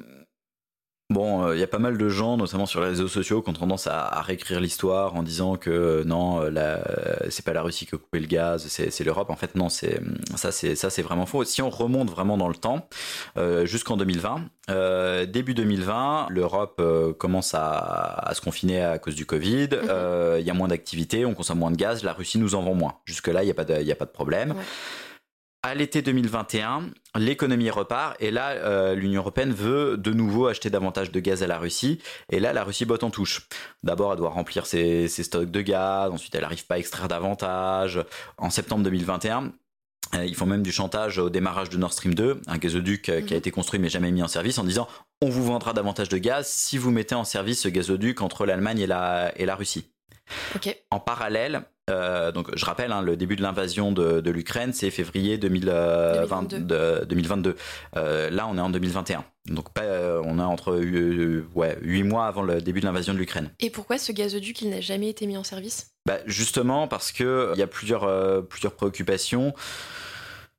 Bon, 1.11 1.53
il 1.53 1.59
y 1.59 1.63
a 1.63 1.67
pas 1.67 1.79
mal 1.79 1.99
de 1.99 2.09
gens, 2.09 2.39
notamment 2.39 2.65
sur 2.65 2.81
les 2.81 2.89
réseaux 2.89 3.09
sociaux, 3.09 3.43
qui 3.43 3.51
ont 3.51 3.53
tendance 3.53 3.87
à, 3.87 4.23
réécrire 4.23 4.59
l'histoire 4.59 5.15
en 5.15 5.23
disant 5.23 5.57
que 5.57 6.03
non, 6.05 6.43
c'est 7.29 7.45
pas 7.45 7.53
la 7.53 7.61
Russie 7.61 7.85
qui 7.85 7.95
a 7.95 7.99
coupé 7.99 8.21
le 8.21 8.27
gaz, 8.27 8.67
c'est 8.69 9.05
l'Europe. 9.05 9.29
En 9.29 9.37
fait, 9.37 9.55
non, 9.55 9.69
c'est 9.69 10.01
ça, 10.35 10.51
c'est 10.51 10.75
ça, 10.77 10.89
c'est 10.89 11.03
vraiment 11.03 11.27
faux. 11.27 11.45
Si 11.45 11.61
on 11.61 11.69
remonte 11.69 12.11
vraiment 12.11 12.39
dans 12.39 12.49
le 12.49 12.55
temps, 12.55 12.89
jusqu'en 13.65 13.99
2020, 13.99 15.27
début 15.27 15.53
2020, 15.53 16.29
l'Europe 16.31 16.83
commence 17.19 17.53
à, 17.55 18.31
se 18.33 18.41
confiner 18.41 18.83
à 18.83 18.99
cause 18.99 19.15
du 19.15 19.27
Covid. 19.27 19.69
Il 20.39 20.47
y 20.47 20.51
a 20.51 20.55
moins 20.55 20.69
d'activité, 20.69 21.27
on 21.27 21.35
consomme 21.35 21.59
moins 21.59 21.71
de 21.71 21.77
gaz. 21.77 22.03
La 22.03 22.15
Russie 22.15 22.39
nous 22.39 22.55
en 22.55 22.63
vend 22.63 22.75
moins. 22.75 22.95
Jusque 23.05 23.29
là, 23.29 23.43
il 23.43 23.47
n'y 23.47 23.53
a 23.53 23.55
pas 23.55 23.65
de, 23.65 23.75
a 23.75 23.95
pas 23.95 24.07
de 24.07 24.11
problème 24.11 24.55
à 25.65 25.75
l'été 25.75 26.03
2021, 26.03 26.91
l'économie 27.17 27.71
repart 27.71 28.17
et 28.21 28.31
là, 28.31 28.51
euh, 28.51 28.95
l'Union 28.95 29.23
européenne 29.23 29.51
veut 29.51 29.97
de 29.97 30.13
nouveau 30.13 30.47
acheter 30.47 30.69
davantage 30.69 31.11
de 31.11 31.19
gaz 31.21 31.43
à 31.43 31.47
la 31.47 31.57
Russie. 31.57 32.03
Et 32.31 32.39
là, 32.39 32.53
la 32.53 32.65
Russie 32.65 32.85
botte 32.85 33.03
en 33.03 33.09
touche. 33.09 33.49
D'abord, 33.83 34.13
elle 34.13 34.19
doit 34.19 34.29
remplir 34.29 34.67
ses, 34.67 35.09
stocks 35.09 35.51
de 35.51 35.61
gaz. 35.63 36.11
Ensuite, 36.13 36.35
elle 36.35 36.43
n'arrive 36.43 36.67
pas 36.67 36.75
à 36.75 36.79
extraire 36.79 37.09
davantage. 37.09 38.05
En 38.37 38.51
septembre 38.51 38.85
2021, 38.85 39.53
euh, 40.17 40.27
ils 40.27 40.35
font 40.35 40.45
même 40.45 40.63
du 40.63 40.71
chantage 40.71 41.17
au 41.17 41.31
démarrage 41.31 41.71
de 41.71 41.79
Nord 41.79 41.95
Stream 41.95 42.15
2, 42.15 42.43
un 42.47 42.59
gazoduc 42.59 43.09
euh, 43.09 43.23
qui 43.23 43.33
a 43.33 43.37
mhm. 43.37 43.39
été 43.39 43.51
construit 43.51 43.81
mais 43.81 43.89
jamais 43.89 44.11
mis 44.13 44.23
en 44.23 44.29
service, 44.29 44.59
en 44.59 44.65
disant 44.65 44.87
on 45.23 45.31
vous 45.31 45.45
vendra 45.45 45.73
davantage 45.73 46.11
de 46.11 46.19
gaz 46.19 46.47
si 46.47 46.77
vous 46.77 46.91
mettez 46.91 47.15
en 47.15 47.25
service 47.25 47.63
ce 47.63 47.69
gazoduc 47.69 48.21
entre 48.21 48.45
l'Allemagne 48.45 48.81
et 48.81 48.87
la, 48.87 49.33
et 49.37 49.47
la 49.47 49.55
Russie. 49.55 49.89
En 50.91 51.01
parallèle, 51.01 51.63
euh, 51.91 52.33
donc 52.33 52.49
je 52.57 52.65
rappelle, 52.65 52.93
hein, 52.93 53.03
le 53.03 53.17
début 53.17 53.37
de 53.37 53.43
l'invasion 53.43 53.93
de, 53.93 54.31
l'Ukraine, 54.31 54.73
c'est 54.73 54.91
février 54.91 55.37
2022. 55.39 57.05
2022. 57.07 57.57
Euh, 57.97 58.31
là, 58.31 58.47
on 58.49 58.57
est 58.57 58.61
en 58.61 58.71
2021. 58.71 59.25
Donc 59.47 59.67
euh, 59.79 60.23
on 60.25 60.39
est 60.39 60.43
entre 60.43 60.81
ouais, 61.55 61.77
8 61.83 62.03
mois 62.05 62.27
avant 62.27 62.43
le 62.43 62.63
début 62.63 62.81
de 62.81 62.87
l'invasion 62.87 63.13
de 63.13 63.19
l'Ukraine. 63.19 63.51
Et 63.61 63.69
pourquoi 63.69 63.99
ce 63.99 64.13
gazoduc, 64.13 64.63
il 64.63 64.71
n'a 64.71 64.81
jamais 64.81 65.11
été 65.11 65.27
mis 65.27 65.37
en 65.37 65.45
service? 65.45 65.91
Bah, 66.07 66.19
Justement 66.27 66.89
parce 66.89 67.13
qu'il 67.13 67.53
y 67.57 67.63
a 67.63 67.67
plusieurs, 67.67 68.47
plusieurs 68.47 68.73
préoccupations 68.73 69.53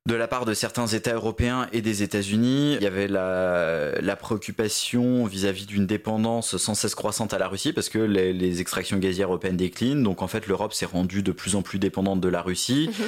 de 0.07 0.13
la 0.13 0.27
part 0.27 0.45
de 0.45 0.53
certains 0.53 0.85
États 0.85 1.15
européens 1.15 1.67
et 1.71 1.81
des 1.81 2.03
États-Unis. 2.03 2.75
Il 2.75 2.83
y 2.83 2.87
avait 2.87 3.07
la, 3.07 4.15
préoccupation 4.15 5.25
vis-à-vis 5.25 5.65
d'une 5.65 5.87
dépendance 5.87 6.57
sans 6.57 6.75
cesse 6.75 6.95
croissante 6.95 7.33
à 7.33 7.39
la 7.39 7.47
Russie 7.47 7.73
parce 7.73 7.89
que 7.89 7.99
les, 7.99 8.61
extractions 8.61 8.97
gazières 8.97 9.29
européennes 9.29 9.57
déclinent. 9.57 10.03
Donc 10.03 10.21
en 10.21 10.27
fait, 10.27 10.47
l'Europe 10.47 10.73
s'est 10.73 10.85
rendue 10.85 11.23
de 11.23 11.31
plus 11.31 11.55
en 11.55 11.61
plus 11.61 11.79
dépendante 11.79 12.21
de 12.21 12.29
la 12.29 12.41
Russie. 12.41 12.89
Mhm. 12.89 13.07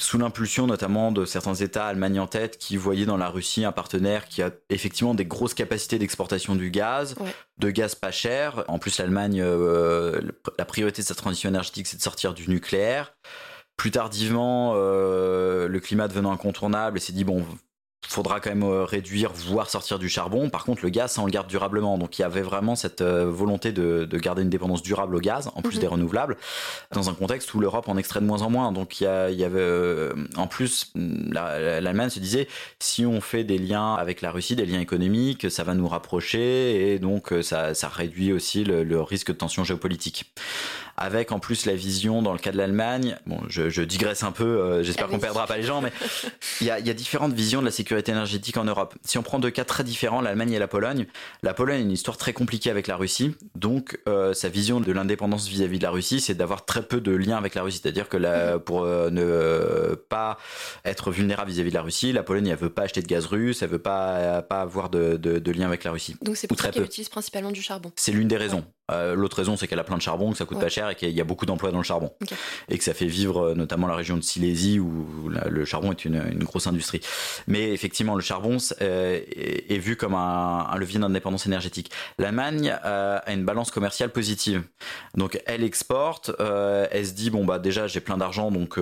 Sous 0.00 0.18
l'impulsion 0.18 0.66
notamment 0.66 1.12
de 1.12 1.26
certains 1.26 1.54
États, 1.54 1.86
Allemagne 1.86 2.18
en 2.18 2.26
tête, 2.26 2.58
qui 2.58 2.76
voyaient 2.76 3.06
dans 3.06 3.18
la 3.18 3.28
Russie 3.28 3.64
un 3.64 3.72
partenaire 3.72 4.26
qui 4.26 4.42
a 4.42 4.50
effectivement 4.70 5.14
des 5.14 5.26
grosses 5.26 5.54
capacités 5.54 5.98
d'exportation 5.98 6.56
du 6.56 6.70
gaz, 6.70 7.14
de 7.58 7.70
gaz 7.70 7.94
pas 7.94 8.10
cher. 8.10 8.64
En 8.68 8.78
plus, 8.78 8.98
l'Allemagne, 8.98 9.40
euh, 9.40 10.20
la 10.58 10.64
priorité 10.64 11.02
de 11.02 11.06
sa 11.06 11.14
transition 11.14 11.50
énergétique, 11.50 11.86
c'est 11.86 11.98
de 11.98 12.02
sortir 12.02 12.34
du 12.34 12.48
nucléaire. 12.48 13.14
Plus 13.82 13.90
tardivement, 13.90 14.74
euh, 14.76 15.66
le 15.66 15.80
climat 15.80 16.06
devenant 16.06 16.30
incontournable, 16.30 16.98
et 16.98 17.00
s'est 17.00 17.12
dit 17.12 17.24
bon, 17.24 17.44
faudra 18.06 18.40
quand 18.40 18.50
même 18.50 18.62
euh, 18.62 18.84
réduire, 18.84 19.32
voire 19.32 19.70
sortir 19.70 19.98
du 19.98 20.08
charbon. 20.08 20.50
Par 20.50 20.64
contre, 20.64 20.82
le 20.82 20.90
gaz, 20.90 21.12
ça 21.12 21.22
on 21.22 21.26
le 21.26 21.30
garde 21.30 21.46
durablement. 21.46 21.98
Donc 21.98 22.18
il 22.18 22.22
y 22.22 22.24
avait 22.24 22.42
vraiment 22.42 22.74
cette 22.74 23.00
euh, 23.00 23.30
volonté 23.30 23.72
de, 23.72 24.08
garder 24.18 24.42
une 24.42 24.50
dépendance 24.50 24.82
durable 24.82 25.16
au 25.16 25.20
gaz, 25.20 25.50
en 25.54 25.62
plus 25.62 25.76
mhm. 25.76 25.80
des 25.80 25.86
renouvelables, 25.86 26.36
dans 26.92 27.10
un 27.10 27.14
contexte 27.14 27.52
où 27.54 27.60
l'Europe 27.60 27.88
en 27.88 27.96
extrait 27.96 28.20
de 28.20 28.26
moins 28.26 28.42
en 28.42 28.50
moins. 28.50 28.72
Donc 28.72 29.00
il 29.00 29.04
y, 29.04 29.44
avait, 29.44 30.10
en 30.36 30.46
plus, 30.46 30.92
l'Allemagne 30.94 32.10
se 32.10 32.20
disait, 32.20 32.48
si 32.78 33.06
on 33.06 33.20
fait 33.20 33.44
des 33.44 33.58
liens 33.58 33.94
avec 33.94 34.20
la 34.20 34.30
Russie, 34.30 34.56
des 34.56 34.66
liens 34.66 34.80
économiques, 34.80 35.50
ça 35.50 35.64
va 35.64 35.74
nous 35.74 35.88
rapprocher 35.88 36.92
et 36.92 36.98
donc 36.98 37.32
ça, 37.42 37.72
réduit 37.88 38.32
aussi 38.32 38.64
le 38.64 39.00
risque 39.00 39.28
de 39.28 39.36
tension 39.36 39.64
géopolitique 39.64 40.32
avec 40.96 41.32
en 41.32 41.38
plus 41.38 41.66
la 41.66 41.74
vision 41.74 42.22
dans 42.22 42.32
le 42.32 42.38
cas 42.38 42.52
de 42.52 42.56
l'Allemagne. 42.56 43.16
Bon, 43.26 43.40
je, 43.48 43.82
digresse 43.82 44.22
un 44.22 44.32
peu, 44.32 44.44
euh, 44.44 44.82
j'espère 44.82 45.08
qu'on 45.08 45.18
perdra 45.18 45.46
pas 45.46 45.56
les 45.56 45.62
gens, 45.62 45.80
mais 45.80 45.92
il 46.60 46.66
y 46.66 46.70
a, 46.70 46.80
différentes 46.80 47.32
visions 47.32 47.60
de 47.60 47.64
la 47.64 47.72
sécurité 47.72 47.91
énergétique 47.98 48.56
en 48.56 48.64
Europe. 48.64 48.94
Si 49.04 49.18
on 49.18 49.22
prend 49.22 49.38
deux 49.38 49.50
cas 49.50 49.64
très 49.64 49.84
différents, 49.84 50.20
l'Allemagne 50.20 50.52
et 50.52 50.58
la 50.58 50.68
Pologne, 50.68 51.06
la 51.42 51.54
Pologne 51.54 51.76
a 51.76 51.80
une 51.80 51.90
histoire 51.90 52.16
très 52.16 52.32
compliquée 52.32 52.70
avec 52.70 52.86
la 52.86 52.96
Russie, 52.96 53.36
donc 53.54 54.00
euh, 54.08 54.34
sa 54.34 54.48
vision 54.48 54.80
de 54.80 54.92
l'indépendance 54.92 55.48
vis-à-vis 55.48 55.78
de 55.78 55.82
la 55.82 55.90
Russie, 55.90 56.20
c'est 56.20 56.34
d'avoir 56.34 56.64
très 56.64 56.82
peu 56.82 57.00
de 57.00 57.12
liens 57.12 57.36
avec 57.36 57.54
la 57.54 57.62
Russie, 57.62 57.80
c'est-à-dire 57.82 58.08
que 58.08 58.16
la, 58.16 58.54
mhm. 58.54 58.60
pour 58.60 58.82
euh, 58.82 59.10
ne 59.10 59.94
pas 59.94 60.38
être 60.84 61.10
vulnérable 61.10 61.50
vis-à-vis 61.50 61.70
de 61.70 61.74
la 61.74 61.82
Russie, 61.82 62.12
la 62.12 62.22
Pologne 62.22 62.46
elle 62.46 62.56
veut 62.56 62.70
pas 62.70 62.82
acheter 62.82 63.02
de 63.02 63.06
gaz 63.06 63.26
russe, 63.26 63.62
elle 63.62 63.70
veut 63.70 63.78
pas 63.78 64.42
pas 64.42 64.60
avoir 64.60 64.90
de, 64.90 65.16
de, 65.16 65.52
lien 65.52 65.66
avec 65.66 65.84
la 65.84 65.90
Russie. 65.90 66.16
Donc 66.22 66.36
c'est 66.36 66.46
pour 66.46 66.58
ça 66.58 66.70
qu'elle 66.70 66.84
utilise 66.84 67.08
principalement 67.08 67.50
du 67.50 67.62
charbon. 67.62 67.92
C'est 67.96 68.12
l'une 68.12 68.28
des 68.28 68.36
raisons. 68.36 68.64
Euh, 68.92 69.14
l'autre 69.14 69.36
raison, 69.36 69.56
c'est 69.56 69.66
qu'elle 69.66 69.78
a 69.78 69.84
plein 69.84 69.96
de 69.96 70.02
charbon, 70.02 70.32
que 70.32 70.38
ça 70.38 70.44
coûte 70.44 70.60
pas 70.60 70.68
cher 70.68 70.88
et 70.90 70.94
qu'il 70.94 71.10
y 71.10 71.20
a 71.20 71.24
beaucoup 71.24 71.46
d'emplois 71.46 71.70
dans 71.70 71.78
le 71.78 71.84
charbon. 71.84 72.10
Et 72.68 72.78
que 72.78 72.84
ça 72.84 72.94
fait 72.94 73.06
vivre 73.06 73.48
euh, 73.48 73.54
notamment 73.54 73.86
la 73.86 73.94
région 73.94 74.16
de 74.16 74.22
Silésie 74.22 74.78
où 74.78 75.28
le 75.28 75.64
charbon 75.64 75.92
est 75.92 76.04
une, 76.04 76.22
grosse 76.44 76.66
industrie. 76.66 77.00
Mais 77.46 77.72
effectivement, 77.72 78.14
le 78.14 78.20
charbon 78.20 78.56
euh, 78.80 79.20
est, 79.30 79.78
vu 79.78 79.96
comme 79.96 80.14
un, 80.14 80.76
levier 80.76 80.98
d'indépendance 80.98 81.46
énergétique. 81.46 81.90
L'Allemagne 82.18 82.70
a 82.82 83.32
une 83.32 83.44
balance 83.44 83.70
commerciale 83.70 84.10
positive. 84.10 84.62
Donc 85.14 85.40
elle 85.46 85.62
exporte, 85.62 86.30
elle 86.38 87.06
se 87.06 87.12
dit, 87.12 87.30
bon 87.30 87.44
bah 87.44 87.58
déjà 87.58 87.86
j'ai 87.86 88.00
plein 88.00 88.16
d'argent, 88.16 88.50
donc 88.50 88.78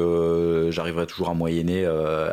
j'arriverai 0.71 1.07
toujours 1.07 1.29
à 1.29 1.35
moyenner 1.35 1.85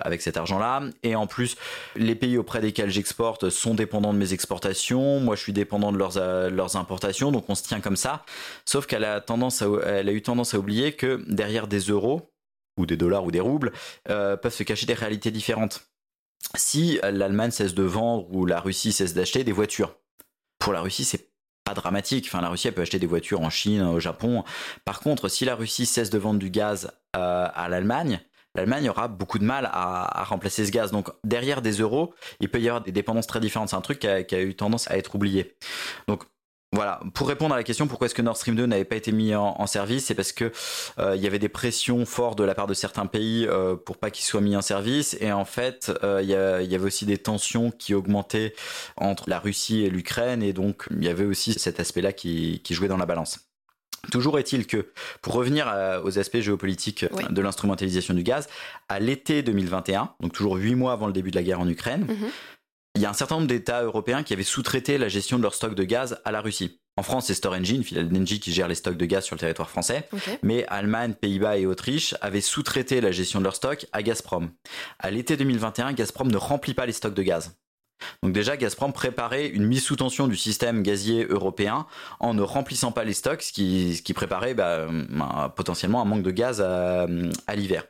avec 0.02 0.22
cet 0.22 0.38
argent-là. 0.38 0.84
Et 1.04 1.16
en 1.16 1.28
plus, 1.28 1.56
les 1.96 2.16
pays 2.16 2.38
auprès 2.38 2.62
desquels 2.62 2.90
j'exporte 2.90 3.50
sont 3.50 3.74
dépendants 3.74 4.14
de 4.14 4.20
mes 4.20 4.34
exportations. 4.34 5.20
Moi, 5.20 5.36
je 5.36 5.42
suis 5.42 5.54
dépendant 5.54 5.92
de 5.92 5.98
leurs, 5.98 6.18
leurs 6.50 6.76
importations. 6.76 7.32
Donc 7.32 7.46
on 7.50 7.56
se 7.56 7.64
tient 7.68 7.82
comme 7.82 7.96
ça. 7.96 8.26
Sauf 8.66 8.86
qu'elle 8.86 9.04
a 9.04 9.22
tendance 9.22 9.64
elle 9.86 10.10
a 10.10 10.12
eu 10.12 10.22
tendance 10.22 10.54
à 10.54 10.60
oublier 10.60 10.94
que 10.94 11.24
derrière 11.28 11.68
des 11.68 11.80
euros 11.80 12.34
ou 12.78 12.86
des 12.86 12.98
dollars 12.98 13.26
ou 13.26 13.32
des 13.32 13.40
roubles 13.40 13.72
euh, 14.10 14.38
peuvent 14.38 14.54
se 14.54 14.64
cacher 14.64 14.86
des 14.86 14.94
réalités 14.94 15.32
différentes. 15.32 15.88
Si 16.56 17.00
l'Allemagne 17.04 17.52
cesse 17.52 17.74
de 17.74 17.84
vendre 17.84 18.32
ou 18.32 18.46
la 18.46 18.60
Russie 18.60 18.94
cesse 18.94 19.14
d'acheter 19.14 19.44
des 19.44 19.52
voitures, 19.52 19.96
pour 20.60 20.74
la 20.74 20.82
Russie 20.82 21.04
c'est 21.04 21.30
pas 21.68 21.74
dramatique. 21.74 22.26
Enfin, 22.28 22.42
la 22.42 22.50
Russie 22.50 22.68
elle 22.68 22.74
peut 22.74 22.82
acheter 22.82 23.00
des 23.00 23.08
voitures 23.08 23.42
en 23.42 23.50
Chine, 23.50 23.82
au 23.82 24.00
Japon. 24.00 24.44
Par 24.86 25.02
contre, 25.02 25.28
si 25.28 25.44
la 25.44 25.56
Russie 25.56 25.86
cesse 25.86 26.10
de 26.10 26.18
vendre 26.18 26.40
du 26.40 26.50
gaz 26.50 26.92
euh, 27.16 27.48
à 27.54 27.68
l'Allemagne, 27.68 28.22
l'Allemagne 28.56 28.90
aura 28.90 29.08
beaucoup 29.08 29.38
de 29.38 29.44
mal 29.44 29.70
à, 29.72 30.24
remplacer 30.24 30.66
ce 30.66 30.72
gaz. 30.72 30.92
Donc 30.92 31.10
derrière 31.24 31.62
des 31.62 31.74
euros, 31.74 32.14
il 32.40 32.50
peut 32.50 32.62
y 32.62 32.70
avoir 32.70 32.84
des 32.84 32.92
dépendances 32.92 33.28
très 33.28 33.40
différentes. 33.40 33.70
C'est 33.70 33.76
un 33.76 33.82
truc 33.82 34.00
qui 34.00 34.08
a, 34.08 34.24
qui 34.24 34.36
a, 34.36 34.42
eu 34.42 34.56
tendance 34.56 34.90
à 34.90 34.98
être 34.98 35.16
oublié. 35.16 35.56
Donc 36.08 36.24
voilà, 36.74 37.00
pour 37.14 37.30
répondre 37.30 37.54
à 37.54 37.58
la 37.58 37.64
question 37.64 37.88
pourquoi 37.88 38.08
est-ce 38.08 38.16
que 38.16 38.22
Nord 38.22 38.36
Stream 38.36 38.56
2 38.56 38.66
n'avait 38.66 38.84
pas 38.84 38.98
été 38.98 39.14
mis 39.14 39.34
en, 39.34 39.66
service, 39.68 40.06
c'est 40.06 40.16
parce 40.16 40.34
que 40.34 40.52
euh, 41.00 41.16
il 41.16 41.22
y 41.22 41.28
avait 41.28 41.40
des 41.40 41.48
pressions 41.48 42.06
fortes 42.06 42.38
de 42.38 42.44
la 42.44 42.56
part 42.56 42.68
de 42.68 42.74
certains 42.74 43.06
pays 43.06 43.48
euh, 43.48 43.78
pour 43.78 43.98
pas 43.98 44.12
qu'il 44.12 44.26
soit 44.26 44.42
mis 44.42 44.56
en 44.56 44.62
service. 44.62 45.16
Et 45.22 45.32
en 45.32 45.46
fait 45.46 45.92
euh, 46.04 46.20
il 46.22 46.30
y, 46.30 46.36
avait 46.36 46.86
aussi 46.86 47.06
des 47.06 47.18
tensions 47.18 47.72
qui 47.72 47.94
augmentaient 47.94 48.54
entre 48.98 49.30
la 49.30 49.40
Russie 49.40 49.84
et 49.84 49.90
l'Ukraine. 49.90 50.44
Et 50.44 50.52
donc 50.52 50.88
il 50.92 51.06
y 51.06 51.08
avait 51.08 51.24
aussi 51.24 51.54
cet 51.54 51.80
aspect-là 51.80 52.12
qui, 52.12 52.62
jouait 52.70 52.90
dans 52.90 52.98
la 52.98 53.06
balance. 53.06 53.40
Toujours 54.12 54.38
est-il 54.38 54.68
que, 54.68 54.92
pour 55.22 55.34
revenir 55.34 55.74
aux 56.04 56.20
aspects 56.20 56.40
géopolitiques 56.40 57.06
de 57.30 57.42
l'instrumentalisation 57.42 58.14
du 58.14 58.24
gaz, 58.24 58.48
à 58.90 59.00
l'été 59.00 59.42
2021, 59.42 60.14
donc 60.20 60.34
toujours 60.34 60.56
huit 60.56 60.76
mois 60.76 60.94
avant 60.94 61.08
le 61.08 61.14
début 61.14 61.32
de 61.32 61.36
la 61.36 61.44
guerre 61.44 61.60
en 61.60 61.68
Ukraine, 61.68 62.06
mhm 62.08 62.30
il 62.98 63.02
y 63.02 63.06
a 63.06 63.10
un 63.10 63.14
certain 63.14 63.36
nombre 63.36 63.48
d'États 63.48 63.84
européens 63.84 64.24
qui 64.24 64.34
avaient 64.34 64.44
sous-traité 64.44 64.98
la 64.98 65.08
gestion 65.08 65.38
de 65.38 65.44
leurs 65.44 65.54
stocks 65.54 65.76
de 65.76 65.84
gaz 65.84 66.20
à 66.26 66.32
la 66.32 66.42
Russie. 66.42 66.82
En 66.98 67.04
France, 67.04 67.28
c'est 67.28 67.36
Storengine, 67.36 67.84
filiale 67.84 68.10
d'Engie, 68.10 68.40
qui 68.40 68.52
gère 68.52 68.68
les 68.68 68.74
stocks 68.74 68.98
de 68.98 69.06
gaz 69.06 69.24
sur 69.24 69.36
le 69.36 69.40
territoire 69.40 69.70
français. 69.70 70.10
Mais 70.42 70.66
Allemagne, 70.68 71.14
Pays-Bas 71.14 71.60
et 71.60 71.68
Autriche 71.68 72.16
avaient 72.22 72.42
sous-traité 72.42 73.00
la 73.00 73.12
gestion 73.12 73.38
de 73.38 73.44
leurs 73.44 73.56
stocks 73.56 73.86
à 73.92 74.02
Gazprom. 74.02 74.50
À 74.98 75.12
l'été 75.12 75.38
2021, 75.38 75.94
Gazprom 75.94 76.32
ne 76.32 76.38
remplit 76.38 76.74
pas 76.74 76.88
les 76.88 76.92
stocks 76.92 77.14
de 77.14 77.22
gaz. 77.22 77.56
Donc 78.24 78.34
déjà, 78.34 78.58
Gazprom 78.58 78.94
préparait 78.94 79.48
une 79.48 79.66
mise 79.66 79.84
sous 79.84 79.96
tension 79.96 80.28
du 80.28 80.36
système 80.36 80.82
gazier 80.82 81.26
européen 81.26 81.86
en 82.20 82.34
ne 82.34 82.42
remplissant 82.42 82.92
pas 82.92 83.04
les 83.04 83.14
stocks, 83.14 83.44
ce 83.44 83.52
qui, 83.54 84.14
préparait 84.14 84.56
bah, 84.56 84.88
potentiellement 85.56 86.02
un 86.02 86.06
manque 86.06 86.24
de 86.24 86.32
gaz 86.32 86.62
à 86.62 87.56
l'hiver 87.56 87.84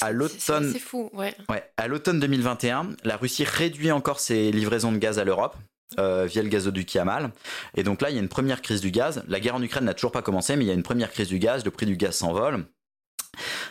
à 0.00 0.12
l'automne. 0.12 0.72
C'est 0.72 0.78
fou, 0.78 1.10
ouais. 1.12 1.34
À 1.76 1.88
l'automne 1.88 2.20
2021, 2.20 2.90
la 3.04 3.16
Russie 3.16 3.44
réduit 3.44 3.90
encore 3.90 4.20
ses 4.20 4.50
livraisons 4.52 4.92
de 4.92 4.98
gaz 4.98 5.18
à 5.18 5.24
l'Europe. 5.24 5.56
Euh, 5.98 6.26
via 6.26 6.42
le 6.42 6.50
gazoduc 6.50 6.94
Yamal. 6.94 7.30
Et 7.74 7.82
donc 7.82 8.02
là, 8.02 8.10
il 8.10 8.14
y 8.14 8.18
a 8.18 8.22
une 8.22 8.28
première 8.28 8.60
crise 8.60 8.82
du 8.82 8.90
gaz. 8.90 9.22
La 9.26 9.40
guerre 9.40 9.54
en 9.54 9.62
Ukraine 9.62 9.84
n'a 9.84 9.94
toujours 9.94 10.12
pas 10.12 10.20
commencé, 10.20 10.54
mais 10.54 10.64
il 10.64 10.68
y 10.68 10.70
a 10.70 10.74
une 10.74 10.82
première 10.82 11.10
crise 11.10 11.28
du 11.28 11.38
gaz. 11.38 11.64
Le 11.64 11.70
prix 11.70 11.86
du 11.86 11.96
gaz 11.96 12.14
s'envole. 12.14 12.66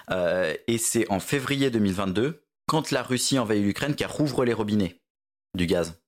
Euh, 0.10 0.56
et 0.68 0.80
c'est 0.80 1.10
en 1.12 1.20
février 1.20 1.70
2022, 1.70 2.44
quand 2.68 2.90
la 2.90 3.04
Russie 3.04 3.38
envahit 3.38 3.64
l'Ukraine, 3.64 3.94
qu'elle 3.94 4.08
rouvre 4.08 4.46
les 4.46 4.54
robinets 4.54 5.00
du 5.56 5.68
gaz. 5.68 6.02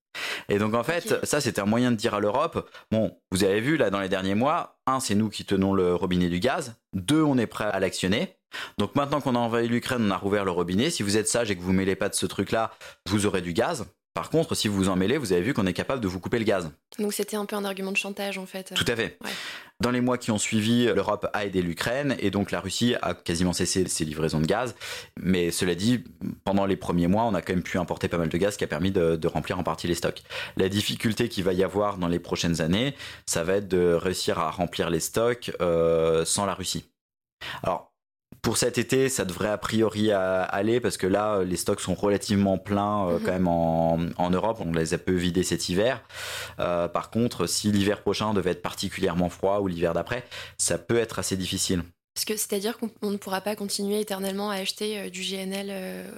Et 0.49 0.57
donc 0.57 0.73
en 0.73 0.83
fait, 0.83 1.23
ça 1.23 1.39
c'était 1.39 1.61
un 1.61 1.65
moyen 1.65 1.91
de 1.91 1.95
dire 1.95 2.15
à 2.15 2.19
l'Europe, 2.19 2.69
bon, 2.91 3.15
vous 3.31 3.43
avez 3.43 3.61
vu 3.61 3.77
là 3.77 3.91
dans 3.91 3.99
les 3.99 4.09
derniers 4.09 4.35
mois, 4.35 4.79
un, 4.87 4.99
c'est 4.99 5.15
nous 5.15 5.29
qui 5.29 5.45
tenons 5.45 5.73
le 5.73 5.93
robinet 5.93 6.29
du 6.29 6.39
gaz, 6.39 6.75
deux, 6.93 7.21
on 7.21 7.37
est 7.37 7.47
prêt 7.47 7.65
à 7.65 7.79
l'actionner, 7.79 8.38
donc 8.77 8.95
maintenant 8.95 9.21
qu'on 9.21 9.35
a 9.35 9.39
envahi 9.39 9.67
l'Ukraine, 9.67 10.05
on 10.07 10.11
a 10.11 10.17
rouvert 10.17 10.45
le 10.45 10.51
robinet. 10.51 10.89
Si 10.89 11.03
vous 11.03 11.17
êtes 11.17 11.27
sage 11.27 11.51
et 11.51 11.55
que 11.55 11.61
vous 11.61 11.71
ne 11.71 11.77
mêlez 11.77 11.95
pas 11.95 12.09
de 12.09 12.15
ce 12.15 12.25
truc-là, 12.25 12.71
vous 13.07 13.25
aurez 13.25 13.41
du 13.41 13.53
gaz. 13.53 13.85
Par 14.15 14.29
contre, 14.29 14.55
si 14.55 14.67
vous 14.67 14.75
vous 14.75 14.89
en 14.89 14.95
mêlez, 14.95 15.17
vous 15.17 15.31
avez 15.33 15.41
vu 15.41 15.53
qu'on 15.53 15.67
est 15.67 15.73
capable 15.73 16.01
de 16.01 16.07
vous 16.07 16.19
couper 16.19 16.39
le 16.39 16.43
gaz. 16.43 16.71
Donc 16.97 17.13
c'était 17.13 17.37
un 17.37 17.45
peu 17.45 17.55
un 17.55 17.63
argument 17.63 17.91
de 17.91 17.97
chantage 17.97 18.37
en 18.37 18.45
fait. 18.45 18.73
Tout 18.73 18.85
à 18.87 18.95
fait. 18.95 19.17
Dans 19.81 19.91
les 19.91 20.01
mois 20.01 20.17
qui 20.17 20.31
ont 20.31 20.37
suivi, 20.37 20.87
l'Europe 20.87 21.27
a 21.31 21.45
aidé 21.45 21.61
l'Ukraine 21.61 22.17
et 22.19 22.31
donc 22.31 22.51
la 22.51 22.59
Russie 22.59 22.95
a 23.01 23.13
quasiment 23.13 23.53
cessé 23.53 23.87
ses 23.87 24.03
livraisons 24.03 24.41
de 24.41 24.45
gaz. 24.45 24.75
Mais 25.21 25.51
cela 25.51 25.73
dit, 25.73 26.03
pendant 26.43 26.65
les 26.65 26.75
premiers 26.75 27.07
mois, 27.07 27.23
on 27.23 27.33
a 27.33 27.41
quand 27.41 27.53
même 27.53 27.63
pu 27.63 27.77
importer 27.77 28.09
pas 28.09 28.17
mal 28.17 28.27
de 28.27 28.37
gaz 28.37 28.57
qui 28.57 28.65
a 28.65 28.67
permis 28.67 28.91
de, 28.91 29.27
remplir 29.27 29.57
en 29.57 29.63
partie 29.63 29.87
les 29.87 29.95
stocks. 29.95 30.23
La 30.57 30.67
difficulté 30.67 31.29
qu'il 31.29 31.45
va 31.45 31.53
y 31.53 31.63
avoir 31.63 31.97
dans 31.97 32.09
les 32.09 32.19
prochaines 32.19 32.59
années, 32.59 32.95
ça 33.25 33.43
va 33.43 33.53
être 33.53 33.69
de 33.69 33.93
réussir 33.93 34.39
à 34.39 34.51
remplir 34.51 34.89
les 34.89 34.99
stocks 34.99 35.51
euh, 35.61 36.25
sans 36.25 36.45
la 36.45 36.55
Russie. 36.55 36.89
Alors, 37.63 37.88
pour 38.49 38.57
cet 38.57 38.79
été, 38.79 39.09
ça 39.09 39.25
devrait 39.25 39.49
a 39.49 39.59
priori 39.59 40.11
aller 40.11 40.79
parce 40.79 40.97
que 40.97 41.05
là, 41.05 41.43
les 41.43 41.55
stocks 41.55 41.81
sont 41.81 41.93
relativement 41.93 42.57
pleins 42.57 43.07
euh, 43.07 43.19
mhm. 43.19 43.23
quand 43.23 43.31
même 43.31 43.47
en, 43.47 44.29
Europe. 44.31 44.57
On 44.65 44.71
les 44.71 44.95
a 44.95 44.97
peu 44.97 45.13
vidés 45.13 45.43
cet 45.43 45.69
hiver. 45.69 46.01
Euh, 46.59 46.87
par 46.87 47.11
contre, 47.11 47.45
si 47.45 47.71
l'hiver 47.71 48.01
prochain 48.01 48.33
devait 48.33 48.49
être 48.49 48.63
particulièrement 48.63 49.29
froid 49.29 49.59
ou 49.59 49.67
l'hiver 49.67 49.93
d'après, 49.93 50.25
ça 50.57 50.79
peut 50.79 50.97
être 50.97 51.19
assez 51.19 51.37
difficile. 51.37 51.83
C'est-à-dire 52.15 52.79
qu'on 52.79 53.11
ne 53.11 53.17
pourra 53.17 53.41
pas 53.41 53.55
continuer 53.55 53.99
éternellement 53.99 54.49
à 54.49 54.55
acheter 54.55 54.97
euh, 54.97 55.09
du 55.11 55.21
GNL 55.21 56.09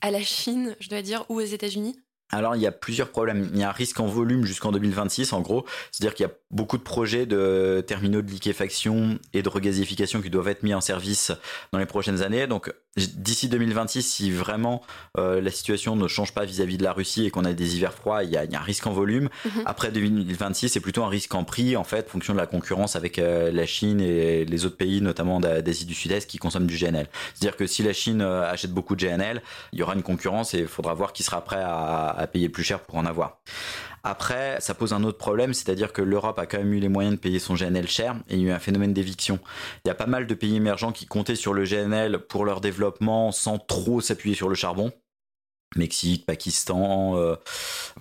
à 0.00 0.10
la 0.10 0.22
Chine, 0.22 0.74
je 0.80 0.88
dois 0.88 1.02
dire, 1.02 1.26
ou 1.28 1.36
aux 1.36 1.42
États-Unis? 1.42 1.96
Alors 2.30 2.56
il 2.56 2.62
y 2.62 2.66
a 2.66 2.72
plusieurs 2.72 3.08
problèmes. 3.08 3.48
Il 3.54 3.60
y 3.60 3.62
a 3.62 3.68
un 3.68 3.72
risque 3.72 4.00
en 4.00 4.06
volume 4.06 4.44
jusqu'en 4.44 4.72
2026 4.72 5.32
en 5.32 5.40
gros, 5.40 5.64
c'est-à-dire 5.90 6.14
qu'il 6.14 6.26
y 6.26 6.28
a 6.28 6.32
beaucoup 6.50 6.78
de 6.78 6.82
projets 6.82 7.26
de 7.26 7.84
terminaux 7.86 8.22
de 8.22 8.30
liquéfaction 8.30 9.18
et 9.34 9.42
de 9.42 9.48
regasification 9.48 10.22
qui 10.22 10.30
doivent 10.30 10.48
être 10.48 10.62
mis 10.62 10.74
en 10.74 10.80
service 10.80 11.32
dans 11.72 11.78
les 11.78 11.86
prochaines 11.86 12.22
années. 12.22 12.46
Donc 12.46 12.72
d'ici 12.96 13.48
2026, 13.48 14.02
si 14.02 14.30
vraiment 14.30 14.82
euh, 15.16 15.40
la 15.40 15.50
situation 15.50 15.96
ne 15.96 16.08
change 16.08 16.32
pas 16.32 16.44
vis-à-vis 16.44 16.78
de 16.78 16.84
la 16.84 16.92
Russie 16.92 17.26
et 17.26 17.30
qu'on 17.30 17.44
a 17.44 17.52
des 17.52 17.76
hivers 17.76 17.92
froids, 17.92 18.24
il 18.24 18.30
y 18.30 18.36
a, 18.36 18.42
un 18.42 18.62
risque 18.62 18.86
en 18.86 18.92
volume. 18.92 19.28
Mhm. 19.44 19.62
Après 19.66 19.90
2026, 19.90 20.70
c'est 20.70 20.80
plutôt 20.80 21.04
un 21.04 21.08
risque 21.08 21.34
en 21.34 21.44
prix 21.44 21.76
en 21.76 21.84
fait, 21.84 22.08
fonction 22.08 22.32
de 22.32 22.38
la 22.38 22.46
concurrence 22.46 22.96
avec 22.96 23.18
euh, 23.18 23.50
la 23.52 23.66
Chine 23.66 24.00
et 24.00 24.44
les 24.44 24.64
autres 24.64 24.76
pays, 24.76 25.00
notamment 25.00 25.40
d'Asie 25.40 25.84
du 25.84 25.94
Sud-Est, 25.94 26.28
qui 26.28 26.38
consomment 26.38 26.66
du 26.66 26.76
GNL. 26.76 27.06
C'est-à-dire 27.34 27.56
que 27.56 27.66
si 27.66 27.82
la 27.82 27.92
Chine 27.92 28.20
euh, 28.20 28.50
achète 28.50 28.72
beaucoup 28.72 28.96
de 28.96 29.06
GNL, 29.06 29.42
il 29.72 29.78
y 29.78 29.82
aura 29.82 29.94
une 29.94 30.02
concurrence 30.02 30.54
et 30.54 30.60
il 30.60 30.68
faudra 30.68 30.94
voir 30.94 31.12
qui 31.12 31.22
sera 31.22 31.42
prêt 31.44 31.62
à 31.62 32.17
à 32.18 32.26
payer 32.26 32.48
plus 32.48 32.64
cher 32.64 32.80
pour 32.80 32.96
en 32.96 33.06
avoir. 33.06 33.40
Après, 34.04 34.56
ça 34.60 34.74
pose 34.74 34.92
un 34.92 35.04
autre 35.04 35.18
problème, 35.18 35.54
c'est-à-dire 35.54 35.92
que 35.92 36.02
l'Europe 36.02 36.38
a 36.38 36.46
quand 36.46 36.58
même 36.58 36.72
eu 36.72 36.78
les 36.78 36.88
moyens 36.88 37.16
de 37.16 37.20
payer 37.20 37.38
son 37.38 37.54
GNL 37.54 37.88
cher 37.88 38.16
et 38.28 38.36
il 38.36 38.42
y 38.42 38.46
a 38.46 38.48
eu 38.48 38.52
un 38.52 38.58
phénomène 38.58 38.92
d'éviction. 38.92 39.38
Il 39.84 39.88
y 39.88 39.90
a 39.90 39.94
pas 39.94 40.06
mal 40.06 40.26
de 40.26 40.34
pays 40.34 40.56
émergents 40.56 40.92
qui 40.92 41.06
comptaient 41.06 41.34
sur 41.36 41.52
le 41.52 41.64
GNL 41.64 42.18
pour 42.20 42.44
leur 42.44 42.60
développement 42.60 43.32
sans 43.32 43.58
trop 43.58 44.00
s'appuyer 44.00 44.34
sur 44.34 44.48
le 44.48 44.54
charbon. 44.54 44.92
Mexique, 45.76 46.24
Pakistan, 46.24 47.16
euh, 47.16 47.36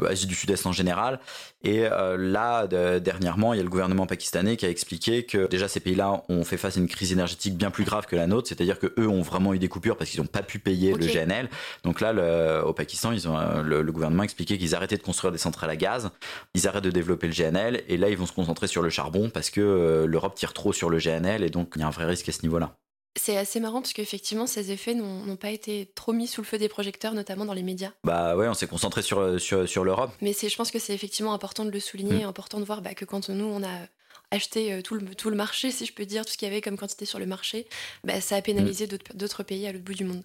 Asie 0.07 0.25
du 0.25 0.35
Sud-Est 0.35 0.65
en 0.65 0.71
général. 0.71 1.19
Et 1.63 1.85
euh, 1.85 2.15
là, 2.17 2.67
dernièrement, 2.99 3.53
il 3.53 3.57
y 3.57 3.59
a 3.59 3.63
le 3.63 3.69
gouvernement 3.69 4.05
pakistanais 4.05 4.55
qui 4.55 4.65
a 4.65 4.69
expliqué 4.69 5.25
que 5.25 5.47
déjà 5.47 5.67
ces 5.67 5.79
pays-là 5.79 6.23
ont 6.29 6.43
fait 6.43 6.57
face 6.57 6.77
à 6.77 6.79
une 6.79 6.87
crise 6.87 7.11
énergétique 7.11 7.57
bien 7.57 7.71
plus 7.71 7.83
grave 7.83 8.05
que 8.05 8.15
la 8.15 8.27
nôtre, 8.27 8.47
c'est-à-dire 8.47 8.79
que 8.79 8.93
eux 8.97 9.07
ont 9.07 9.21
vraiment 9.21 9.53
eu 9.53 9.59
des 9.59 9.67
coupures 9.67 9.97
parce 9.97 10.09
qu'ils 10.09 10.21
n'ont 10.21 10.27
pas 10.27 10.43
pu 10.43 10.59
payer 10.59 10.93
le 10.93 11.05
GNL. 11.05 11.49
Donc 11.83 11.99
là, 11.99 12.63
au 12.65 12.73
Pakistan, 12.73 13.11
ils 13.11 13.27
ont, 13.27 13.37
euh, 13.37 13.61
le, 13.63 13.91
gouvernement 13.91 14.21
a 14.21 14.25
expliqué 14.25 14.57
qu'ils 14.57 14.75
arrêtaient 14.75 14.97
de 14.97 15.03
construire 15.03 15.31
des 15.31 15.37
centrales 15.37 15.69
à 15.69 15.75
gaz, 15.75 16.09
ils 16.53 16.67
arrêtent 16.67 16.83
de 16.83 16.91
développer 16.91 17.27
le 17.27 17.33
GNL, 17.33 17.83
et 17.87 17.97
là, 17.97 18.09
ils 18.09 18.17
vont 18.17 18.25
se 18.25 18.33
concentrer 18.33 18.67
sur 18.67 18.81
le 18.81 18.89
charbon 18.89 19.29
parce 19.29 19.49
que 19.49 20.05
l'Europe 20.07 20.35
tire 20.35 20.53
trop 20.53 20.73
sur 20.73 20.89
le 20.89 20.99
GNL, 20.99 21.43
et 21.43 21.49
donc 21.49 21.73
il 21.75 21.81
y 21.81 21.83
a 21.83 21.87
un 21.87 21.91
vrai 21.91 22.05
risque 22.05 22.29
à 22.29 22.31
ce 22.31 22.43
niveau-là. 22.43 22.77
C'est 23.17 23.37
assez 23.37 23.59
marrant 23.59 23.81
parce 23.81 23.93
qu'effectivement, 23.93 24.47
ces 24.47 24.71
effets 24.71 24.93
n'ont 24.93 25.35
pas 25.35 25.49
été 25.49 25.91
trop 25.95 26.13
mis 26.13 26.27
sous 26.27 26.41
le 26.41 26.47
feu 26.47 26.57
des 26.57 26.69
projecteurs, 26.69 27.13
notamment 27.13 27.45
dans 27.45 27.53
les 27.53 27.63
médias. 27.63 27.91
Bah 28.03 28.35
ouais, 28.35 28.47
on 28.47 28.53
s'est 28.53 28.67
concentré 28.67 29.01
sur, 29.01 29.39
sur, 29.39 29.67
sur 29.67 29.83
l'Europe. 29.83 30.11
Mais 30.21 30.33
je 30.33 30.55
pense 30.55 30.71
que 30.71 30.79
c'est 30.79 30.93
effectivement 30.93 31.33
important 31.33 31.65
de 31.65 31.71
le 31.71 31.79
souligner, 31.79 32.23
mm. 32.23 32.29
important 32.29 32.59
de 32.59 32.65
voir 32.65 32.81
bah, 32.81 32.93
que 32.93 33.05
quand 33.05 33.29
nous, 33.29 33.45
on 33.45 33.63
a 33.63 33.87
acheté 34.31 34.73
euh, 34.73 34.81
tout 34.81 34.95
le, 34.95 35.15
tout 35.15 35.29
le 35.29 35.35
marché, 35.35 35.71
si 35.71 35.85
je 35.85 35.93
peux 35.93 36.05
dire, 36.05 36.25
tout 36.25 36.31
ce 36.31 36.37
qu'il 36.37 36.47
y 36.47 36.51
avait 36.51 36.61
comme 36.61 36.77
quantité 36.77 37.05
sur 37.05 37.19
le 37.19 37.25
marché, 37.25 37.67
bah, 38.03 38.21
ça 38.21 38.35
a 38.35 38.41
pénalisé 38.41 38.85
mm. 38.87 39.15
d'autres 39.15 39.43
pays 39.43 39.67
à 39.67 39.71
l'autre 39.71 39.85
bout 39.85 39.95
du 39.95 40.05
monde. 40.05 40.23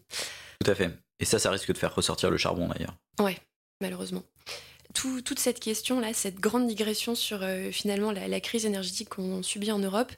Tout 0.64 0.70
à 0.70 0.74
fait. 0.74 0.90
Et 1.20 1.24
ça, 1.24 1.38
ça 1.38 1.50
risque 1.50 1.72
de 1.72 1.78
faire 1.78 1.94
ressortir 1.94 2.30
le 2.30 2.36
charbon 2.36 2.68
d'ailleurs. 2.68 2.96
Ouais, 3.20 3.38
malheureusement. 3.80 4.22
toute 4.92 5.38
cette 5.38 5.60
question-là, 5.60 6.12
cette 6.12 6.40
grande 6.40 6.66
digression 6.66 7.14
sur 7.14 7.42
euh, 7.42 7.70
finalement 7.70 8.12
la, 8.12 8.28
la, 8.28 8.40
crise 8.40 8.66
énergétique 8.66 9.08
qu'on 9.10 9.42
subit 9.42 9.72
en 9.72 9.78
Europe, 9.78 10.12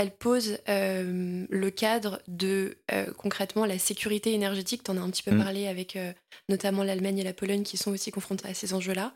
elle 0.00 0.16
pose 0.16 0.56
euh, 0.70 1.44
le 1.50 1.70
cadre 1.70 2.22
de 2.26 2.78
euh, 2.90 3.12
concrètement 3.18 3.66
la 3.66 3.78
sécurité 3.78 4.32
énergétique. 4.32 4.82
Tu 4.82 4.90
en 4.90 4.96
as 4.96 5.00
un 5.02 5.10
petit 5.10 5.22
peu 5.22 5.32
mm. 5.32 5.44
parlé 5.44 5.66
avec 5.66 5.94
euh, 5.94 6.14
notamment 6.48 6.82
l'Allemagne 6.82 7.18
et 7.18 7.22
la 7.22 7.34
Pologne 7.34 7.64
qui 7.64 7.76
sont 7.76 7.90
aussi 7.90 8.10
confrontées 8.10 8.48
à 8.48 8.54
ces 8.54 8.72
enjeux-là. 8.72 9.12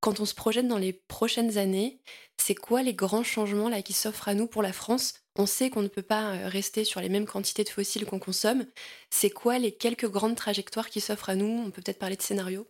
quand 0.00 0.18
on 0.18 0.24
se 0.24 0.34
projette 0.34 0.66
dans 0.66 0.78
les 0.78 0.92
prochaines 0.92 1.58
années, 1.58 2.00
c'est 2.38 2.56
quoi 2.56 2.82
les 2.82 2.92
grands 2.92 3.22
changements 3.22 3.68
là 3.68 3.82
qui 3.82 3.92
s'offrent 3.92 4.26
à 4.26 4.34
nous 4.34 4.48
pour 4.48 4.64
la 4.64 4.72
France? 4.72 5.14
On 5.36 5.46
sait 5.46 5.70
qu'on 5.70 5.82
ne 5.82 5.88
peut 5.88 6.02
pas 6.02 6.32
rester 6.48 6.82
sur 6.82 7.00
les 7.00 7.08
mêmes 7.08 7.26
quantités 7.26 7.62
de 7.62 7.68
fossiles 7.68 8.04
qu'on 8.04 8.18
consomme. 8.18 8.66
C'est 9.10 9.30
quoi 9.30 9.60
les 9.60 9.70
quelques 9.70 10.10
grandes 10.10 10.34
trajectoires 10.34 10.90
qui 10.90 11.00
s'offrent 11.00 11.30
à 11.30 11.36
nous? 11.36 11.62
On 11.64 11.70
peut 11.70 11.82
peut-être 11.82 12.00
parler 12.00 12.16
de 12.16 12.22
scénarios? 12.22 12.66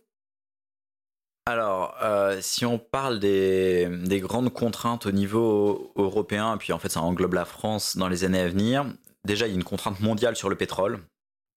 Alors, 1.47 1.95
euh, 2.03 2.39
si 2.41 2.65
on 2.65 2.77
parle 2.77 3.19
des, 3.19 3.87
grandes 4.21 4.51
contraintes 4.51 5.05
au 5.05 5.11
niveau 5.11 5.93
européen, 5.95 6.55
et 6.55 6.57
puis 6.57 6.73
en 6.73 6.77
fait 6.77 6.89
ça 6.89 7.01
englobe 7.01 7.35
la 7.35 7.45
France 7.45 7.95
dans 7.95 8.09
les 8.09 8.25
années 8.25 8.41
à 8.41 8.49
venir, 8.49 8.85
déjà 9.23 9.47
il 9.47 9.51
y 9.51 9.53
a 9.53 9.55
une 9.55 9.63
contrainte 9.63 10.01
mondiale 10.01 10.35
sur 10.35 10.49
le 10.49 10.57
pétrole. 10.57 10.99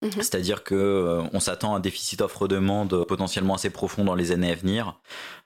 Mhm. 0.02 0.12
C'est-à-dire 0.12 0.62
que 0.62 0.76
euh, 0.76 1.22
on 1.32 1.40
s'attend 1.40 1.74
à 1.74 1.78
un 1.78 1.80
déficit 1.80 2.20
offre-demande 2.20 3.04
potentiellement 3.04 3.56
assez 3.56 3.70
profond 3.70 4.04
dans 4.04 4.14
les 4.14 4.30
années 4.30 4.52
à 4.52 4.54
venir 4.54 5.00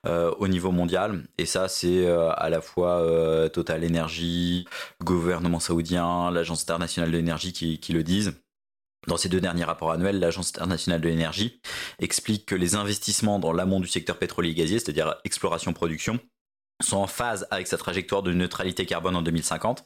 euh, 0.05 0.31
au 0.37 0.47
niveau 0.47 0.71
mondial. 0.71 1.23
Et 1.39 1.47
ça, 1.47 1.67
c'est 1.67 2.07
à 2.07 2.47
la 2.51 2.61
fois 2.61 3.03
Total 3.51 3.83
Energy, 3.83 4.67
gouvernement 5.03 5.59
saoudien, 5.59 6.29
l'Agence 6.29 6.61
internationale 6.61 7.09
de 7.09 7.17
l'énergie 7.17 7.51
qui 7.51 7.93
le 7.93 8.03
disent. 8.03 8.35
Dans 9.07 9.17
ses 9.17 9.29
deux 9.29 9.41
derniers 9.41 9.63
rapports 9.63 9.91
annuels, 9.91 10.19
l'Agence 10.19 10.49
internationale 10.55 11.01
de 11.01 11.07
l'énergie 11.07 11.59
explique 11.99 12.45
que 12.45 12.55
les 12.55 12.75
investissements 12.75 13.39
dans 13.39 13.53
l'amont 13.53 13.79
du 13.79 13.87
secteur 13.87 14.17
pétrolier 14.17 14.51
et 14.51 14.55
gazier, 14.55 14.79
c'est-à-dire 14.79 15.15
exploration-production, 15.23 16.19
sont 16.83 16.97
en 16.97 17.07
phase 17.07 17.47
avec 17.51 17.67
sa 17.67 17.77
trajectoire 17.77 18.23
de 18.23 18.33
neutralité 18.33 18.85
carbone 18.85 19.15
en 19.15 19.21
2050, 19.21 19.85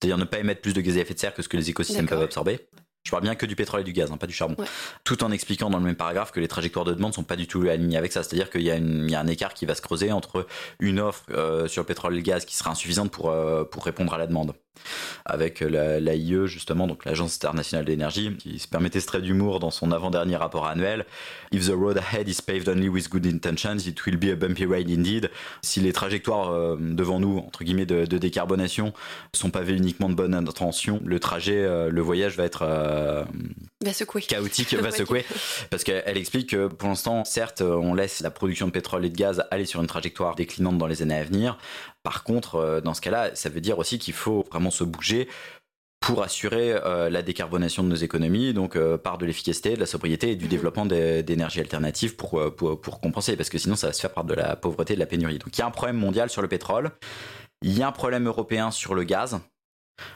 c'est-à-dire 0.00 0.18
ne 0.18 0.24
pas 0.24 0.38
émettre 0.38 0.60
plus 0.60 0.74
de 0.74 0.80
gaz 0.80 0.96
à 0.96 1.00
effet 1.00 1.14
de 1.14 1.18
serre 1.18 1.34
que 1.34 1.42
ce 1.42 1.48
que 1.48 1.56
les 1.56 1.70
écosystèmes 1.70 2.06
peuvent 2.06 2.22
absorber. 2.22 2.68
Je 3.02 3.10
parle 3.10 3.22
bien 3.22 3.34
que 3.34 3.46
du 3.46 3.56
pétrole 3.56 3.80
et 3.80 3.84
du 3.84 3.94
gaz, 3.94 4.12
hein, 4.12 4.18
pas 4.18 4.26
du 4.26 4.34
charbon. 4.34 4.56
Tout 5.04 5.24
en 5.24 5.30
expliquant 5.30 5.70
dans 5.70 5.78
le 5.78 5.84
même 5.84 5.96
paragraphe 5.96 6.32
que 6.32 6.40
les 6.40 6.48
trajectoires 6.48 6.84
de 6.84 6.92
demande 6.92 7.14
sont 7.14 7.22
pas 7.22 7.36
du 7.36 7.46
tout 7.46 7.62
alignées 7.62 7.96
avec 7.96 8.12
ça. 8.12 8.22
C'est-à-dire 8.22 8.50
qu'il 8.50 8.60
y, 8.60 8.70
a 8.70 8.74
un 8.74 9.26
écart 9.26 9.54
qui 9.54 9.64
va 9.64 9.74
se 9.74 9.80
creuser 9.80 10.12
entre 10.12 10.46
une 10.80 11.00
offre 11.00 11.24
euh, 11.30 11.66
sur 11.66 11.82
le 11.82 11.86
pétrole 11.86 12.12
et 12.12 12.16
le 12.16 12.22
gaz 12.22 12.44
qui 12.44 12.56
sera 12.56 12.70
insuffisante 12.70 13.10
pour, 13.10 13.30
euh, 13.30 13.64
pour 13.64 13.86
répondre 13.86 14.12
à 14.12 14.18
la 14.18 14.26
demande 14.26 14.52
avec 15.24 15.60
l'AIE 15.60 16.46
justement, 16.46 16.86
donc 16.86 17.04
l'Agence 17.04 17.36
internationale 17.36 17.84
d'énergie, 17.84 18.36
qui 18.36 18.58
se 18.58 18.68
permettait 18.68 19.00
ce 19.00 19.06
trait 19.06 19.22
d'humour 19.22 19.60
dans 19.60 19.70
son 19.70 19.92
avant-dernier 19.92 20.36
rapport 20.36 20.66
annuel. 20.66 21.06
If 21.52 21.66
the 21.66 21.72
road 21.72 21.98
ahead 21.98 22.28
is 22.28 22.40
paved 22.44 22.68
only 22.68 22.88
with 22.88 23.08
good 23.08 23.26
intentions, 23.26 23.86
it 23.86 24.06
will 24.06 24.16
be 24.16 24.30
a 24.30 24.36
bumpy 24.36 24.66
ride 24.66 24.90
indeed. 24.90 25.30
Si 25.62 25.80
les 25.80 25.92
trajectoires 25.92 26.50
euh, 26.50 26.76
devant 26.78 27.20
nous, 27.20 27.38
entre 27.38 27.64
guillemets, 27.64 27.86
de, 27.86 28.04
de, 28.04 28.18
décarbonation 28.18 28.92
sont 29.32 29.50
pavées 29.50 29.74
uniquement 29.76 30.08
de 30.08 30.14
bonne 30.14 30.34
intention, 30.34 31.00
le 31.04 31.18
trajet, 31.18 31.56
euh, 31.58 31.90
le 31.90 32.00
voyage 32.00 32.36
va 32.36 32.44
être 32.44 32.62
euh, 32.62 33.24
va 33.82 33.92
secouer. 33.92 34.22
chaotique, 34.22 34.74
va 34.80 34.90
secouer. 34.90 35.24
Parce 35.70 35.84
qu'elle 35.84 36.16
explique 36.16 36.50
que 36.50 36.68
pour 36.68 36.88
l'instant, 36.88 37.24
certes, 37.24 37.62
on 37.62 37.94
laisse 37.94 38.20
la 38.20 38.30
production 38.30 38.66
de 38.66 38.72
pétrole 38.72 39.04
et 39.04 39.10
de 39.10 39.16
gaz 39.16 39.44
aller 39.50 39.64
sur 39.64 39.80
une 39.80 39.86
trajectoire 39.86 40.34
déclinante 40.36 40.78
dans 40.78 40.86
les 40.86 41.02
années 41.02 41.16
à 41.16 41.24
venir. 41.24 41.58
Par 42.02 42.24
contre, 42.24 42.56
euh, 42.56 42.80
dans 42.80 42.94
ce 42.94 43.00
cas-là, 43.00 43.34
ça 43.34 43.48
veut 43.48 43.60
dire 43.60 43.78
aussi 43.78 43.98
qu'il 43.98 44.14
faut 44.14 44.44
vraiment 44.50 44.70
se 44.70 44.84
bouger 44.84 45.28
pour 46.00 46.22
assurer 46.22 46.72
euh, 46.72 47.10
la 47.10 47.20
décarbonation 47.20 47.82
de 47.82 47.88
nos 47.88 47.94
économies, 47.94 48.54
donc 48.54 48.74
euh, 48.74 48.96
par 48.96 49.18
de 49.18 49.26
l'efficacité, 49.26 49.74
de 49.74 49.80
la 49.80 49.86
sobriété 49.86 50.30
et 50.30 50.36
du 50.36 50.46
mhm. 50.46 50.50
développement 50.50 50.86
d'énergies 50.86 51.60
alternatives 51.60 52.16
pour, 52.16 52.54
pour, 52.56 52.80
pour, 52.80 53.00
compenser, 53.00 53.36
parce 53.36 53.50
que 53.50 53.58
sinon 53.58 53.76
ça 53.76 53.88
va 53.88 53.92
se 53.92 54.00
faire 54.00 54.12
par 54.12 54.24
de 54.24 54.32
la 54.32 54.56
pauvreté 54.56 54.94
et 54.94 54.96
de 54.96 55.00
la 55.00 55.06
pénurie. 55.06 55.38
Donc 55.38 55.56
il 55.56 55.58
y 55.58 55.62
a 55.62 55.66
un 55.66 55.70
problème 55.70 55.96
mondial 55.96 56.30
sur 56.30 56.40
le 56.40 56.48
pétrole, 56.48 56.90
il 57.62 57.76
y 57.76 57.82
a 57.82 57.88
un 57.88 57.92
problème 57.92 58.26
européen 58.26 58.70
sur 58.70 58.94
le 58.94 59.04
gaz, 59.04 59.38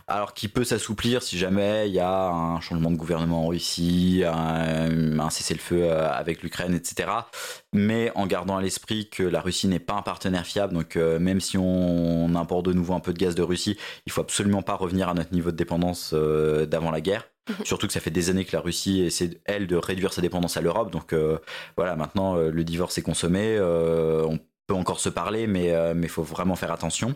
alors 0.07 0.35
qui 0.35 0.49
peut 0.49 0.65
s'assouplir 0.65 1.23
si 1.23 1.39
jamais 1.39 1.89
il 1.89 1.95
y 1.95 2.01
a 2.01 2.29
un 2.29 2.61
changement 2.61 2.91
de 2.91 2.97
gouvernement 2.97 3.45
en 3.45 3.49
Russie, 3.49 4.23
un, 4.27 5.31
cessez-le-feu 5.31 5.85
euh, 5.85 6.11
avec 6.11 6.43
l'Ukraine, 6.43 6.75
etc. 6.75 7.09
Mais 7.73 8.13
en 8.15 8.27
gardant 8.27 8.57
à 8.57 8.63
l'esprit 8.63 9.09
que 9.09 9.23
la 9.23 9.41
Russie 9.41 9.69
n'est 9.69 9.79
pas 9.79 9.95
un 9.95 10.03
partenaire 10.03 10.47
fiable, 10.47 10.75
donc 10.75 10.97
euh, 10.97 11.19
même 11.19 11.41
si 11.41 11.59
on 11.59 12.35
importe 12.35 12.67
de 12.67 12.73
nouveau 12.73 12.95
un 12.95 13.01
peu 13.01 13.13
de 13.13 13.19
gaz 13.19 13.35
de 13.35 13.43
Russie, 13.43 13.77
il 14.07 14.13
faut 14.13 14.21
absolument 14.21 14.63
pas 14.63 14.75
revenir 14.75 15.09
à 15.09 15.15
notre 15.15 15.33
niveau 15.33 15.51
de 15.51 15.57
dépendance 15.57 16.13
euh, 16.15 16.67
d'avant 16.67 16.91
la 16.91 17.01
guerre. 17.01 17.29
Mhm. 17.49 17.65
Surtout 17.65 17.87
que 17.87 17.93
ça 17.93 18.01
fait 18.01 18.11
des 18.11 18.31
années 18.31 18.45
que 18.45 18.57
la 18.57 18.63
Russie 18.63 19.03
essaie, 19.03 19.41
elle, 19.45 19.67
de 19.67 19.77
réduire 19.77 20.13
sa 20.13 20.23
dépendance 20.23 20.57
à 20.57 20.61
l'Europe. 20.61 20.91
Donc 20.91 21.15
voilà, 21.77 21.95
maintenant, 21.95 22.37
le 22.37 22.65
divorce 22.65 22.97
est 22.97 23.03
consommé. 23.03 23.61
on 23.61 24.39
peut 24.67 24.75
encore 24.75 24.99
se 24.99 25.11
parler, 25.11 25.47
mais 25.47 25.75
il 25.95 26.09
faut 26.09 26.23
vraiment 26.23 26.57
faire 26.57 26.73
attention. 26.73 27.15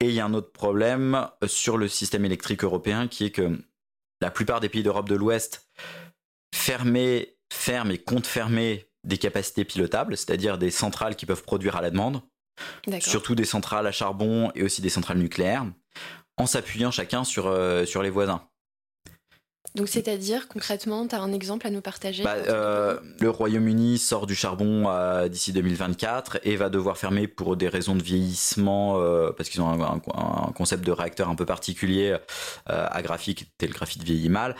Et 0.00 0.06
il 0.06 0.12
y 0.12 0.20
a 0.20 0.24
un 0.24 0.34
autre 0.34 0.52
problème 0.52 1.28
euh, 1.42 1.48
sur 1.48 1.76
le 1.76 1.88
système 1.88 2.24
électrique 2.24 2.64
européen 2.64 3.08
qui 3.08 3.24
est 3.24 3.30
que 3.30 3.58
la 4.20 4.30
plupart 4.30 4.60
des 4.60 4.68
pays 4.68 4.82
d'Europe 4.82 5.08
de 5.08 5.14
l'Ouest 5.14 5.68
ferment 6.54 6.96
et 6.96 7.98
comptent 7.98 8.26
fermer 8.26 8.88
des 9.04 9.18
capacités 9.18 9.64
pilotables, 9.64 10.16
c'est-à-dire 10.16 10.58
des 10.58 10.70
centrales 10.70 11.16
qui 11.16 11.26
peuvent 11.26 11.42
produire 11.42 11.76
à 11.76 11.80
la 11.80 11.90
demande, 11.90 12.20
surtout 13.00 13.34
des 13.34 13.44
centrales 13.44 13.86
à 13.86 13.92
charbon 13.92 14.50
et 14.54 14.62
aussi 14.62 14.82
des 14.82 14.88
centrales 14.88 15.18
nucléaires, 15.18 15.66
en 16.36 16.46
s'appuyant 16.46 16.90
chacun 16.90 17.24
sur, 17.24 17.46
euh, 17.46 17.84
sur 17.84 18.02
les 18.02 18.10
voisins. 18.10 18.48
Donc 19.78 19.88
c'est-à-dire 19.88 20.48
concrètement, 20.48 21.06
tu 21.06 21.14
as 21.14 21.20
un 21.20 21.32
exemple 21.32 21.66
à 21.66 21.70
nous 21.70 21.80
partager 21.80 22.24
bah, 22.24 22.34
euh, 22.48 22.98
Le 23.20 23.30
Royaume-Uni 23.30 23.98
sort 23.98 24.26
du 24.26 24.34
charbon 24.34 24.86
euh, 24.88 25.28
d'ici 25.28 25.52
2024 25.52 26.40
et 26.42 26.56
va 26.56 26.68
devoir 26.68 26.98
fermer 26.98 27.28
pour 27.28 27.56
des 27.56 27.68
raisons 27.68 27.94
de 27.94 28.02
vieillissement, 28.02 28.98
euh, 28.98 29.30
parce 29.30 29.48
qu'ils 29.48 29.62
ont 29.62 29.70
un, 29.70 30.00
concept 30.52 30.84
de 30.84 30.90
réacteur 30.90 31.28
un 31.28 31.36
peu 31.36 31.46
particulier 31.46 32.16
à 32.66 33.02
graphique, 33.02 33.50
tel 33.58 33.70
graphite 33.70 34.02
vieillit 34.02 34.28
mal. 34.28 34.56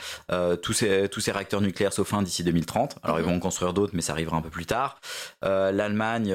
tous, 0.62 0.72
ces, 0.72 1.08
tous 1.08 1.20
ces 1.20 1.32
réacteurs 1.32 1.60
nucléaires 1.60 1.92
sauf 1.92 2.14
un 2.14 2.22
d'ici 2.22 2.44
2030. 2.44 2.96
Alors 3.02 3.18
ils 3.18 3.22
mhm. 3.22 3.30
vont 3.30 3.36
en 3.36 3.40
construire 3.40 3.72
d'autres, 3.72 3.94
mais 3.94 4.02
ça 4.02 4.12
arrivera 4.12 4.36
un 4.36 4.40
peu 4.40 4.50
plus 4.50 4.66
tard. 4.66 5.00
L'Allemagne 5.42 6.32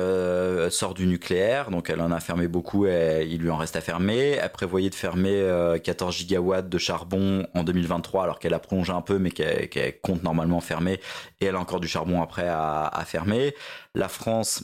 sort 0.69 0.93
du 0.93 1.07
nucléaire, 1.07 1.71
donc 1.71 1.89
elle 1.89 2.01
en 2.01 2.11
a 2.11 2.19
fermé 2.19 2.49
beaucoup 2.49 2.85
et 2.87 3.25
il 3.29 3.39
lui 3.41 3.49
en 3.49 3.57
reste 3.57 3.77
à 3.77 3.81
fermer. 3.81 4.31
Elle 4.31 4.51
prévoyait 4.51 4.89
de 4.89 4.95
fermer 4.95 5.77
14 5.81 6.13
gigawatts 6.13 6.67
de 6.67 6.77
charbon 6.77 7.47
en 7.53 7.63
2023 7.63 8.23
alors 8.23 8.39
qu'elle 8.39 8.53
a 8.53 8.59
un 8.81 9.01
peu, 9.01 9.19
mais 9.19 9.31
qu'elle 9.31 10.01
compte 10.01 10.23
normalement 10.23 10.61
fermer, 10.61 10.99
et 11.39 11.45
elle 11.45 11.55
a 11.55 11.59
encore 11.59 11.79
du 11.79 11.87
charbon 11.87 12.21
après 12.21 12.47
à, 12.47 13.03
fermer. 13.05 13.55
La 13.95 14.09
France 14.09 14.63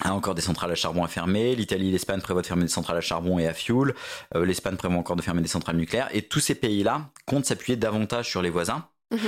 a 0.00 0.14
encore 0.14 0.34
des 0.34 0.42
centrales 0.42 0.70
à 0.70 0.74
charbon 0.74 1.04
à 1.04 1.08
fermer. 1.08 1.54
L'Italie 1.56 1.90
l'Espagne 1.90 2.20
prévoient 2.20 2.42
de 2.42 2.46
fermer 2.46 2.62
des 2.64 2.68
centrales 2.68 2.96
à 2.96 3.00
charbon 3.00 3.38
et 3.38 3.46
à 3.46 3.54
fuel. 3.54 3.94
Euh, 4.34 4.44
L'Espagne 4.44 4.76
prévoit 4.76 4.98
encore 4.98 5.16
de 5.16 5.22
fermer 5.22 5.42
des 5.42 5.48
centrales 5.48 5.76
nucléaires. 5.76 6.08
Et 6.12 6.22
tous 6.22 6.40
ces 6.40 6.54
pays-là 6.54 7.10
comptent 7.26 7.46
s'appuyer 7.46 7.76
davantage 7.76 8.28
sur 8.28 8.40
les 8.40 8.50
voisins. 8.50 8.88
Mhm. 9.10 9.18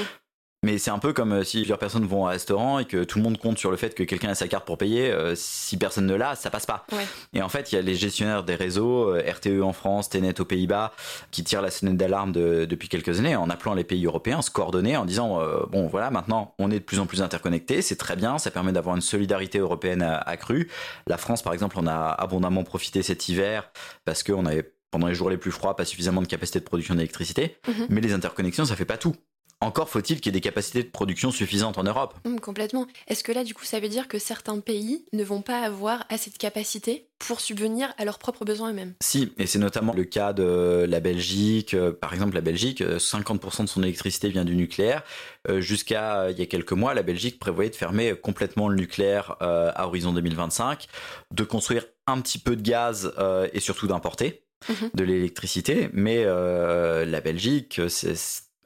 Mais 0.62 0.76
c'est 0.76 0.90
un 0.90 0.98
peu 0.98 1.14
comme 1.14 1.32
euh, 1.32 1.42
si 1.42 1.58
plusieurs 1.61 1.78
personnes 1.78 2.04
vont 2.04 2.24
au 2.24 2.26
restaurant 2.26 2.78
et 2.78 2.84
que 2.84 3.02
tout 3.02 3.16
le 3.16 3.24
monde 3.24 3.38
compte 3.38 3.58
sur 3.58 3.70
le 3.70 3.78
fait 3.78 3.94
que 3.94 4.02
quelqu'un 4.02 4.28
a 4.28 4.34
sa 4.34 4.46
carte 4.46 4.66
pour 4.66 4.76
payer. 4.76 5.11
Euh, 5.11 5.34
si 5.34 5.78
personne 5.78 6.04
ne 6.04 6.14
l'a, 6.14 6.36
ça 6.36 6.50
passe 6.50 6.66
pas. 6.66 6.84
Et 7.32 7.40
en 7.40 7.48
fait, 7.48 7.72
il 7.72 7.76
y 7.76 7.78
a 7.78 7.82
les 7.82 7.94
gestionnaires 7.94 8.44
des 8.44 8.56
réseaux, 8.56 9.08
euh, 9.08 9.22
RTE 9.26 9.62
en 9.62 9.72
France, 9.72 10.11
TNET 10.11 10.38
aux 10.38 10.44
Pays-Bas, 10.44 10.92
qui 11.30 11.44
tirent 11.44 11.62
la 11.62 11.70
sonnette 11.70 11.96
d'alarme 11.96 12.32
depuis 12.32 12.88
quelques 12.88 13.20
années 13.20 13.36
en 13.36 13.48
appelant 13.48 13.72
les 13.72 13.84
pays 13.84 14.04
européens, 14.04 14.42
se 14.42 14.50
coordonner 14.50 14.98
en 14.98 15.06
disant 15.06 15.40
bon 15.70 15.86
voilà, 15.86 16.11
maintenant 16.11 16.54
on 16.58 16.70
est 16.70 16.80
de 16.80 16.84
plus 16.84 16.98
en 16.98 17.06
plus 17.06 17.22
interconnectés, 17.22 17.82
c'est 17.82 17.96
très 17.96 18.16
bien, 18.16 18.38
ça 18.38 18.50
permet 18.50 18.72
d'avoir 18.72 18.96
une 18.96 19.02
solidarité 19.02 19.58
européenne 19.58 20.02
accrue. 20.02 20.68
La 21.06 21.16
France, 21.16 21.42
par 21.42 21.52
exemple, 21.52 21.76
on 21.78 21.86
a 21.86 22.08
abondamment 22.18 22.64
profité 22.64 23.02
cet 23.02 23.28
hiver 23.28 23.70
parce 24.04 24.22
qu'on 24.22 24.46
avait 24.46 24.72
pendant 24.90 25.06
les 25.06 25.14
jours 25.14 25.30
les 25.30 25.38
plus 25.38 25.52
froids, 25.52 25.76
pas 25.76 25.84
suffisamment 25.84 26.22
de 26.22 26.26
capacité 26.26 26.58
de 26.58 26.64
production 26.64 26.94
d'électricité. 26.94 27.56
Mhm. 27.68 27.86
Mais 27.90 28.00
les 28.00 28.12
interconnexions, 28.12 28.64
ça 28.64 28.76
fait 28.76 28.84
pas 28.84 28.98
tout. 28.98 29.14
Encore 29.62 29.90
faut-il 29.90 30.20
qu'il 30.20 30.26
y 30.26 30.28
ait 30.30 30.40
des 30.40 30.40
capacités 30.40 30.82
de 30.82 30.88
production 30.88 31.30
suffisantes 31.30 31.76
en 31.76 31.82
Europe. 31.82 32.14
Hum, 32.24 32.40
complètement. 32.40 32.86
Est-ce 33.08 33.22
que 33.22 33.30
là, 33.30 33.44
du 33.44 33.52
coup, 33.52 33.64
ça 33.64 33.78
veut 33.78 33.90
dire 33.90 34.08
que 34.08 34.18
certains 34.18 34.58
pays 34.58 35.04
ne 35.12 35.22
vont 35.22 35.42
pas 35.42 35.61
avoir 35.61 36.06
assez 36.08 36.30
de 36.30 36.38
capacité 36.38 37.08
pour 37.18 37.40
subvenir 37.42 37.92
à 37.98 38.06
leurs 38.06 38.18
propres 38.18 38.46
besoins 38.46 38.70
eux-mêmes? 38.70 38.94
Si, 39.02 39.34
et 39.36 39.46
c'est 39.46 39.58
notamment 39.58 39.92
le 39.92 40.04
cas 40.04 40.32
de 40.32 40.86
la 40.88 41.00
Belgique. 41.00 41.74
Euh, 41.74 41.92
par 41.92 42.14
exemple, 42.14 42.34
la 42.34 42.40
Belgique, 42.40 42.80
50% 42.80 43.61
euh, 43.61 43.64
de 43.64 43.68
son 43.68 43.82
électricité 43.82 44.30
vient 44.30 44.46
du 44.46 44.56
nucléaire. 44.56 45.02
Euh, 45.50 45.61
jusqu'à 45.61 46.30
il 46.30 46.38
y 46.38 46.42
a 46.42 46.46
quelques 46.46 46.72
mois, 46.72 46.94
la 46.94 47.02
Belgique 47.02 47.38
prévoyait 47.38 47.70
de 47.70 47.76
fermer 47.76 48.14
complètement 48.14 48.68
le 48.68 48.76
nucléaire 48.76 49.36
à 49.40 49.86
horizon 49.86 50.12
2025, 50.12 50.86
de 51.34 51.44
construire 51.44 51.84
un 52.06 52.20
petit 52.22 52.38
peu 52.38 52.56
de 52.56 52.62
gaz 52.62 53.12
et 53.52 53.61
surtout 53.61 53.86
d'importer. 53.86 54.44
Mhm. 54.68 54.90
de 54.92 55.04
l'électricité, 55.04 55.88
mais 55.94 56.22
la 56.22 57.20
Belgique, 57.22 57.80
c'est 57.88 58.14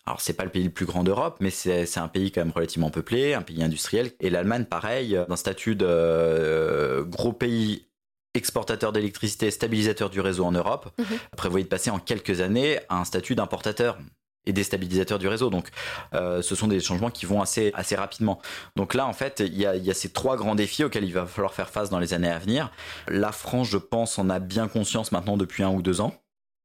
alors 0.06 0.20
c'est 0.20 0.34
pas 0.34 0.44
le 0.44 0.50
pays 0.50 0.64
le 0.64 0.70
plus 0.70 0.86
grand 0.86 1.02
d'Europe, 1.02 1.36
mais 1.40 1.50
c'est 1.50 1.96
un 1.96 2.08
pays 2.08 2.30
quand 2.30 2.42
même 2.42 2.52
relativement 2.52 2.90
peuplé, 2.90 3.34
un 3.34 3.42
pays 3.42 3.62
industriel. 3.62 4.12
Et 4.20 4.28
l'Allemagne, 4.28 4.64
pareil, 4.64 5.18
d'un 5.28 5.36
statut 5.36 5.76
de 5.76 5.86
euh, 5.88 7.04
gros 7.04 7.32
pays 7.32 7.86
exportateur 8.34 8.92
d'électricité, 8.92 9.50
stabilisateur 9.50 10.10
du 10.10 10.20
réseau 10.20 10.44
en 10.44 10.52
Europe, 10.52 10.90
mhm. 10.98 11.18
prévoyait 11.36 11.64
de 11.64 11.68
passer 11.68 11.90
en 11.90 11.98
quelques 11.98 12.40
années 12.40 12.80
à 12.88 12.98
un 12.98 13.04
statut 13.04 13.34
d'importateur 13.34 13.96
et 14.46 14.52
déstabilisateur 14.52 15.18
du 15.18 15.28
réseau. 15.28 15.48
Donc, 15.48 15.68
euh, 16.12 16.42
ce 16.42 16.54
sont 16.54 16.68
des 16.68 16.80
changements 16.80 17.10
qui 17.10 17.24
vont 17.24 17.40
assez, 17.40 17.70
assez 17.74 17.94
rapidement. 17.94 18.42
Donc 18.76 18.92
là, 18.92 19.06
en 19.06 19.12
fait, 19.14 19.40
il 19.40 19.56
y 19.56 19.64
a, 19.64 19.76
y 19.76 19.90
a, 19.90 19.94
ces 19.94 20.10
trois 20.10 20.36
grands 20.36 20.54
défis 20.54 20.84
auxquels 20.84 21.04
il 21.04 21.14
va 21.14 21.24
falloir 21.24 21.54
faire 21.54 21.70
face 21.70 21.88
dans 21.88 21.98
les 21.98 22.12
années 22.12 22.28
à 22.28 22.38
venir. 22.38 22.70
La 23.08 23.32
France, 23.32 23.68
je 23.68 23.78
pense, 23.78 24.18
en 24.18 24.28
a 24.28 24.40
bien 24.40 24.68
conscience 24.68 25.12
maintenant 25.12 25.38
depuis 25.38 25.62
un 25.62 25.70
ou 25.70 25.80
deux 25.80 26.02
ans. 26.02 26.14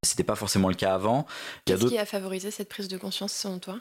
C'était 0.04 0.24
pas 0.24 0.36
forcément 0.36 0.70
le 0.70 0.76
cas 0.76 0.94
avant. 0.94 1.26
Qu'est-ce 1.66 1.86
qui 1.86 1.98
a 1.98 2.06
favorisé 2.06 2.52
cette 2.52 2.70
prise 2.70 2.88
de 2.88 2.98
conscience 2.98 3.34
selon 3.34 3.60
toi? 3.60 3.80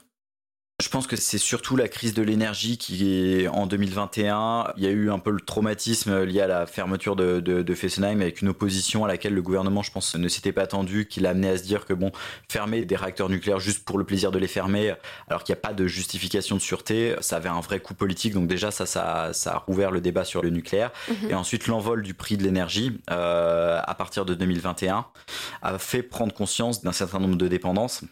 Je 0.80 0.88
pense 0.90 1.08
que 1.08 1.16
c'est 1.16 1.38
surtout 1.38 1.74
la 1.74 1.88
crise 1.88 2.14
de 2.14 2.22
l'énergie 2.22 2.78
qui 2.78 3.12
est 3.12 3.48
en 3.48 3.66
2021. 3.66 4.72
Il 4.76 4.84
y 4.84 4.86
a 4.86 4.90
eu 4.90 5.10
un 5.10 5.18
peu 5.18 5.32
le 5.32 5.40
traumatisme 5.40 6.22
lié 6.22 6.40
à 6.40 6.46
la 6.46 6.66
fermeture 6.66 7.16
de, 7.16 7.40
de, 7.40 7.74
Fessenheim 7.74 8.20
avec 8.20 8.42
une 8.42 8.48
opposition 8.48 9.04
à 9.04 9.08
laquelle 9.08 9.34
le 9.34 9.42
gouvernement, 9.42 9.82
je 9.82 9.90
pense, 9.90 10.14
ne 10.14 10.28
s'était 10.28 10.52
pas 10.52 10.62
attendu, 10.62 11.08
qui 11.08 11.18
l'a 11.18 11.30
amené 11.30 11.48
à 11.48 11.58
se 11.58 11.64
dire 11.64 11.84
que 11.84 11.94
bon, 11.94 12.12
fermer 12.48 12.84
des 12.84 12.94
réacteurs 12.94 13.28
nucléaires 13.28 13.58
juste 13.58 13.84
pour 13.84 13.98
le 13.98 14.04
plaisir 14.04 14.30
de 14.30 14.38
les 14.38 14.46
fermer, 14.46 14.94
alors 15.28 15.42
qu'il 15.42 15.52
n'y 15.52 15.58
a 15.58 15.62
pas 15.62 15.74
de 15.74 15.88
justification 15.88 16.54
de 16.54 16.60
sûreté, 16.60 17.16
ça 17.22 17.38
avait 17.38 17.48
un 17.48 17.60
vrai 17.60 17.80
coût 17.80 17.94
politique. 17.94 18.34
Donc 18.34 18.46
déjà, 18.46 18.70
ça, 18.70 18.86
ça, 18.86 19.32
ça 19.32 19.54
a 19.54 19.58
rouvert 19.58 19.90
le 19.90 20.00
débat 20.00 20.24
sur 20.24 20.42
le 20.42 20.50
nucléaire. 20.50 20.92
Mhm. 21.08 21.30
Et 21.30 21.34
ensuite, 21.34 21.66
l'envol 21.66 22.02
du 22.02 22.14
prix 22.14 22.36
de 22.36 22.44
l'énergie 22.44 23.00
euh, 23.10 23.80
à 23.84 23.94
partir 23.96 24.24
de 24.24 24.32
2021 24.34 25.06
a 25.60 25.78
fait 25.78 26.04
prendre 26.04 26.32
conscience 26.32 26.84
d'un 26.84 26.92
certain 26.92 27.18
nombre 27.18 27.36
de 27.36 27.48
dépendances 27.48 28.04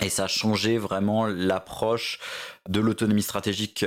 et 0.00 0.08
ça 0.08 0.24
a 0.24 0.28
changé 0.28 0.78
vraiment 0.78 1.26
l'approche 1.26 2.18
de 2.68 2.80
l'autonomie 2.80 3.22
stratégique 3.22 3.84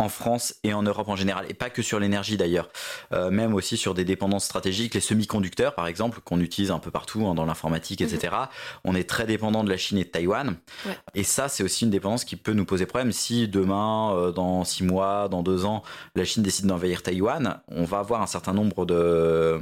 en 0.00 0.08
France 0.08 0.54
et 0.62 0.72
en 0.72 0.82
Europe 0.82 1.08
en 1.08 1.16
général, 1.16 1.46
et 1.48 1.54
pas 1.54 1.70
que 1.70 1.82
sur 1.82 1.98
l'énergie 1.98 2.36
d'ailleurs, 2.36 2.68
euh, 3.12 3.30
même 3.30 3.52
aussi 3.54 3.76
sur 3.76 3.94
des 3.94 4.04
dépendances 4.04 4.44
stratégiques, 4.44 4.94
les 4.94 5.00
semi-conducteurs 5.00 5.74
par 5.74 5.88
exemple, 5.88 6.20
qu'on 6.20 6.40
utilise 6.40 6.70
un 6.70 6.78
peu 6.78 6.92
partout 6.92 7.26
hein, 7.26 7.34
dans 7.34 7.44
l'informatique, 7.44 8.00
etc. 8.00 8.32
Mhm. 8.32 8.48
On 8.84 8.94
est 8.94 9.08
très 9.08 9.26
dépendant 9.26 9.64
de 9.64 9.70
la 9.70 9.76
Chine 9.76 9.98
et 9.98 10.04
de 10.04 10.08
Taïwan, 10.08 10.56
et 11.14 11.24
ça 11.24 11.48
c'est 11.48 11.64
aussi 11.64 11.84
une 11.84 11.90
dépendance 11.90 12.24
qui 12.24 12.36
peut 12.36 12.52
nous 12.52 12.64
poser 12.64 12.86
problème. 12.86 13.10
Si 13.10 13.48
demain, 13.48 14.14
euh, 14.14 14.30
dans 14.30 14.62
six 14.62 14.84
mois, 14.84 15.28
dans 15.28 15.42
deux 15.42 15.64
ans, 15.64 15.82
la 16.14 16.24
Chine 16.24 16.44
décide 16.44 16.66
d'envahir 16.66 17.02
Taïwan, 17.02 17.60
on 17.66 17.82
va 17.82 17.98
avoir 17.98 18.22
un 18.22 18.28
certain 18.28 18.52
nombre 18.52 18.86
de, 18.86 19.58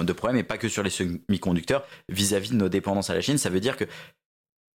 de 0.00 0.12
problèmes, 0.12 0.38
et 0.38 0.42
pas 0.42 0.58
que 0.58 0.68
sur 0.68 0.82
les 0.82 0.90
semi-conducteurs, 0.90 1.84
vis-à-vis 2.08 2.50
de 2.50 2.56
nos 2.56 2.68
dépendances 2.68 3.10
à 3.10 3.14
la 3.14 3.20
Chine. 3.20 3.38
Ça 3.38 3.50
veut 3.50 3.60
dire 3.60 3.76
que 3.76 3.84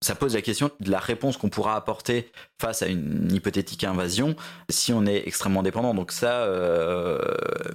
ça 0.04 0.16
pose 0.16 0.34
la 0.34 0.42
question 0.42 0.72
de 0.80 0.90
la 0.90 1.00
réponse 1.00 1.38
qu'on 1.38 1.50
pourra 1.50 1.76
apporter 1.76 2.32
face 2.60 2.82
à 2.82 2.88
une 2.88 3.32
hypothétique 3.32 3.84
invasion 3.84 4.36
si 4.70 4.94
on 4.94 5.06
est 5.06 5.28
extrêmement 5.28 5.62
dépendant. 5.62 5.94
Donc 5.94 6.12
ça, 6.12 6.42
euh, 6.44 7.20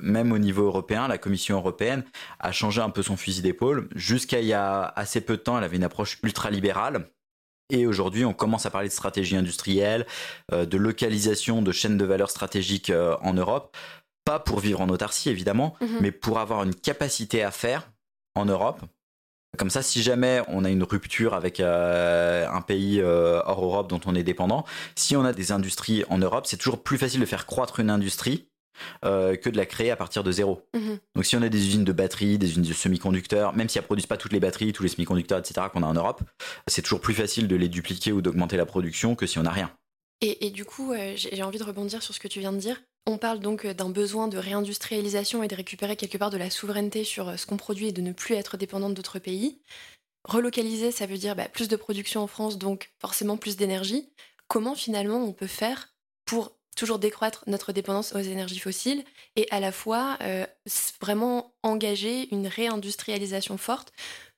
même 0.03 0.33
au 0.33 0.39
niveau 0.39 0.65
européen, 0.65 1.07
la 1.07 1.19
Commission 1.19 1.57
européenne 1.57 2.05
a 2.41 2.51
changé 2.51 2.81
un 2.81 2.91
peu 2.91 3.03
son 3.03 3.17
fusil 3.17 3.43
d'épaule. 3.43 3.89
Jusqu'à 3.95 4.41
il 4.41 4.47
y 4.47 4.53
a 4.53 4.93
assez 4.97 5.21
peu 5.21 5.37
de 5.37 5.43
temps, 5.43 5.57
elle 5.57 5.65
avait 5.65 5.77
une 5.77 5.85
approche 5.85 6.19
ultra-libérale. 6.25 7.09
Et 7.71 7.87
aujourd'hui, 7.87 8.25
on 8.25 8.33
commence 8.33 8.67
à 8.67 8.71
parler 8.71 8.89
de 8.89 8.93
stratégie 8.93 9.37
industrielle, 9.37 10.07
euh, 10.53 10.67
de 10.67 10.77
localisation 10.77 11.63
de 11.63 11.73
chaînes 11.73 11.99
de 11.99 12.05
valeur 12.05 12.31
stratégiques 12.31 12.91
euh, 12.91 13.17
en 13.23 13.35
Europe. 13.35 13.77
Pas 14.25 14.41
pour 14.41 14.59
vivre 14.59 14.81
en 14.81 14.89
autarcie, 14.89 15.31
évidemment, 15.31 15.77
mhm. 15.81 15.99
mais 16.01 16.11
pour 16.11 16.41
avoir 16.41 16.65
une 16.65 16.75
capacité 16.75 17.45
à 17.45 17.53
faire 17.53 17.91
en 18.35 18.45
Europe 18.45 18.83
comme 19.57 19.71
ça, 19.71 19.83
si 19.83 20.03
jamais 20.03 20.43
on 20.49 20.65
a 20.65 20.71
une 20.71 20.83
rupture 20.83 21.35
avec 21.35 21.61
euh, 21.61 22.49
un 22.49 22.61
pays 22.61 23.01
euh, 23.01 23.41
hors 23.45 23.65
Europe 23.65 23.89
dont 23.89 24.01
on 24.07 24.15
est 24.15 24.23
dépendant, 24.23 24.65
si 24.95 25.17
on 25.17 25.25
a 25.25 25.33
des 25.33 25.53
industries 25.53 26.05
en 26.09 26.19
Europe, 26.19 26.47
c'est 26.47 26.57
toujours 26.57 26.83
plus 26.83 26.99
facile 26.99 27.21
de 27.21 27.27
faire 27.27 27.47
croître 27.47 27.81
une 27.81 27.91
industrie 27.91 28.49
euh, 29.05 29.37
que 29.37 29.49
de 29.49 29.57
la 29.57 29.67
créer 29.67 29.91
à 29.91 29.97
partir 29.97 30.23
de 30.23 30.31
zéro. 30.31 30.63
Mhm. 30.75 30.99
Donc 31.15 31.25
si 31.25 31.37
on 31.37 31.43
a 31.43 31.49
des 31.49 31.67
usines 31.67 31.85
de 31.85 31.93
batteries, 31.93 32.39
des 32.39 32.51
usines 32.51 32.63
de 32.63 32.73
semi-conducteurs, 32.73 33.55
même 33.55 33.69
si 33.69 33.79
elles 33.79 33.85
produisent 33.85 34.07
pas 34.07 34.19
toutes 34.19 34.33
les 34.33 34.41
batteries, 34.41 34.73
tous 34.73 34.83
les 34.83 34.89
semi-conducteurs, 34.89 35.39
etc. 35.39 35.67
qu'on 35.73 35.83
a 35.83 35.87
en 35.87 35.95
Europe, 35.95 36.21
c'est 36.67 36.83
toujours 36.83 37.01
plus 37.01 37.15
facile 37.15 37.49
de 37.49 37.57
les 37.57 37.69
dupliquer 37.69 38.13
ou 38.13 38.21
d'augmenter 38.21 38.57
la 38.57 38.67
production 38.67 39.15
que 39.15 39.27
si 39.27 39.39
on 39.39 39.43
n'a 39.43 39.51
rien. 39.51 39.71
Et, 40.23 40.51
du 40.51 40.65
coup, 40.65 40.95
j'ai 41.15 41.43
envie 41.43 41.59
de 41.59 41.65
rebondir 41.65 42.03
sur 42.03 42.15
ce 42.15 42.21
que 42.21 42.27
tu 42.27 42.41
viens 42.41 42.53
de 42.53 42.57
dire. 42.57 42.81
On 43.09 43.19
parle 43.19 43.39
donc 43.39 43.65
euh, 43.65 43.73
d'un 43.73 43.89
besoin 43.89 44.27
de 44.27 44.37
réindustrialisation 44.37 45.43
et 45.43 45.49
de 45.49 45.55
récupérer 45.55 45.97
quelque 45.97 46.19
part 46.19 46.31
de 46.31 46.37
la 46.37 46.51
souveraineté 46.51 47.05
sur 47.05 47.29
euh, 47.29 47.37
ce 47.37 47.47
qu'on 47.47 47.57
produit 47.57 47.89
et 47.89 47.93
de 47.93 48.03
ne 48.03 48.13
plus 48.13 48.35
être 48.35 48.57
dépendant 48.57 48.91
d'autres 48.91 49.21
pays. 49.21 49.61
Relocaliser, 50.25 50.91
ça 50.91 51.07
veut 51.07 51.19
dire 51.19 51.37
bah, 51.37 51.49
plus 51.49 51.69
de 51.69 51.77
production 51.77 52.21
en 52.23 52.27
France, 52.27 52.59
donc 52.59 52.91
forcément 53.01 53.37
plus 53.37 53.57
d'énergie. 53.57 54.09
Comment 54.49 54.75
finalement 54.75 55.19
on 55.19 55.33
peut 55.33 55.47
faire 55.47 55.95
pour 56.25 56.57
toujours 56.77 56.99
décroître 56.99 57.45
notre 57.47 57.73
dépendance 57.73 58.13
aux 58.13 58.19
énergies 58.19 58.59
fossiles 58.59 59.05
et 59.37 59.47
à 59.51 59.61
la 59.61 59.71
fois 59.71 60.19
euh, 60.23 60.45
vraiment 61.01 61.55
engager 61.63 62.29
une 62.35 62.49
réindustrialisation 62.49 63.57
forte 63.57 63.93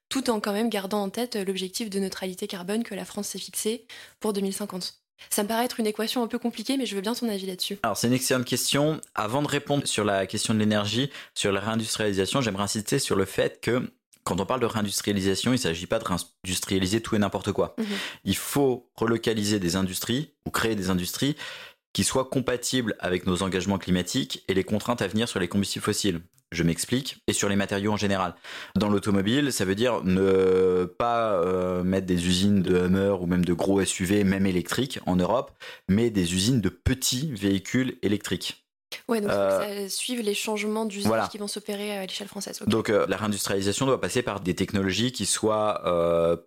tout 0.09 0.31
en 0.31 0.41
quand 0.41 0.53
même 0.53 0.71
gardant 0.71 1.03
en 1.03 1.11
tête 1.11 1.37
l'objectif 1.37 1.91
de 1.91 1.99
neutralité 1.99 2.47
carbone 2.47 2.85
que 2.85 2.95
la 2.95 3.05
France 3.05 3.29
s'est 3.29 3.39
fixé 3.39 3.87
pour 4.21 4.33
2050 4.33 5.01
ça 5.31 5.43
me 5.43 5.49
paraît 5.49 5.65
être 5.65 5.81
une 5.81 5.87
équation 5.87 6.23
un 6.23 6.27
peu 6.27 6.39
compliquée, 6.39 6.77
mais 6.77 6.87
je 6.87 6.95
veux 6.95 7.01
bien 7.01 7.15
ton 7.15 7.29
avis 7.29 7.47
là-dessus. 7.47 7.79
Alors, 7.83 7.97
c'est 7.97 8.07
une 8.07 8.13
excellente 8.13 8.45
question. 8.45 9.01
Avant 9.15 9.43
de 9.43 9.49
répondre 9.49 9.87
sur 9.87 10.05
la 10.05 10.27
question 10.27 10.55
de 10.55 10.59
l'énergie, 10.59 11.11
sur 11.35 11.53
la 11.53 11.61
réindustrialisation, 11.61 12.41
j'aimerais 12.41 12.65
insister 12.65 12.99
sur 12.99 13.17
le 13.17 13.25
fait 13.25 13.61
que 13.61 13.91
quand 14.25 14.41
on 14.41 14.47
parle 14.47 14.61
de 14.61 14.67
réindustrialisation, 14.67 15.53
il 15.53 15.55
ne 15.55 15.61
s'agit 15.61 15.87
pas 15.87 15.99
de 15.99 16.05
réindustrialiser 16.05 17.01
tout 17.01 17.17
et 17.17 17.19
n'importe 17.19 17.53
quoi. 17.53 17.75
Mhm. 17.79 17.87
Il 18.25 18.37
faut 18.37 18.91
relocaliser 18.95 19.59
des 19.59 19.75
industries 19.75 20.33
ou 20.45 20.51
créer 20.51 20.75
des 20.75 20.91
industries 20.91 21.35
qui 21.95 22.05
soient 22.05 22.27
compatibles 22.27 22.95
avec 22.99 23.27
nos 23.27 23.43
engagements 23.43 23.79
climatiques 23.79 24.45
et 24.47 24.55
les 24.55 24.65
contraintes 24.65 25.01
à 25.01 25.07
venir 25.07 25.29
sur 25.29 25.41
les 25.41 25.49
combustibles 25.49 25.85
fossiles. 25.85 26.21
Je 26.51 26.63
m'explique. 26.63 27.23
Et 27.27 27.33
sur 27.33 27.49
les 27.49 27.57
matériaux 27.57 27.93
en 27.93 27.97
général. 27.97 28.35
Dans 28.75 28.89
l'automobile, 28.89 29.53
ça 29.53 29.65
veut 29.65 29.75
dire 29.75 30.03
ne 30.05 30.85
pas 30.85 31.33
euh, 31.33 31.83
mettre 31.83 32.07
des 32.07 32.27
usines 32.27 32.63
de 32.63 32.87
Hummer 32.87 33.17
ou 33.21 33.27
même 33.27 33.45
de 33.45 33.53
gros 33.53 33.85
SUV, 33.85 34.25
même 34.25 34.47
électriques, 34.47 34.99
en 35.07 35.17
Europe, 35.17 35.53
mais 35.89 36.11
des 36.11 36.35
usines 36.35 36.61
de 36.61 36.71
petits 36.71 37.31
véhicules 37.33 37.99
électriques. 38.03 38.65
Ouais, 39.07 39.21
donc 39.21 39.31
euh, 39.31 39.83
ça 39.83 39.89
suivre 39.91 40.23
les 40.23 40.33
changements 40.33 40.87
d'usage 40.87 41.29
qui 41.29 41.37
vont 41.37 41.49
s'opérer 41.49 41.99
à 41.99 42.07
l'échelle 42.07 42.29
française. 42.29 42.61
Donc 42.67 42.89
euh, 42.89 43.07
la 43.07 43.19
réindustrialisation 43.19 43.85
doit 43.85 44.01
passer 44.01 44.23
par 44.23 44.41
des 44.41 44.55
technologies 44.55 45.13
qui 45.13 45.27
soient 45.27 45.83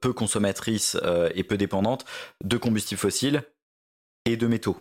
peu 0.01 0.13
consommatrices 0.13 0.97
et 1.35 1.43
peu 1.43 1.57
dépendantes 1.57 2.05
de 2.43 2.57
combustibles 2.57 2.99
fossiles 2.99 3.43
et 4.25 4.37
de 4.37 4.47
métaux. 4.47 4.77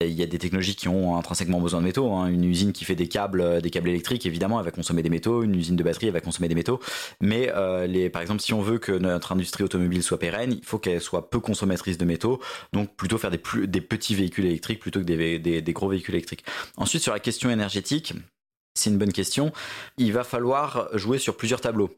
Il 0.00 0.12
y 0.12 0.22
a 0.22 0.26
des 0.26 0.38
technologies 0.38 0.76
qui 0.76 0.86
ont 0.86 1.16
intrinsèquement 1.16 1.60
besoin 1.60 1.80
de 1.80 1.86
métaux. 1.86 2.12
Hein. 2.12 2.28
Une 2.28 2.44
usine 2.44 2.72
qui 2.72 2.84
fait 2.84 2.94
des 2.94 3.08
câbles, 3.08 3.40
euh, 3.40 3.60
des 3.60 3.70
câbles 3.70 3.88
électriques, 3.88 4.26
évidemment, 4.26 4.60
elle 4.60 4.64
va 4.64 4.70
consommer 4.70 5.02
des 5.02 5.10
métaux. 5.10 5.42
Une 5.42 5.56
usine 5.56 5.74
de 5.74 5.82
batterie, 5.82 6.06
elle 6.06 6.12
va 6.12 6.20
consommer 6.20 6.46
des 6.46 6.54
métaux. 6.54 6.78
Mais 7.20 7.50
euh, 7.52 8.08
par 8.08 8.22
exemple, 8.22 8.40
si 8.40 8.54
on 8.54 8.62
veut 8.62 8.78
que 8.78 8.92
notre 8.92 9.32
industrie 9.32 9.64
automobile 9.64 10.04
soit 10.04 10.20
pérenne, 10.20 10.52
il 10.52 10.64
faut 10.64 10.78
qu'elle 10.78 11.00
soit 11.00 11.30
peu 11.30 11.40
consommatrice 11.40 11.98
de 11.98 12.04
métaux. 12.04 12.40
Donc, 12.72 12.94
plutôt 12.94 13.18
faire 13.18 13.32
des, 13.32 13.38
petits 13.38 14.14
véhicules 14.14 14.46
électriques 14.46 14.78
plutôt 14.78 15.00
que 15.00 15.04
des 15.04 15.72
gros 15.72 15.88
véhicules 15.88 16.14
électriques. 16.14 16.44
Ensuite, 16.76 17.02
sur 17.02 17.12
la 17.12 17.18
question 17.18 17.50
énergétique, 17.50 18.14
c'est 18.76 18.90
une 18.90 18.98
bonne 18.98 19.12
question. 19.12 19.52
Il 19.96 20.12
va 20.12 20.22
falloir 20.22 20.96
jouer 20.96 21.18
sur 21.18 21.36
plusieurs 21.36 21.60
tableaux. 21.60 21.90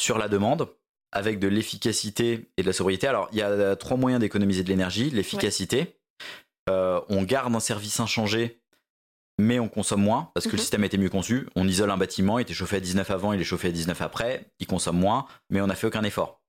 Sur 0.00 0.18
la 0.18 0.26
demande, 0.26 0.68
avec 1.12 1.38
de 1.38 1.46
l'efficacité 1.46 2.48
et 2.56 2.62
de 2.62 2.66
la 2.66 2.72
sobriété. 2.72 3.06
Alors, 3.06 3.28
il 3.30 3.38
y 3.38 3.42
a 3.42 3.76
trois 3.76 3.96
moyens 3.96 4.20
d'économiser 4.20 4.64
de 4.64 4.68
l'énergie. 4.68 5.10
L'efficacité. 5.10 5.95
Euh, 6.68 7.00
on 7.08 7.22
garde 7.22 7.54
un 7.54 7.60
service 7.60 8.00
inchangé, 8.00 8.60
mais 9.38 9.58
on 9.58 9.68
consomme 9.68 10.02
moins 10.02 10.30
parce 10.34 10.46
que 10.46 10.52
le 10.52 10.56
mhm. 10.56 10.60
système 10.60 10.84
était 10.84 10.98
mieux 10.98 11.10
conçu. 11.10 11.46
On 11.56 11.68
isole 11.68 11.90
un 11.90 11.96
bâtiment, 11.96 12.38
il 12.38 12.42
était 12.42 12.54
chauffé 12.54 12.76
à 12.76 12.80
19 12.80 13.10
avant, 13.10 13.32
il 13.32 13.40
est 13.40 13.44
chauffé 13.44 13.68
à 13.68 13.70
19 13.70 14.00
après, 14.00 14.46
il 14.60 14.66
consomme 14.66 14.98
moins, 14.98 15.26
mais 15.50 15.60
on 15.60 15.66
n'a 15.66 15.74
fait 15.74 15.86
aucun 15.86 16.02
effort. 16.04 16.40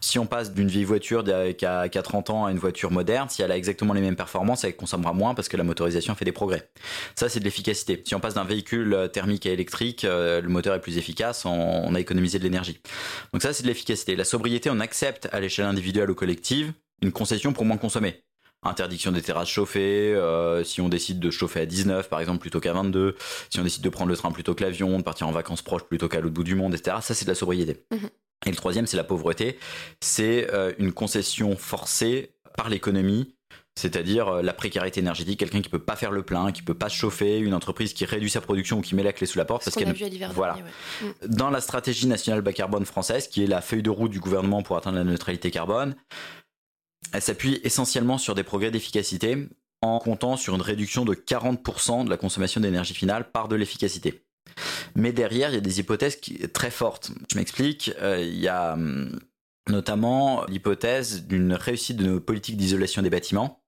Si 0.00 0.18
on 0.18 0.26
passe 0.26 0.52
d'une 0.52 0.68
vieille 0.68 0.84
voiture 0.84 1.24
qui 1.24 1.66
a, 1.66 1.88
30 1.88 2.30
ans 2.30 2.44
à 2.46 2.52
une 2.52 2.58
voiture 2.58 2.92
moderne, 2.92 3.28
si 3.28 3.42
elle 3.42 3.50
a 3.50 3.56
exactement 3.56 3.94
les 3.94 4.00
mêmes 4.00 4.16
performances, 4.16 4.62
elle 4.64 4.76
consommera 4.76 5.12
moins 5.12 5.34
parce 5.34 5.48
que 5.48 5.56
la 5.56 5.64
motorisation 5.64 6.14
fait 6.14 6.24
des 6.24 6.32
progrès. 6.32 6.70
Ça, 7.16 7.28
c'est 7.28 7.40
de 7.40 7.44
l'efficacité. 7.44 8.02
Si 8.06 8.14
on 8.14 8.20
passe 8.20 8.34
d'un 8.34 8.44
véhicule 8.44 8.94
euh, 8.94 9.08
thermique 9.08 9.46
à 9.46 9.50
électrique, 9.50 10.04
euh, 10.04 10.40
le 10.40 10.48
moteur 10.48 10.74
est 10.74 10.80
plus 10.80 10.98
efficace, 10.98 11.44
on 11.46 11.94
a 11.94 12.00
économisé 12.00 12.38
de 12.38 12.44
l'énergie. 12.44 12.80
Donc 13.32 13.42
ça, 13.42 13.52
c'est 13.52 13.62
de 13.62 13.68
l'efficacité. 13.68 14.14
La 14.14 14.24
sobriété, 14.24 14.70
on 14.70 14.78
accepte 14.78 15.28
à 15.32 15.40
l'échelle 15.40 15.66
individuelle 15.66 16.10
ou 16.10 16.14
collective 16.14 16.72
une 17.02 17.12
concession 17.12 17.52
pour 17.52 17.64
moins 17.64 17.76
consommer 17.76 18.22
interdiction 18.62 19.12
des 19.12 19.22
terrasses 19.22 19.48
chauffées, 19.48 20.14
euh, 20.14 20.64
si 20.64 20.80
on 20.80 20.88
décide 20.88 21.20
de 21.20 21.30
chauffer 21.30 21.60
à 21.60 21.66
19 21.66 22.08
par 22.08 22.20
exemple 22.20 22.40
plutôt 22.40 22.60
qu'à 22.60 22.72
22, 22.72 23.16
si 23.50 23.60
on 23.60 23.62
décide 23.62 23.82
de 23.82 23.88
prendre 23.88 24.10
le 24.10 24.16
train 24.16 24.32
plutôt 24.32 24.54
que 24.54 24.64
l'avion, 24.64 24.98
de 24.98 25.02
partir 25.02 25.28
en 25.28 25.32
vacances 25.32 25.62
proches 25.62 25.84
plutôt 25.84 26.08
qu'à 26.08 26.20
l'autre 26.20 26.34
bout 26.34 26.44
du 26.44 26.54
monde, 26.54 26.74
etc. 26.74 26.98
Ça 27.00 27.14
c'est 27.14 27.24
de 27.24 27.30
la 27.30 27.34
sobriété. 27.34 27.84
Mhm. 27.92 28.10
Et 28.46 28.50
le 28.50 28.56
troisième 28.56 28.86
c'est 28.86 28.96
la 28.96 29.04
pauvreté, 29.04 29.58
c'est 30.00 30.52
euh, 30.52 30.72
une 30.78 30.92
concession 30.92 31.56
forcée 31.56 32.32
par 32.56 32.68
l'économie 32.68 33.36
c'est-à-dire 33.76 34.28
euh, 34.28 34.42
la 34.42 34.54
précarité 34.54 35.00
énergétique, 35.00 35.38
quelqu'un 35.38 35.60
qui 35.60 35.68
peut 35.68 35.78
pas 35.78 35.96
faire 35.96 36.10
le 36.10 36.22
plein, 36.22 36.50
qui 36.50 36.62
peut 36.62 36.74
pas 36.74 36.88
se 36.88 36.96
chauffer, 36.96 37.38
une 37.38 37.54
entreprise 37.54 37.92
qui 37.92 38.06
réduit 38.06 38.30
sa 38.30 38.40
production 38.40 38.78
ou 38.78 38.80
qui 38.80 38.94
met 38.94 39.02
la 39.02 39.12
clé 39.12 39.26
sous 39.26 39.38
la 39.38 39.44
porte 39.44 39.64
parce 39.64 39.76
qu'elle 39.76 39.94
voilà. 40.32 40.56
Mm. 41.02 41.06
Dans 41.28 41.50
la 41.50 41.60
stratégie 41.60 42.06
nationale 42.06 42.40
bas 42.40 42.54
carbone 42.54 42.86
française, 42.86 43.28
qui 43.28 43.44
est 43.44 43.46
la 43.46 43.60
feuille 43.60 43.82
de 43.82 43.90
route 43.90 44.10
du 44.10 44.20
gouvernement 44.20 44.62
pour 44.62 44.76
atteindre 44.76 44.96
la 44.96 45.04
neutralité 45.04 45.50
carbone, 45.50 45.94
elle 47.12 47.22
s'appuie 47.22 47.60
essentiellement 47.64 48.18
sur 48.18 48.34
des 48.34 48.42
progrès 48.42 48.70
d'efficacité 48.70 49.48
en 49.82 49.98
comptant 49.98 50.36
sur 50.36 50.54
une 50.54 50.62
réduction 50.62 51.04
de 51.04 51.14
40% 51.14 52.04
de 52.04 52.10
la 52.10 52.16
consommation 52.16 52.60
d'énergie 52.60 52.94
finale 52.94 53.30
par 53.30 53.48
de 53.48 53.56
l'efficacité. 53.56 54.22
Mais 54.94 55.12
derrière, 55.12 55.50
il 55.50 55.54
y 55.54 55.58
a 55.58 55.60
des 55.60 55.80
hypothèses 55.80 56.18
très 56.52 56.70
fortes. 56.70 57.12
Je 57.30 57.38
m'explique. 57.38 57.92
Euh, 58.00 58.20
il 58.22 58.38
y 58.38 58.48
a 58.48 58.72
hum, 58.72 59.18
notamment 59.68 60.44
l'hypothèse 60.46 61.26
d'une 61.26 61.52
réussite 61.52 61.96
de 61.96 62.04
nos 62.04 62.20
politiques 62.20 62.56
d'isolation 62.56 63.02
des 63.02 63.10
bâtiments 63.10 63.60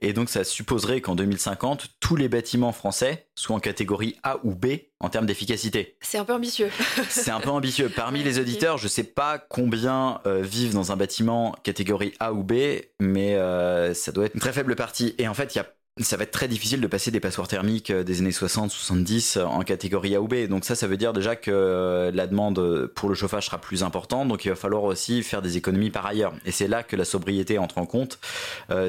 Et 0.00 0.12
donc 0.12 0.28
ça 0.28 0.44
supposerait 0.44 1.00
qu'en 1.00 1.14
2050, 1.14 1.88
tous 2.00 2.16
les 2.16 2.28
bâtiments 2.28 2.72
français 2.72 3.28
soient 3.34 3.56
en 3.56 3.60
catégorie 3.60 4.16
A 4.22 4.38
ou 4.44 4.54
B 4.54 4.66
en 5.00 5.08
termes 5.08 5.26
d'efficacité. 5.26 5.96
C'est 6.00 6.18
un 6.18 6.24
peu 6.24 6.34
ambitieux. 6.34 6.70
C'est 7.08 7.30
un 7.30 7.40
peu 7.40 7.50
ambitieux. 7.50 7.90
Parmi 7.94 8.22
les 8.22 8.38
auditeurs, 8.38 8.78
je 8.78 8.84
ne 8.84 8.90
sais 8.90 9.04
pas 9.04 9.38
combien 9.38 10.20
euh, 10.26 10.42
vivent 10.42 10.74
dans 10.74 10.92
un 10.92 10.96
bâtiment 10.96 11.54
catégorie 11.62 12.14
A 12.20 12.32
ou 12.32 12.42
B, 12.42 12.54
mais 13.00 13.34
euh, 13.34 13.94
ça 13.94 14.12
doit 14.12 14.26
être 14.26 14.34
une 14.34 14.40
très 14.40 14.52
faible 14.52 14.76
partie. 14.76 15.14
Et 15.18 15.28
en 15.28 15.34
fait, 15.34 15.54
il 15.54 15.58
y 15.58 15.60
a 15.60 15.66
ça 16.02 16.16
va 16.16 16.24
être 16.24 16.32
très 16.32 16.48
difficile 16.48 16.80
de 16.80 16.88
passer 16.88 17.12
des 17.12 17.20
passoires 17.20 17.46
thermiques 17.46 17.90
euh, 17.90 18.02
des 18.02 18.18
années 18.18 18.30
60-70 18.30 19.38
euh, 19.38 19.44
en 19.44 19.62
catégorie 19.62 20.16
A 20.16 20.20
ou 20.20 20.26
B. 20.26 20.48
Donc 20.48 20.64
ça, 20.64 20.74
ça 20.74 20.88
veut 20.88 20.96
dire 20.96 21.12
déjà 21.12 21.36
que 21.36 21.52
euh, 21.52 22.10
la 22.10 22.26
demande 22.26 22.88
pour 22.96 23.08
le 23.08 23.14
chauffage 23.14 23.46
sera 23.46 23.58
plus 23.58 23.84
importante. 23.84 24.26
Donc 24.26 24.44
il 24.44 24.48
va 24.48 24.56
falloir 24.56 24.82
aussi 24.82 25.22
faire 25.22 25.40
des 25.40 25.56
économies 25.56 25.90
par 25.90 26.04
ailleurs. 26.04 26.34
Et 26.44 26.50
c'est 26.50 26.66
là 26.66 26.82
que 26.82 26.96
la 26.96 27.04
sobriété 27.04 27.58
entre 27.58 27.78
en 27.78 27.86
compte. 27.86 28.18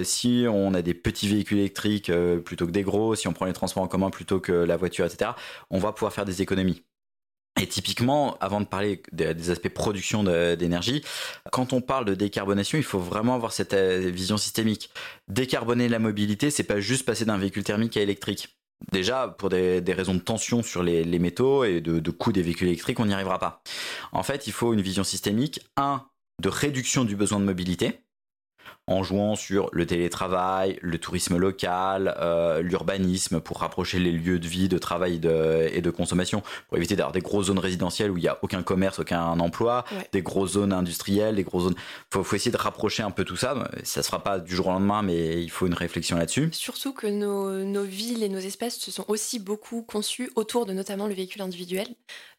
si 0.04 0.46
on 0.50 0.74
a 0.74 0.82
des 0.82 0.94
petits 0.94 1.28
véhicules 1.28 1.60
électriques 1.60 2.12
plutôt 2.44 2.66
que 2.66 2.72
des 2.72 2.84
gros, 2.84 3.16
si 3.16 3.28
on 3.28 3.34
prend 3.34 3.46
les 3.46 3.54
transports 3.54 3.84
en 3.84 3.88
commun 3.88 4.10
plutôt 4.10 4.40
que 4.40 4.52
la 4.52 4.78
voiture, 4.78 5.06
etc., 5.06 5.32
on 5.70 5.80
va 5.80 5.92
pouvoir 5.92 6.14
faire 6.14 6.26
des 6.26 6.42
économies. 6.42 6.84
Et 7.60 7.68
typiquement, 7.68 8.38
avant 8.42 8.60
de 8.60 8.66
parler 8.66 9.02
des 9.14 9.50
aspects 9.50 9.70
production 9.70 10.24
d'énergie, 10.24 11.04
quand 11.52 11.72
on 11.72 11.80
parle 11.80 12.04
de 12.04 12.14
décarbonation, 12.14 12.78
il 12.78 12.84
faut 12.84 13.00
vraiment 13.00 13.34
avoir 13.36 13.54
cette 13.54 13.74
euh, 13.74 14.12
vision 14.14 14.36
systémique. 14.36 14.90
Décarboner 15.30 15.88
la 15.88 16.00
mobilité, 16.00 16.52
c'est 16.52 16.64
pas 16.64 16.82
juste 16.82 17.06
passer 17.06 17.24
d'un 17.24 17.38
véhicule 17.38 17.64
thermique 17.64 17.96
à 17.96 18.02
électrique. 18.02 18.58
Déjà, 18.92 19.30
pour 19.38 19.48
des, 19.50 19.82
raisons 19.88 20.16
de 20.16 20.20
tension 20.20 20.64
sur 20.64 20.84
les, 20.84 21.06
métaux 21.18 21.64
et 21.64 21.80
de, 21.80 22.00
de 22.00 22.12
coût 22.12 22.34
des 22.34 22.42
véhicules 22.42 22.68
électriques, 22.68 23.00
on 23.00 23.06
n'y 23.06 23.14
arrivera 23.14 23.40
pas. 23.40 23.62
En 24.12 24.22
fait, 24.22 24.48
il 24.48 24.54
faut 24.54 24.74
une 24.74 24.82
vision 24.82 25.06
systémique. 25.06 25.62
Un, 25.78 26.06
de 26.42 26.50
réduction 26.50 27.06
du 27.06 27.16
besoin 27.16 27.40
de 27.40 27.46
mobilité 27.46 28.02
en 28.88 29.04
jouant 29.04 29.36
sur 29.36 29.70
le 29.72 29.86
télétravail, 29.86 30.78
le 30.82 30.98
tourisme 30.98 31.38
local, 31.38 32.16
euh, 32.20 32.62
l'urbanisme 32.62 33.40
pour 33.40 33.60
rapprocher 33.60 34.00
les 34.00 34.12
lieux 34.12 34.40
de 34.40 34.48
vie, 34.48 34.70
de 34.70 34.78
travail 34.78 35.16
et 35.16 35.82
de 35.82 35.90
consommation, 35.90 36.44
pour 36.68 36.78
éviter 36.78 36.96
d'avoir 36.96 37.12
des 37.12 37.22
grosses 37.22 37.48
zones 37.48 37.60
résidentielles 37.60 38.12
où 38.12 38.18
il 38.18 38.22
n'y 38.22 38.28
a 38.28 38.38
aucun 38.42 38.64
commerce, 38.64 39.00
aucun 39.00 39.40
emploi, 39.40 39.86
des 40.12 40.22
grosses 40.22 40.52
zones 40.52 40.74
industrielles, 40.74 41.36
des 41.36 41.44
grosses 41.44 41.64
zones. 41.64 41.76
Faut, 42.12 42.24
faut 42.24 42.36
essayer 42.36 42.52
de 42.52 42.58
rapprocher 42.58 43.04
un 43.04 43.12
peu 43.12 43.24
tout 43.24 43.36
ça. 43.36 43.56
Ça 43.84 44.04
se 44.04 44.08
fera 44.08 44.22
pas 44.24 44.40
du 44.40 44.56
jour 44.56 44.68
au 44.68 44.72
lendemain, 44.72 45.02
mais 45.02 45.42
il 45.42 45.50
faut 45.50 45.68
une 45.68 45.74
réflexion 45.74 46.18
là-dessus. 46.18 46.50
Surtout 46.52 46.94
que 46.94 47.08
nos, 47.08 47.64
nos 47.64 47.84
villes 47.84 48.24
et 48.24 48.30
nos 48.30 48.40
espaces 48.40 48.78
se 48.78 48.92
sont 48.92 49.06
aussi 49.08 49.40
beaucoup 49.40 49.82
conçus 49.82 50.32
autour 50.36 50.66
de 50.66 50.74
notamment 50.74 51.08
le 51.08 51.14
véhicule 51.14 51.42
individuel. 51.42 51.88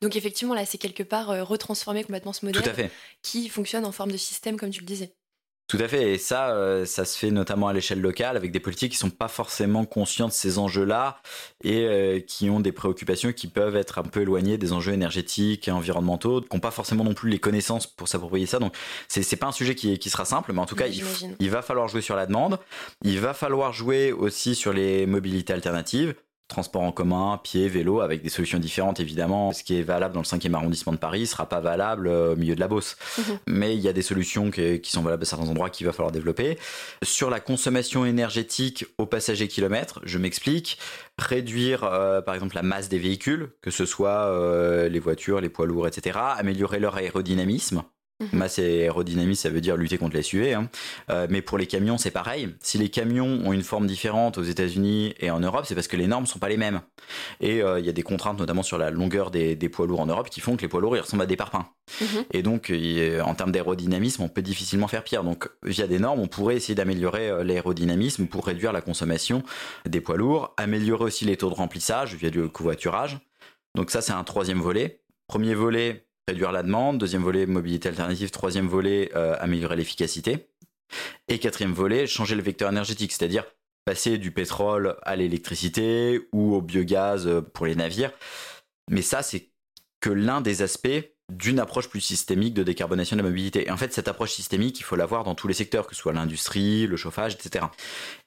Donc 0.01 0.17
effectivement, 0.17 0.55
là, 0.55 0.65
c'est 0.67 0.79
quelque 0.79 1.03
part 1.03 1.31
euh, 1.31 1.43
retransformer 1.43 2.05
complètement 2.05 2.33
ce 2.33 2.45
modèle 2.45 2.91
qui 3.23 3.49
fonctionne 3.49 3.85
en 3.85 3.93
forme 3.93 4.13
de 4.13 4.17
système, 4.17 4.57
comme 4.57 4.71
tu 4.71 4.81
le 4.81 4.87
disais. 4.87 5.13
Tout 5.69 5.79
à 5.81 5.89
fait, 5.89 6.13
et 6.13 6.19
ça, 6.19 6.51
euh, 6.51 6.85
ça 6.85 7.05
se 7.05 7.19
fait 7.19 7.33
notamment 7.33 7.67
à 7.67 7.73
l'échelle 7.73 8.01
locale 8.01 8.37
avec 8.37 8.53
des 8.53 8.61
politiques 8.61 8.93
qui 8.93 8.99
sont 8.99 9.11
pas 9.11 9.27
forcément 9.27 9.85
conscients 9.85 10.29
de 10.29 10.33
ces 10.33 10.59
enjeux-là 10.59 11.21
et 11.65 11.87
euh, 11.87 12.21
qui 12.21 12.49
ont 12.51 12.61
des 12.61 12.71
préoccupations 12.71 13.33
qui 13.33 13.49
peuvent 13.49 13.75
être 13.75 13.99
un 13.99 14.05
peu 14.05 14.23
éloignées 14.23 14.59
des 14.59 14.73
enjeux 14.73 14.93
énergétiques 14.93 15.67
et 15.67 15.73
environnementaux, 15.73 16.41
qui 16.41 16.55
n'ont 16.55 16.61
pas 16.61 16.71
forcément 16.71 17.03
non 17.03 17.15
plus 17.15 17.31
les 17.31 17.41
connaissances 17.41 17.89
pour 17.89 18.07
s'approprier 18.07 18.47
ça. 18.47 18.61
Donc 18.61 18.77
c'est 19.09 19.35
pas 19.35 19.49
un 19.49 19.53
sujet 19.53 19.75
qui, 19.75 19.99
qui 19.99 20.09
sera 20.09 20.25
simple, 20.25 20.53
mais 20.53 20.61
en 20.61 20.67
tout 20.67 20.77
cas 20.77 20.87
il, 20.87 21.03
il 21.41 21.51
va 21.51 21.63
falloir 21.63 21.89
jouer 21.89 22.01
sur 22.01 22.15
la 22.15 22.27
demande, 22.27 22.61
il 23.03 23.19
va 23.19 23.35
falloir 23.35 23.73
jouer 23.73 24.13
aussi 24.13 24.55
sur 24.55 24.73
les 24.73 25.05
mobilités 25.07 25.53
alternatives 25.53 26.15
transport 26.49 26.83
en 26.83 26.93
commun, 26.93 27.41
pied, 27.43 27.69
vélo, 27.69 28.01
avec 28.01 28.23
des 28.23 28.29
solutions 28.29 28.59
différentes 28.59 29.01
évidemment. 29.01 29.53
Ce 29.53 29.63
qui 29.63 29.79
est 29.79 29.83
valable 29.83 30.15
dans 30.15 30.21
le 30.21 30.27
5e 30.27 30.55
arrondissement 30.55 30.93
de 30.93 30.99
Paris 30.99 31.27
sera 31.27 31.49
pas 31.49 31.61
valable 31.61 32.09
euh, 32.09 32.33
au 32.33 32.37
milieu 32.37 32.55
de 32.55 32.61
la 32.61 32.69
Beauce. 32.69 32.97
Mhm. 33.19 33.39
Mais 33.47 33.75
il 33.75 33.81
y 33.81 33.89
a 33.89 33.93
des 33.93 34.03
solutions 34.03 34.51
qui, 34.51 34.81
sont 34.85 35.03
valables 35.03 35.23
à 35.23 35.27
certains 35.27 35.49
endroits 35.49 35.71
qu'il 35.71 35.87
va 35.87 35.93
falloir 35.93 36.13
développer. 36.13 36.59
Sur 37.03 37.31
la 37.31 37.41
consommation 37.41 38.07
énergétique 38.07 38.87
au 38.99 39.07
passager 39.07 39.49
kilomètre, 39.49 40.01
je 40.05 40.19
m'explique. 40.19 40.79
Réduire 41.19 41.85
euh, 41.85 42.21
par 42.21 42.35
exemple 42.35 42.55
la 42.55 42.63
masse 42.63 42.89
des 42.89 42.99
véhicules, 42.99 43.51
que 43.63 43.71
ce 43.71 43.87
soit 43.87 44.27
euh, 44.27 44.89
les 44.89 45.01
voitures, 45.01 45.41
les 45.41 45.49
poids 45.49 45.67
lourds, 45.67 45.87
etc. 45.87 46.19
Améliorer 46.37 46.79
leur 46.79 46.97
aérodynamisme 46.97 47.83
Mhm. 48.21 48.29
Masse 48.33 48.59
et 48.59 48.83
aérodynamisme, 48.83 49.43
ça 49.43 49.51
veut 49.51 49.61
dire 49.61 49.77
lutter 49.77 49.99
contre 49.99 50.17
les 50.17 50.23
SUV. 50.23 50.55
Hein. 50.55 50.69
Euh, 51.11 51.27
mais 51.29 51.43
pour 51.43 51.59
les 51.59 51.67
camions, 51.67 51.99
c'est 51.99 52.11
pareil. 52.11 52.49
Si 52.61 52.79
les 52.79 52.89
camions 52.89 53.43
ont 53.45 53.53
une 53.53 53.63
forme 53.63 53.87
différente 53.87 54.39
aux 54.39 54.43
États-Unis 54.43 55.15
et 55.21 55.31
en 55.31 55.41
Europe, 55.41 55.67
c'est 55.67 55.75
parce 55.75 55.89
que 55.89 55.97
les 55.97 56.07
normes 56.07 56.27
sont 56.27 56.39
pas 56.39 56.49
les 56.49 56.57
mêmes. 56.57 56.81
Et 57.41 57.63
euh, 57.63 57.79
il 57.79 57.85
y 57.85 57.89
a 57.89 57.93
des 57.93 58.03
contraintes, 58.03 58.39
notamment 58.39 58.63
sur 58.63 58.79
la 58.79 58.91
longueur 58.91 59.31
des, 59.31 59.57
poids 59.69 59.87
lourds 59.87 60.01
en 60.01 60.07
Europe, 60.07 60.31
qui 60.31 60.41
font 60.41 60.57
que 60.57 60.63
les 60.63 60.69
poids 60.69 60.81
lourds 60.81 60.97
ils 60.97 61.01
ressemblent 61.01 61.23
à 61.23 61.27
des 61.27 61.37
parpaings. 61.37 61.67
Mhm. 62.01 62.25
Et 62.33 62.43
donc, 62.43 62.73
en 63.25 63.35
termes 63.35 63.53
d'aérodynamisme, 63.53 64.23
on 64.23 64.29
peut 64.29 64.43
difficilement 64.43 64.89
faire 64.89 65.05
pire. 65.05 65.23
Donc, 65.23 65.49
via 65.63 65.87
des 65.87 65.99
normes, 65.99 66.21
on 66.21 66.29
pourrait 66.29 66.57
essayer 66.57 66.75
d'améliorer 66.75 67.29
euh, 67.29 67.45
l'aérodynamisme 67.45 68.27
pour 68.27 68.47
réduire 68.47 68.73
la 68.73 68.81
consommation 68.81 69.43
des 69.87 70.01
poids 70.01 70.17
lourds, 70.17 70.55
améliorer 70.57 71.05
aussi 71.05 71.25
les 71.25 71.37
taux 71.37 71.51
de 71.51 71.55
remplissage 71.55 72.15
via 72.15 72.31
du 72.31 72.49
covoiturage. 72.49 73.19
Donc 73.75 73.91
ça, 73.91 74.01
c'est 74.01 74.13
un 74.13 74.25
troisième 74.25 74.61
volet. 74.61 75.03
Premier 75.29 75.55
volet, 75.55 76.06
réduire 76.29 76.53
la 76.53 76.63
demande. 76.63 76.99
Deuxième 76.99 77.23
volet, 77.23 77.47
mobilité 77.47 77.89
alternative. 77.89 78.31
Troisième 78.31 78.67
volet, 78.67 79.11
euh, 79.15 79.37
améliorer 79.39 79.77
l'efficacité. 79.77 80.49
Et 81.29 81.39
quatrième 81.39 81.73
volet, 81.73 82.07
changer 82.07 82.35
le 82.35 82.43
vecteur 82.43 82.71
énergétique, 82.71 83.13
c'est-à-dire 83.13 83.45
passer 83.85 84.19
du 84.19 84.33
pétrole 84.33 84.97
à 85.03 85.15
l'électricité 85.15 86.27
ou 86.33 86.55
au 86.55 86.63
biogaz 86.63 87.27
euh, 87.27 87.41
pour 87.41 87.67
les 87.67 87.77
navires. 87.77 88.13
Mais 88.91 89.03
ça, 89.03 89.23
c'est 89.23 89.51
que 90.01 90.11
l'un 90.11 90.41
des 90.41 90.63
aspects 90.63 90.89
d'une 91.33 91.59
approche 91.59 91.89
plus 91.89 92.01
systémique 92.01 92.55
de 92.55 92.63
décarbonation 92.63 93.17
de 93.17 93.23
la 93.23 93.29
mobilité. 93.29 93.67
Et 93.67 93.71
en 93.71 93.77
fait, 93.77 93.93
cette 93.93 94.07
approche 94.07 94.33
systémique, 94.33 94.79
il 94.79 94.85
faut 94.85 94.95
l'avoir 94.95 95.25
dans 95.25 95.35
tous 95.35 95.49
les 95.49 95.55
secteurs, 95.55 95.87
que 95.87 95.95
ce 95.95 96.01
soit 96.01 96.13
l'industrie, 96.13 96.87
le 96.87 96.97
chauffage, 96.97 97.35
etc. 97.35 97.67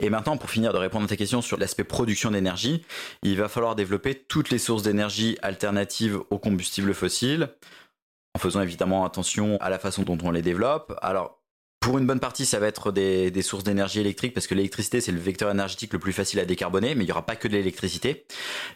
Et 0.02 0.10
maintenant, 0.10 0.36
pour 0.36 0.50
finir 0.50 0.74
de 0.74 0.78
répondre 0.78 1.06
à 1.06 1.08
ta 1.08 1.16
question 1.16 1.42
sur 1.42 1.58
l'aspect 1.58 1.86
production 1.86 2.32
d'énergie, 2.32 2.84
il 3.24 3.38
va 3.38 3.48
falloir 3.48 3.76
développer 3.76 4.16
toutes 4.16 4.50
les 4.50 4.58
sources 4.58 4.84
d'énergie 4.84 5.38
alternatives 5.42 6.20
aux 6.30 6.40
combustibles 6.40 6.94
fossiles, 6.94 7.50
en 8.40 8.42
faisant 8.42 8.62
évidemment 8.62 9.04
attention 9.04 9.58
à 9.60 9.70
la 9.70 9.80
façon 9.80 10.04
dont 10.04 10.18
on 10.24 10.32
les 10.32 10.42
développe. 10.42 10.98
Alors, 11.02 11.42
pour 11.82 11.98
une 11.98 12.08
bonne 12.08 12.22
partie, 12.22 12.46
ça 12.46 12.60
va 12.60 12.68
être 12.68 12.92
des, 12.92 13.42
sources 13.42 13.66
d'énergie 13.66 14.00
électrique 14.00 14.34
parce 14.34 14.48
que 14.48 14.56
l'électricité, 14.56 15.02
c'est 15.02 15.12
le 15.12 15.20
vecteur 15.20 15.52
énergétique 15.52 15.92
le 15.92 16.00
plus 16.00 16.14
facile 16.14 16.40
à 16.40 16.46
décarboner, 16.46 16.96
mais 16.96 17.04
il 17.04 17.08
n'y 17.08 17.12
aura 17.12 17.26
pas 17.26 17.36
que 17.36 17.50
de 17.50 17.54
l'électricité. 17.54 18.26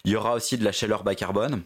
Il 0.04 0.12
y 0.12 0.16
aura 0.18 0.34
aussi 0.34 0.58
de 0.58 0.66
la 0.66 0.74
chaleur 0.74 1.04
bas 1.04 1.16
carbone, 1.16 1.64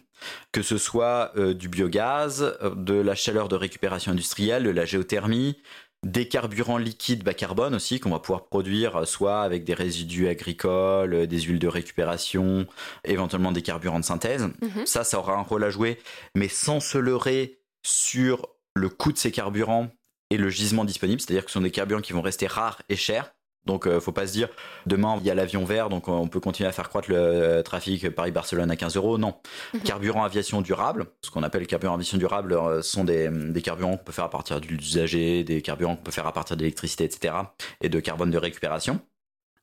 que 0.52 0.62
ce 0.62 0.78
soit 0.78 1.32
euh, 1.38 1.56
du 1.56 1.70
biogaz, 1.70 2.56
euh, 2.62 2.76
de 2.76 2.94
la 2.94 3.16
chaleur 3.16 3.48
de 3.48 3.56
récupération 3.56 4.12
industrielle, 4.12 4.64
de 4.64 4.70
la 4.70 4.86
géothermie, 4.86 5.58
des 6.04 6.28
carburants 6.28 6.78
liquides 6.78 7.24
bas 7.24 7.34
carbone 7.34 7.74
aussi 7.74 8.00
qu'on 8.00 8.12
va 8.12 8.20
pouvoir 8.20 8.46
produire 8.46 8.98
euh, 8.98 9.06
soit 9.06 9.42
avec 9.42 9.64
des 9.64 9.74
résidus 9.74 10.28
agricoles, 10.28 11.26
des 11.26 11.42
huiles 11.42 11.60
de 11.60 11.68
récupération, 11.68 12.68
éventuellement 13.06 13.52
des 13.52 13.64
carburants 13.64 14.00
de 14.00 14.06
synthèse. 14.06 14.44
Mhm. 14.62 14.86
Ça, 14.86 15.04
ça 15.04 15.18
aura 15.18 15.34
un 15.34 15.42
rôle 15.42 15.64
à 15.64 15.72
jouer, 15.72 16.00
mais 16.36 16.48
sans 16.48 16.80
se 16.80 17.00
leurrer 17.00 17.57
sur 17.84 18.48
le 18.76 18.90
coût 18.90 19.12
de 19.12 19.18
ces 19.18 19.32
carburants 19.32 19.90
et 20.30 20.38
le 20.38 20.50
gisement 20.50 20.86
disponible, 20.86 21.22
c'est-à-dire 21.22 21.46
que 21.46 21.52
ce 21.52 21.54
sont 21.54 21.62
des 21.62 21.72
carburants 21.72 22.02
qui 22.02 22.14
vont 22.14 22.22
rester 22.22 22.48
rares 22.48 22.82
et 22.90 22.96
chers. 22.96 23.34
Donc 23.68 23.86
ne 23.86 23.92
euh, 23.92 24.00
faut 24.00 24.14
pas 24.14 24.26
se 24.26 24.32
dire 24.32 24.48
demain 24.86 25.18
il 25.20 25.28
y 25.28 25.30
a 25.30 25.36
l'avion 25.36 25.66
vert 25.66 25.90
donc 25.90 26.08
on 26.08 26.28
peut 26.30 26.40
continuer 26.40 26.70
à 26.70 26.72
faire 26.72 26.88
croître 26.88 27.10
le 27.12 27.18
euh, 27.18 27.62
trafic 27.62 28.10
Paris-Barcelone 28.10 28.72
à 28.72 28.76
15 28.76 28.96
euros. 28.96 29.18
Non. 29.18 29.36
Mhm. 29.74 29.82
Carburant 29.82 30.24
aviation 30.24 30.62
durable, 30.62 31.06
ce 31.22 31.30
qu'on 31.30 31.44
appelle 31.44 31.68
carburant 31.68 31.94
aviation 31.94 32.18
durable, 32.18 32.54
euh, 32.54 32.82
sont 32.82 33.04
des, 33.04 33.30
des 33.30 33.62
carburants 33.62 33.98
qu'on 33.98 34.06
peut 34.06 34.12
faire 34.14 34.24
à 34.24 34.30
partir 34.30 34.62
d'usager, 34.62 35.44
des 35.44 35.62
carburants 35.62 35.98
qu'on 35.98 36.04
peut 36.04 36.12
faire 36.12 36.28
à 36.28 36.34
partir 36.34 36.58
d'électricité, 36.58 37.04
etc. 37.04 37.36
et 37.82 37.90
de 37.90 38.00
carbone 38.00 38.32
de 38.32 38.38
récupération. 38.38 39.02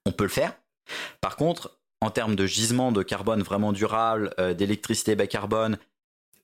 On 0.06 0.12
peut 0.12 0.24
le 0.24 0.30
faire. 0.30 0.52
Par 1.22 1.36
contre, 1.36 1.78
en 2.02 2.10
termes 2.10 2.36
de 2.36 2.44
gisement 2.44 2.92
de 2.92 3.02
carbone 3.02 3.42
vraiment 3.42 3.72
durable, 3.72 4.34
d'électricité 4.58 5.16
bas 5.16 5.26
carbone 5.26 5.78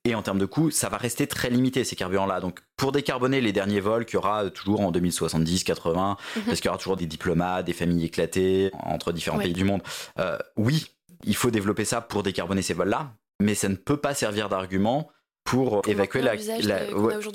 et 0.04 0.14
en 0.14 0.22
termes 0.22 0.38
de 0.38 0.46
coût, 0.46 0.70
ça 0.70 0.88
va 0.88 0.96
rester 0.96 1.26
très 1.26 1.50
limité 1.50 1.84
ces 1.84 1.94
carburants-là. 1.96 2.40
Donc 2.40 2.60
pour 2.76 2.92
décarboner 2.92 3.40
les 3.40 3.52
derniers 3.52 3.80
vols 3.80 4.06
qu'il 4.06 4.14
y 4.14 4.18
aura 4.18 4.48
toujours 4.50 4.80
en 4.80 4.92
2070, 4.92 5.64
80, 5.64 6.16
mhm. 6.36 6.42
parce 6.44 6.60
qu'il 6.60 6.66
y 6.66 6.68
aura 6.68 6.78
toujours 6.78 6.96
des 6.96 7.06
diplomates, 7.06 7.66
des 7.66 7.72
familles 7.72 8.06
éclatées 8.06 8.70
entre 8.82 9.12
différents 9.12 9.38
pays 9.38 9.52
du 9.52 9.64
monde. 9.64 9.82
Euh, 10.18 10.38
oui, 10.56 10.86
il 11.24 11.36
faut 11.36 11.50
développer 11.50 11.84
ça 11.84 12.00
pour 12.00 12.22
décarboner 12.22 12.62
ces 12.62 12.72
vols-là, 12.72 13.12
mais 13.40 13.54
ça 13.54 13.68
ne 13.68 13.74
peut 13.74 13.98
pas 13.98 14.14
servir 14.14 14.48
d'argument 14.48 15.10
pour 15.44 15.82
évacuer 15.88 16.20
la, 16.22 16.34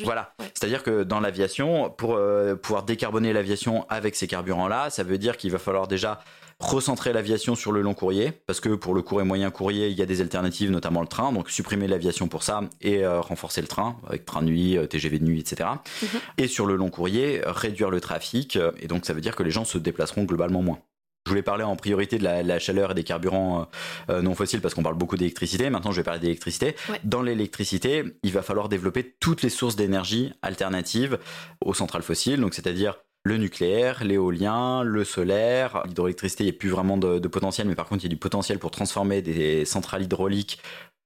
voilà 0.03 0.35
c'est-à-dire 0.53 0.83
que 0.83 1.03
dans 1.03 1.19
l'aviation 1.19 1.89
pour 1.89 2.15
euh, 2.15 2.55
pouvoir 2.55 2.83
décarboner 2.83 3.33
l'aviation 3.33 3.85
avec 3.89 4.15
ces 4.15 4.27
carburants 4.27 4.67
là 4.67 4.91
ça 4.91 5.03
veut 5.03 5.17
dire 5.17 5.37
qu'il 5.37 5.51
va 5.51 5.57
falloir 5.57 5.87
déjà 5.87 6.21
recentrer 6.59 7.11
l'aviation 7.11 7.55
sur 7.55 7.71
le 7.71 7.81
long 7.81 7.93
courrier, 7.93 8.31
parce 8.47 8.59
que 8.59 8.69
pour 8.69 8.93
le 8.93 9.01
court 9.01 9.21
et 9.21 9.25
moyen 9.25 9.51
courrier, 9.51 9.89
il 9.89 9.97
y 9.97 10.01
a 10.01 10.05
des 10.05 10.21
alternatives, 10.21 10.71
notamment 10.71 11.01
le 11.01 11.07
train, 11.07 11.31
donc 11.33 11.49
supprimer 11.49 11.87
l'aviation 11.87 12.27
pour 12.27 12.43
ça 12.43 12.61
et 12.81 13.03
euh, 13.03 13.19
renforcer 13.19 13.61
le 13.61 13.67
train, 13.67 13.97
avec 14.07 14.25
train 14.25 14.41
de 14.41 14.47
nuit, 14.47 14.77
euh, 14.77 14.87
TGV 14.87 15.19
de 15.19 15.25
nuit, 15.25 15.39
etc. 15.39 15.69
Mhm. 16.01 16.07
Et 16.37 16.47
sur 16.47 16.65
le 16.65 16.75
long 16.75 16.89
courrier, 16.89 17.41
réduire 17.45 17.89
le 17.89 17.99
trafic, 17.99 18.55
euh, 18.55 18.71
et 18.79 18.87
donc 18.87 19.05
ça 19.05 19.13
veut 19.13 19.21
dire 19.21 19.35
que 19.35 19.43
les 19.43 19.51
gens 19.51 19.65
se 19.65 19.77
déplaceront 19.77 20.23
globalement 20.23 20.61
moins. 20.61 20.79
Je 21.25 21.31
voulais 21.31 21.43
parler 21.43 21.63
en 21.63 21.75
priorité 21.75 22.19
de 22.19 22.23
la, 22.23 22.59
chaleur 22.59 22.91
et 22.91 22.93
des 22.93 23.03
carburants 23.03 23.67
non 24.09 24.35
fossiles 24.35 24.61
parce 24.61 24.75
qu'on 24.75 24.83
parle 24.83 24.95
beaucoup 24.95 25.17
d'électricité. 25.17 25.71
Maintenant, 25.71 25.91
je 25.91 25.95
vais 25.97 26.03
parler 26.03 26.19
d'électricité. 26.19 26.75
Dans 27.03 27.23
l'électricité, 27.23 28.03
il 28.21 28.31
va 28.31 28.43
falloir 28.43 28.69
développer 28.69 29.15
toutes 29.19 29.41
les 29.41 29.49
sources 29.49 29.75
d'énergie 29.75 30.33
alternatives 30.43 31.17
aux 31.61 31.73
centrales 31.73 32.03
fossiles. 32.03 32.39
Donc, 32.39 32.53
c'est-à-dire 32.53 32.99
le 33.25 33.37
nucléaire, 33.37 34.03
l'éolien, 34.03 34.83
le 34.83 35.03
solaire. 35.03 35.81
L'hydroélectricité, 35.87 36.43
il 36.43 36.47
n'y 36.47 36.55
a 36.55 36.57
plus 36.57 36.69
vraiment 36.69 36.95
de, 36.95 37.17
de, 37.17 37.27
potentiel, 37.27 37.67
mais 37.67 37.75
par 37.75 37.87
contre, 37.87 38.03
il 38.03 38.07
y 38.07 38.09
a 38.09 38.13
du 38.13 38.17
potentiel 38.17 38.59
pour 38.59 38.69
transformer 38.69 39.21
des 39.23 39.65
centrales 39.65 40.03
hydrauliques 40.03 40.59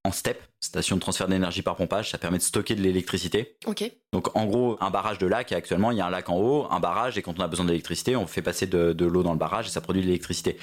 en 0.03 0.11
STEP, 0.11 0.41
station 0.59 0.97
de 0.97 1.01
transfert 1.01 1.29
d'énergie 1.29 1.61
par 1.61 1.77
pompage. 1.77 2.11
Ça 2.11 2.17
permet 2.17 2.37
de 2.37 2.43
stocker 2.43 2.75
de 2.75 2.81
l'électricité. 2.81 3.55
Donc, 4.11 4.35
en 4.35 4.45
gros, 4.45 4.77
un 4.81 4.89
barrage 4.89 5.17
de 5.17 5.27
lac, 5.27 5.53
actuellement, 5.53 5.91
il 5.91 5.97
y 5.97 6.01
a 6.01 6.05
un 6.05 6.09
lac 6.09 6.29
en 6.29 6.37
haut, 6.37 6.67
un 6.69 6.81
barrage, 6.81 7.17
et 7.17 7.21
quand 7.21 7.39
on 7.39 7.41
a 7.43 7.47
besoin 7.47 7.65
d'électricité, 7.65 8.17
on 8.17 8.27
fait 8.27 8.41
passer 8.41 8.67
de, 8.67 8.91
de 8.91 9.05
l'eau 9.05 9.23
dans 9.23 9.33
le 9.33 9.39
barrage 9.39 9.67
et 9.67 9.69
ça 9.69 9.79
produit 9.79 10.01
de 10.01 10.07
l'électricité. 10.07 10.57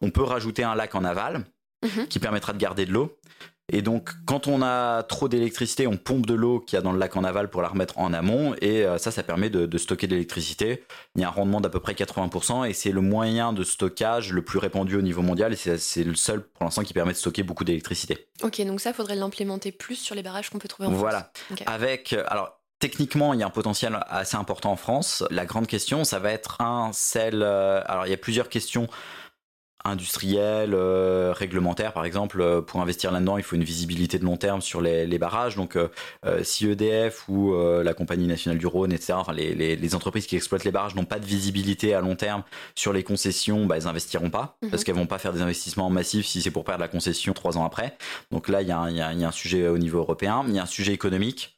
On 0.00 0.10
peut 0.10 0.22
rajouter 0.22 0.62
un 0.62 0.76
lac 0.76 0.94
en 0.94 1.04
aval 1.04 1.44
Mhm. 1.82 2.08
qui 2.08 2.18
permettra 2.18 2.52
de 2.52 2.58
garder 2.58 2.84
de 2.84 2.92
l'eau. 2.92 3.16
Et 3.72 3.82
donc, 3.82 4.10
quand 4.26 4.46
on 4.48 4.62
a 4.62 5.02
trop 5.04 5.28
d'électricité, 5.28 5.86
on 5.86 5.96
pompe 5.96 6.26
de 6.26 6.34
l'eau 6.34 6.60
qu'il 6.60 6.76
y 6.76 6.78
a 6.78 6.82
dans 6.82 6.92
le 6.92 6.98
lac 6.98 7.16
en 7.16 7.24
aval 7.24 7.48
pour 7.48 7.62
la 7.62 7.68
remettre 7.68 7.98
en 7.98 8.12
amont. 8.12 8.54
Et 8.60 8.84
euh, 8.84 8.98
ça, 8.98 9.10
ça 9.10 9.22
permet 9.22 9.48
de, 9.48 9.66
de 9.66 9.78
stocker 9.78 10.06
de 10.06 10.12
l'électricité. 10.14 10.84
Il 11.14 11.22
y 11.22 11.24
a 11.24 11.28
un 11.28 11.30
rendement 11.30 11.60
d'à 11.60 11.68
peu 11.68 11.80
près 11.80 11.92
80%. 11.94 12.68
Et 12.68 12.72
c'est 12.72 12.90
le 12.92 13.00
moyen 13.00 13.52
de 13.52 13.62
stockage 13.64 14.32
le 14.32 14.42
plus 14.42 14.58
répandu 14.58 14.96
au 14.96 15.02
niveau 15.02 15.22
mondial. 15.22 15.52
Et 15.52 15.56
c'est- 15.56 16.04
le 16.04 16.14
seul, 16.14 16.42
pour 16.42 16.64
l'instant, 16.64 16.82
qui 16.82 16.92
permet 16.94 17.12
de 17.12 17.18
stocker 17.18 17.42
beaucoup 17.42 17.64
d'électricité. 17.64 18.26
Ok, 18.42 18.60
donc 18.66 18.80
ça, 18.80 18.92
faudrait 18.92 19.16
l'implémenter 19.16 19.70
plus 19.72 19.96
sur 19.96 20.14
les 20.14 20.22
barrages 20.22 20.50
qu'on 20.50 20.58
peut 20.58 20.68
trouver 20.68 20.88
en 20.88 20.92
Voilà. 20.92 21.30
France. 21.48 21.60
Ok. 21.60 21.62
Avec, 21.66 22.12
euh, 22.12 22.24
alors, 22.28 22.58
techniquement, 22.80 23.34
il 23.34 23.40
y 23.40 23.42
a 23.42 23.46
un 23.46 23.50
potentiel 23.50 24.00
assez 24.08 24.36
important 24.36 24.72
en 24.72 24.76
France. 24.76 25.22
La 25.30 25.44
grande 25.44 25.66
question, 25.66 26.02
ça 26.04 26.18
va 26.18 26.32
être 26.32 26.60
un, 26.62 26.90
celle, 26.92 27.42
euh, 27.42 27.82
alors, 27.86 28.06
il 28.06 28.10
y 28.10 28.14
a 28.14 28.16
plusieurs 28.16 28.48
questions 28.48 28.88
industrielles, 29.84 30.74
euh, 30.74 31.32
réglementaires, 31.34 31.92
par 31.92 32.04
exemple. 32.04 32.40
Euh, 32.40 32.60
Pour 32.60 32.80
investir 32.80 33.10
là-dedans, 33.12 33.36
il 33.38 33.42
faut 33.42 33.56
une 33.56 33.64
visibilité 33.64 34.18
de 34.18 34.24
long 34.24 34.36
terme 34.36 34.60
sur 34.60 34.80
les, 34.80 35.06
les 35.06 35.18
barrages. 35.18 35.56
Donc, 35.56 35.76
euh, 35.76 35.88
si 36.42 36.66
EDF 36.66 37.28
ou 37.28 37.54
la 37.82 37.94
Compagnie 37.94 38.26
nationale 38.26 38.58
du 38.58 38.66
Rhône, 38.66 38.92
etc., 38.92 39.14
enfin, 39.16 39.32
les, 39.32 39.54
les, 39.54 39.76
les 39.76 39.94
entreprises 39.94 40.26
qui 40.26 40.36
exploitent 40.36 40.64
les 40.64 40.70
barrages 40.70 40.94
n'ont 40.94 41.04
pas 41.04 41.18
de 41.18 41.26
visibilité 41.26 41.94
à 41.94 42.00
long 42.00 42.16
terme 42.16 42.42
sur 42.74 42.92
les 42.92 43.02
concessions, 43.02 43.66
bah, 43.66 43.76
elles 43.76 43.86
investiront 43.88 44.30
pas 44.30 44.56
Mhm. 44.62 44.70
parce 44.70 44.84
qu'elles 44.84 44.94
vont 44.94 45.06
pas 45.06 45.18
faire 45.18 45.32
des 45.32 45.42
investissements 45.42 45.90
massifs 45.90 46.26
si 46.26 46.42
c'est 46.42 46.50
pour 46.50 46.64
perdre 46.64 46.80
la 46.82 46.88
concession 46.88 47.32
trois 47.32 47.56
ans 47.58 47.64
après. 47.64 47.96
Donc 48.30 48.48
là, 48.48 48.62
il 48.62 48.68
y, 48.68 48.72
a 48.72 48.78
un- 48.78 48.90
il 48.90 48.96
y 48.96 49.20
y 49.20 49.24
a 49.24 49.28
un 49.28 49.32
sujet 49.32 49.68
au 49.68 49.78
niveau 49.78 49.98
européen, 49.98 50.44
il 50.48 50.54
y 50.54 50.58
a 50.58 50.62
un 50.62 50.66
sujet 50.66 50.92
économique. 50.92 51.56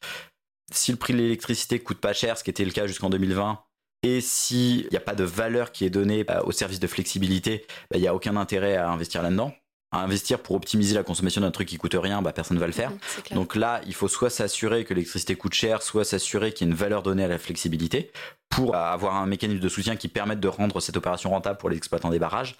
Si 0.71 0.91
le 0.91 0.97
prix 0.97 1.13
de 1.13 1.19
l'électricité 1.19 1.79
coûte 1.79 1.99
pas 1.99 2.13
cher, 2.13 2.37
ce 2.37 2.43
qui 2.43 2.49
était 2.49 2.65
le 2.65 2.71
cas 2.71 2.87
jusqu'en 2.87 3.09
2020, 3.09 3.59
et 4.03 4.19
s'il 4.21 4.87
n'y 4.91 4.97
a 4.97 5.01
pas 5.01 5.15
de 5.15 5.23
valeur 5.23 5.71
qui 5.71 5.85
est 5.85 5.89
donnée 5.89 6.25
euh, 6.29 6.41
au 6.43 6.51
service 6.51 6.79
de 6.79 6.87
flexibilité, 6.87 7.65
bah, 7.89 7.97
il 7.97 8.01
n'y 8.01 8.07
a 8.07 8.13
aucun 8.13 8.35
intérêt 8.35 8.75
à 8.75 8.89
investir 8.89 9.23
là-dedans. 9.23 9.53
À 9.91 9.99
investir 9.99 10.39
pour 10.39 10.55
optimiser 10.55 10.95
la 10.95 11.03
consommation 11.03 11.41
d'un 11.41 11.51
truc 11.51 11.67
qui 11.67 11.77
coûte 11.77 11.95
rien, 11.97 12.21
bah, 12.21 12.33
personne 12.33 12.55
ne 12.55 12.59
va 12.59 12.67
le 12.67 12.73
faire. 12.73 12.91
Mhm. 12.91 13.35
Donc 13.35 13.55
là, 13.55 13.79
il 13.87 13.93
faut 13.93 14.07
soit 14.07 14.29
s'assurer 14.29 14.83
que 14.83 14.93
l'électricité 14.93 15.35
coûte 15.35 15.53
cher, 15.53 15.81
soit 15.81 16.03
s'assurer 16.03 16.51
qu'il 16.51 16.67
y 16.67 16.69
a 16.69 16.71
une 16.71 16.77
valeur 16.77 17.03
donnée 17.03 17.23
à 17.23 17.27
la 17.27 17.37
flexibilité 17.37 18.11
pour 18.49 18.75
avoir 18.75 19.15
un 19.15 19.25
mécanisme 19.25 19.61
de 19.61 19.69
soutien 19.69 19.95
qui 19.95 20.07
permette 20.07 20.39
de 20.39 20.47
rendre 20.47 20.79
cette 20.79 20.97
opération 20.97 21.29
rentable 21.29 21.57
pour 21.57 21.69
les 21.69 21.77
exploitants 21.77 22.09
des 22.09 22.19
barrages. 22.19 22.57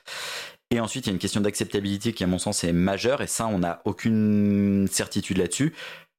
Et 0.72 0.80
ensuite, 0.80 1.06
il 1.06 1.10
y 1.10 1.12
a 1.12 1.14
une 1.14 1.20
question 1.20 1.42
d'acceptabilité 1.42 2.14
qui, 2.14 2.24
à 2.24 2.28
mon 2.28 2.40
sens, 2.40 2.64
est 2.64 2.72
majeure, 2.72 3.22
et 3.22 3.28
ça, 3.28 3.46
on 3.48 3.60
n'a 3.60 3.82
aucune 3.86 4.88
certitude 4.90 5.38
là-dessus. 5.38 5.74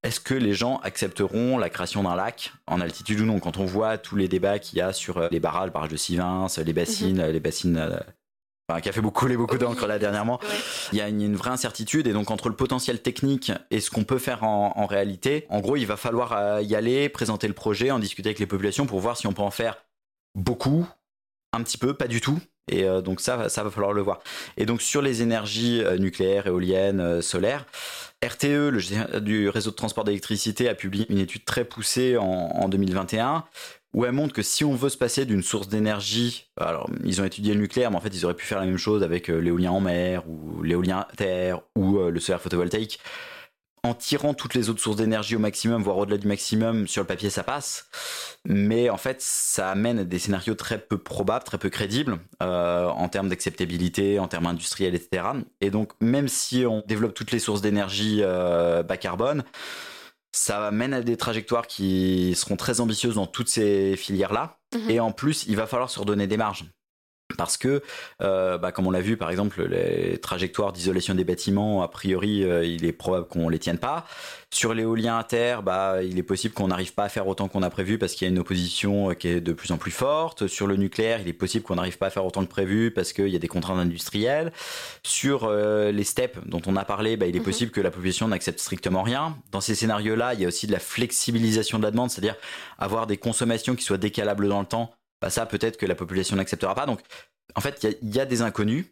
Est-ce 0.05 0.21
que 0.21 0.35
les 0.35 0.53
gens 0.53 0.77
accepteront 0.85 1.57
la 1.57 1.71
création 1.71 2.03
d'un 2.03 2.15
lac 2.15 2.53
en 2.67 2.81
altitude 2.81 3.21
ou 3.21 3.25
non? 3.25 3.41
Quand 3.41 3.57
on 3.57 3.65
voit 3.65 3.97
tous 3.97 4.17
les 4.17 4.29
débats 4.29 4.59
qu'il 4.59 4.79
y 4.79 4.83
a 4.83 4.93
sur 4.93 5.17
euh, 5.17 5.29
les 5.31 5.41
barrages, 5.41 5.65
le 5.67 5.71
barrage 5.73 5.89
de 5.89 5.97
Sivins, 5.97 6.47
les 6.65 6.73
bassines, 6.75 7.25
les 7.27 7.41
bassines, 7.41 7.79
euh, 7.79 7.99
enfin, 8.69 8.83
qui 8.83 8.91
a 8.91 8.93
fait 8.93 9.01
beaucoup, 9.01 9.21
couler 9.21 9.39
beaucoup 9.39 9.55
Oui. 9.55 9.61
d'encre 9.61 9.87
là 9.87 9.99
dernièrement, 9.99 10.39
il 10.93 10.99
y 10.99 11.01
a 11.01 11.09
une, 11.09 11.23
une 11.23 11.37
vraie 11.37 11.51
incertitude 11.51 12.07
et 12.07 12.13
donc 12.13 12.31
entre 12.31 12.51
le 12.51 12.55
potentiel 12.55 13.01
technique 13.01 13.51
et 13.71 13.81
ce 13.81 13.91
qu'on 13.91 14.05
peut 14.05 14.19
faire 14.19 14.45
en, 14.45 14.75
en 14.77 14.85
réalité, 14.85 15.47
en 15.49 15.61
gros, 15.61 15.77
il 15.77 15.87
va 15.87 15.97
falloir 15.97 16.33
euh, 16.35 16.61
y 16.61 16.77
aller, 16.77 17.09
présenter 17.09 17.49
le 17.49 17.55
projet, 17.55 17.91
en 17.91 17.99
discuter 17.99 18.29
avec 18.29 18.39
les 18.39 18.47
populations 18.47 18.85
pour 18.85 19.01
voir 19.01 19.17
si 19.17 19.27
on 19.27 19.33
peut 19.33 19.41
en 19.43 19.51
faire 19.51 19.77
beaucoup, 20.35 20.87
un 21.55 21.63
petit 21.63 21.79
peu, 21.79 21.95
pas 21.95 22.09
du 22.09 22.21
tout. 22.21 22.39
Et 22.71 22.85
euh, 22.85 23.01
donc 23.03 23.21
ça, 23.21 23.49
ça 23.49 23.63
va 23.63 23.71
falloir 23.71 23.93
le 23.95 24.03
voir. 24.03 24.21
Et 24.59 24.67
donc 24.67 24.83
sur 24.83 25.01
les 25.03 25.23
énergies 25.23 25.83
nucléaires, 25.99 26.47
éoliennes, 26.47 27.21
solaires, 27.23 27.67
RTE, 28.23 28.71
le 28.71 29.21
du 29.21 29.49
réseau 29.49 29.71
de 29.71 29.77
transport 29.77 30.05
d'électricité, 30.05 30.69
a 30.69 30.75
publié 30.75 31.07
une 31.11 31.19
étude 31.19 31.45
très 31.45 31.65
poussée 31.65 32.17
en, 32.17 32.25
en 32.25 32.69
2021 32.69 33.45
où 33.95 34.05
elle 34.05 34.13
montre 34.13 34.35
que 34.35 34.43
si 34.43 34.65
on 34.65 34.75
veut 34.75 34.89
se 34.89 34.99
passer 34.99 35.25
d'une 35.25 35.43
source 35.43 35.69
d'énergie, 35.69 36.49
alors 36.57 36.91
ils 37.05 37.23
ont 37.23 37.25
étudié 37.25 37.55
le 37.55 37.61
nucléaire, 37.61 37.91
mais 37.91 37.97
en 37.97 38.01
fait 38.01 38.15
ils 38.15 38.25
auraient 38.25 38.35
pu 38.35 38.45
faire 38.45 38.59
la 38.59 38.67
même 38.67 38.77
chose 38.77 39.03
avec 39.05 39.31
euh, 39.31 39.39
l'éolien 39.39 39.71
en 39.71 39.81
mer 39.81 40.25
ou 40.29 40.63
l'éolien 40.63 41.07
à 41.09 41.17
terre 41.17 41.61
ou 41.77 41.99
euh, 41.99 42.11
le 42.11 42.21
solaire 42.21 42.41
photovoltaïque. 42.41 42.99
En 43.85 43.93
tirant 43.93 44.33
toutes 44.33 44.55
les 44.55 44.71
autres 44.71 44.81
sources 44.81 44.97
d'énergie 44.97 45.37
au 45.37 45.39
maximum, 45.39 45.83
voire 45.83 45.99
au-delà 45.99 46.17
du 46.17 46.27
maximum, 46.27 46.89
sur 46.89 47.03
le 47.03 47.07
papier 47.07 47.29
ça 47.29 47.43
passe. 47.43 47.91
Mais 48.47 48.89
en 48.89 48.97
fait, 48.97 49.21
ça 49.21 49.71
amène 49.71 49.99
à 49.99 50.05
des 50.05 50.19
scénarios 50.19 50.55
très 50.55 50.79
peu 50.79 50.97
probables, 50.97 51.45
très 51.45 51.59
peu 51.59 51.69
crédibles, 51.69 52.19
euh, 52.43 52.87
en 52.87 53.11
termes 53.11 53.29
d'acceptabilité, 53.29 54.19
en 54.19 54.27
termes 54.27 54.47
industriels, 54.47 54.95
etc. 54.95 55.27
Et 55.61 55.69
donc, 55.71 55.93
même 56.01 56.29
si 56.29 56.65
on 56.67 56.83
développe 56.87 57.13
toutes 57.13 57.31
les 57.31 57.39
sources 57.39 57.61
d'énergie 57.61 58.21
euh, 58.23 58.83
bas 58.83 58.97
carbone, 58.97 59.45
ça 60.33 60.71
mène 60.71 60.95
à 60.95 61.03
des 61.03 61.19
trajectoires 61.19 61.67
qui 61.67 62.35
seront 62.37 62.57
très 62.57 62.81
ambitieuses 62.81 63.17
dans 63.17 63.27
toutes 63.27 63.49
ces 63.49 63.97
filières-là. 63.97 64.57
Mhm. 64.75 64.91
Et 64.91 64.99
en 64.99 65.13
plus, 65.13 65.45
il 65.47 65.57
va 65.57 65.67
falloir 65.67 65.91
se 65.91 66.01
redonner 66.01 66.27
des 66.27 66.39
marges. 66.39 66.65
Parce 67.37 67.57
que, 67.57 67.83
euh, 68.23 68.59
bah, 68.59 68.73
comme 68.73 68.87
on 68.87 68.91
l'a 68.91 69.01
vu, 69.01 69.17
par 69.17 69.31
exemple, 69.31 69.65
les 69.65 70.19
trajectoires 70.19 70.73
d'isolation 70.73 71.15
des 71.15 71.25
bâtiments, 71.25 71.83
a 71.83 71.89
priori, 71.89 72.45
euh, 72.45 72.65
il 72.65 72.85
est 72.85 72.93
probable 72.93 73.27
qu'on 73.27 73.49
les 73.49 73.59
tienne 73.59 73.79
pas. 73.79 74.07
Sur 74.51 74.73
l'éolien 74.73 75.19
à 75.19 75.25
terre, 75.25 75.63
bah, 75.65 76.03
il 76.03 76.17
est 76.17 76.23
possible 76.23 76.55
qu'on 76.55 76.69
n'arrive 76.69 76.95
pas 76.95 77.05
à 77.05 77.09
faire 77.09 77.27
autant 77.27 77.49
qu'on 77.49 77.63
a 77.65 77.71
prévu 77.71 77.99
parce 77.99 78.15
qu'il 78.15 78.27
y 78.27 78.31
a 78.31 78.33
une 78.33 78.39
opposition 78.39 79.11
euh, 79.11 79.15
qui 79.15 79.29
est 79.29 79.41
de 79.41 79.53
plus 79.53 79.73
en 79.73 79.79
plus 79.79 79.91
forte. 79.91 80.47
Sur 80.47 80.67
le 80.69 80.77
nucléaire, 80.77 81.21
il 81.21 81.29
est 81.29 81.33
possible 81.33 81.65
qu'on 81.65 81.75
n'arrive 81.75 81.99
pas 81.99 82.07
à 82.07 82.11
faire 82.11 82.25
autant 82.25 82.45
que 82.45 82.51
prévu 82.51 82.93
parce 82.93 83.13
qu'il 83.13 83.29
y 83.29 83.37
a 83.37 83.41
des 83.41 83.49
contraintes 83.49 83.79
industrielles. 83.79 84.53
Sur 85.03 85.45
euh, 85.45 85.91
les 85.91 86.05
steppes 86.05 86.39
dont 86.47 86.63
on 86.67 86.77
a 86.77 86.85
parlé, 86.85 87.17
bah, 87.17 87.27
il 87.27 87.35
est 87.35 87.41
Mhm. 87.41 87.45
possible 87.45 87.71
que 87.73 87.81
la 87.81 87.91
population 87.91 88.29
n'accepte 88.29 88.61
strictement 88.61 89.03
rien. 89.03 89.37
Dans 89.51 89.61
ces 89.61 89.75
scénarios-là, 89.75 90.35
il 90.35 90.41
y 90.41 90.45
a 90.45 90.49
aussi 90.49 90.67
de 90.69 90.73
la 90.73 90.79
flexibilisation 90.79 91.79
de 91.79 91.83
la 91.85 91.91
demande, 91.91 92.11
c'est-à-dire 92.11 92.37
avoir 92.79 93.07
des 93.09 93.17
consommations 93.17 93.75
qui 93.75 93.83
soient 93.85 93.99
décalables 93.99 94.49
dans 94.49 94.61
le 94.61 94.67
temps. 94.67 94.93
Bah, 95.25 95.31
ça, 95.31 95.47
peut-être 95.47 95.79
que 95.79 95.87
la 95.87 95.95
population 95.95 96.37
n'acceptera 96.37 96.75
pas. 96.75 96.85
Donc, 96.85 97.01
en 97.55 97.63
fait, 97.63 97.83
il 98.03 98.11
y 98.11 98.17
y, 98.17 98.21
a 98.21 98.27
des 98.27 98.43
inconnus. 98.43 98.85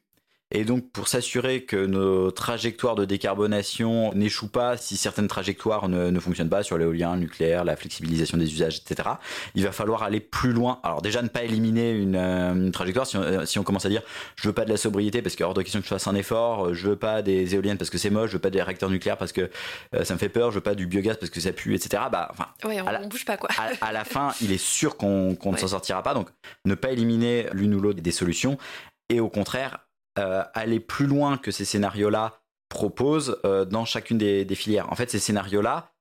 Et 0.54 0.64
donc, 0.64 0.90
pour 0.92 1.08
s'assurer 1.08 1.62
que 1.64 1.86
nos 1.86 2.30
trajectoires 2.30 2.94
de 2.94 3.04
décarbonation 3.06 4.12
n'échouent 4.14 4.50
pas 4.50 4.76
si 4.76 4.96
certaines 4.98 5.26
trajectoires 5.28 5.88
ne, 5.88 6.10
ne 6.10 6.20
fonctionnent 6.20 6.50
pas 6.50 6.62
sur 6.62 6.76
l'éolien, 6.76 7.14
le 7.14 7.20
nucléaire, 7.22 7.64
la 7.64 7.74
flexibilisation 7.74 8.36
des 8.36 8.52
usages, 8.52 8.78
etc., 8.84 9.08
il 9.54 9.64
va 9.64 9.72
falloir 9.72 10.02
aller 10.02 10.20
plus 10.20 10.52
loin. 10.52 10.78
Alors, 10.82 11.00
déjà, 11.02 11.22
ne 11.22 11.28
pas 11.28 11.42
éliminer 11.42 11.92
une, 11.92 12.16
euh, 12.16 12.52
une 12.52 12.70
trajectoire. 12.70 13.06
Si 13.06 13.16
on, 13.16 13.22
euh, 13.22 13.46
si 13.46 13.58
on 13.58 13.62
commence 13.64 13.86
à 13.86 13.88
dire 13.88 14.02
je 14.36 14.46
veux 14.48 14.52
pas 14.54 14.64
de 14.64 14.70
la 14.70 14.76
sobriété 14.76 15.22
parce 15.22 15.34
qu'il 15.36 15.42
est 15.42 15.46
hors 15.46 15.54
de 15.54 15.62
question 15.62 15.80
que 15.80 15.84
je 15.86 15.88
fasse 15.88 16.06
un 16.06 16.14
effort, 16.14 16.66
euh, 16.66 16.74
je 16.74 16.86
veux 16.88 16.96
pas 16.96 17.22
des 17.22 17.54
éoliennes 17.54 17.78
parce 17.78 17.90
que 17.90 17.96
c'est 17.98 18.10
moche, 18.10 18.28
je 18.30 18.34
veux 18.36 18.40
pas 18.42 18.50
des 18.50 18.62
réacteurs 18.62 18.90
nucléaires 18.90 19.16
parce 19.18 19.32
que 19.32 19.50
euh, 19.94 20.04
ça 20.04 20.12
me 20.14 20.18
fait 20.18 20.28
peur, 20.28 20.50
je 20.50 20.56
veux 20.56 20.60
pas 20.62 20.74
du 20.74 20.86
biogaz 20.86 21.16
parce 21.16 21.30
que 21.30 21.40
ça 21.40 21.52
pue, 21.52 21.74
etc., 21.74 22.02
bah, 22.12 22.28
enfin, 22.30 22.46
Ouais, 22.68 22.80
on, 22.80 22.84
la- 22.90 23.00
on 23.00 23.08
bouge 23.08 23.24
pas 23.24 23.36
quoi. 23.38 23.48
à, 23.58 23.86
à 23.86 23.92
la 23.92 24.04
fin, 24.04 24.32
il 24.42 24.52
est 24.52 24.62
sûr 24.62 24.96
qu'on 24.98 25.30
ne 25.30 25.36
Ouais. 25.52 25.56
s'en 25.58 25.68
sortira 25.68 26.02
pas. 26.02 26.12
Donc, 26.14 26.28
ne 26.66 26.74
pas 26.74 26.90
éliminer 26.92 27.46
l'une 27.52 27.74
ou 27.74 27.80
l'autre 27.80 28.00
des 28.02 28.12
solutions 28.12 28.58
et 29.08 29.18
au 29.20 29.28
contraire, 29.28 29.78
euh, 30.18 30.42
aller 30.54 30.80
plus 30.80 31.06
loin 31.06 31.38
que 31.38 31.50
ces 31.50 31.64
scénarios-là 31.64 32.42
proposent 32.68 33.38
euh, 33.44 33.64
dans 33.64 33.84
chacune 33.84 34.18
des, 34.18 34.54
filières. 34.54 34.90
En 34.92 34.94
fait, 34.94 35.10
ces 35.10 35.18
scénarios-là, 35.18 35.92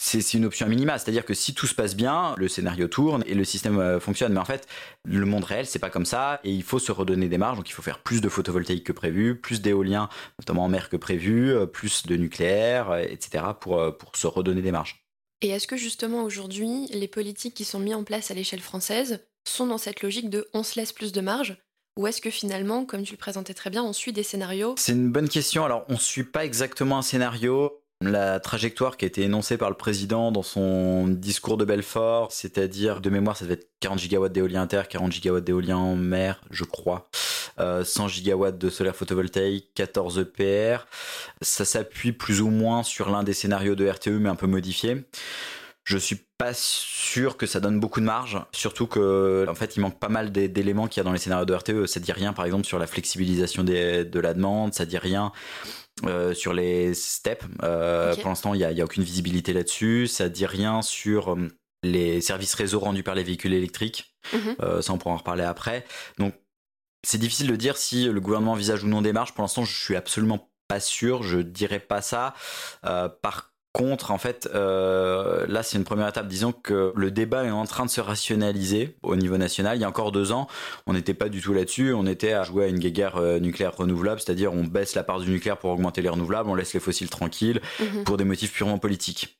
c'est 0.00 0.34
une 0.34 0.44
option 0.44 0.68
minima. 0.68 0.98
C'est-à-dire 0.98 1.24
que 1.24 1.34
si 1.34 1.54
tout 1.54 1.66
se 1.66 1.74
passe 1.74 1.96
bien, 1.96 2.34
le 2.38 2.48
scénario 2.48 2.88
tourne 2.88 3.24
et 3.26 3.34
le 3.34 3.44
système 3.44 3.78
euh, 3.78 4.00
fonctionne. 4.00 4.32
Mais 4.32 4.40
en 4.40 4.44
fait, 4.44 4.66
le 5.04 5.26
monde 5.26 5.44
réel, 5.44 5.66
c'est 5.66 5.78
pas 5.78 5.90
comme 5.90 6.06
ça 6.06 6.40
et 6.44 6.50
il 6.50 6.62
faut 6.62 6.78
se 6.78 6.92
redonner 6.92 7.28
des 7.28 7.38
marges. 7.38 7.56
Donc, 7.56 7.68
il 7.68 7.72
faut 7.72 7.82
faire 7.82 8.02
plus 8.02 8.20
de 8.20 8.28
photovoltaïque 8.28 8.84
que 8.84 8.92
prévu, 8.92 9.38
plus 9.38 9.60
d'éolien, 9.60 10.08
notamment 10.38 10.64
en 10.64 10.68
mer 10.68 10.88
que 10.88 10.96
prévu, 10.96 11.54
plus 11.72 12.06
de 12.06 12.16
nucléaire, 12.16 12.96
etc. 12.96 13.44
pour, 13.60 13.96
pour 13.98 14.16
se 14.16 14.26
redonner 14.26 14.62
des 14.62 14.72
marges. 14.72 15.04
Et 15.40 15.48
est-ce 15.50 15.66
que 15.66 15.76
justement 15.76 16.22
aujourd'hui, 16.24 16.86
les 16.86 17.08
politiques 17.08 17.54
qui 17.54 17.64
sont 17.64 17.78
mises 17.78 17.94
en 17.94 18.04
place 18.04 18.30
à 18.30 18.34
l'échelle 18.34 18.60
française 18.60 19.24
sont 19.46 19.66
dans 19.66 19.78
cette 19.78 20.02
logique 20.02 20.30
de 20.30 20.48
on 20.52 20.62
se 20.62 20.78
laisse 20.78 20.92
plus 20.92 21.12
de 21.12 21.20
marge 21.20 21.58
Ou 21.98 22.06
est-ce 22.06 22.20
que 22.20 22.30
finalement, 22.30 22.84
comme 22.84 23.02
tu 23.02 23.14
le 23.14 23.18
présentais 23.18 23.54
très 23.54 23.70
bien, 23.70 23.82
on 23.82 23.92
suit 23.92 24.12
des 24.12 24.22
scénarios 24.22 24.76
C'est 24.78 24.92
une 24.92 25.10
bonne 25.10 25.28
question. 25.28 25.64
Alors, 25.64 25.84
on 25.88 25.94
ne 25.94 25.98
suit 25.98 26.22
pas 26.22 26.44
exactement 26.44 26.96
un 26.96 27.02
scénario. 27.02 27.82
La 28.00 28.38
trajectoire 28.38 28.96
qui 28.96 29.04
a 29.04 29.08
été 29.08 29.22
énoncée 29.22 29.58
par 29.58 29.68
le 29.68 29.74
président 29.76 30.30
dans 30.30 30.44
son 30.44 31.08
discours 31.08 31.56
de 31.56 31.64
Belfort, 31.64 32.30
c'est-à-dire 32.30 33.00
de 33.00 33.10
mémoire, 33.10 33.36
ça 33.36 33.46
devait 33.46 33.54
être 33.54 33.68
40 33.80 33.98
gigawatts 33.98 34.32
d'éolien 34.32 34.68
terre, 34.68 34.86
40 34.86 35.10
gigawatts 35.10 35.42
d'éolien 35.42 35.78
en 35.78 35.96
mer, 35.96 36.40
je 36.52 36.62
crois, 36.62 37.10
euh, 37.58 37.82
100 37.82 38.06
gigawatts 38.06 38.58
de 38.58 38.70
solaire 38.70 38.94
photovoltaïque, 38.94 39.74
14 39.74 40.20
EPR. 40.20 40.86
Ça 41.42 41.64
s'appuie 41.64 42.12
plus 42.12 42.40
ou 42.40 42.50
moins 42.50 42.84
sur 42.84 43.10
l'un 43.10 43.24
des 43.24 43.34
scénarios 43.34 43.74
de 43.74 43.88
RTE, 43.88 44.10
mais 44.10 44.28
un 44.28 44.36
peu 44.36 44.46
modifié. 44.46 45.02
Je 45.88 45.96
suis 45.96 46.18
pas 46.36 46.52
sûr 46.52 47.38
que 47.38 47.46
ça 47.46 47.60
donne 47.60 47.80
beaucoup 47.80 48.00
de 48.00 48.04
marge, 48.04 48.38
surtout 48.52 48.86
que 48.86 49.46
en 49.48 49.54
fait 49.54 49.74
il 49.76 49.80
manque 49.80 49.98
pas 49.98 50.10
mal 50.10 50.30
d'é- 50.30 50.48
d'éléments 50.48 50.86
qu'il 50.86 50.98
y 50.98 51.00
a 51.00 51.04
dans 51.04 51.12
les 51.12 51.18
scénarios 51.18 51.46
de 51.46 51.54
RTE. 51.54 51.86
Ça 51.86 51.98
dit 51.98 52.12
rien 52.12 52.34
par 52.34 52.44
exemple 52.44 52.66
sur 52.66 52.78
la 52.78 52.86
flexibilisation 52.86 53.64
des- 53.64 54.04
de 54.04 54.20
la 54.20 54.34
demande, 54.34 54.74
ça 54.74 54.84
dit 54.84 54.98
rien 54.98 55.32
euh, 56.04 56.34
sur 56.34 56.52
les 56.52 56.92
steps. 56.92 57.44
Euh. 57.62 58.14
Pour 58.16 58.28
l'instant 58.28 58.52
il 58.52 58.58
y 58.60 58.74
y 58.74 58.80
a 58.80 58.84
aucune 58.84 59.02
visibilité 59.02 59.54
là-dessus. 59.54 60.06
Ça 60.08 60.28
dit 60.28 60.44
rien 60.46 60.82
sur 60.82 61.32
euh, 61.34 61.48
les 61.82 62.20
services 62.20 62.52
réseau 62.54 62.80
rendus 62.80 63.02
par 63.02 63.14
les 63.14 63.24
véhicules 63.24 63.54
électriques. 63.54 64.14
Mhm. 64.34 64.82
ça, 64.82 64.92
on 64.92 64.98
pourra 64.98 65.14
en 65.14 65.18
reparler 65.18 65.44
après. 65.44 65.86
Donc, 66.18 66.34
c'est 67.06 67.18
difficile 67.18 67.46
de 67.46 67.56
dire 67.56 67.78
si 67.78 68.04
le 68.04 68.20
gouvernement 68.20 68.52
envisage 68.52 68.84
ou 68.84 68.88
non 68.88 69.00
des 69.00 69.14
marches. 69.14 69.32
Pour 69.32 69.42
l'instant, 69.42 69.64
je 69.64 69.74
suis 69.74 69.96
absolument 69.96 70.50
pas 70.68 70.80
sûr. 70.80 71.22
Je 71.22 71.38
dirais 71.38 71.80
pas 71.80 72.02
ça. 72.02 72.34
par 72.82 73.54
contre, 73.72 74.10
en 74.10 74.18
fait, 74.18 74.48
euh, 74.54 75.46
là, 75.46 75.62
c'est 75.62 75.76
une 75.76 75.84
première 75.84 76.08
étape. 76.08 76.26
Disons 76.26 76.52
que 76.52 76.92
le 76.96 77.10
débat 77.10 77.44
est 77.44 77.50
en 77.50 77.64
train 77.64 77.84
de 77.84 77.90
se 77.90 78.00
rationaliser 78.00 78.96
au 79.02 79.16
niveau 79.16 79.36
national. 79.36 79.76
Il 79.76 79.80
y 79.80 79.84
a 79.84 79.88
encore 79.88 80.12
deux 80.12 80.32
ans, 80.32 80.48
on 80.86 80.94
n'était 80.94 81.14
pas 81.14 81.28
du 81.28 81.40
tout 81.40 81.52
là-dessus. 81.52 81.92
On 81.92 82.06
était 82.06 82.32
à 82.32 82.42
jouer 82.42 82.64
à 82.64 82.68
une 82.68 82.78
guerre 82.78 83.16
euh, 83.16 83.38
nucléaire 83.38 83.76
renouvelable, 83.76 84.20
c'est-à-dire 84.20 84.52
on 84.52 84.64
baisse 84.64 84.94
la 84.94 85.04
part 85.04 85.20
du 85.20 85.30
nucléaire 85.30 85.58
pour 85.58 85.70
augmenter 85.70 86.02
les 86.02 86.08
renouvelables, 86.08 86.48
on 86.48 86.54
laisse 86.54 86.74
les 86.74 86.80
fossiles 86.80 87.10
tranquilles 87.10 87.60
mhm. 87.80 88.04
pour 88.04 88.16
des 88.16 88.24
motifs 88.24 88.52
purement 88.52 88.78
politiques. 88.78 89.38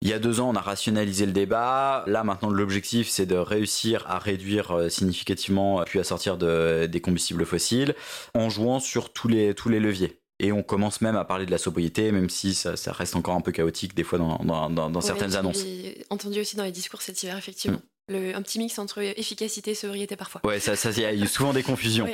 Il 0.00 0.08
y 0.08 0.12
a 0.12 0.20
deux 0.20 0.38
ans, 0.38 0.50
on 0.50 0.54
a 0.54 0.60
rationalisé 0.60 1.26
le 1.26 1.32
débat. 1.32 2.04
Là, 2.06 2.22
maintenant, 2.22 2.50
l'objectif, 2.50 3.08
c'est 3.08 3.26
de 3.26 3.34
réussir 3.34 4.04
à 4.06 4.20
réduire 4.20 4.70
euh, 4.70 4.88
significativement, 4.88 5.82
puis 5.84 5.98
à 5.98 6.04
sortir 6.04 6.36
de, 6.36 6.86
des 6.86 7.00
combustibles 7.00 7.44
fossiles, 7.44 7.96
en 8.34 8.48
jouant 8.48 8.78
sur 8.78 9.12
tous 9.12 9.26
les, 9.26 9.54
tous 9.54 9.68
les 9.68 9.80
leviers. 9.80 10.20
Et 10.40 10.52
on 10.52 10.62
commence 10.62 11.00
même 11.00 11.16
à 11.16 11.24
parler 11.24 11.46
de 11.46 11.50
la 11.50 11.58
sobriété, 11.58 12.12
même 12.12 12.30
si 12.30 12.54
ça, 12.54 12.74
reste 12.92 13.16
encore 13.16 13.34
un 13.34 13.40
peu 13.40 13.50
chaotique 13.50 13.94
des 13.94 14.04
fois 14.04 14.18
dans, 14.18 14.38
dans, 14.38 14.90
dans, 14.90 15.00
certaines 15.00 15.34
annonces. 15.34 15.64
entendu 16.10 16.40
aussi 16.40 16.56
dans 16.56 16.64
les 16.64 16.72
discours 16.72 17.02
cet 17.02 17.22
hiver, 17.22 17.36
effectivement. 17.36 17.78
Mm. 17.78 17.82
Le, 18.10 18.34
un 18.34 18.40
petit 18.40 18.58
mix 18.58 18.78
entre 18.78 19.02
efficacité 19.02 19.72
et 19.72 19.74
sobriété 19.74 20.16
parfois. 20.16 20.40
Ouais, 20.44 20.60
ça, 20.60 20.76
ça, 20.76 20.90
il 20.90 21.18
y 21.18 21.22
a 21.22 21.26
souvent 21.26 21.52
des 21.52 21.62
confusions. 21.62 22.08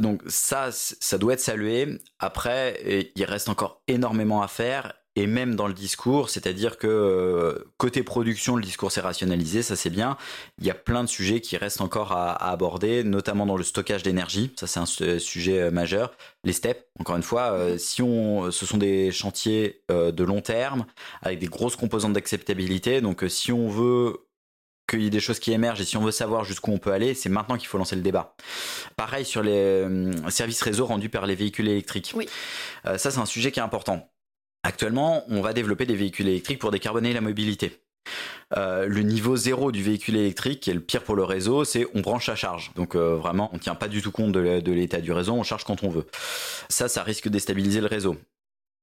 Donc 0.00 0.20
ça, 0.26 0.70
ça 0.72 1.16
doit 1.16 1.34
être 1.34 1.40
salué. 1.40 2.00
Après, 2.18 3.10
il 3.14 3.24
reste 3.24 3.48
encore 3.48 3.82
énormément 3.86 4.42
à 4.42 4.48
faire 4.48 4.94
et 5.18 5.26
même 5.26 5.56
dans 5.56 5.66
le 5.66 5.74
discours, 5.74 6.30
c'est-à-dire 6.30 6.78
que 6.78 6.86
euh, 6.86 7.64
côté 7.76 8.04
production, 8.04 8.54
le 8.54 8.62
discours 8.62 8.92
s'est 8.92 9.00
rationalisé, 9.00 9.62
ça 9.62 9.74
c'est 9.74 9.90
bien. 9.90 10.16
Il 10.60 10.66
y 10.66 10.70
a 10.70 10.74
plein 10.74 11.02
de 11.02 11.08
sujets 11.08 11.40
qui 11.40 11.56
restent 11.56 11.80
encore 11.80 12.12
à, 12.12 12.34
aborder, 12.50 13.02
notamment 13.02 13.44
dans 13.44 13.56
le 13.56 13.64
stockage 13.64 14.04
d'énergie, 14.04 14.52
ça 14.54 14.68
c'est 14.68 14.78
un 14.78 14.86
sujet 14.86 15.60
euh, 15.60 15.70
majeur. 15.72 16.12
Les 16.44 16.52
steps, 16.52 16.84
encore 17.00 17.16
une 17.16 17.24
fois, 17.24 17.50
euh, 17.50 17.78
si 17.78 18.00
on, 18.00 18.52
ce 18.52 18.64
sont 18.64 18.78
des 18.78 19.10
chantiers 19.10 19.82
de 19.88 20.24
long 20.24 20.40
terme 20.40 20.86
avec 21.22 21.40
des 21.40 21.46
grosses 21.46 21.74
composantes 21.74 22.12
d'acceptabilité, 22.12 23.00
donc 23.00 23.24
si 23.28 23.50
on 23.50 23.68
veut 23.68 24.28
qu'il 24.88 25.02
y 25.02 25.06
ait 25.06 25.10
des 25.10 25.20
choses 25.20 25.40
qui 25.40 25.52
émergent 25.52 25.80
et 25.80 25.84
si 25.84 25.96
on 25.96 26.02
veut 26.02 26.12
savoir 26.12 26.44
jusqu'où 26.44 26.70
on 26.70 26.78
peut 26.78 26.92
aller, 26.92 27.14
c'est 27.14 27.28
maintenant 27.28 27.56
qu'il 27.56 27.66
faut 27.66 27.78
lancer 27.78 27.96
le 27.96 28.02
débat. 28.02 28.36
Pareil 28.96 29.24
sur 29.24 29.42
les 29.42 29.84
services 30.28 30.62
réseau 30.62 30.86
rendus 30.86 31.08
par 31.08 31.26
les 31.26 31.34
véhicules 31.34 31.68
électriques. 31.68 32.12
Oui. 32.14 32.28
ça, 32.84 33.10
c'est 33.10 33.18
un 33.18 33.26
sujet 33.26 33.50
qui 33.50 33.58
est 33.58 33.62
important. 33.62 34.08
Actuellement, 34.62 35.24
on 35.28 35.40
va 35.40 35.52
développer 35.52 35.86
des 35.86 35.94
véhicules 35.94 36.28
électriques 36.28 36.58
pour 36.58 36.70
décarboner 36.70 37.12
la 37.12 37.20
mobilité. 37.20 37.80
Euh, 38.56 38.86
le 38.86 39.02
niveau 39.02 39.36
zéro 39.36 39.72
du 39.72 39.82
véhicule 39.82 40.16
électrique, 40.16 40.60
qui 40.60 40.70
est 40.70 40.74
le 40.74 40.80
pire 40.80 41.04
pour 41.04 41.14
le 41.14 41.24
réseau, 41.24 41.64
c'est 41.64 41.86
on 41.94 42.00
branche 42.00 42.28
à 42.28 42.34
charge. 42.34 42.72
Donc 42.74 42.94
euh, 42.94 43.14
vraiment, 43.16 43.50
on 43.52 43.56
ne 43.56 43.60
tient 43.60 43.74
pas 43.74 43.88
du 43.88 44.02
tout 44.02 44.10
compte 44.10 44.32
de 44.32 44.72
l'état 44.72 45.00
du 45.00 45.12
réseau, 45.12 45.34
on 45.34 45.42
charge 45.42 45.64
quand 45.64 45.82
on 45.84 45.90
veut. 45.90 46.06
Ça, 46.68 46.88
ça 46.88 47.02
risque 47.02 47.24
de 47.24 47.30
déstabiliser 47.30 47.80
le 47.80 47.86
réseau 47.86 48.16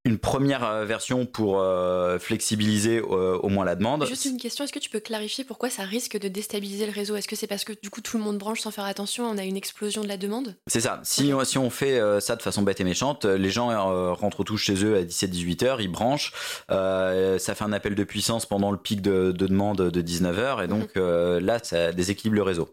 une 0.06 0.20
première 0.20 0.64
euh, 0.64 0.86
version 0.86 1.26
pour 1.26 1.60
euh, 1.60 2.20
flexibiliser 2.20 3.00
euh, 3.00 3.38
au 3.40 3.50
moins 3.50 3.66
la 3.66 3.76
demande. 3.76 4.06
Juste 4.06 4.26
une 4.26 4.38
question, 4.38 4.64
est-ce 4.64 4.72
que 4.72 4.80
tu 4.80 4.92
peux 4.92 5.00
clarifier 5.00 5.44
pourquoi 5.44 5.72
ça 5.72 5.84
risque 5.84 6.18
de 6.18 6.28
déstabiliser 6.28 6.86
le 6.86 6.92
réseau? 6.92 7.16
Est-ce 7.16 7.28
que 7.28 7.36
c'est 7.36 7.48
parce 7.48 7.64
que 7.66 7.74
du 7.82 7.90
coup 7.90 8.02
tout 8.02 8.18
le 8.18 8.24
monde 8.24 8.38
branche 8.38 8.62
sans 8.62 8.72
faire 8.72 8.86
attention, 8.86 9.26
on 9.26 9.38
a 9.38 9.44
une 9.44 9.58
explosion 9.58 10.04
de 10.04 10.08
la 10.08 10.18
demande? 10.18 10.56
C'est 10.68 10.82
ça. 10.82 11.02
Si, 11.04 11.34
on, 11.34 11.44
si 11.44 11.58
on 11.58 11.72
fait 11.72 12.00
ça 12.22 12.36
de 12.36 12.42
façon 12.44 12.62
bête 12.62 12.80
et 12.80 12.84
méchante, 12.84 13.26
les 13.26 13.50
gens 13.50 14.14
rentrent 14.14 14.44
tous 14.44 14.58
chez 14.58 14.86
eux 14.86 14.96
à 14.96 15.02
17-18 15.02 15.66
heures, 15.66 15.82
ils 15.82 15.92
branchent, 15.92 16.34
ça 16.70 17.56
fait 17.56 17.64
un 17.64 17.74
appel 17.74 17.96
de 17.96 18.04
puissance 18.04 18.46
pendant 18.46 18.72
le 18.72 18.78
pic 18.78 19.02
de, 19.02 19.32
demande 19.32 19.90
de 19.90 20.02
19 20.02 20.40
heures 20.40 20.62
et 20.62 20.68
donc 20.68 20.96
mhm. 20.96 21.40
là 21.40 21.60
ça 21.62 21.92
déséquilibre 21.92 22.36
le 22.36 22.44
réseau. 22.44 22.70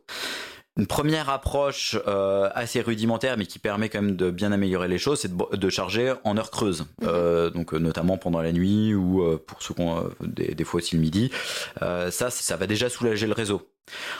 Une 0.78 0.86
première 0.86 1.28
approche 1.28 1.98
euh, 2.06 2.48
assez 2.54 2.80
rudimentaire, 2.80 3.36
mais 3.36 3.44
qui 3.44 3.58
permet 3.58 3.90
quand 3.90 4.00
même 4.00 4.16
de 4.16 4.30
bien 4.30 4.52
améliorer 4.52 4.88
les 4.88 4.96
choses, 4.96 5.20
c'est 5.20 5.30
de, 5.36 5.68
charger 5.68 6.14
en 6.24 6.38
heure 6.38 6.50
creuse, 6.50 6.80
mhm. 6.80 7.08
euh, 7.08 7.50
donc 7.50 7.74
euh, 7.74 7.78
notamment 7.78 8.16
pendant 8.16 8.40
la 8.40 8.52
nuit 8.52 8.94
ou 8.94 9.22
pour 9.46 9.62
ceux 9.62 9.74
qui 9.74 9.82
ont 9.82 10.08
des, 10.20 10.54
des, 10.54 10.64
fois 10.64 10.78
aussi 10.78 10.94
le 10.96 11.02
midi. 11.02 11.30
ça, 11.78 12.30
ça 12.30 12.56
va 12.56 12.66
déjà 12.66 12.88
soulager 12.88 13.26
le 13.26 13.34
réseau. 13.34 13.68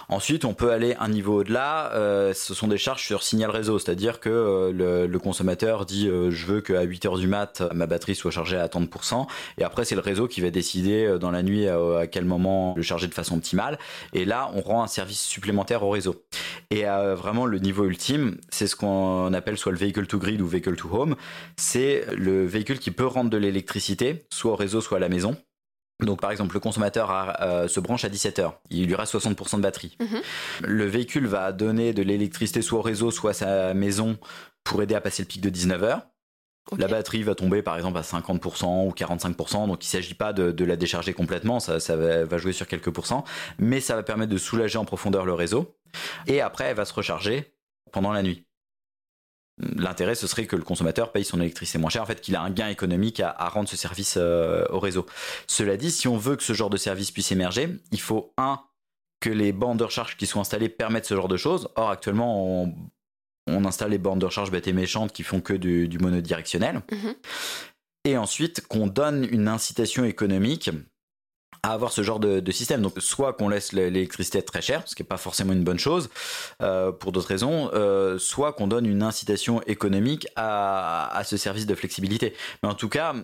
Ensuite, 0.08 0.44
on 0.44 0.54
peut 0.54 0.70
aller 0.70 0.94
un 0.98 1.08
niveau 1.08 1.40
au-delà. 1.40 1.92
Euh, 1.94 2.34
ce 2.34 2.54
sont 2.54 2.68
des 2.68 2.78
charges 2.78 3.04
sur 3.04 3.22
signal 3.22 3.50
réseau, 3.50 3.78
c'est-à-dire 3.78 4.20
que 4.20 4.28
euh, 4.28 5.06
le, 5.06 5.18
consommateur 5.18 5.86
dit 5.86 6.08
euh, 6.08 6.30
je 6.30 6.46
veux 6.46 6.60
qu'à 6.60 6.82
8 6.82 7.06
heures 7.06 7.18
du 7.18 7.28
mat 7.28 7.62
ma 7.72 7.86
batterie 7.86 8.14
soit 8.14 8.32
chargée 8.32 8.56
à 8.56 8.66
30%, 8.66 9.26
et 9.58 9.64
après 9.64 9.84
c'est 9.84 9.94
le 9.94 10.00
réseau 10.00 10.26
qui 10.26 10.40
va 10.40 10.50
décider 10.50 11.16
dans 11.20 11.30
la 11.30 11.42
nuit 11.42 11.68
à, 11.68 12.06
quel 12.06 12.24
moment 12.24 12.74
le 12.76 12.82
charger 12.82 13.06
de 13.06 13.14
façon 13.14 13.36
optimale. 13.36 13.78
Et 14.12 14.24
là, 14.24 14.50
on 14.54 14.60
rend 14.60 14.82
un 14.82 14.86
service 14.88 15.22
supplémentaire 15.22 15.82
au 15.82 15.90
réseau. 15.90 16.24
Et 16.70 16.82
vraiment 16.82 17.46
le 17.46 17.58
niveau 17.58 17.84
ultime, 17.84 18.38
c'est 18.50 18.66
ce 18.66 18.76
qu'on 18.76 19.32
appelle 19.32 19.56
soit 19.56 19.72
le 19.72 19.78
vehicle 19.78 20.06
to 20.06 20.18
grid 20.18 20.40
ou 20.40 20.46
vehicle 20.46 20.76
to 20.76 20.88
home. 20.92 21.16
C'est 21.56 22.04
le 22.16 22.44
véhicule 22.44 22.78
qui 22.78 22.90
peut 22.90 23.06
rendre 23.06 23.30
de 23.30 23.36
l'électricité, 23.36 24.24
soit 24.30 24.52
au 24.52 24.56
réseau, 24.56 24.80
soit 24.80 24.96
à 24.96 25.00
la 25.00 25.08
maison. 25.08 25.36
Donc 26.04 26.20
par 26.20 26.30
exemple, 26.30 26.54
le 26.54 26.60
consommateur 26.60 27.36
euh, 27.40 27.68
se 27.68 27.80
branche 27.80 28.04
à 28.04 28.08
17h, 28.08 28.52
il 28.70 28.86
lui 28.86 28.94
reste 28.94 29.14
60% 29.14 29.56
de 29.56 29.62
batterie. 29.62 29.96
Mhm. 30.00 30.20
Le 30.64 30.86
véhicule 30.86 31.26
va 31.26 31.52
donner 31.52 31.92
de 31.92 32.02
l'électricité 32.02 32.62
soit 32.62 32.78
au 32.78 32.82
réseau, 32.82 33.10
soit 33.10 33.30
à 33.30 33.34
sa 33.34 33.74
maison 33.74 34.18
pour 34.64 34.82
aider 34.82 34.94
à 34.94 35.00
passer 35.00 35.22
le 35.22 35.28
pic 35.28 35.40
de 35.40 35.50
19h. 35.50 36.02
La 36.78 36.86
batterie 36.86 37.22
va 37.22 37.34
tomber 37.34 37.60
par 37.60 37.76
exemple 37.76 37.98
à 37.98 38.02
50% 38.02 38.86
ou 38.86 38.90
45%, 38.92 39.66
donc 39.66 39.84
il 39.84 39.88
ne 39.88 39.90
s'agit 39.90 40.14
pas 40.14 40.32
de, 40.32 40.64
la 40.64 40.76
décharger 40.76 41.12
complètement, 41.12 41.58
ça, 41.60 41.96
va, 41.96 42.38
jouer 42.38 42.52
sur 42.52 42.68
quelques 42.68 42.90
pourcents, 42.90 43.24
mais 43.58 43.80
ça 43.80 43.96
va 43.96 44.02
permettre 44.02 44.32
de 44.32 44.38
soulager 44.38 44.78
en 44.78 44.84
profondeur 44.84 45.26
le 45.26 45.34
réseau. 45.34 45.76
Et 46.28 46.40
après, 46.40 46.66
elle 46.66 46.76
va 46.76 46.84
se 46.84 46.94
recharger 46.94 47.52
pendant 47.90 48.12
la 48.12 48.22
nuit. 48.22 48.46
L'intérêt, 49.58 50.14
ce 50.14 50.26
serait 50.26 50.46
que 50.46 50.56
le 50.56 50.62
consommateur 50.62 51.12
paye 51.12 51.24
son 51.24 51.40
électricité 51.40 51.78
moins 51.78 51.90
cher, 51.90 52.02
en 52.02 52.06
fait, 52.06 52.20
qu'il 52.20 52.34
a 52.36 52.42
un 52.42 52.50
gain 52.50 52.68
économique 52.68 53.20
à, 53.20 53.48
rendre 53.48 53.68
ce 53.68 53.76
service 53.76 54.16
euh, 54.16 54.64
au 54.70 54.80
réseau. 54.80 55.06
Cela 55.46 55.76
dit, 55.76 55.90
si 55.90 56.08
on 56.08 56.16
veut 56.16 56.36
que 56.36 56.42
ce 56.42 56.54
genre 56.54 56.70
de 56.70 56.78
service 56.78 57.10
puisse 57.10 57.30
émerger, 57.32 57.68
il 57.92 58.00
faut, 58.00 58.32
un, 58.38 58.60
que 59.20 59.30
les 59.30 59.52
bandes 59.52 59.78
de 59.78 59.84
recharge 59.84 60.16
qui 60.16 60.26
sont 60.26 60.40
installées 60.40 60.68
permettent 60.68 61.06
ce 61.06 61.14
genre 61.14 61.28
de 61.28 61.36
choses. 61.36 61.68
Or, 61.76 61.90
actuellement, 61.90 62.74
on, 63.46 63.64
installe 63.64 63.90
les 63.90 63.98
bandes 63.98 64.20
de 64.20 64.26
recharge 64.26 64.50
bêtes 64.50 64.68
et 64.68 64.72
méchantes 64.72 65.12
qui 65.12 65.22
font 65.22 65.40
que 65.40 65.52
du, 65.52 65.98
monodirectionnel. 65.98 66.82
Mhm. 66.90 67.14
Et 68.04 68.16
ensuite, 68.16 68.66
qu'on 68.66 68.88
donne 68.88 69.28
une 69.30 69.46
incitation 69.46 70.04
économique 70.04 70.70
à 71.62 71.72
avoir 71.72 71.92
ce 71.92 72.02
genre 72.02 72.20
de, 72.20 72.52
système. 72.52 72.82
Donc 72.82 72.94
soit 72.98 73.32
qu'on 73.34 73.48
laisse 73.48 73.72
l'électricité 73.72 74.42
très 74.42 74.62
chère, 74.62 74.82
ce 74.86 74.94
qui 74.94 75.02
n'est 75.02 75.08
pas 75.08 75.16
forcément 75.16 75.52
une 75.52 75.64
bonne 75.64 75.78
chose 75.78 76.10
euh, 76.60 76.92
pour 76.92 77.12
d'autres 77.12 77.28
raisons, 77.28 77.70
euh, 77.72 78.18
soit 78.18 78.52
qu'on 78.52 78.66
donne 78.66 78.86
une 78.86 79.02
incitation 79.02 79.62
économique 79.62 80.26
à, 80.36 81.22
ce 81.24 81.36
service 81.36 81.66
de 81.66 81.74
flexibilité. 81.74 82.34
Mais 82.62 82.68
en 82.68 82.74
tout 82.74 82.88
cas, 82.88 83.14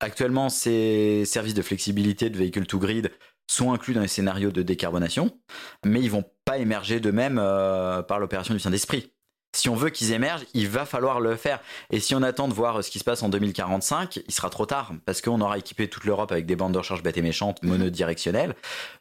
actuellement, 0.00 0.48
ces 0.48 1.24
services 1.24 1.54
de 1.54 1.62
flexibilité 1.62 2.30
de 2.30 2.36
véhicules 2.36 2.66
to 2.66 2.78
grid 2.78 3.10
sont 3.46 3.72
inclus 3.72 3.94
dans 3.94 4.00
les 4.00 4.08
scénarios 4.08 4.50
de 4.50 4.62
décarbonation, 4.62 5.38
mais 5.84 6.00
ils 6.00 6.10
vont 6.10 6.24
pas 6.44 6.58
émerger 6.58 6.98
de 6.98 7.10
même 7.10 7.38
euh, 7.38 8.02
par 8.02 8.18
l'opération 8.18 8.54
du 8.54 8.60
Saint-Esprit 8.60 9.13
si 9.54 9.68
on 9.68 9.74
veut 9.74 9.90
qu'ils 9.90 10.12
émergent, 10.12 10.44
il 10.54 10.68
va 10.68 10.84
falloir 10.84 11.20
le 11.20 11.36
faire. 11.36 11.60
Et 11.90 12.00
si 12.00 12.14
on 12.14 12.22
attend 12.22 12.48
de 12.48 12.54
voir 12.54 12.82
ce 12.82 12.90
qui 12.90 12.98
se 12.98 13.04
passe 13.04 13.22
en 13.22 13.28
2045, 13.28 14.16
il 14.26 14.34
sera 14.34 14.50
trop 14.50 14.66
tard 14.66 14.92
parce 15.06 15.20
qu'on 15.20 15.40
aura 15.40 15.58
équipé 15.58 15.88
toute 15.88 16.04
l'Europe 16.04 16.32
avec 16.32 16.46
des 16.46 16.56
bandes 16.56 16.72
de 16.72 16.78
recharge 16.78 17.02
bêtes 17.02 17.16
et 17.16 17.22
méchantes 17.22 17.62
mhm. 17.62 17.70
monodirectionnelles. 17.70 18.54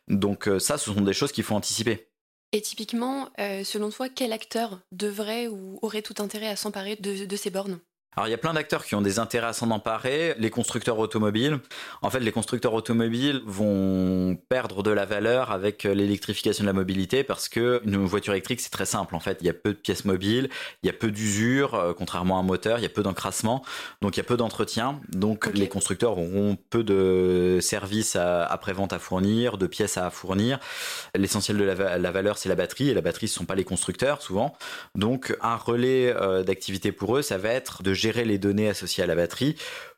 Donc 0.08 0.48
euh, 0.48 0.60
ça, 0.60 0.78
ce 0.78 0.94
sont 0.94 1.02
des 1.02 1.14
choses 1.14 1.32
qu'il 1.32 1.44
faut 1.44 1.56
anticiper. 1.56 2.08
Et 2.52 2.62
typiquement, 2.62 3.30
euh, 3.40 3.64
selon 3.64 3.90
toi, 3.90 4.10
quel 4.10 4.32
acteur 4.32 4.80
devrait 4.92 5.48
ou 5.48 5.80
aurait 5.82 6.04
tout 6.04 6.22
intérêt 6.22 6.48
à 6.48 6.56
s'emparer 6.56 6.96
de 6.96 7.36
ces 7.36 7.50
bornes? 7.50 7.80
Alors 8.16 8.28
il 8.28 8.32
y 8.32 8.36
a 8.36 8.38
plein 8.38 8.54
d'acteurs 8.54 8.86
qui 8.86 8.96
ont 8.96 9.02
des 9.02 9.20
intérêts 9.20 9.48
à 9.48 9.54
s'en 9.54 9.72
emparer. 9.72 10.36
Les 10.38 10.50
constructeurs 10.50 11.00
automobiles, 11.00 11.60
en 12.02 12.10
fait, 12.10 12.20
les 12.20 12.32
constructeurs 12.32 12.74
automobiles 12.74 13.42
vont 13.46 14.38
perdre 14.50 14.84
de 14.84 14.92
la 14.92 15.06
valeur 15.06 15.52
avec 15.52 15.84
l'électrification 15.84 16.64
de 16.64 16.68
la 16.68 16.74
mobilité 16.74 17.24
parce 17.24 17.50
que 17.50 17.82
une 17.86 17.98
voiture 18.06 18.34
électrique 18.34 18.62
c'est 18.62 18.70
très 18.70 18.86
simple. 18.86 19.16
En 19.16 19.20
fait, 19.20 19.38
il 19.42 19.48
y 19.48 19.50
a 19.50 19.54
peu 19.54 19.70
de 19.70 19.78
pièces 19.78 20.06
mobiles, 20.06 20.50
il 20.84 20.88
y 20.88 20.90
a 20.90 20.94
peu 20.94 21.12
d'usure, 21.12 21.76
euh, 21.76 21.94
contrairement 21.94 22.38
à 22.38 22.40
un 22.40 22.44
moteur, 22.44 22.80
il 22.80 22.84
y 22.84 22.86
a 22.86 22.90
peu 22.90 23.04
d'encrassement, 23.04 23.64
donc 24.02 24.18
il 24.18 24.20
y 24.20 24.22
a 24.22 24.26
peu 24.26 24.38
d'entretien. 24.38 25.00
Donc 25.10 25.50
les 25.54 25.68
constructeurs 25.68 26.18
auront 26.18 26.58
peu 26.70 26.84
de 26.84 27.60
services 27.62 28.16
après 28.16 28.74
vente 28.74 28.94
à 28.94 29.00
fournir, 29.00 29.58
de 29.58 29.68
pièces 29.68 29.98
à 29.98 30.10
fournir. 30.10 30.60
L'essentiel 31.16 31.58
de 31.58 31.64
la, 31.64 32.12
valeur 32.12 32.38
c'est 32.38 32.50
la 32.50 32.56
batterie 32.56 32.90
et 32.90 32.94
la 32.94 33.02
batterie 33.02 33.28
ce 33.28 33.36
sont 33.36 33.46
pas 33.46 33.56
les 33.56 33.64
constructeurs 33.64 34.22
souvent. 34.22 34.56
Donc 34.96 35.36
un 35.42 35.56
relais 35.56 36.14
euh, 36.16 36.44
d'activité 36.44 36.92
pour 36.92 37.18
eux, 37.18 37.22
ça 37.22 37.38
va 37.38 37.50
être 37.50 37.84
de 37.84 37.94
gérer 38.04 38.26
les 38.26 38.38
données 38.38 38.70
associées 38.70 39.04
à 39.04 39.08
la 39.08 39.16
batterie 39.16 39.56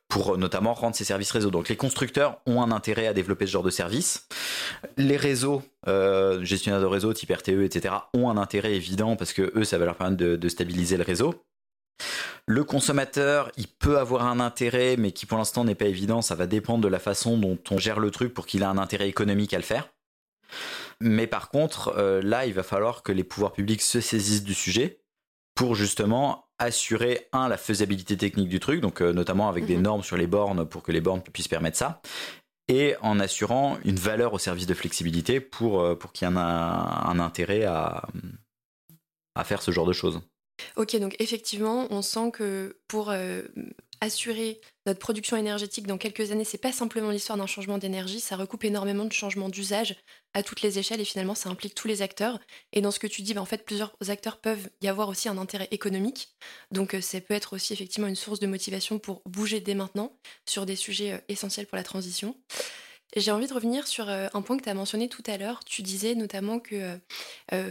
pour 0.07 0.37
notamment 0.37 0.73
rendre 0.73 0.95
ces 0.95 1.03
services 1.03 1.31
réseau. 1.31 1.49
Donc 1.49 1.69
les 1.69 1.75
constructeurs 1.75 2.39
ont 2.45 2.61
un 2.61 2.71
intérêt 2.71 3.07
à 3.07 3.13
développer 3.13 3.47
ce 3.47 3.51
genre 3.51 3.63
de 3.63 3.71
service. 3.71 4.27
Les 4.97 5.17
réseaux, 5.17 5.63
euh, 5.87 6.43
gestionnaires 6.43 6.81
de 6.81 6.85
réseau 6.85 7.11
type 7.13 7.31
RTE, 7.31 7.63
etc., 7.63 7.95
ont 8.13 8.29
un 8.29 8.37
intérêt 8.37 8.75
évident 8.75 9.15
parce 9.15 9.33
que 9.33 9.51
eux, 9.57 9.63
ça 9.63 9.77
va 9.77 9.85
leur 9.85 9.95
permettre 9.95 10.23
de, 10.23 10.49
stabiliser 10.49 10.97
le 10.97 11.03
réseau. 11.03 11.33
Le 12.47 12.63
consommateur, 12.63 13.51
il 13.57 13.67
peut 13.67 13.97
avoir 13.97 14.27
un 14.27 14.39
intérêt, 14.39 14.95
mais 14.97 15.11
qui 15.11 15.25
pour 15.25 15.39
l'instant 15.39 15.63
n'est 15.63 15.73
pas 15.73 15.85
évident. 15.85 16.21
Ça 16.21 16.35
va 16.35 16.45
dépendre 16.45 16.83
de 16.83 16.87
la 16.87 16.99
façon 16.99 17.37
dont 17.37 17.57
on 17.71 17.79
gère 17.79 17.99
le 17.99 18.11
truc 18.11 18.33
pour 18.33 18.45
qu'il 18.45 18.61
ait 18.61 18.65
un 18.65 18.77
intérêt 18.77 19.09
économique 19.09 19.55
à 19.55 19.57
le 19.57 19.63
faire. 19.63 19.89
Mais 21.01 21.25
par 21.25 21.49
contre, 21.49 21.95
euh, 21.97 22.21
là, 22.21 22.45
il 22.45 22.53
va 22.53 22.61
falloir 22.61 23.01
que 23.01 23.11
les 23.11 23.23
pouvoirs 23.23 23.53
publics 23.53 23.81
se 23.81 24.01
saisissent 24.01 24.43
du 24.43 24.53
sujet 24.53 25.01
pour 25.55 25.73
justement 25.73 26.44
assurer, 26.59 27.27
un, 27.33 27.47
la 27.47 27.57
faisabilité 27.57 28.17
technique 28.17 28.49
du 28.49 28.59
truc, 28.59 28.81
donc 28.81 29.01
euh, 29.01 29.13
notamment 29.13 29.49
avec 29.49 29.65
des 29.65 29.75
mhm. 29.75 29.83
normes 29.83 30.03
sur 30.03 30.17
les 30.17 30.27
bornes 30.27 30.65
pour 30.65 30.83
que 30.83 30.91
les 30.91 31.01
bornes 31.01 31.21
puissent 31.21 31.47
permettre 31.47 31.77
ça, 31.77 32.01
et 32.67 32.95
en 33.01 33.19
assurant 33.19 33.77
une 33.83 33.97
valeur 33.97 34.33
au 34.33 34.39
service 34.39 34.65
de 34.65 34.73
flexibilité 34.73 35.39
pour, 35.39 35.81
euh, 35.81 35.95
pour 35.95 36.11
qu'il 36.11 36.27
y 36.27 36.31
ait 36.31 36.33
un, 36.33 36.39
un 36.39 37.19
intérêt 37.19 37.63
à, 37.63 38.07
à 39.35 39.43
faire 39.43 39.61
ce 39.61 39.71
genre 39.71 39.85
de 39.85 39.93
choses. 39.93 40.21
Ok, 40.77 40.95
donc 40.97 41.15
effectivement, 41.19 41.87
on 41.89 42.01
sent 42.01 42.31
que 42.31 42.77
pour 42.87 43.13
assurer 44.01 44.61
notre 44.85 44.99
production 44.99 45.37
énergétique 45.37 45.87
dans 45.87 45.97
quelques 45.97 46.31
années, 46.31 46.43
c'est 46.43 46.57
pas 46.57 46.71
simplement 46.71 47.09
l'histoire 47.09 47.37
d'un 47.37 47.47
changement 47.47 47.77
d'énergie, 47.77 48.19
ça 48.19 48.35
recoupe 48.35 48.63
énormément 48.63 49.05
de 49.05 49.11
changements 49.11 49.49
d'usage 49.49 49.95
à 50.33 50.43
toutes 50.43 50.61
les 50.61 50.77
échelles 50.77 51.01
et 51.01 51.05
finalement 51.05 51.35
ça 51.35 51.49
implique 51.49 51.73
tous 51.73 51.87
les 51.87 52.01
acteurs. 52.01 52.39
Et 52.73 52.81
dans 52.81 52.91
ce 52.91 52.99
que 52.99 53.07
tu 53.07 53.21
dis, 53.21 53.33
bah, 53.33 53.41
en 53.41 53.45
fait, 53.45 53.65
plusieurs 53.65 53.95
acteurs 54.09 54.37
peuvent 54.37 54.69
y 54.81 54.87
avoir 54.87 55.09
aussi 55.09 55.29
un 55.29 55.37
intérêt 55.37 55.67
économique. 55.71 56.35
Donc 56.71 56.93
euh, 56.93 57.01
ça 57.01 57.19
peut 57.21 57.33
être 57.33 57.53
aussi 57.53 57.73
effectivement 57.73 58.07
une 58.07 58.15
source 58.15 58.39
de 58.39 58.47
motivation 58.47 58.99
pour 58.99 59.21
bouger 59.25 59.59
dès 59.59 59.75
maintenant 59.75 60.17
sur 60.45 60.65
des 60.65 60.75
sujets 60.75 61.13
euh, 61.13 61.19
essentiels 61.29 61.67
pour 61.67 61.77
la 61.77 61.83
transition. 61.83 62.37
J'ai 63.15 63.31
envie 63.31 63.47
de 63.47 63.53
revenir 63.53 63.87
sur 63.87 64.09
euh, 64.09 64.27
un 64.33 64.41
point 64.41 64.57
que 64.57 64.63
tu 64.63 64.69
as 64.69 64.73
mentionné 64.73 65.07
tout 65.07 65.23
à 65.25 65.37
l'heure. 65.37 65.63
Tu 65.63 65.81
disais 65.83 66.15
notamment 66.15 66.59
que 66.59 66.99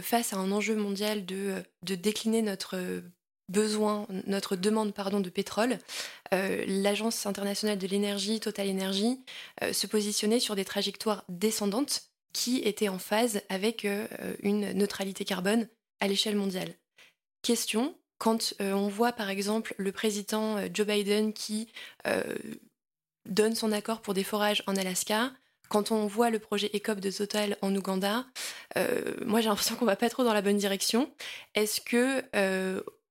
face 0.01 0.33
à 0.33 0.37
un 0.37 0.51
enjeu 0.51 0.75
mondial 0.75 1.25
de, 1.25 1.63
de 1.83 1.95
décliner 1.95 2.41
notre 2.41 3.03
besoin, 3.49 4.07
notre 4.25 4.55
demande 4.55 4.93
pardon, 4.93 5.19
de 5.19 5.29
pétrole, 5.29 5.77
euh, 6.33 6.63
l'Agence 6.67 7.25
internationale 7.25 7.77
de 7.77 7.87
l'énergie, 7.87 8.39
Total 8.39 8.69
Energy, 8.69 9.19
euh, 9.63 9.73
se 9.73 9.87
positionnait 9.87 10.39
sur 10.39 10.55
des 10.55 10.65
trajectoires 10.65 11.23
descendantes 11.29 12.03
qui 12.33 12.59
étaient 12.59 12.89
en 12.89 12.99
phase 12.99 13.41
avec 13.49 13.85
euh, 13.85 14.07
une 14.41 14.71
neutralité 14.73 15.25
carbone 15.25 15.67
à 15.99 16.07
l'échelle 16.07 16.35
mondiale. 16.35 16.73
Question, 17.41 17.95
quand 18.17 18.53
on 18.59 18.87
voit 18.87 19.11
par 19.11 19.29
exemple 19.29 19.75
le 19.77 19.91
président 19.91 20.57
Joe 20.73 20.87
Biden 20.87 21.31
qui 21.33 21.71
donne 23.25 23.55
son 23.55 23.71
accord 23.71 24.01
pour 24.01 24.13
des 24.13 24.23
forages 24.23 24.63
en 24.67 24.75
Alaska, 24.75 25.31
quand 25.69 25.91
on 25.91 26.07
voit 26.07 26.29
le 26.29 26.39
projet 26.39 26.71
ECOP 26.73 26.99
de 26.99 27.11
Total 27.11 27.57
en 27.61 27.75
Ouganda, 27.75 28.25
moi 29.25 29.41
j'ai 29.41 29.49
l'impression 29.49 29.75
qu'on 29.75 29.85
va 29.85 29.95
pas 29.95 30.09
trop 30.09 30.23
dans 30.23 30.33
la 30.33 30.41
bonne 30.41 30.57
direction. 30.57 31.11
Est-ce 31.53 31.81
que 31.81 32.23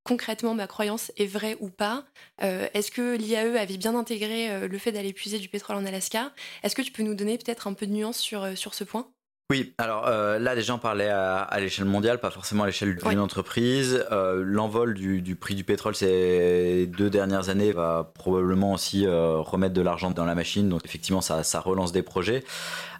concrètement 0.04 0.54
ma 0.54 0.66
croyance 0.66 1.10
est 1.16 1.26
vraie 1.26 1.56
ou 1.60 1.70
pas 1.70 2.04
euh, 2.42 2.68
Est-ce 2.74 2.90
que 2.90 3.16
l'IAE 3.16 3.58
avait 3.58 3.78
bien 3.78 3.96
intégré 3.96 4.50
euh, 4.50 4.68
le 4.68 4.78
fait 4.78 4.92
d'aller 4.92 5.12
puiser 5.12 5.38
du 5.38 5.48
pétrole 5.48 5.76
en 5.76 5.84
Alaska? 5.84 6.30
Est-ce 6.62 6.76
que 6.76 6.82
tu 6.82 6.92
peux 6.92 7.02
nous 7.02 7.14
donner 7.14 7.38
peut-être 7.38 7.66
un 7.66 7.72
peu 7.72 7.86
de 7.86 7.92
nuance 7.92 8.18
sur, 8.18 8.44
euh, 8.44 8.54
sur 8.54 8.74
ce 8.74 8.84
point? 8.84 9.08
Oui, 9.50 9.74
alors 9.76 10.08
là, 10.08 10.54
les 10.54 10.62
gens 10.62 10.78
parlaient 10.78 11.10
à, 11.10 11.54
l'échelle 11.60 11.84
mondiale, 11.84 12.18
pas 12.18 12.30
forcément 12.30 12.62
à 12.62 12.66
l'échelle 12.66 12.96
d'une 12.96 13.18
entreprise. 13.18 14.02
L'envol 14.10 14.94
du, 14.94 15.36
prix 15.36 15.54
du 15.54 15.64
pétrole 15.64 15.94
ces 15.94 16.86
deux 16.86 17.10
dernières 17.10 17.50
années 17.50 17.70
va 17.70 18.10
probablement 18.14 18.72
aussi 18.72 19.06
remettre 19.06 19.74
de 19.74 19.82
l'argent 19.82 20.10
dans 20.10 20.24
la 20.24 20.34
machine, 20.34 20.70
donc 20.70 20.80
effectivement, 20.86 21.20
ça, 21.20 21.42
ça 21.42 21.60
relance 21.60 21.92
des 21.92 22.00
projets. 22.00 22.42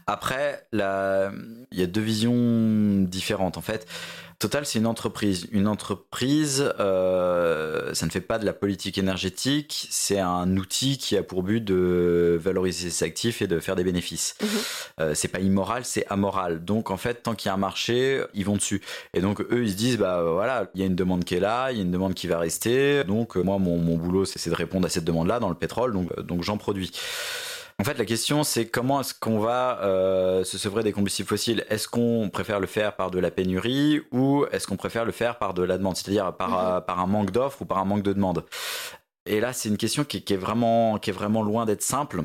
Après, 0.06 0.66
il 0.74 0.78
y 0.80 1.82
a 1.82 1.86
deux 1.86 2.02
visions 2.02 3.00
différentes 3.00 3.56
en 3.56 3.62
fait. 3.62 3.86
Total, 4.44 4.66
c'est 4.66 4.78
une 4.78 4.86
entreprise. 4.86 5.46
Une 5.52 5.66
entreprise, 5.66 6.70
euh, 6.78 7.94
ça 7.94 8.04
ne 8.04 8.10
fait 8.10 8.20
pas 8.20 8.38
de 8.38 8.44
la 8.44 8.52
politique 8.52 8.98
énergétique, 8.98 9.88
c'est 9.88 10.18
un 10.18 10.58
outil 10.58 10.98
qui 10.98 11.16
a 11.16 11.22
pour 11.22 11.42
but 11.42 11.64
de 11.64 12.38
valoriser 12.38 12.90
ses 12.90 13.06
actifs 13.06 13.40
et 13.40 13.46
de 13.46 13.58
faire 13.58 13.74
des 13.74 13.84
bénéfices. 13.84 14.34
Mhm. 14.42 14.48
Euh, 15.00 15.14
c'est 15.14 15.28
pas 15.28 15.40
immoral, 15.40 15.86
c'est 15.86 16.06
amoral. 16.10 16.62
Donc 16.62 16.90
en 16.90 16.98
fait, 16.98 17.22
tant 17.22 17.34
qu'il 17.34 17.48
y 17.48 17.52
a 17.52 17.54
un 17.54 17.56
marché, 17.56 18.22
ils 18.34 18.44
vont 18.44 18.56
dessus. 18.56 18.82
Et 19.14 19.22
donc 19.22 19.40
eux, 19.40 19.62
ils 19.62 19.70
se 19.70 19.76
disent, 19.76 19.96
bah 19.96 20.22
voilà, 20.22 20.70
il 20.74 20.80
y 20.80 20.82
a 20.82 20.86
une 20.86 20.94
demande 20.94 21.24
qui 21.24 21.36
est 21.36 21.40
là, 21.40 21.72
il 21.72 21.78
y 21.78 21.80
a 21.80 21.82
une 21.82 21.90
demande 21.90 22.12
qui 22.12 22.26
va 22.26 22.38
rester. 22.38 23.02
Donc 23.04 23.36
moi, 23.36 23.58
mon, 23.58 23.78
mon 23.78 23.96
boulot, 23.96 24.26
c'est 24.26 24.50
de 24.50 24.54
répondre 24.54 24.84
à 24.84 24.90
cette 24.90 25.04
demande-là 25.04 25.40
dans 25.40 25.48
le 25.48 25.54
pétrole, 25.54 25.94
donc, 25.94 26.20
donc 26.20 26.42
j'en 26.42 26.58
produis. 26.58 26.92
En 27.80 27.84
fait, 27.84 27.98
la 27.98 28.04
question, 28.04 28.44
c'est 28.44 28.68
comment 28.68 29.00
est-ce 29.00 29.14
qu'on 29.14 29.40
va 29.40 29.80
euh, 29.82 30.44
se 30.44 30.58
sevrer 30.58 30.84
des 30.84 30.92
combustibles 30.92 31.28
fossiles? 31.28 31.64
Est-ce 31.68 31.88
qu'on 31.88 32.30
préfère 32.32 32.60
le 32.60 32.68
faire 32.68 32.94
par 32.94 33.10
de 33.10 33.18
la 33.18 33.32
pénurie 33.32 34.00
ou 34.12 34.46
est-ce 34.52 34.68
qu'on 34.68 34.76
préfère 34.76 35.04
le 35.04 35.10
faire 35.10 35.38
par 35.38 35.54
de 35.54 35.62
la 35.62 35.76
demande, 35.76 35.96
c'est-à-dire 35.96 36.36
par, 36.36 36.50
mhm. 36.50 36.56
euh, 36.60 36.80
par 36.80 37.00
un 37.00 37.06
manque 37.06 37.32
d'offres 37.32 37.62
ou 37.62 37.64
par 37.64 37.78
un 37.78 37.84
manque 37.84 38.02
de 38.02 38.12
demande? 38.12 38.44
Et 39.26 39.40
là, 39.40 39.52
c'est 39.52 39.68
une 39.68 39.76
question 39.76 40.04
qui, 40.04 40.18
est 40.18 40.36
vraiment, 40.36 40.98
qui 40.98 41.10
est 41.10 41.12
vraiment 41.12 41.42
loin 41.42 41.66
d'être 41.66 41.82
simple. 41.82 42.22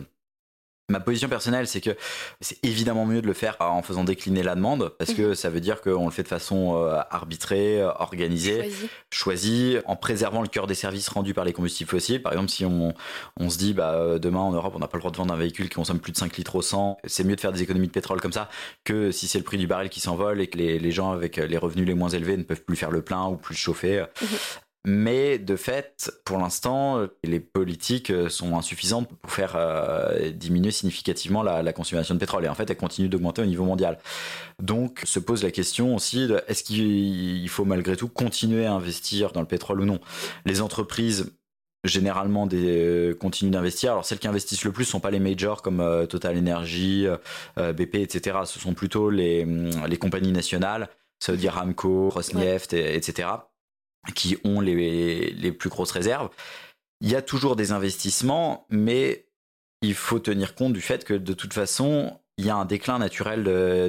Ma 0.90 1.00
position 1.00 1.30
personnelle, 1.30 1.68
c'est 1.68 1.82
que 1.82 1.92
c'est 2.42 2.58
évidemment 2.64 3.06
mieux 3.06 3.22
de 3.22 3.28
le 3.28 3.34
faire 3.34 3.56
en 3.60 3.82
faisant 3.84 4.04
décliner 4.04 4.44
la 4.44 4.56
demande, 4.56 4.90
parce 4.98 5.14
que 5.14 5.30
mhm. 5.30 5.36
ça 5.36 5.50
veut 5.50 5.60
dire 5.60 5.82
qu'on 5.82 6.06
le 6.06 6.12
fait 6.12 6.24
de 6.24 6.28
façon 6.28 6.76
euh, 6.76 7.00
arbitrée, 7.12 7.82
euh, 7.82 7.92
organisée, 8.00 8.72
choisie. 9.12 9.78
en 9.86 9.96
préservant 9.96 10.42
le 10.42 10.48
cœur 10.48 10.68
des 10.68 10.76
services 10.76 11.10
rendus 11.10 11.34
par 11.34 11.46
les 11.46 11.54
combustibles 11.54 11.90
fossiles. 11.90 12.22
Par 12.22 12.34
exemple, 12.34 12.50
si 12.50 12.66
on, 12.66 12.94
on 13.40 13.50
se 13.50 13.58
dit, 13.58 13.74
bah, 13.74 13.94
euh, 13.94 14.20
demain 14.20 14.40
en 14.40 14.52
Europe, 14.52 14.74
on 14.76 14.80
n'a 14.80 14.88
pas 14.88 14.98
le 14.98 15.02
droit 15.02 15.12
de 15.12 15.18
vendre 15.18 15.34
un 15.34 15.38
véhicule 15.38 15.70
qui 15.70 15.76
consomme 15.76 16.00
plus 16.00 16.12
de 16.12 16.18
5 16.18 16.36
litres 16.38 16.56
au 16.56 16.62
100, 16.62 16.98
c'est 17.06 17.24
mieux 17.24 17.36
de 17.36 17.42
faire 17.42 17.52
des 17.52 17.62
économies 17.62 17.88
de 17.88 17.92
pétrole 17.92 18.20
comme 18.20 18.34
ça 18.34 18.50
que 18.84 19.12
si 19.12 19.28
c'est 19.28 19.38
le 19.38 19.44
prix 19.44 19.58
du 19.58 19.68
baril 19.68 19.90
qui 19.90 20.00
s'envole 20.00 20.42
et 20.42 20.48
que 20.48 20.58
les, 20.58 20.80
les, 20.80 20.92
gens 20.92 21.12
avec 21.12 21.38
les 21.38 21.58
revenus 21.58 21.86
les 21.86 21.94
moins 21.94 22.10
élevés 22.10 22.38
ne 22.38 22.44
peuvent 22.44 22.64
plus 22.64 22.76
faire 22.76 22.92
le 22.92 23.02
plein 23.02 23.28
ou 23.28 23.36
plus 23.36 23.56
chauffer. 23.56 24.06
Mhm. 24.22 24.28
Mais 24.86 25.38
de 25.40 25.58
fait, 25.58 26.10
pour 26.24 26.38
l'instant, 26.38 27.06
les 27.26 27.42
politiques 27.42 28.14
sont 28.30 28.56
insuffisantes 28.58 29.10
pour 29.10 29.32
faire 29.32 29.56
euh, 29.58 30.32
diminuer 30.32 30.72
significativement 30.72 31.44
la, 31.44 31.74
consommation 31.74 32.16
de 32.16 32.20
pétrole. 32.20 32.46
Et 32.46 32.48
en 32.48 32.56
fait, 32.56 32.70
elles 32.70 32.78
continuent 32.78 33.10
d'augmenter 33.10 33.42
au 33.42 33.46
niveau 33.46 33.66
mondial. 33.66 34.00
Donc, 34.62 35.02
se 35.04 35.20
pose 35.20 35.44
la 35.44 35.52
question 35.52 35.96
aussi 35.96 36.28
de 36.28 36.42
est-ce 36.48 36.64
qu'il 36.64 37.48
faut 37.50 37.66
malgré 37.66 37.98
tout 37.98 38.08
continuer 38.08 38.66
à 38.66 38.74
investir 38.74 39.34
dans 39.34 39.42
le 39.42 39.48
pétrole 39.48 39.82
ou 39.82 39.86
non? 39.86 40.00
Les 40.46 40.62
entreprises 40.62 41.34
généralement 41.84 42.48
des, 42.48 43.16
continuent 43.20 43.52
d'investir. 43.52 43.92
Alors 43.92 44.06
celles 44.06 44.20
qui 44.20 44.28
investissent 44.28 44.66
le 44.66 44.72
plus 44.72 44.86
sont 44.86 45.00
pas 45.00 45.12
les 45.12 45.20
majors 45.20 45.62
comme 45.62 45.80
euh, 45.80 46.06
Total 46.06 46.38
Energy, 46.38 47.06
euh, 47.58 47.74
BP, 47.74 47.96
etc. 47.96 48.40
Ce 48.46 48.60
sont 48.60 48.74
plutôt 48.74 49.10
les, 49.10 49.46
les 49.88 49.98
compagnies 49.98 50.34
nationales, 50.34 50.90
ça 51.20 51.32
veut 51.32 51.38
dire 51.38 51.54
Ramco, 51.54 52.10
Rosneft, 52.10 52.74
etc 52.74 53.28
qui 54.12 54.38
ont 54.44 54.62
les, 54.62 55.32
les 55.32 55.52
plus 55.52 55.70
grosses 55.70 55.92
réserves. 55.92 56.30
Il 57.02 57.10
y 57.10 57.16
a 57.16 57.22
toujours 57.22 57.56
des 57.56 57.72
investissements, 57.72 58.66
mais 58.70 59.26
il 59.82 59.94
faut 59.94 60.20
tenir 60.20 60.56
compte 60.56 60.74
du 60.74 60.82
fait 60.82 61.06
que 61.06 61.14
de 61.14 61.34
toute 61.34 61.54
façon, 61.54 62.20
il 62.38 62.46
y 62.46 62.50
a 62.50 62.56
un 62.56 62.66
déclin 62.66 63.00
naturel 63.00 63.44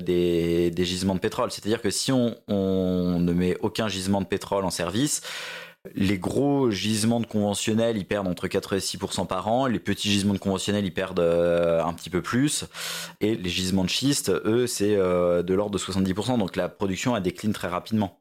des, 0.05 0.71
des, 0.71 0.85
gisements 0.85 1.15
de 1.15 1.21
pétrole. 1.21 1.51
C'est-à-dire 1.51 1.81
que 1.81 1.91
si 1.91 2.13
on, 2.13 2.37
on, 2.49 3.19
ne 3.21 3.33
met 3.33 3.57
aucun 3.61 3.89
gisement 3.89 4.21
de 4.21 4.27
pétrole 4.27 4.65
en 4.65 4.71
service, 4.71 5.23
les 5.95 6.19
gros 6.19 6.71
gisements 6.71 7.21
de 7.21 7.27
conventionnels, 7.27 7.97
ils 7.97 8.05
perdent 8.05 8.29
entre 8.29 8.49
4 8.49 8.75
et 8.75 8.79
6% 8.79 9.27
par 9.27 9.49
an. 9.49 9.67
Les 9.67 9.79
petits 9.79 10.11
gisements 10.11 10.35
de 10.35 10.39
conventionnels, 10.39 10.85
ils 10.85 10.93
perdent 10.93 11.21
euh, 11.21 11.83
un 11.83 11.95
petit 11.95 12.11
peu 12.11 12.23
plus. 12.23 12.65
Et 13.21 13.35
les 13.35 13.49
gisements 13.49 13.85
de 13.85 13.89
schiste, 13.89 14.31
eux, 14.31 14.67
c'est 14.67 14.97
euh, 14.97 15.43
de 15.43 15.55
l'ordre 15.55 15.73
de 15.73 15.79
70%. 15.79 16.39
Donc 16.39 16.57
la 16.57 16.69
production, 16.69 17.17
elle 17.17 17.23
décline 17.23 17.53
très 17.53 17.69
rapidement. 17.69 18.21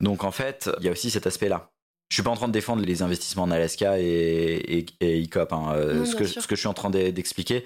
Donc 0.00 0.24
en 0.24 0.30
fait, 0.30 0.70
il 0.80 0.86
y 0.86 0.88
a 0.88 0.92
aussi 0.92 1.10
cet 1.10 1.26
aspect-là. 1.26 1.70
Je 2.08 2.16
suis 2.16 2.22
pas 2.22 2.30
en 2.30 2.36
train 2.36 2.48
de 2.48 2.52
défendre 2.52 2.84
les 2.84 3.00
investissements 3.00 3.44
en 3.44 3.50
Alaska 3.50 3.98
et, 3.98 4.84
et, 5.00 5.18
ICOP. 5.18 5.52
Hein. 5.52 5.72
Euh, 5.74 6.04
ce, 6.04 6.14
que, 6.14 6.26
ce, 6.26 6.46
que, 6.46 6.54
je 6.54 6.60
suis 6.60 6.68
en 6.68 6.74
train 6.74 6.90
d'expliquer, 6.90 7.64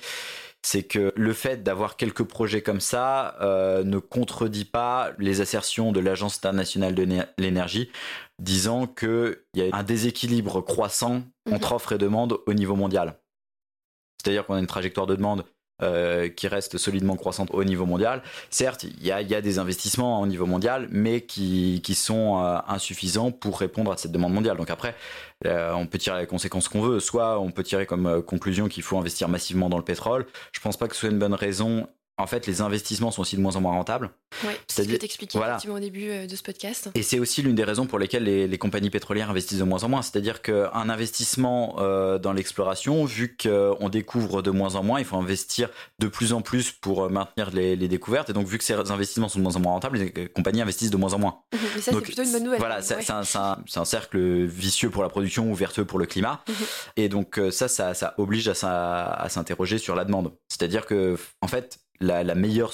c'est 0.62 0.84
que 0.84 1.12
le 1.16 1.32
fait 1.32 1.62
d'avoir 1.62 1.96
quelques 1.96 2.22
projets 2.22 2.62
comme 2.62 2.80
ça 2.80 3.36
euh, 3.40 3.82
ne 3.82 3.98
contredit 3.98 4.64
pas 4.64 5.12
les 5.18 5.40
assertions 5.40 5.90
de 5.92 6.00
l'Agence 6.00 6.36
internationale 6.36 6.94
de 6.94 7.06
l'énergie 7.38 7.90
disant 8.40 8.86
qu'il 8.86 9.36
y 9.54 9.62
a 9.62 9.74
un 9.74 9.82
déséquilibre 9.82 10.60
croissant 10.60 11.22
mhm. 11.46 11.54
entre 11.54 11.72
offre 11.72 11.92
et 11.92 11.98
demande 11.98 12.38
au 12.46 12.54
niveau 12.54 12.76
mondial. 12.76 13.18
C'est-à-dire 14.22 14.46
qu'on 14.46 14.54
a 14.54 14.58
une 14.58 14.66
trajectoire 14.66 15.06
de 15.06 15.14
demande 15.14 15.44
euh, 15.82 16.30
qui 16.30 16.48
reste 16.48 16.78
solidement 16.78 17.16
croissante 17.16 17.50
au 17.52 17.62
niveau 17.62 17.84
mondial. 17.84 18.22
Certes, 18.48 18.84
il 18.84 19.06
y 19.06 19.12
a, 19.12 19.20
y 19.20 19.34
a, 19.34 19.42
des 19.42 19.58
investissements 19.58 20.22
au 20.22 20.26
niveau 20.26 20.46
mondial, 20.46 20.88
mais 20.90 21.20
qui, 21.20 21.82
qui 21.84 21.94
sont 21.94 22.42
euh, 22.42 22.56
insuffisants 22.66 23.30
pour 23.30 23.60
répondre 23.60 23.92
à 23.92 23.98
cette 23.98 24.10
demande 24.10 24.32
mondiale. 24.32 24.56
Donc 24.56 24.70
après, 24.70 24.94
euh, 25.44 25.72
on 25.74 25.86
peut 25.86 25.98
tirer 25.98 26.20
les 26.20 26.26
conséquences 26.26 26.68
qu'on 26.68 26.80
veut. 26.80 26.98
Soit 26.98 27.38
on 27.40 27.50
peut 27.50 27.62
tirer 27.62 27.84
comme 27.84 28.22
conclusion 28.22 28.68
qu'il 28.68 28.82
faut 28.82 28.96
investir 28.96 29.28
massivement 29.28 29.68
dans 29.68 29.76
le 29.76 29.84
pétrole. 29.84 30.26
Je 30.52 30.60
pense 30.60 30.78
pas 30.78 30.88
que 30.88 30.94
ce 30.94 31.00
soit 31.00 31.10
une 31.10 31.18
bonne 31.18 31.34
raison 31.34 31.86
en 32.18 32.26
fait, 32.26 32.46
les 32.46 32.62
investissements 32.62 33.10
sont 33.10 33.20
aussi 33.20 33.36
de 33.36 33.42
moins 33.42 33.56
en 33.56 33.60
moins 33.60 33.72
rentables. 33.72 34.10
Oui, 34.44 34.52
c'est 34.68 34.84
ce 34.84 35.18
que 35.18 35.26
tu 35.26 35.36
voilà. 35.36 35.58
au 35.68 35.78
début 35.78 36.08
euh, 36.08 36.26
de 36.26 36.34
ce 36.34 36.42
podcast. 36.42 36.88
Et 36.94 37.02
c'est 37.02 37.18
aussi 37.18 37.42
l'une 37.42 37.54
des 37.54 37.64
raisons 37.64 37.86
pour 37.86 37.98
lesquelles 37.98 38.24
les, 38.24 38.58
compagnies 38.58 38.88
pétrolières 38.88 39.28
investissent 39.28 39.58
de 39.58 39.64
moins 39.64 39.84
en 39.84 39.90
moins. 39.90 40.00
C'est-à-dire 40.00 40.40
qu'un 40.40 40.88
investissement 40.88 41.76
euh, 41.78 42.18
dans 42.18 42.32
l'exploration, 42.32 43.04
vu 43.04 43.36
qu'on 43.36 43.88
découvre 43.90 44.40
de 44.40 44.50
moins 44.50 44.76
en 44.76 44.82
moins, 44.82 44.98
il 44.98 45.04
faut 45.04 45.18
investir 45.18 45.68
de 45.98 46.08
plus 46.08 46.32
en 46.32 46.40
plus 46.40 46.72
pour 46.72 47.04
euh, 47.04 47.08
maintenir 47.10 47.50
les, 47.50 47.76
découvertes. 47.76 48.30
Et 48.30 48.32
donc, 48.32 48.46
vu 48.46 48.56
que 48.56 48.64
ces 48.64 48.74
investissements 48.74 49.28
sont 49.28 49.38
de 49.38 49.44
moins 49.44 49.56
en 49.56 49.60
moins 49.60 49.72
rentables, 49.72 49.98
les 49.98 50.28
compagnies 50.28 50.62
investissent 50.62 50.90
de 50.90 50.96
moins 50.96 51.12
en 51.12 51.18
moins. 51.18 51.40
Mhm. 51.52 51.60
Mais 51.74 51.80
ça, 51.82 51.92
c'est 51.92 52.00
plutôt 52.00 52.22
une 52.22 52.32
bonne 52.32 52.44
nouvelle. 52.44 52.58
Voilà, 52.58 52.80
c'est 52.80 53.10
un, 53.10 53.84
cercle 53.84 54.18
vicieux 54.44 54.88
pour 54.88 55.02
la 55.02 55.10
production 55.10 55.50
ou 55.50 55.54
vertueux 55.54 55.84
pour 55.84 55.98
le 55.98 56.06
climat. 56.06 56.42
Mhm. 56.48 56.54
Et 56.96 57.08
donc, 57.10 57.38
ça, 57.50 57.68
ça, 57.68 58.14
oblige 58.16 58.48
à, 58.48 59.12
à 59.12 59.28
s'interroger 59.28 59.76
sur 59.76 59.94
la 59.94 60.06
demande. 60.06 60.32
C'est-à-dire 60.48 60.86
que, 60.86 61.16
en 61.42 61.48
fait, 61.48 61.78
la, 62.00 62.34
meilleure 62.34 62.72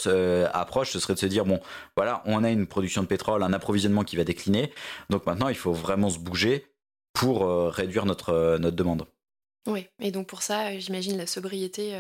approche, 0.52 0.90
ce 0.90 0.98
serait 0.98 1.14
de 1.14 1.18
se 1.18 1.26
dire, 1.26 1.44
bon, 1.44 1.60
voilà, 1.96 2.22
on 2.26 2.44
a 2.44 2.50
une 2.50 2.66
production 2.66 3.02
de 3.02 3.06
pétrole, 3.06 3.42
un 3.42 3.52
approvisionnement 3.52 4.04
qui 4.04 4.16
va 4.16 4.24
décliner, 4.24 4.72
donc 5.10 5.26
maintenant 5.26 5.48
il 5.48 5.56
faut 5.56 5.72
vraiment 5.72 6.10
se 6.10 6.18
bouger 6.18 6.66
pour 7.12 7.46
réduire 7.72 8.06
notre, 8.06 8.58
notre 8.58 8.76
demande. 8.76 9.06
Oui, 9.66 9.86
et 10.00 10.10
donc 10.10 10.26
pour 10.26 10.42
ça, 10.42 10.76
j'imagine 10.78 11.16
la 11.16 11.26
sobriété 11.26 11.94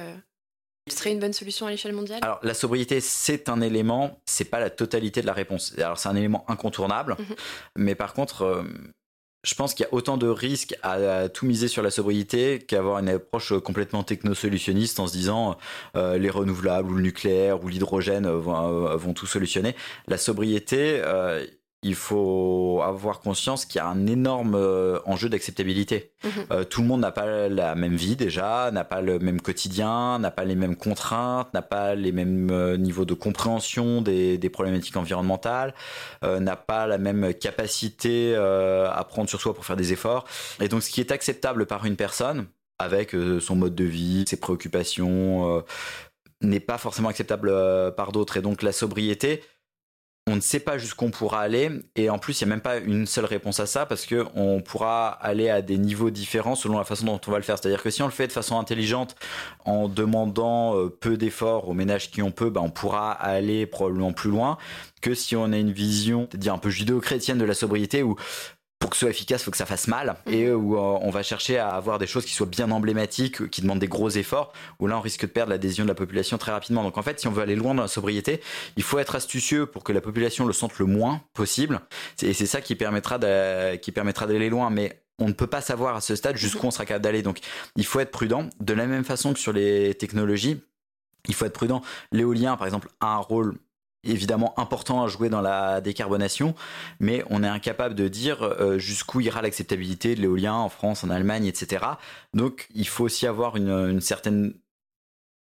serait 0.90 1.12
une 1.12 1.20
bonne 1.20 1.32
solution 1.32 1.66
à 1.66 1.70
l'échelle 1.70 1.92
mondiale? 1.92 2.20
Alors 2.22 2.40
la 2.42 2.54
sobriété, 2.54 3.00
c'est 3.00 3.48
un 3.48 3.60
élément, 3.60 4.20
c'est 4.26 4.44
pas 4.44 4.58
la 4.58 4.70
totalité 4.70 5.20
de 5.20 5.26
la 5.26 5.32
réponse. 5.32 5.74
Alors 5.78 5.98
c'est 5.98 6.08
un 6.08 6.16
élément 6.16 6.44
incontournable, 6.48 7.16
mhm. 7.18 7.36
mais 7.76 7.94
par 7.94 8.14
contre, 8.14 8.42
euh, 8.42 8.64
je 9.42 9.54
pense 9.54 9.74
qu'il 9.74 9.84
y 9.84 9.88
a 9.88 9.94
autant 9.94 10.16
de 10.16 10.28
risques 10.28 10.76
à, 10.82 11.28
tout 11.28 11.46
miser 11.46 11.68
sur 11.68 11.82
la 11.82 11.90
sobriété 11.90 12.60
qu'avoir 12.60 12.98
une 12.98 13.08
approche 13.08 13.58
complètement 13.60 14.04
technosolutionniste 14.04 15.00
en 15.00 15.06
se 15.06 15.12
disant 15.12 15.58
euh, 15.96 16.18
les 16.18 16.30
renouvelables 16.30 16.90
ou 16.90 16.94
le 16.94 17.02
nucléaire 17.02 17.62
ou 17.64 17.68
l'hydrogène 17.68 18.28
vont, 18.28 18.96
vont, 18.96 19.14
tout 19.14 19.26
solutionner. 19.26 19.74
La 20.06 20.18
sobriété, 20.18 21.00
euh, 21.04 21.44
il 21.84 21.96
faut 21.96 22.80
avoir 22.84 23.18
conscience 23.18 23.64
qu'il 23.64 23.80
y 23.80 23.82
a 23.82 23.88
un 23.88 24.06
énorme 24.06 24.54
euh, 24.54 25.00
enjeu 25.04 25.28
d'acceptabilité. 25.28 26.12
Mhm. 26.22 26.30
Euh, 26.52 26.64
tout 26.64 26.80
le 26.80 26.86
monde 26.86 27.00
n'a 27.00 27.10
pas 27.10 27.48
la 27.48 27.74
même 27.74 27.96
vie 27.96 28.14
déjà, 28.14 28.70
n'a 28.72 28.84
pas 28.84 29.00
le 29.00 29.18
même 29.18 29.40
quotidien, 29.40 30.20
n'a 30.20 30.30
pas 30.30 30.44
les 30.44 30.54
mêmes 30.54 30.76
contraintes, 30.76 31.52
n'a 31.52 31.62
pas 31.62 31.96
les 31.96 32.12
mêmes 32.12 32.50
euh, 32.52 32.76
niveaux 32.76 33.04
de 33.04 33.14
compréhension 33.14 34.00
des, 34.00 34.38
des 34.38 34.48
problématiques 34.48 34.96
environnementales, 34.96 35.74
n'a 36.22 36.56
pas 36.56 36.86
la 36.86 36.98
même 36.98 37.34
capacité 37.34 38.34
à 38.36 39.04
prendre 39.08 39.28
sur 39.28 39.40
soi 39.40 39.54
pour 39.54 39.64
faire 39.64 39.76
des 39.76 39.92
efforts. 39.92 40.24
Et 40.60 40.68
donc 40.68 40.82
ce 40.82 40.90
qui 40.90 41.00
est 41.00 41.10
acceptable 41.10 41.66
par 41.66 41.84
une 41.84 41.96
personne, 41.96 42.46
avec 42.78 43.14
son 43.40 43.56
mode 43.56 43.74
de 43.74 43.84
vie, 43.84 44.24
ses 44.28 44.38
préoccupations, 44.38 45.62
n'est 46.40 46.60
pas 46.60 46.78
forcément 46.78 47.08
acceptable 47.08 47.52
par 47.96 48.12
d'autres. 48.12 48.36
Et 48.36 48.42
donc 48.42 48.62
la 48.62 48.72
sobriété, 48.72 49.42
on 50.28 50.36
ne 50.36 50.40
sait 50.40 50.60
pas 50.60 50.78
jusqu'où 50.78 51.06
on 51.06 51.10
pourra 51.10 51.40
aller 51.40 51.70
et 51.96 52.08
en 52.08 52.18
plus 52.18 52.40
il 52.40 52.44
n'y 52.44 52.52
a 52.52 52.54
même 52.54 52.62
pas 52.62 52.78
une 52.78 53.06
seule 53.06 53.24
réponse 53.24 53.58
à 53.58 53.66
ça 53.66 53.86
parce 53.86 54.06
que 54.06 54.24
on 54.36 54.60
pourra 54.60 55.08
aller 55.08 55.50
à 55.50 55.62
des 55.62 55.78
niveaux 55.78 56.10
différents 56.10 56.54
selon 56.54 56.78
la 56.78 56.84
façon 56.84 57.06
dont 57.06 57.20
on 57.26 57.30
va 57.30 57.38
le 57.38 57.42
faire. 57.42 57.58
C'est-à-dire 57.58 57.82
que 57.82 57.90
si 57.90 58.02
on 58.02 58.06
le 58.06 58.12
fait 58.12 58.28
de 58.28 58.32
façon 58.32 58.58
intelligente 58.58 59.16
en 59.64 59.88
demandant 59.88 60.76
euh, 60.76 60.88
peu 60.88 61.16
d'efforts 61.16 61.68
aux 61.68 61.74
ménages 61.74 62.10
qui 62.10 62.22
ont 62.22 62.30
peu, 62.30 62.50
bah, 62.50 62.60
on 62.62 62.70
pourra 62.70 63.10
aller 63.10 63.66
probablement 63.66 64.12
plus 64.12 64.30
loin 64.30 64.58
que 65.00 65.14
si 65.14 65.34
on 65.34 65.52
a 65.52 65.58
une 65.58 65.72
vision, 65.72 66.28
dire 66.34 66.54
un 66.54 66.58
peu 66.58 66.70
judéo-chrétienne 66.70 67.38
de 67.38 67.44
la 67.44 67.54
sobriété 67.54 68.04
où 68.04 68.16
pour 68.82 68.90
que 68.90 68.96
ce 68.96 69.00
soit 69.02 69.10
efficace, 69.10 69.42
il 69.42 69.44
faut 69.44 69.50
que 69.52 69.56
ça 69.56 69.64
fasse 69.64 69.86
mal, 69.86 70.16
et 70.26 70.48
mhm. 70.48 70.54
où 70.56 70.76
euh, 70.76 70.80
on 70.80 71.10
va 71.10 71.22
chercher 71.22 71.56
à 71.56 71.68
avoir 71.68 72.00
des 72.00 72.08
choses 72.08 72.24
qui 72.24 72.32
soient 72.32 72.48
bien 72.48 72.68
emblématiques, 72.72 73.48
qui 73.48 73.62
demandent 73.62 73.78
des 73.78 73.86
gros 73.86 74.10
efforts, 74.10 74.52
où 74.80 74.88
là 74.88 74.98
on 74.98 75.00
risque 75.00 75.20
de 75.20 75.26
perdre 75.26 75.50
l'adhésion 75.50 75.84
de 75.84 75.88
la 75.88 75.94
population 75.94 76.36
très 76.36 76.50
rapidement. 76.50 76.82
Donc 76.82 76.98
en 76.98 77.02
fait, 77.02 77.20
si 77.20 77.28
on 77.28 77.30
veut 77.30 77.42
aller 77.42 77.54
loin 77.54 77.76
dans 77.76 77.82
la 77.82 77.88
sobriété, 77.88 78.40
il 78.76 78.82
faut 78.82 78.98
être 78.98 79.14
astucieux 79.14 79.66
pour 79.66 79.84
que 79.84 79.92
la 79.92 80.00
population 80.00 80.46
le 80.46 80.52
sente 80.52 80.80
le 80.80 80.86
moins 80.86 81.22
possible, 81.32 81.80
et 82.22 82.34
c'est 82.34 82.46
ça 82.46 82.60
qui 82.60 82.74
permettra 82.74 83.18
d'aller 83.18 84.50
loin. 84.50 84.70
Mais 84.70 85.00
on 85.20 85.28
ne 85.28 85.32
peut 85.32 85.46
pas 85.46 85.60
savoir 85.60 85.94
à 85.94 86.00
ce 86.00 86.16
stade 86.16 86.36
jusqu'où 86.36 86.66
on 86.66 86.72
sera 86.72 86.84
capable 86.84 87.04
d'aller. 87.04 87.22
Donc 87.22 87.38
il 87.76 87.86
faut 87.86 88.00
être 88.00 88.10
prudent. 88.10 88.50
De 88.58 88.72
la 88.74 88.86
même 88.86 89.04
façon 89.04 89.32
que 89.32 89.38
sur 89.38 89.52
les 89.52 89.94
technologies, 89.94 90.60
il 91.28 91.34
faut 91.34 91.44
être 91.44 91.52
prudent. 91.52 91.82
L'éolien, 92.10 92.56
par 92.56 92.66
exemple, 92.66 92.88
a 93.00 93.14
un 93.14 93.18
rôle 93.18 93.58
évidemment 94.04 94.58
important 94.58 95.02
à 95.02 95.08
jouer 95.08 95.28
dans 95.28 95.40
la 95.40 95.80
décarbonation, 95.80 96.54
mais 97.00 97.24
on 97.30 97.42
est 97.44 97.48
incapable 97.48 97.94
de 97.94 98.08
dire 98.08 98.42
euh, 98.42 98.78
jusqu'où 98.78 99.20
ira 99.20 99.42
l'acceptabilité 99.42 100.14
de 100.14 100.20
l'éolien 100.20 100.54
en 100.54 100.68
France, 100.68 101.04
en 101.04 101.10
Allemagne, 101.10 101.46
etc. 101.46 101.84
Donc 102.34 102.68
il 102.74 102.88
faut 102.88 103.04
aussi 103.04 103.26
avoir 103.26 103.56
une 103.56 104.00
certaine 104.00 104.54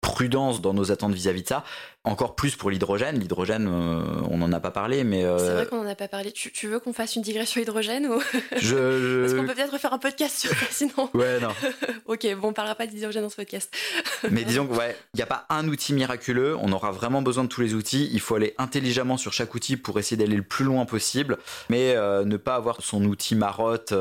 prudence 0.01 0.61
dans 0.61 0.73
nos 0.73 0.91
attentes 0.91 1.13
vis-à-vis 1.13 1.41
de 1.41 1.47
ça. 1.47 1.63
Encore 2.05 2.35
plus 2.35 2.55
pour 2.55 2.69
l'hydrogène. 2.69 3.19
L'hydrogène, 3.19 3.67
euh, 3.67 4.21
on 4.29 4.37
n'en 4.37 4.51
a 4.51 4.59
pas 4.59 4.69
parlé, 4.69 5.03
mais... 5.03 5.25
Euh, 5.25 5.39
c'est 5.39 5.53
vrai 5.53 5.65
qu'on 5.65 5.83
n'en 5.83 5.89
a 5.89 5.95
pas 5.95 6.07
parlé. 6.07 6.31
Tu, 6.31 6.67
veux 6.67 6.79
qu'on 6.79 6.93
fasse 6.93 7.15
une 7.15 7.23
digression 7.23 7.61
hydrogène 7.61 8.05
ou... 8.05 8.21
je, 8.57 9.21
Parce 9.21 9.33
qu'on 9.33 9.47
peut 9.47 9.55
peut-être 9.55 9.77
faire 9.79 9.93
un 9.93 9.97
podcast 9.97 10.37
sur 10.37 10.51
ça, 10.51 10.67
sinon... 10.69 11.09
Ouais, 11.15 11.39
non. 11.39 11.49
ok, 12.05 12.27
bon, 12.35 12.49
on 12.49 12.53
parlera 12.53 12.75
pas 12.75 12.85
d'hydrogène 12.85 13.23
dans 13.23 13.29
ce 13.29 13.35
podcast. 13.35 13.75
mais 14.29 14.43
disons 14.43 14.67
que, 14.67 14.73
ouais, 14.75 14.95
il 15.15 15.17
n'y 15.17 15.23
a 15.23 15.25
pas 15.25 15.47
un 15.49 15.67
outil 15.67 15.93
miraculeux. 15.93 16.55
On 16.61 16.71
aura 16.71 16.91
vraiment 16.91 17.23
besoin 17.23 17.43
de 17.43 17.49
tous 17.49 17.61
les 17.61 17.73
outils. 17.73 18.07
Il 18.13 18.19
faut 18.19 18.35
aller 18.35 18.53
intelligemment 18.59 19.17
sur 19.17 19.33
chaque 19.33 19.55
outil 19.55 19.75
pour 19.75 19.97
essayer 19.97 20.15
d'aller 20.15 20.37
le 20.37 20.43
plus 20.43 20.65
loin 20.65 20.85
possible, 20.85 21.39
mais 21.69 21.95
euh, 21.95 22.23
ne 22.23 22.37
pas 22.37 22.55
avoir 22.55 22.81
son 22.81 23.03
outil 23.05 23.33
marotte, 23.35 23.93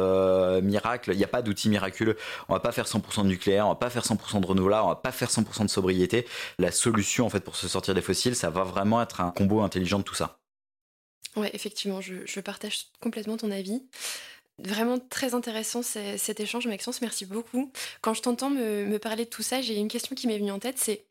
miracle. 0.62 1.12
Il 1.12 1.18
n'y 1.18 1.24
a 1.24 1.28
pas 1.28 1.40
d'outil 1.40 1.70
miraculeux. 1.70 2.16
On 2.50 2.52
va 2.52 2.60
pas 2.60 2.72
faire 2.72 2.86
100% 2.86 3.22
de 3.22 3.28
nucléaire, 3.28 3.66
on 3.66 3.70
va 3.70 3.76
pas 3.76 3.90
faire 3.90 4.04
100% 4.04 4.40
de 4.40 4.46
renouvelable, 4.46 4.84
on 4.84 4.88
va 4.88 4.96
pas 4.96 5.12
faire 5.12 5.30
100% 5.30 5.64
de 5.64 5.70
sobriété 5.70 6.26
la 6.58 6.70
solution 6.70 7.26
en 7.26 7.30
fait 7.30 7.40
pour 7.40 7.56
se 7.56 7.66
sortir 7.66 7.93
des 7.94 8.02
fossiles, 8.02 8.36
ça 8.36 8.50
va 8.50 8.64
vraiment 8.64 9.00
être 9.02 9.20
un 9.20 9.30
combo 9.30 9.60
intelligent 9.60 9.98
de 9.98 10.04
tout 10.04 10.14
ça. 10.14 10.38
Ouais, 11.36 11.50
effectivement, 11.52 12.00
je, 12.00 12.40
partage 12.40 12.86
complètement 13.00 13.36
ton 13.36 13.50
avis. 13.50 13.82
Vraiment 14.58 14.98
très 15.00 15.34
intéressant 15.34 15.82
cet 15.82 16.38
échange, 16.38 16.66
Maxence. 16.68 17.00
Merci 17.00 17.26
beaucoup. 17.26 17.72
Quand 18.02 18.14
je 18.14 18.22
t'entends 18.22 18.50
me, 18.50 18.98
parler 18.98 19.24
de 19.24 19.30
tout 19.30 19.42
ça, 19.42 19.60
j'ai 19.60 19.74
une 19.76 19.88
question 19.88 20.14
qui 20.14 20.28
m'est 20.28 20.38
venue 20.38 20.52
en 20.52 20.60
tête, 20.60 20.78
c'est 20.78 21.04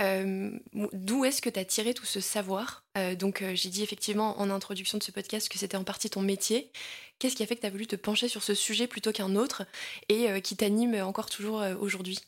euh, 0.00 0.50
d'où 0.92 1.24
est-ce 1.24 1.42
que 1.42 1.50
tu 1.50 1.60
as 1.60 1.64
tiré 1.64 1.94
tout 1.94 2.06
ce 2.06 2.18
savoir? 2.18 2.82
Euh, 2.96 3.14
Donc 3.14 3.42
euh, 3.42 3.54
j'ai 3.54 3.68
dit 3.68 3.82
effectivement 3.82 4.40
en 4.40 4.50
introduction 4.50 4.96
de 4.96 5.02
ce 5.02 5.12
podcast 5.12 5.48
que 5.50 5.58
c'était 5.58 5.76
en 5.76 5.84
partie 5.84 6.10
ton 6.10 6.22
métier. 6.22 6.72
Qu'est-ce 7.18 7.36
qui 7.36 7.42
a 7.42 7.46
fait 7.46 7.56
que 7.56 7.60
tu 7.60 7.66
as 7.66 7.70
voulu 7.70 7.86
te 7.86 7.94
pencher 7.94 8.26
sur 8.26 8.42
ce 8.42 8.54
sujet 8.54 8.86
plutôt 8.86 9.12
qu'un 9.12 9.36
autre 9.36 9.64
et 10.08 10.40
qui 10.42 10.56
t'anime 10.56 10.94
encore 11.02 11.30
toujours 11.30 11.62
aujourd'hui? 11.78 12.18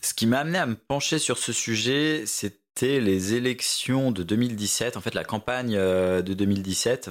Ce 0.00 0.14
qui 0.14 0.26
m'a 0.26 0.40
amené 0.40 0.58
à 0.58 0.66
me 0.66 0.74
pencher 0.74 1.18
sur 1.18 1.38
ce 1.38 1.52
sujet, 1.52 2.24
c'était 2.26 3.00
les 3.00 3.34
élections 3.34 4.10
de 4.10 4.22
2017, 4.22 4.96
en 4.96 5.00
fait 5.00 5.14
la 5.14 5.24
campagne 5.24 5.76
euh, 5.76 6.22
de 6.22 6.34
2017. 6.34 7.10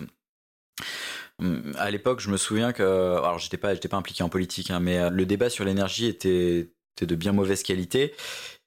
Hum, 1.39 1.73
à 1.77 1.89
l'époque, 1.91 2.19
je 2.19 2.30
me 2.30 2.38
souviens 2.38 2.73
que, 2.73 2.84
alors 2.84 3.39
j'étais 3.39 3.57
pas, 3.57 3.73
j'étais 3.73 3.88
pas 3.88 3.97
impliqué 3.97 4.23
en 4.23 4.30
politique, 4.30 4.69
hein, 4.72 4.80
mais 4.80 4.99
euh, 4.99 5.10
le 5.10 5.26
débat 5.26 5.49
sur 5.49 5.65
l'énergie 5.65 6.05
était, 6.05 6.69
de 7.01 7.15
bien 7.15 7.31
mauvaise 7.31 7.64
qualité. 7.64 8.14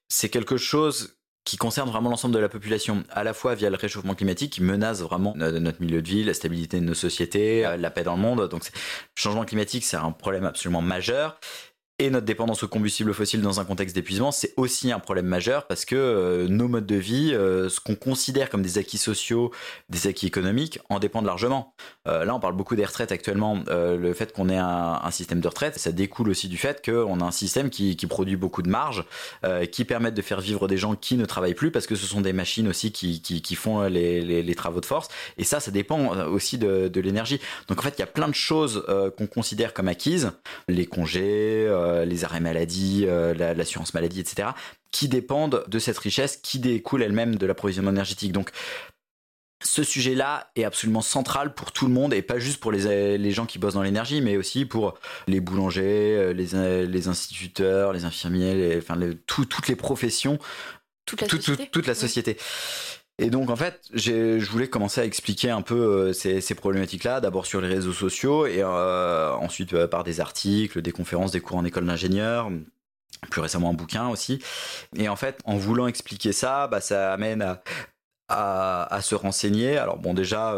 C'est 0.09 0.29
quelque 0.29 0.57
chose 0.57 1.17
qui 1.45 1.55
concerne 1.55 1.89
vraiment 1.89 2.09
l'ensemble 2.09 2.35
de 2.35 2.39
la 2.39 2.49
population, 2.49 3.05
à 3.09 3.23
la 3.23 3.33
fois 3.33 3.55
via 3.55 3.69
le 3.69 3.77
réchauffement 3.77 4.15
climatique 4.15 4.51
qui 4.51 4.61
menace 4.61 5.01
vraiment 5.01 5.33
notre 5.37 5.81
milieu 5.81 6.01
de 6.01 6.07
vie, 6.07 6.25
la 6.25 6.33
stabilité 6.33 6.81
de 6.81 6.85
nos 6.85 6.93
sociétés, 6.93 7.65
euh, 7.65 7.77
la 7.77 7.89
paix 7.89 8.03
dans 8.03 8.17
le 8.17 8.21
monde. 8.21 8.49
Donc, 8.49 8.69
changement 9.15 9.45
climatique, 9.45 9.85
c'est 9.85 9.95
un 9.95 10.11
problème 10.11 10.43
absolument 10.43 10.81
majeur 10.81 11.39
et 11.99 12.11
notre 12.11 12.27
dépendance 12.27 12.61
aux 12.61 12.67
combustibles 12.67 13.11
fossiles 13.11 13.41
dans 13.41 13.59
un 13.59 13.65
contexte 13.65 13.95
d'épuisement, 13.95 14.31
c'est 14.31 14.53
aussi 14.55 14.91
un 14.91 14.99
problème 14.99 15.25
majeur 15.25 15.65
parce 15.65 15.83
que 15.83 15.95
euh, 15.95 16.47
nos 16.47 16.67
modes 16.67 16.85
de 16.85 16.95
vie, 16.95 17.33
euh, 17.33 17.69
ce 17.69 17.79
qu'on 17.79 17.95
considère 17.95 18.51
comme 18.51 18.61
des 18.61 18.77
acquis 18.77 18.99
sociaux, 18.99 19.49
des 19.89 20.05
acquis 20.05 20.27
économiques, 20.27 20.79
en 20.89 20.99
dépendent 20.99 21.25
largement. 21.25 21.73
Euh, 22.07 22.23
là, 22.23 22.35
on 22.35 22.39
parle 22.39 22.55
beaucoup 22.55 22.75
des 22.75 22.85
retraites 22.85 23.11
actuellement. 23.11 23.63
le 23.67 24.13
fait 24.13 24.31
qu'on 24.31 24.49
ait 24.49 24.57
un, 24.57 25.09
système 25.09 25.39
de 25.39 25.47
retraite, 25.47 25.79
ça 25.79 25.91
découle 25.91 26.29
aussi 26.29 26.47
du 26.47 26.57
fait 26.57 26.85
qu'on 26.85 27.19
a 27.19 27.23
un 27.23 27.31
système 27.31 27.71
qui, 27.71 27.95
produit 28.07 28.35
beaucoup 28.35 28.61
de 28.61 28.69
marge, 28.69 29.03
qui 29.71 29.83
permettent 29.83 30.13
de 30.13 30.21
faire 30.21 30.39
vivre 30.39 30.67
des 30.67 30.77
gens 30.77 30.95
qui 30.95 31.17
ne 31.17 31.25
travaillent 31.25 31.55
plus 31.55 31.71
parce 31.71 31.87
que 31.87 31.95
ce 31.95 32.05
sont 32.05 32.21
des 32.21 32.33
machines 32.33 32.67
aussi 32.67 32.91
qui, 32.91 33.21
qui, 33.21 33.41
qui 33.41 33.55
font 33.55 33.81
les, 33.83 34.21
les, 34.21 34.43
les, 34.43 34.55
travaux 34.55 34.81
de 34.81 34.85
force. 34.85 35.07
Et 35.37 35.43
ça, 35.43 35.59
ça 35.59 35.71
dépend 35.71 36.15
aussi 36.27 36.57
de, 36.57 36.87
de 36.87 37.01
l'énergie. 37.01 37.39
Donc 37.67 37.79
en 37.79 37.81
fait, 37.81 37.95
il 37.97 38.01
y 38.01 38.03
a 38.03 38.07
plein 38.07 38.27
de 38.27 38.35
choses 38.35 38.85
qu'on 39.17 39.27
considère 39.27 39.73
comme 39.73 39.87
acquises, 39.87 40.31
les 40.67 40.85
congés 40.85 41.67
euh, 41.87 42.05
les 42.05 42.23
arrêts 42.23 42.39
maladie, 42.39 43.05
euh, 43.07 43.33
l'assurance 43.33 43.93
maladie, 43.93 44.19
etc., 44.19 44.49
qui 44.91 45.07
dépendent 45.07 45.63
de 45.67 45.79
cette 45.79 45.97
richesse 45.97 46.37
qui 46.37 46.59
découle 46.59 47.03
elle-même 47.03 47.35
de 47.35 47.45
l'approvisionnement 47.45 47.91
énergétique. 47.91 48.31
Donc, 48.31 48.51
ce 49.63 49.83
sujet-là 49.83 50.51
est 50.55 50.63
absolument 50.63 51.01
central 51.01 51.53
pour 51.53 51.71
tout 51.71 51.87
le 51.87 51.93
monde 51.93 52.13
et 52.13 52.21
pas 52.21 52.37
juste 52.37 52.59
pour 52.59 52.71
les, 52.71 53.31
gens 53.31 53.45
qui 53.45 53.57
bossent 53.57 53.73
dans 53.73 53.81
l'énergie, 53.81 54.21
mais 54.21 54.37
aussi 54.37 54.65
pour 54.65 54.93
les 55.27 55.39
boulangers, 55.39 56.15
euh, 56.15 56.33
les, 56.33 57.07
instituteurs, 57.07 57.91
les 57.91 58.05
infirmiers, 58.05 58.75
enfin, 58.77 58.99
toutes 59.25 59.67
les 59.67 59.75
professions, 59.75 60.37
toute 61.05 61.21
la 61.21 61.29
société. 61.29 61.69
Toute, 61.71 61.87
la 61.87 61.95
société. 61.95 62.37
Et 63.19 63.31
donc 63.31 63.49
en 63.49 63.55
fait, 63.55 63.81
je 63.93 64.45
voulais 64.49 64.69
commencer 64.69 65.01
à 65.01 65.05
expliquer 65.05 65.49
un 65.49 65.63
peu 65.63 65.75
euh, 65.75 66.13
ces, 66.13 66.55
problématiques-là, 66.55 67.19
d'abord 67.19 67.47
sur 67.47 67.61
les 67.61 67.67
réseaux 67.67 67.93
sociaux 67.93 68.45
et 68.45 68.61
euh, 68.61 69.33
ensuite 69.33 69.73
euh, 69.73 69.87
par 69.87 70.03
des 70.03 70.19
articles, 70.19 70.83
des 70.83 70.91
conférences, 70.91 71.31
des 71.31 71.41
cours 71.41 71.57
en 71.57 71.65
école 71.65 71.85
d'ingénieur, 71.87 72.51
plus 73.31 73.41
récemment 73.41 73.71
un 73.71 73.73
bouquin 73.73 74.07
aussi. 74.09 74.39
Et 74.95 75.09
en 75.09 75.15
fait, 75.15 75.39
en 75.45 75.57
voulant 75.57 75.87
expliquer 75.87 76.31
ça, 76.31 76.67
bah, 76.67 76.79
ça 76.79 77.11
amène 77.11 77.57
à, 78.29 78.99
se 79.01 79.15
renseigner. 79.15 79.77
Alors 79.77 79.97
bon, 79.97 80.13
déjà, 80.13 80.55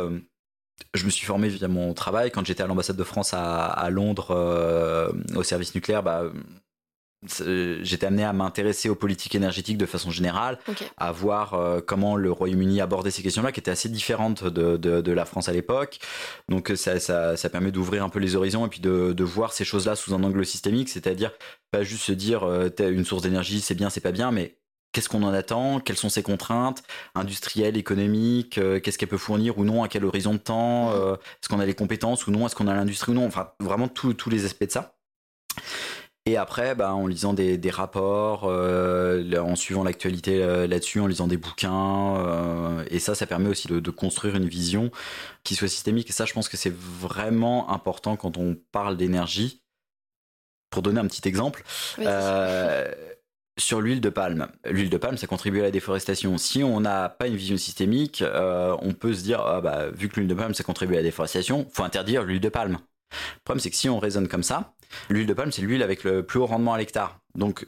je 0.94 1.06
me 1.06 1.10
suis 1.10 1.26
formé 1.26 1.48
via 1.48 1.70
mon 1.70 1.94
travail. 1.94 2.30
Quand 2.30 2.46
j'étais 2.46 2.64
à 2.64 2.68
l'ambassade 2.68 2.98
de 2.98 3.04
France 3.06 3.34
à, 3.34 3.68
à 3.68 3.90
Londres, 3.90 5.14
au 5.36 5.44
service 5.44 5.76
nucléaire, 5.76 6.04
bah, 6.04 6.24
j'étais 7.24 8.06
amené 8.06 8.24
à 8.24 8.32
m'intéresser 8.32 8.90
aux 8.90 8.96
politiques 8.96 9.36
énergétiques 9.36 9.78
de 9.78 9.86
façon 9.86 10.10
générale, 10.10 10.58
à 10.98 11.12
voir 11.12 11.54
euh, 11.54 11.82
comment 11.86 12.16
le 12.16 12.32
Royaume-Uni 12.32 12.80
abordait 12.80 13.12
ces 13.12 13.24
questions-là, 13.24 13.52
qui 13.52 13.60
étaient 13.60 13.72
assez 13.72 13.90
différentes 13.90 14.46
de, 14.46 14.78
de, 14.78 15.02
de 15.02 15.12
la 15.12 15.26
France 15.26 15.50
à 15.50 15.52
l'époque. 15.52 16.00
Donc 16.48 16.72
ça, 16.76 17.00
ça, 17.00 17.36
ça 17.36 17.50
permet 17.50 17.72
d'ouvrir 17.72 18.04
un 18.04 18.10
peu 18.10 18.20
les 18.20 18.36
horizons 18.36 18.66
et 18.66 18.70
puis 18.70 18.80
de, 18.80 19.14
de 19.14 19.24
voir 19.24 19.52
ces 19.52 19.66
choses-là 19.66 19.96
sous 19.96 20.14
un 20.14 20.24
angle 20.24 20.46
systémique, 20.46 20.90
c'est-à-dire 20.90 21.32
pas 21.72 21.84
juste 21.84 22.04
se 22.04 22.14
dire 22.14 22.44
euh, 22.44 22.70
une 22.80 23.06
source 23.06 23.22
d'énergie 23.22 23.60
c'est 23.62 23.76
bien, 23.76 23.90
c'est 23.90 24.02
pas 24.02 24.12
bien, 24.12 24.32
mais 24.32 24.56
qu'est-ce 24.92 25.10
qu'on 25.10 25.24
en 25.24 25.34
attend, 25.34 25.80
quelles 25.80 25.98
sont 25.98 26.10
ses 26.10 26.24
contraintes, 26.24 26.84
industrielles, 27.16 27.78
économiques, 27.78 28.58
euh, 28.58 28.80
qu'est-ce 28.80 28.98
qu'elle 28.98 29.10
peut 29.10 29.18
fournir 29.18 29.58
ou 29.58 29.66
non, 29.66 29.84
à 29.84 29.88
quel 29.88 30.04
horizon 30.06 30.34
de 30.34 30.40
temps, 30.40 30.92
euh, 30.94 31.14
est-ce 31.14 31.50
qu'on 31.50 31.60
a 31.60 31.66
les 31.66 31.76
compétences 31.76 32.28
ou 32.28 32.32
non, 32.32 32.46
est-ce 32.48 32.56
qu'on 32.56 32.68
a 32.68 32.74
l'industrie 32.74 33.12
ou 33.12 33.16
non, 33.16 33.28
enfin 33.28 33.52
vraiment 33.60 33.88
tous 33.88 34.30
les 34.30 34.46
aspects 34.46 34.66
de 34.66 34.72
ça. 34.72 34.96
Et 36.30 36.38
après, 36.38 36.76
bah, 36.76 36.94
en 36.94 37.08
lisant 37.08 37.34
des, 37.34 37.60
rapports, 37.72 38.44
euh, 38.46 39.38
en 39.38 39.56
suivant 39.56 39.84
l'actualité 39.84 40.40
là-dessus, 40.68 41.00
en 41.00 41.08
lisant 41.08 41.28
des 41.28 41.38
bouquins, 41.38 42.84
et 42.90 43.00
ça, 43.00 43.16
ça 43.16 43.26
permet 43.26 43.50
aussi 43.50 43.68
de, 43.68 43.92
construire 43.92 44.36
une 44.36 44.48
vision 44.48 44.92
qui 45.44 45.56
soit 45.56 45.68
systémique. 45.68 46.10
Et 46.10 46.14
ça, 46.14 46.26
je 46.26 46.34
pense 46.34 46.50
que 46.50 46.58
c'est 46.58 46.74
vraiment 46.74 47.72
important 47.72 48.16
quand 48.16 48.38
on 48.38 48.56
parle 48.72 48.98
d'énergie. 48.98 49.62
Pour 50.70 50.84
donner 50.84 51.00
un 51.00 51.08
petit 51.08 51.28
exemple, 51.28 51.64
sur 53.60 53.82
l'huile 53.82 54.02
de 54.02 54.10
palme. 54.10 54.48
L'huile 54.66 54.90
de 54.90 54.98
palme, 54.98 55.18
ça 55.18 55.28
contribue 55.28 55.60
à 55.60 55.64
la 55.64 55.72
déforestation. 55.72 56.38
Si 56.38 56.64
on 56.64 56.80
n'a 56.80 57.10
pas 57.10 57.28
une 57.28 57.36
vision 57.36 57.58
systémique, 57.58 58.22
euh, 58.22 58.76
on 58.82 58.94
peut 58.94 59.14
se 59.14 59.22
dire, 59.22 59.42
ah 59.42 59.62
bah, 59.62 59.90
vu 59.92 60.10
que 60.10 60.16
l'huile 60.16 60.30
de 60.30 60.34
palme, 60.34 60.54
ça 60.54 60.64
contribue 60.64 60.94
à 60.94 60.98
la 60.98 61.04
déforestation, 61.04 61.68
faut 61.72 61.84
interdire 61.84 62.24
l'huile 62.24 62.40
de 62.40 62.50
palme. 62.50 62.80
Le 63.12 63.40
problème, 63.44 63.60
c'est 63.60 63.70
que 63.70 63.76
si 63.76 63.90
on 63.90 64.00
raisonne 64.00 64.28
comme 64.28 64.44
ça, 64.44 64.74
l'huile 65.10 65.28
de 65.28 65.34
palme, 65.34 65.52
c'est 65.52 65.62
l'huile 65.62 65.84
avec 65.84 66.04
le 66.04 66.24
plus 66.24 66.40
haut 66.40 66.46
rendement 66.46 66.74
à 66.74 66.78
l'hectare. 66.78 67.20
Donc, 67.36 67.68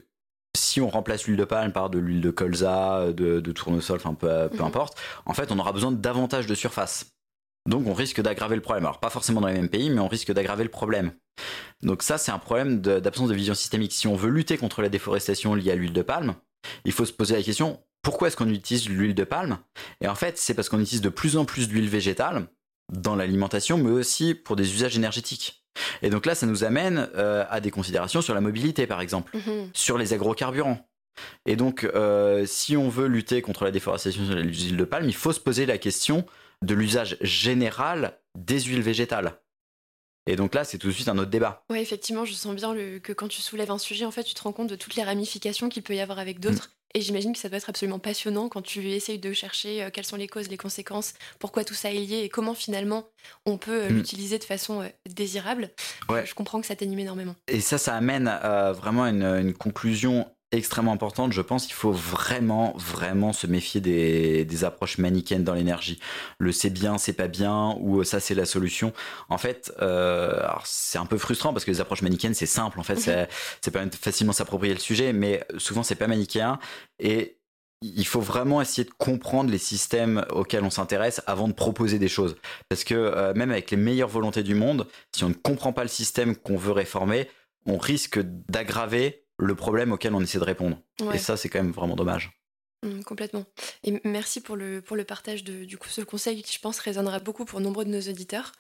si 0.56 0.81
on 0.81 0.89
remplace 0.89 1.26
l'huile 1.26 1.38
de 1.38 1.45
palme 1.45 1.72
par 1.72 1.89
de 1.89 1.99
l'huile 1.99 2.22
de 2.22 2.31
colza, 2.31 3.11
de, 3.14 3.39
tournesol, 3.52 3.98
enfin 3.98 4.14
peu, 4.14 4.49
peu 4.49 4.57
mhm. 4.57 4.65
importe, 4.65 4.98
en 5.26 5.34
fait, 5.34 5.52
on 5.52 5.60
aura 5.60 5.72
besoin 5.72 5.91
davantage 5.91 6.48
de 6.48 6.56
surface. 6.56 7.11
Donc 7.68 7.85
on 7.88 7.93
risque 7.93 8.22
d'aggraver 8.22 8.56
le 8.56 8.61
problème. 8.61 8.85
Alors 8.85 8.99
pas 8.99 9.10
forcément 9.10 9.41
dans 9.41 9.48
les 9.48 9.53
mêmes 9.53 9.69
pays, 9.69 9.89
mais 9.89 9.99
on 9.99 10.07
risque 10.07 10.31
d'aggraver 10.31 10.64
le 10.64 10.69
problème. 10.69 11.11
Donc 11.84 12.03
ça, 12.03 12.18
c'est 12.18 12.31
un 12.31 12.39
problème 12.39 12.81
d'absence 12.81 13.30
de, 13.30 13.35
vision 13.35 13.53
systémique. 13.53 13.93
Si 13.93 14.07
on 14.07 14.15
veut 14.15 14.30
lutter 14.30 14.57
contre 14.57 14.81
la 14.81 14.89
déforestation 14.89 15.53
liée 15.53 15.72
à 15.72 15.76
l'huile 15.76 15.93
de 15.93 16.02
palme, 16.02 16.35
il 16.85 16.91
faut 16.91 17.06
se 17.06 17.14
poser 17.14 17.35
la 17.35 17.43
question, 17.43 17.80
pourquoi 18.02 18.27
est-ce 18.27 18.38
qu'on 18.38 18.49
utilise 18.49 18.89
l'huile 18.89 19.15
de 19.15 19.23
palme? 19.23 19.60
Et 20.02 20.07
en 20.07 20.15
fait, 20.15 20.38
c'est 20.38 20.53
parce 20.53 20.69
qu'on 20.69 20.80
utilise 20.80 21.02
de 21.02 21.10
plus 21.10 21.38
en 21.38 21.45
plus 21.45 21.68
d'huile 21.68 21.89
végétale 21.89 22.48
dans 22.91 23.15
l'alimentation, 23.15 23.77
mais 23.77 23.91
aussi 23.91 24.34
pour 24.34 24.56
des 24.56 24.73
usages 24.73 24.98
énergétiques. 24.98 25.60
Et 26.02 26.10
donc 26.10 26.26
là, 26.26 26.35
ça 26.35 26.45
nous 26.45 26.64
amène 26.64 27.10
euh, 27.15 27.45
à 27.49 27.61
des 27.61 27.72
considérations 27.72 28.22
sur 28.22 28.34
la 28.34 28.41
mobilité, 28.41 28.88
par 28.88 29.02
exemple, 29.02 29.35
mhm. 29.35 29.69
sur 29.73 29.98
les 29.98 30.14
agrocarburants. 30.14 30.88
Et 31.45 31.56
donc, 31.56 31.84
euh, 31.84 32.45
si 32.45 32.77
on 32.77 32.89
veut 32.89 33.07
lutter 33.07 33.41
contre 33.41 33.65
la 33.65 33.72
déforestation 33.72 34.26
de 34.26 34.35
l'huile 34.35 34.77
de 34.77 34.84
palme, 34.85 35.07
il 35.07 35.15
faut 35.15 35.34
se 35.34 35.39
poser 35.39 35.65
la 35.65 35.77
question 35.77 36.26
de 36.64 36.73
l'usage 36.73 37.18
général 37.22 38.18
des 38.38 38.60
huiles 38.61 38.81
végétales. 38.81 39.39
Et 40.27 40.35
donc 40.35 40.53
là, 40.53 40.64
c'est 40.64 40.77
tout 40.77 40.88
de 40.88 40.91
suite 40.91 41.10
un 41.10 41.18
autre 41.18 41.31
débat. 41.31 41.65
Oui, 41.69 41.80
effectivement, 41.80 42.26
je 42.26 42.34
sens 42.34 42.56
bien 42.56 42.76
que 42.99 43.11
quand 43.11 43.27
tu 43.27 43.41
soulèves 43.41 43.72
un 43.72 43.80
sujet, 43.80 44.06
en 44.06 44.11
fait, 44.11 44.23
tu 44.23 44.35
te 44.35 44.41
rends 44.43 44.52
compte 44.52 44.69
de 44.69 44.76
toutes 44.76 44.95
les 44.95 45.03
ramifications 45.03 45.68
qu'il 45.68 45.81
peut 45.84 45.95
y 45.95 45.99
avoir 45.99 46.19
avec 46.19 46.39
d'autres. 46.39 46.69
Et 46.93 47.01
j'imagine 47.01 47.34
que 47.34 47.39
ça 47.39 47.49
doit 47.49 47.57
être 47.57 47.69
absolument 47.69 47.99
passionnant 47.99 48.49
quand 48.49 48.61
tu 48.61 48.89
essayes 48.89 49.19
de 49.19 49.34
chercher 49.34 49.84
euh, 49.84 49.89
quelles 49.91 50.05
sont 50.05 50.18
les 50.18 50.27
causes, 50.27 50.49
les 50.49 50.57
conséquences, 50.57 51.13
pourquoi 51.39 51.63
tout 51.63 51.73
ça 51.73 51.91
est 51.91 51.95
lié 51.95 52.22
et 52.23 52.30
comment 52.30 52.53
finalement 52.53 53.07
on 53.45 53.57
peut 53.57 53.84
euh, 53.84 53.89
mm. 53.89 53.95
l'utiliser 53.95 54.39
de 54.39 54.43
façon 54.43 54.81
euh, 54.81 54.88
désirable. 55.09 55.69
Ouais. 56.09 56.26
Je 56.26 56.34
comprends 56.34 56.59
que 56.59 56.68
ça 56.68 56.76
t'anime 56.76 56.99
énormément. 56.99 57.35
Et 57.47 57.61
ça, 57.61 57.77
ça 57.77 57.95
amène 57.95 58.30
vraiment 58.73 59.05
une, 59.05 59.23
une 59.23 59.53
conclusion 59.53 60.27
extrêmement 60.52 60.91
importante. 60.91 61.32
Je 61.34 61.41
pense 61.41 61.65
qu'il 61.65 61.76
faut 61.76 61.91
vraiment, 61.91 62.73
vraiment 62.78 63.34
se 63.34 63.48
méfier 63.48 63.82
des, 63.82 64.64
approches 64.64 64.98
manichéennes 64.98 65.44
dans 65.44 65.53
l'énergie. 65.53 65.99
Le 66.38 66.52
c'est 66.52 66.69
bien, 66.69 66.98
c'est 66.98 67.14
pas 67.14 67.28
bien, 67.28 67.76
ou 67.80 68.03
ça 68.03 68.19
c'est 68.19 68.36
la 68.36 68.45
solution. 68.45 68.94
En 69.30 69.38
fait, 69.38 69.73
euh, 69.82 70.44
c'est 70.64 70.99
un 70.99 71.06
peu 71.06 71.18
frustrant 71.18 71.53
parce 71.53 71.65
que 71.65 71.72
les 71.72 71.82
approches 71.82 72.02
manichéennes 72.02 72.34
c'est 72.34 72.45
simple. 72.45 72.80
En 72.80 72.84
fait, 72.84 72.95
mhm. 73.07 73.28
c'est 73.61 73.72
pas 73.72 73.84
facilement 73.99 74.34
s'approprier 74.34 74.73
le 74.73 74.80
sujet, 74.80 75.14
mais 75.14 75.44
souvent 75.57 75.84
c'est 75.84 75.95
pas 75.95 76.07
manichéen 76.07 76.60
et 76.99 77.38
il 77.82 78.06
faut 78.06 78.22
vraiment 78.22 78.61
essayer 78.61 78.84
de 78.84 78.94
comprendre 78.98 79.49
les 79.49 79.57
systèmes 79.57 80.23
auxquels 80.32 80.64
on 80.64 80.69
s'intéresse 80.69 81.22
avant 81.26 81.48
de 81.48 81.53
proposer 81.53 81.98
des 81.98 82.07
choses. 82.07 82.36
Parce 82.69 82.84
que 82.84 82.94
euh, 82.94 83.34
même 83.34 83.49
avec 83.49 83.72
les 83.72 83.78
meilleures 83.78 84.10
volontés 84.10 84.44
du 84.44 84.53
monde, 84.53 84.88
si 85.15 85.23
on 85.23 85.30
ne 85.30 85.34
comprend 85.34 85.73
pas 85.73 85.82
le 85.82 85.90
système 85.90 86.36
qu'on 86.36 86.57
veut 86.57 86.73
réformer, 86.73 87.28
on 87.65 87.78
risque 87.78 88.19
d'aggraver 88.49 89.23
le 89.41 89.55
problème 89.55 89.91
auquel 89.91 90.13
on 90.13 90.22
essaie 90.22 90.39
de 90.39 90.43
répondre. 90.43 90.77
Et 91.13 91.18
ça, 91.18 91.35
c'est 91.35 91.49
quand 91.49 91.61
même 91.61 91.72
vraiment 91.72 91.95
dommage. 91.95 92.31
Mmh, 92.84 93.03
complètement. 93.03 93.45
Et 93.84 93.99
merci 94.03 94.41
pour 94.41 94.55
le, 94.55 94.81
pour 94.81 94.95
le 94.95 95.03
partage 95.03 95.43
de 95.43 95.65
du 95.65 95.77
coup, 95.77 95.89
ce 95.89 96.01
conseil 96.01 96.41
qui, 96.41 96.53
je 96.53 96.59
pense, 96.59 96.80
résonnera 96.80 97.19
beaucoup 97.19 97.45
pour 97.45 97.59
nombreux 97.59 97.85
de 97.85 97.91
nos 97.91 98.01
auditeurs. 98.01 98.53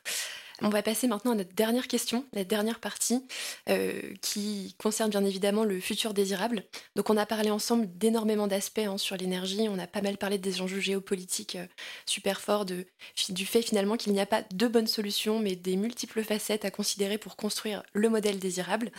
On 0.63 0.69
va 0.69 0.83
passer 0.83 1.07
maintenant 1.07 1.31
à 1.31 1.35
notre 1.35 1.55
dernière 1.55 1.87
question, 1.87 2.23
la 2.33 2.43
dernière 2.43 2.79
partie, 2.79 3.25
euh, 3.67 3.99
qui 4.21 4.75
concerne 4.77 5.09
bien 5.09 5.25
évidemment 5.25 5.63
le 5.63 5.79
futur 5.79 6.13
désirable. 6.13 6.63
Donc 6.95 7.09
on 7.09 7.17
a 7.17 7.25
parlé 7.25 7.49
ensemble 7.49 7.87
d'énormément 7.97 8.45
d'aspects 8.45 8.77
hein, 8.77 8.99
sur 8.99 9.17
l'énergie, 9.17 9.67
on 9.69 9.79
a 9.79 9.87
pas 9.87 10.03
mal 10.03 10.17
parlé 10.17 10.37
des 10.37 10.61
enjeux 10.61 10.79
géopolitiques 10.79 11.55
euh, 11.55 11.65
super 12.05 12.41
forts, 12.41 12.65
de, 12.65 12.85
du 13.29 13.47
fait 13.47 13.63
finalement 13.63 13.97
qu'il 13.97 14.13
n'y 14.13 14.21
a 14.21 14.27
pas 14.27 14.43
de 14.53 14.67
bonnes 14.67 14.85
solutions, 14.85 15.39
mais 15.39 15.55
des 15.55 15.77
multiples 15.77 16.23
facettes 16.23 16.63
à 16.63 16.69
considérer 16.69 17.17
pour 17.17 17.37
construire 17.37 17.81
le 17.93 18.09
modèle 18.09 18.37
désirable. 18.37 18.91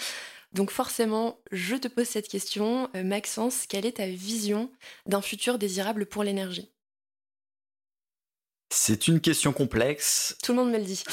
Donc 0.52 0.70
forcément, 0.70 1.40
je 1.50 1.76
te 1.76 1.88
pose 1.88 2.06
cette 2.06 2.28
question. 2.28 2.90
Euh, 2.94 3.02
Maxence, 3.02 3.66
quelle 3.66 3.86
est 3.86 3.96
ta 3.96 4.06
vision 4.06 4.70
d'un 5.06 5.22
futur 5.22 5.58
désirable 5.58 6.06
pour 6.06 6.24
l'énergie? 6.24 6.70
C'est 8.70 9.08
une 9.08 9.20
question 9.20 9.52
complexe. 9.52 10.36
Tout 10.42 10.52
le 10.52 10.58
monde 10.58 10.72
me 10.72 10.78
le 10.78 10.84
dit. 10.84 11.04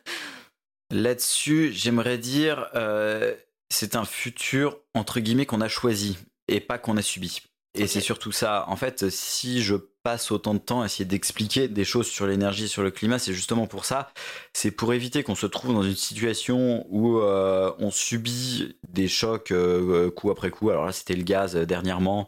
Là-dessus, 0.90 1.72
j'aimerais 1.72 2.18
dire, 2.18 2.68
euh, 2.74 3.34
c'est 3.70 3.96
un 3.96 4.04
futur, 4.04 4.78
entre 4.94 5.20
guillemets, 5.20 5.46
qu'on 5.46 5.60
a 5.60 5.68
choisi 5.68 6.18
et 6.46 6.60
pas 6.60 6.78
qu'on 6.78 6.96
a 6.96 7.02
subi. 7.02 7.42
Et 7.74 7.86
c'est 7.86 8.00
surtout 8.00 8.32
ça. 8.32 8.64
En 8.68 8.76
fait, 8.76 9.08
si 9.10 9.62
je 9.62 9.76
passe 10.08 10.30
autant 10.30 10.54
de 10.54 10.58
temps 10.58 10.80
à 10.80 10.86
essayer 10.86 11.04
d'expliquer 11.04 11.68
des 11.68 11.84
choses 11.84 12.06
sur 12.06 12.26
l'énergie 12.26 12.66
sur 12.66 12.82
le 12.82 12.90
climat, 12.90 13.18
c'est 13.18 13.34
justement 13.34 13.66
pour 13.66 13.84
ça. 13.84 14.10
C'est 14.54 14.70
pour 14.70 14.94
éviter 14.94 15.22
qu'on 15.22 15.34
se 15.34 15.44
trouve 15.44 15.74
dans 15.74 15.82
une 15.82 15.96
situation 15.96 16.86
où 16.88 17.18
euh, 17.18 17.70
on 17.78 17.90
subit 17.90 18.74
des 18.88 19.06
chocs 19.06 19.50
euh, 19.50 20.10
coup 20.10 20.30
après 20.30 20.48
coup. 20.48 20.70
Alors 20.70 20.86
là, 20.86 20.92
c'était 20.92 21.12
le 21.12 21.24
gaz 21.24 21.56
euh, 21.56 21.66
dernièrement, 21.66 22.26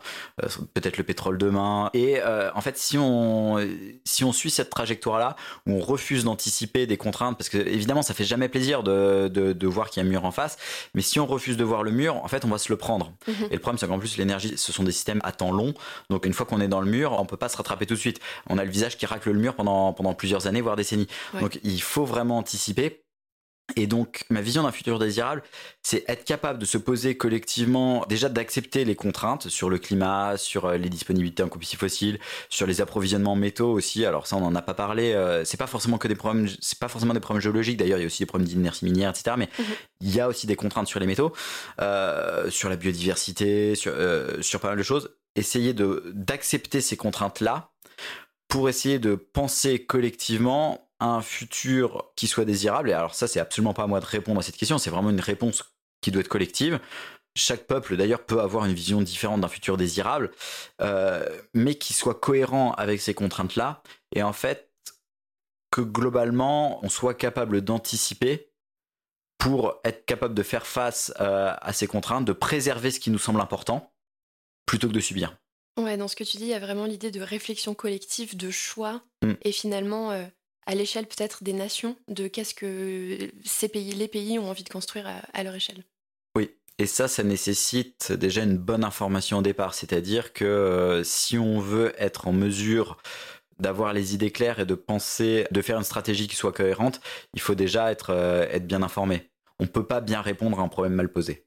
peut-être 0.75 0.99
le 0.99 1.05
pétrole 1.05 1.39
demain. 1.39 1.89
Et 1.95 2.19
en 2.23 2.61
fait, 2.61 2.77
si 2.77 2.99
on 2.99 3.57
si 4.05 4.25
on 4.25 4.33
suit 4.33 4.51
cette 4.51 4.69
trajectoire-là, 4.69 5.37
où 5.67 5.73
on 5.73 5.81
refuse 5.81 6.25
d'anticiper 6.25 6.87
des 6.87 6.99
contraintes, 6.99 7.39
parce 7.39 7.49
que 7.49 7.57
évidemment, 7.57 8.03
ça 8.03 8.13
fait 8.13 8.25
jamais 8.25 8.51
plaisir 8.51 8.83
de, 8.83 9.29
de, 9.29 9.55
de 9.55 9.67
voir 9.67 9.89
qu'il 9.89 10.03
y 10.03 10.05
a 10.05 10.07
un 10.07 10.11
mur 10.11 10.27
en 10.27 10.33
face, 10.33 10.59
mais 10.93 11.01
si 11.01 11.19
on 11.19 11.25
refuse 11.27 11.57
de 11.57 11.65
voir 11.65 11.83
le 11.83 11.93
mur, 11.93 12.17
en 12.17 12.29
fait, 12.29 12.45
on 12.45 12.49
va 12.49 12.59
se 12.59 12.71
le 12.71 12.77
prendre. 12.77 13.15
Mhm. 13.27 13.35
Et 13.51 13.55
le 13.55 13.61
problème, 13.61 13.79
c'est 13.79 13.87
qu'en 13.87 13.99
plus, 13.99 14.19
l'énergie, 14.19 14.59
ce 14.59 14.71
sont 14.71 14.83
des 14.83 14.93
systèmes 14.93 15.21
à 15.25 15.33
temps 15.33 15.53
long. 15.53 15.73
Donc 16.11 16.27
une 16.27 16.35
fois 16.35 16.45
qu'on 16.45 16.61
est 16.61 16.69
dans 16.69 16.83
le 16.83 16.91
mur, 16.91 17.17
on 17.19 17.25
peut 17.25 17.39
pas 17.39 17.49
se 17.49 17.57
rattraper 17.57 17.70
tout 17.77 17.95
de 17.95 17.99
suite. 17.99 18.21
On 18.49 18.59
a 18.59 18.65
le 18.65 18.71
visage 18.71 18.97
qui 18.97 19.07
racle 19.07 19.31
le 19.31 19.39
mur 19.39 19.55
pendant, 19.55 19.93
pendant 19.93 20.15
plusieurs 20.15 20.47
années, 20.47 20.61
voire 20.61 20.77
décennies. 20.77 21.09
Donc 21.41 21.59
il 21.63 21.83
faut 21.83 22.05
vraiment 22.05 22.39
anticiper. 22.39 23.03
Et 23.77 23.87
donc, 23.87 24.25
ma 24.31 24.41
vision 24.41 24.63
d'un 24.63 24.73
futur 24.73 24.99
désirable, 24.99 25.43
c'est 25.83 26.05
être 26.09 26.25
capable 26.25 26.59
de 26.59 26.65
se 26.65 26.79
poser 26.79 27.17
collectivement, 27.17 28.05
déjà 28.09 28.29
d'accepter 28.29 28.85
les 28.85 28.95
contraintes 28.95 29.49
sur 29.49 29.71
le 29.71 29.79
climat, 29.79 30.37
sur 30.37 30.67
euh, 30.67 30.77
les 30.77 30.89
disponibilités 30.89 31.43
en 31.43 31.49
combustibles 31.49 31.81
fossiles, 31.81 32.19
sur 32.49 32.67
les 32.67 32.81
approvisionnements 32.81 33.37
métaux 33.37 33.73
aussi. 33.73 34.05
Alors 34.05 34.27
ça, 34.27 34.37
on 34.37 34.41
n'en 34.41 34.55
a 34.55 34.63
pas 34.63 34.75
parlé. 34.75 35.13
Euh, 35.13 35.45
c'est 35.45 35.57
pas 35.57 35.67
forcément 35.67 35.99
que 35.99 36.09
des 36.09 36.15
problèmes, 36.15 36.49
c'est 36.61 36.79
pas 36.79 36.89
forcément 36.89 37.15
des 37.15 37.21
problèmes 37.21 37.43
géologiques. 37.43 37.77
D'ailleurs, 37.77 37.99
il 37.99 38.03
y 38.03 38.05
a 38.05 38.07
aussi 38.07 38.23
des 38.23 38.27
problèmes 38.27 38.49
d'inertie 38.49 38.85
minière, 38.85 39.11
etc. 39.11 39.37
Mais 39.39 39.49
mhm. 39.59 39.65
il 40.01 40.15
y 40.15 40.21
a 40.21 40.29
aussi 40.29 40.47
des 40.47 40.57
contraintes 40.57 40.89
sur 40.89 41.01
les 41.01 41.07
métaux, 41.07 41.33
euh, 41.81 42.51
sur 42.51 42.69
la 42.69 42.77
biodiversité, 42.77 43.75
sur, 43.75 43.93
sur 44.41 44.61
pas 44.61 44.69
mal 44.69 44.79
de 44.79 44.83
choses 44.83 45.11
essayer 45.35 45.75
d'accepter 45.75 46.81
ces 46.81 46.97
contraintes-là 46.97 47.71
pour 48.49 48.69
essayer 48.69 48.99
de 48.99 49.15
penser 49.15 49.85
collectivement 49.85 50.91
un 50.99 51.23
futur 51.23 52.11
qui 52.17 52.27
soit 52.27 52.45
désirable. 52.45 52.91
Et 52.91 52.93
alors 52.93 53.15
ça, 53.15 53.27
c'est 53.27 53.41
absolument 53.41 53.75
pas 53.75 53.85
à 53.85 53.87
moi 53.87 54.01
de 54.01 54.07
répondre 54.07 54.41
à 54.41 54.43
cette 54.43 54.57
question, 54.57 54.79
c'est 54.79 54.91
vraiment 54.91 55.11
une 55.11 55.21
réponse 55.21 55.65
qui 56.01 56.11
doit 56.11 56.21
être 56.21 56.29
collective. 56.29 56.81
Chaque 57.37 57.67
peuple, 57.67 57.97
d'ailleurs, 57.97 58.25
peut 58.25 58.41
avoir 58.41 58.65
une 58.65 58.75
vision 58.75 59.01
différente 59.01 59.41
d'un 59.41 59.49
futur 59.49 59.77
désirable, 59.77 60.33
euh, 60.81 61.25
mais 61.55 61.77
qui 61.77 61.93
soit 61.93 62.19
cohérent 62.19 62.73
avec 62.73 63.01
ces 63.01 63.15
contraintes-là. 63.15 63.83
Et 64.13 64.23
en 64.23 64.33
fait, 64.33 64.71
que 65.71 65.81
globalement, 65.81 66.85
on 66.85 66.89
soit 66.89 67.15
capable 67.15 67.61
d'anticiper 67.61 68.51
pour 69.39 69.81
être 69.85 70.05
capable 70.05 70.35
de 70.35 70.43
faire 70.43 70.67
face 70.67 71.15
euh, 71.21 71.55
à 71.61 71.73
ces 71.73 71.87
contraintes, 71.87 72.25
de 72.25 72.33
préserver 72.33 72.91
ce 72.91 73.01
qui 73.01 73.11
nous 73.11 73.19
semble 73.19 73.41
important, 73.41 73.93
plutôt 74.71 74.87
que 74.87 74.93
de 74.93 75.01
subir. 75.01 75.37
Ouais, 75.77 75.97
dans 75.97 76.07
ce 76.07 76.15
que 76.15 76.23
tu 76.23 76.37
dis, 76.37 76.45
il 76.45 76.51
y 76.51 76.55
a 76.55 76.61
vraiment 76.61 76.85
l'idée 76.85 77.11
de 77.11 77.21
réflexion 77.21 77.75
collective, 77.75 78.37
de 78.37 78.53
choix, 78.53 79.03
mm. 79.25 79.33
et 79.43 79.51
finalement, 79.51 80.13
euh, 80.13 80.25
à 80.65 80.77
l'échelle 80.77 81.07
peut-être 81.07 81.43
des 81.43 81.53
nations, 81.53 81.97
de 82.07 82.29
qu'est-ce 82.29 82.55
que 82.55 83.19
ces 83.45 83.67
pays, 83.67 83.91
les 83.95 84.07
pays 84.07 84.39
ont 84.39 84.49
envie 84.49 84.63
de 84.63 84.69
construire 84.69 85.11
à, 85.33 85.43
leur 85.43 85.57
échelle. 85.57 85.83
Oui, 86.37 86.51
et 86.79 86.87
ça, 86.87 87.09
ça 87.09 87.25
nécessite 87.25 88.13
déjà 88.13 88.45
une 88.45 88.59
bonne 88.59 88.85
information 88.85 89.39
au 89.39 89.43
départ, 89.43 89.75
c'est-à-dire 89.75 90.33
que 90.33 90.45
euh, 90.45 91.03
si 91.03 91.37
on 91.37 91.59
veut 91.59 91.93
être 91.99 92.29
en 92.29 92.33
mesure 92.33 92.97
d'avoir 93.59 93.93
les 93.93 94.15
idées 94.15 94.31
claires 94.31 94.61
et 94.61 94.67
de 94.67 94.77
penser, 94.77 95.49
de 95.51 95.63
faire 95.63 95.79
une 95.79 95.85
stratégie 95.85 96.29
qui 96.29 96.37
soit 96.37 96.53
cohérente, 96.53 97.01
il 97.35 97.41
faut 97.41 97.57
déjà 97.57 97.91
être, 97.91 98.11
euh, 98.11 98.47
être 98.53 98.69
bien 98.69 98.85
informé. 98.85 99.33
On 99.59 99.65
ne 99.65 99.69
peut 99.69 99.87
pas 99.87 100.01
bien 100.01 100.23
répondre 100.23 100.61
à 100.61 100.63
un 100.63 100.69
problème 100.69 100.95
mal 100.95 101.11
posé. 101.11 101.45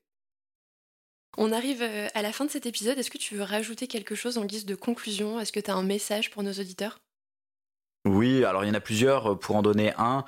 On 1.38 1.52
arrive 1.52 1.82
euh, 1.82 2.08
à 2.14 2.22
la 2.22 2.32
fin 2.32 2.46
de 2.46 2.52
cet 2.52 2.66
épisode. 2.66 2.98
Est-ce 2.98 3.12
que 3.12 3.18
tu 3.18 3.36
veux 3.36 3.44
rajouter 3.44 3.88
quelque 3.88 4.16
chose 4.16 4.38
en 4.38 4.46
guise 4.46 4.66
de 4.66 4.76
conclusion? 4.76 5.40
Est-ce 5.40 5.52
que 5.52 5.60
tu 5.60 5.72
as 5.72 5.76
un 5.76 5.84
message 5.84 6.30
pour 6.30 6.44
nos 6.44 6.54
auditeurs? 6.54 7.00
Oui, 8.06 8.44
alors 8.44 8.64
il 8.66 8.68
y 8.68 8.72
en 8.72 8.76
a 8.76 8.82
plusieurs. 8.82 9.40
Pour 9.40 9.56
en 9.56 9.62
donner 9.62 9.94
un, 9.98 10.26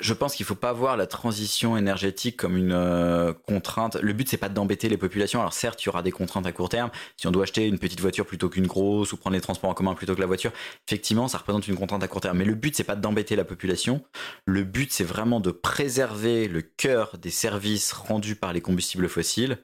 je 0.00 0.14
pense 0.14 0.34
qu'il 0.34 0.46
faut 0.46 0.54
pas 0.54 0.72
voir 0.72 0.96
la 0.96 1.06
transition 1.06 1.76
énergétique 1.76 2.36
comme 2.36 2.56
une 2.56 2.72
euh, 2.72 3.32
contrainte. 3.32 3.96
Le 3.96 4.12
but 4.12 4.28
c'est 4.28 4.36
pas 4.36 4.48
d'embêter 4.48 4.88
les 4.88 4.96
populations. 4.96 5.40
Alors 5.40 5.52
certes, 5.52 5.82
il 5.82 5.86
y 5.86 5.88
aura 5.88 6.02
des 6.02 6.10
contraintes 6.10 6.46
à 6.46 6.52
court 6.52 6.68
terme. 6.68 6.90
Si 7.16 7.26
on 7.26 7.30
doit 7.30 7.44
acheter 7.44 7.66
une 7.66 7.78
petite 7.78 8.00
voiture 8.00 8.26
plutôt 8.26 8.48
qu'une 8.48 8.66
grosse 8.66 9.12
ou 9.12 9.16
prendre 9.16 9.34
les 9.34 9.40
transports 9.40 9.70
en 9.70 9.74
commun 9.74 9.94
plutôt 9.94 10.14
que 10.14 10.20
la 10.20 10.26
voiture, 10.26 10.52
effectivement, 10.86 11.28
ça 11.28 11.38
représente 11.38 11.68
une 11.68 11.76
contrainte 11.76 12.02
à 12.02 12.08
court 12.08 12.20
terme. 12.20 12.38
Mais 12.38 12.44
le 12.44 12.54
but 12.54 12.74
c'est 12.76 12.84
pas 12.84 12.96
d'embêter 12.96 13.36
la 13.36 13.44
population. 13.44 14.02
Le 14.46 14.64
but 14.64 14.92
c'est 14.92 15.04
vraiment 15.04 15.40
de 15.40 15.50
préserver 15.50 16.48
le 16.48 16.62
cœur 16.62 17.16
des 17.18 17.30
services 17.30 17.92
rendus 17.92 18.36
par 18.36 18.52
les 18.52 18.60
combustibles 18.60 19.08
fossiles 19.08 19.58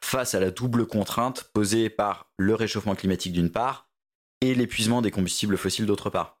face 0.00 0.34
à 0.34 0.40
la 0.40 0.50
double 0.50 0.86
contrainte 0.86 1.44
posée 1.52 1.90
par 1.90 2.30
le 2.36 2.54
réchauffement 2.54 2.94
climatique 2.94 3.32
d'une 3.32 3.50
part 3.50 3.88
et 4.40 4.54
l'épuisement 4.54 5.02
des 5.02 5.10
combustibles 5.10 5.56
fossiles 5.56 5.86
d'autre 5.86 6.10
part. 6.10 6.40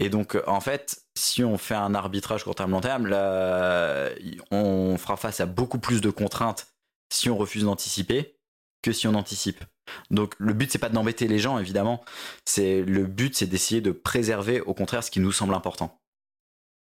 Et 0.00 0.08
donc, 0.08 0.36
en 0.46 0.60
fait, 0.60 1.04
si 1.16 1.44
on 1.44 1.56
fait 1.56 1.74
un 1.74 1.94
arbitrage 1.94 2.44
court 2.44 2.56
terme 2.56 2.72
long 2.72 2.80
terme, 2.80 3.06
là, 3.06 4.10
on 4.50 4.96
fera 4.98 5.16
face 5.16 5.40
à 5.40 5.46
beaucoup 5.46 5.78
plus 5.78 6.00
de 6.00 6.10
contraintes 6.10 6.66
si 7.12 7.30
on 7.30 7.36
refuse 7.36 7.64
d'anticiper 7.64 8.36
que 8.82 8.92
si 8.92 9.06
on 9.06 9.14
anticipe. 9.14 9.64
Donc, 10.10 10.34
le 10.38 10.52
but 10.52 10.70
c'est 10.70 10.78
pas 10.78 10.88
d'embêter 10.88 11.28
les 11.28 11.38
gens, 11.38 11.58
évidemment. 11.58 12.04
C'est 12.44 12.82
le 12.82 13.06
but, 13.06 13.36
c'est 13.36 13.46
d'essayer 13.46 13.80
de 13.80 13.92
préserver, 13.92 14.60
au 14.60 14.74
contraire, 14.74 15.04
ce 15.04 15.10
qui 15.10 15.20
nous 15.20 15.32
semble 15.32 15.54
important. 15.54 16.00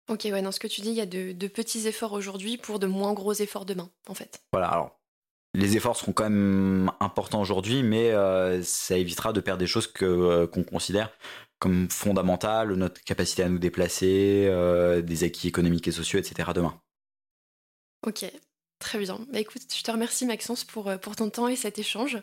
Ok, 0.09 0.21
ouais, 0.25 0.41
dans 0.41 0.51
ce 0.51 0.59
que 0.59 0.67
tu 0.67 0.81
dis, 0.81 0.89
il 0.89 0.95
y 0.95 1.01
a 1.01 1.05
de, 1.05 1.31
de 1.31 1.47
petits 1.47 1.87
efforts 1.87 2.13
aujourd'hui 2.13 2.57
pour 2.57 2.79
de 2.79 2.87
moins 2.87 3.13
gros 3.13 3.33
efforts 3.33 3.65
demain, 3.65 3.89
en 4.07 4.13
fait. 4.13 4.43
Voilà. 4.51 4.67
Alors, 4.67 4.99
les 5.53 5.77
efforts 5.77 5.95
seront 5.97 6.13
quand 6.13 6.23
même 6.23 6.91
importants 6.99 7.41
aujourd'hui, 7.41 7.83
mais 7.83 8.11
euh, 8.11 8.63
ça 8.63 8.97
évitera 8.97 9.33
de 9.33 9.39
perdre 9.39 9.59
des 9.59 9.67
choses 9.67 9.87
que 9.87 10.05
euh, 10.05 10.47
qu'on 10.47 10.63
considère 10.63 11.11
comme 11.59 11.89
fondamentales, 11.89 12.73
notre 12.73 13.01
capacité 13.03 13.43
à 13.43 13.49
nous 13.49 13.59
déplacer, 13.59 14.47
euh, 14.49 15.01
des 15.01 15.23
acquis 15.23 15.47
économiques 15.47 15.87
et 15.87 15.91
sociaux, 15.91 16.19
etc. 16.19 16.49
demain. 16.53 16.77
Ok, 18.05 18.25
très 18.79 18.99
bien. 18.99 19.25
Bah, 19.31 19.39
écoute, 19.39 19.61
je 19.73 19.81
te 19.81 19.89
remercie 19.89 20.25
Maxence 20.25 20.65
pour, 20.65 20.91
pour 20.99 21.15
ton 21.15 21.29
temps 21.29 21.47
et 21.47 21.55
cet 21.55 21.79
échange. 21.79 22.17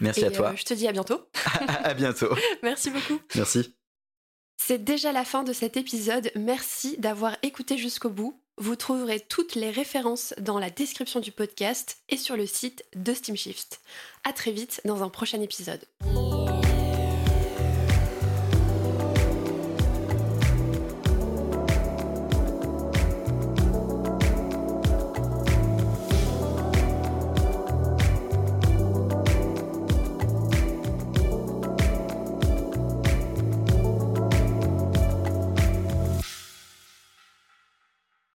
Merci 0.00 0.24
à 0.24 0.30
toi. 0.30 0.54
je 0.56 0.64
te 0.64 0.72
dis 0.72 0.88
à 0.88 0.92
bientôt. 0.92 1.28
à 1.68 1.92
bientôt. 1.92 2.34
Merci 2.62 2.90
beaucoup. 2.90 3.20
Merci. 3.34 3.74
C'est 4.56 4.82
déjà 4.82 5.12
la 5.12 5.26
fin 5.26 5.44
de 5.44 5.52
cet 5.52 5.76
épisode. 5.76 6.30
Merci 6.34 6.96
d'avoir 6.98 7.36
écouté 7.42 7.76
jusqu'au 7.76 8.08
bout. 8.08 8.40
Vous 8.58 8.74
trouverez 8.74 9.20
toutes 9.20 9.54
les 9.54 9.70
références 9.70 10.32
dans 10.38 10.58
la 10.58 10.70
description 10.70 11.20
du 11.20 11.30
podcast 11.30 11.98
et 12.08 12.16
sur 12.16 12.38
le 12.38 12.46
site 12.46 12.84
de 12.94 13.12
Steamshift. 13.12 13.80
À 14.24 14.32
très 14.32 14.50
vite 14.50 14.80
dans 14.86 15.02
un 15.02 15.10
prochain 15.10 15.42
épisode. 15.42 15.84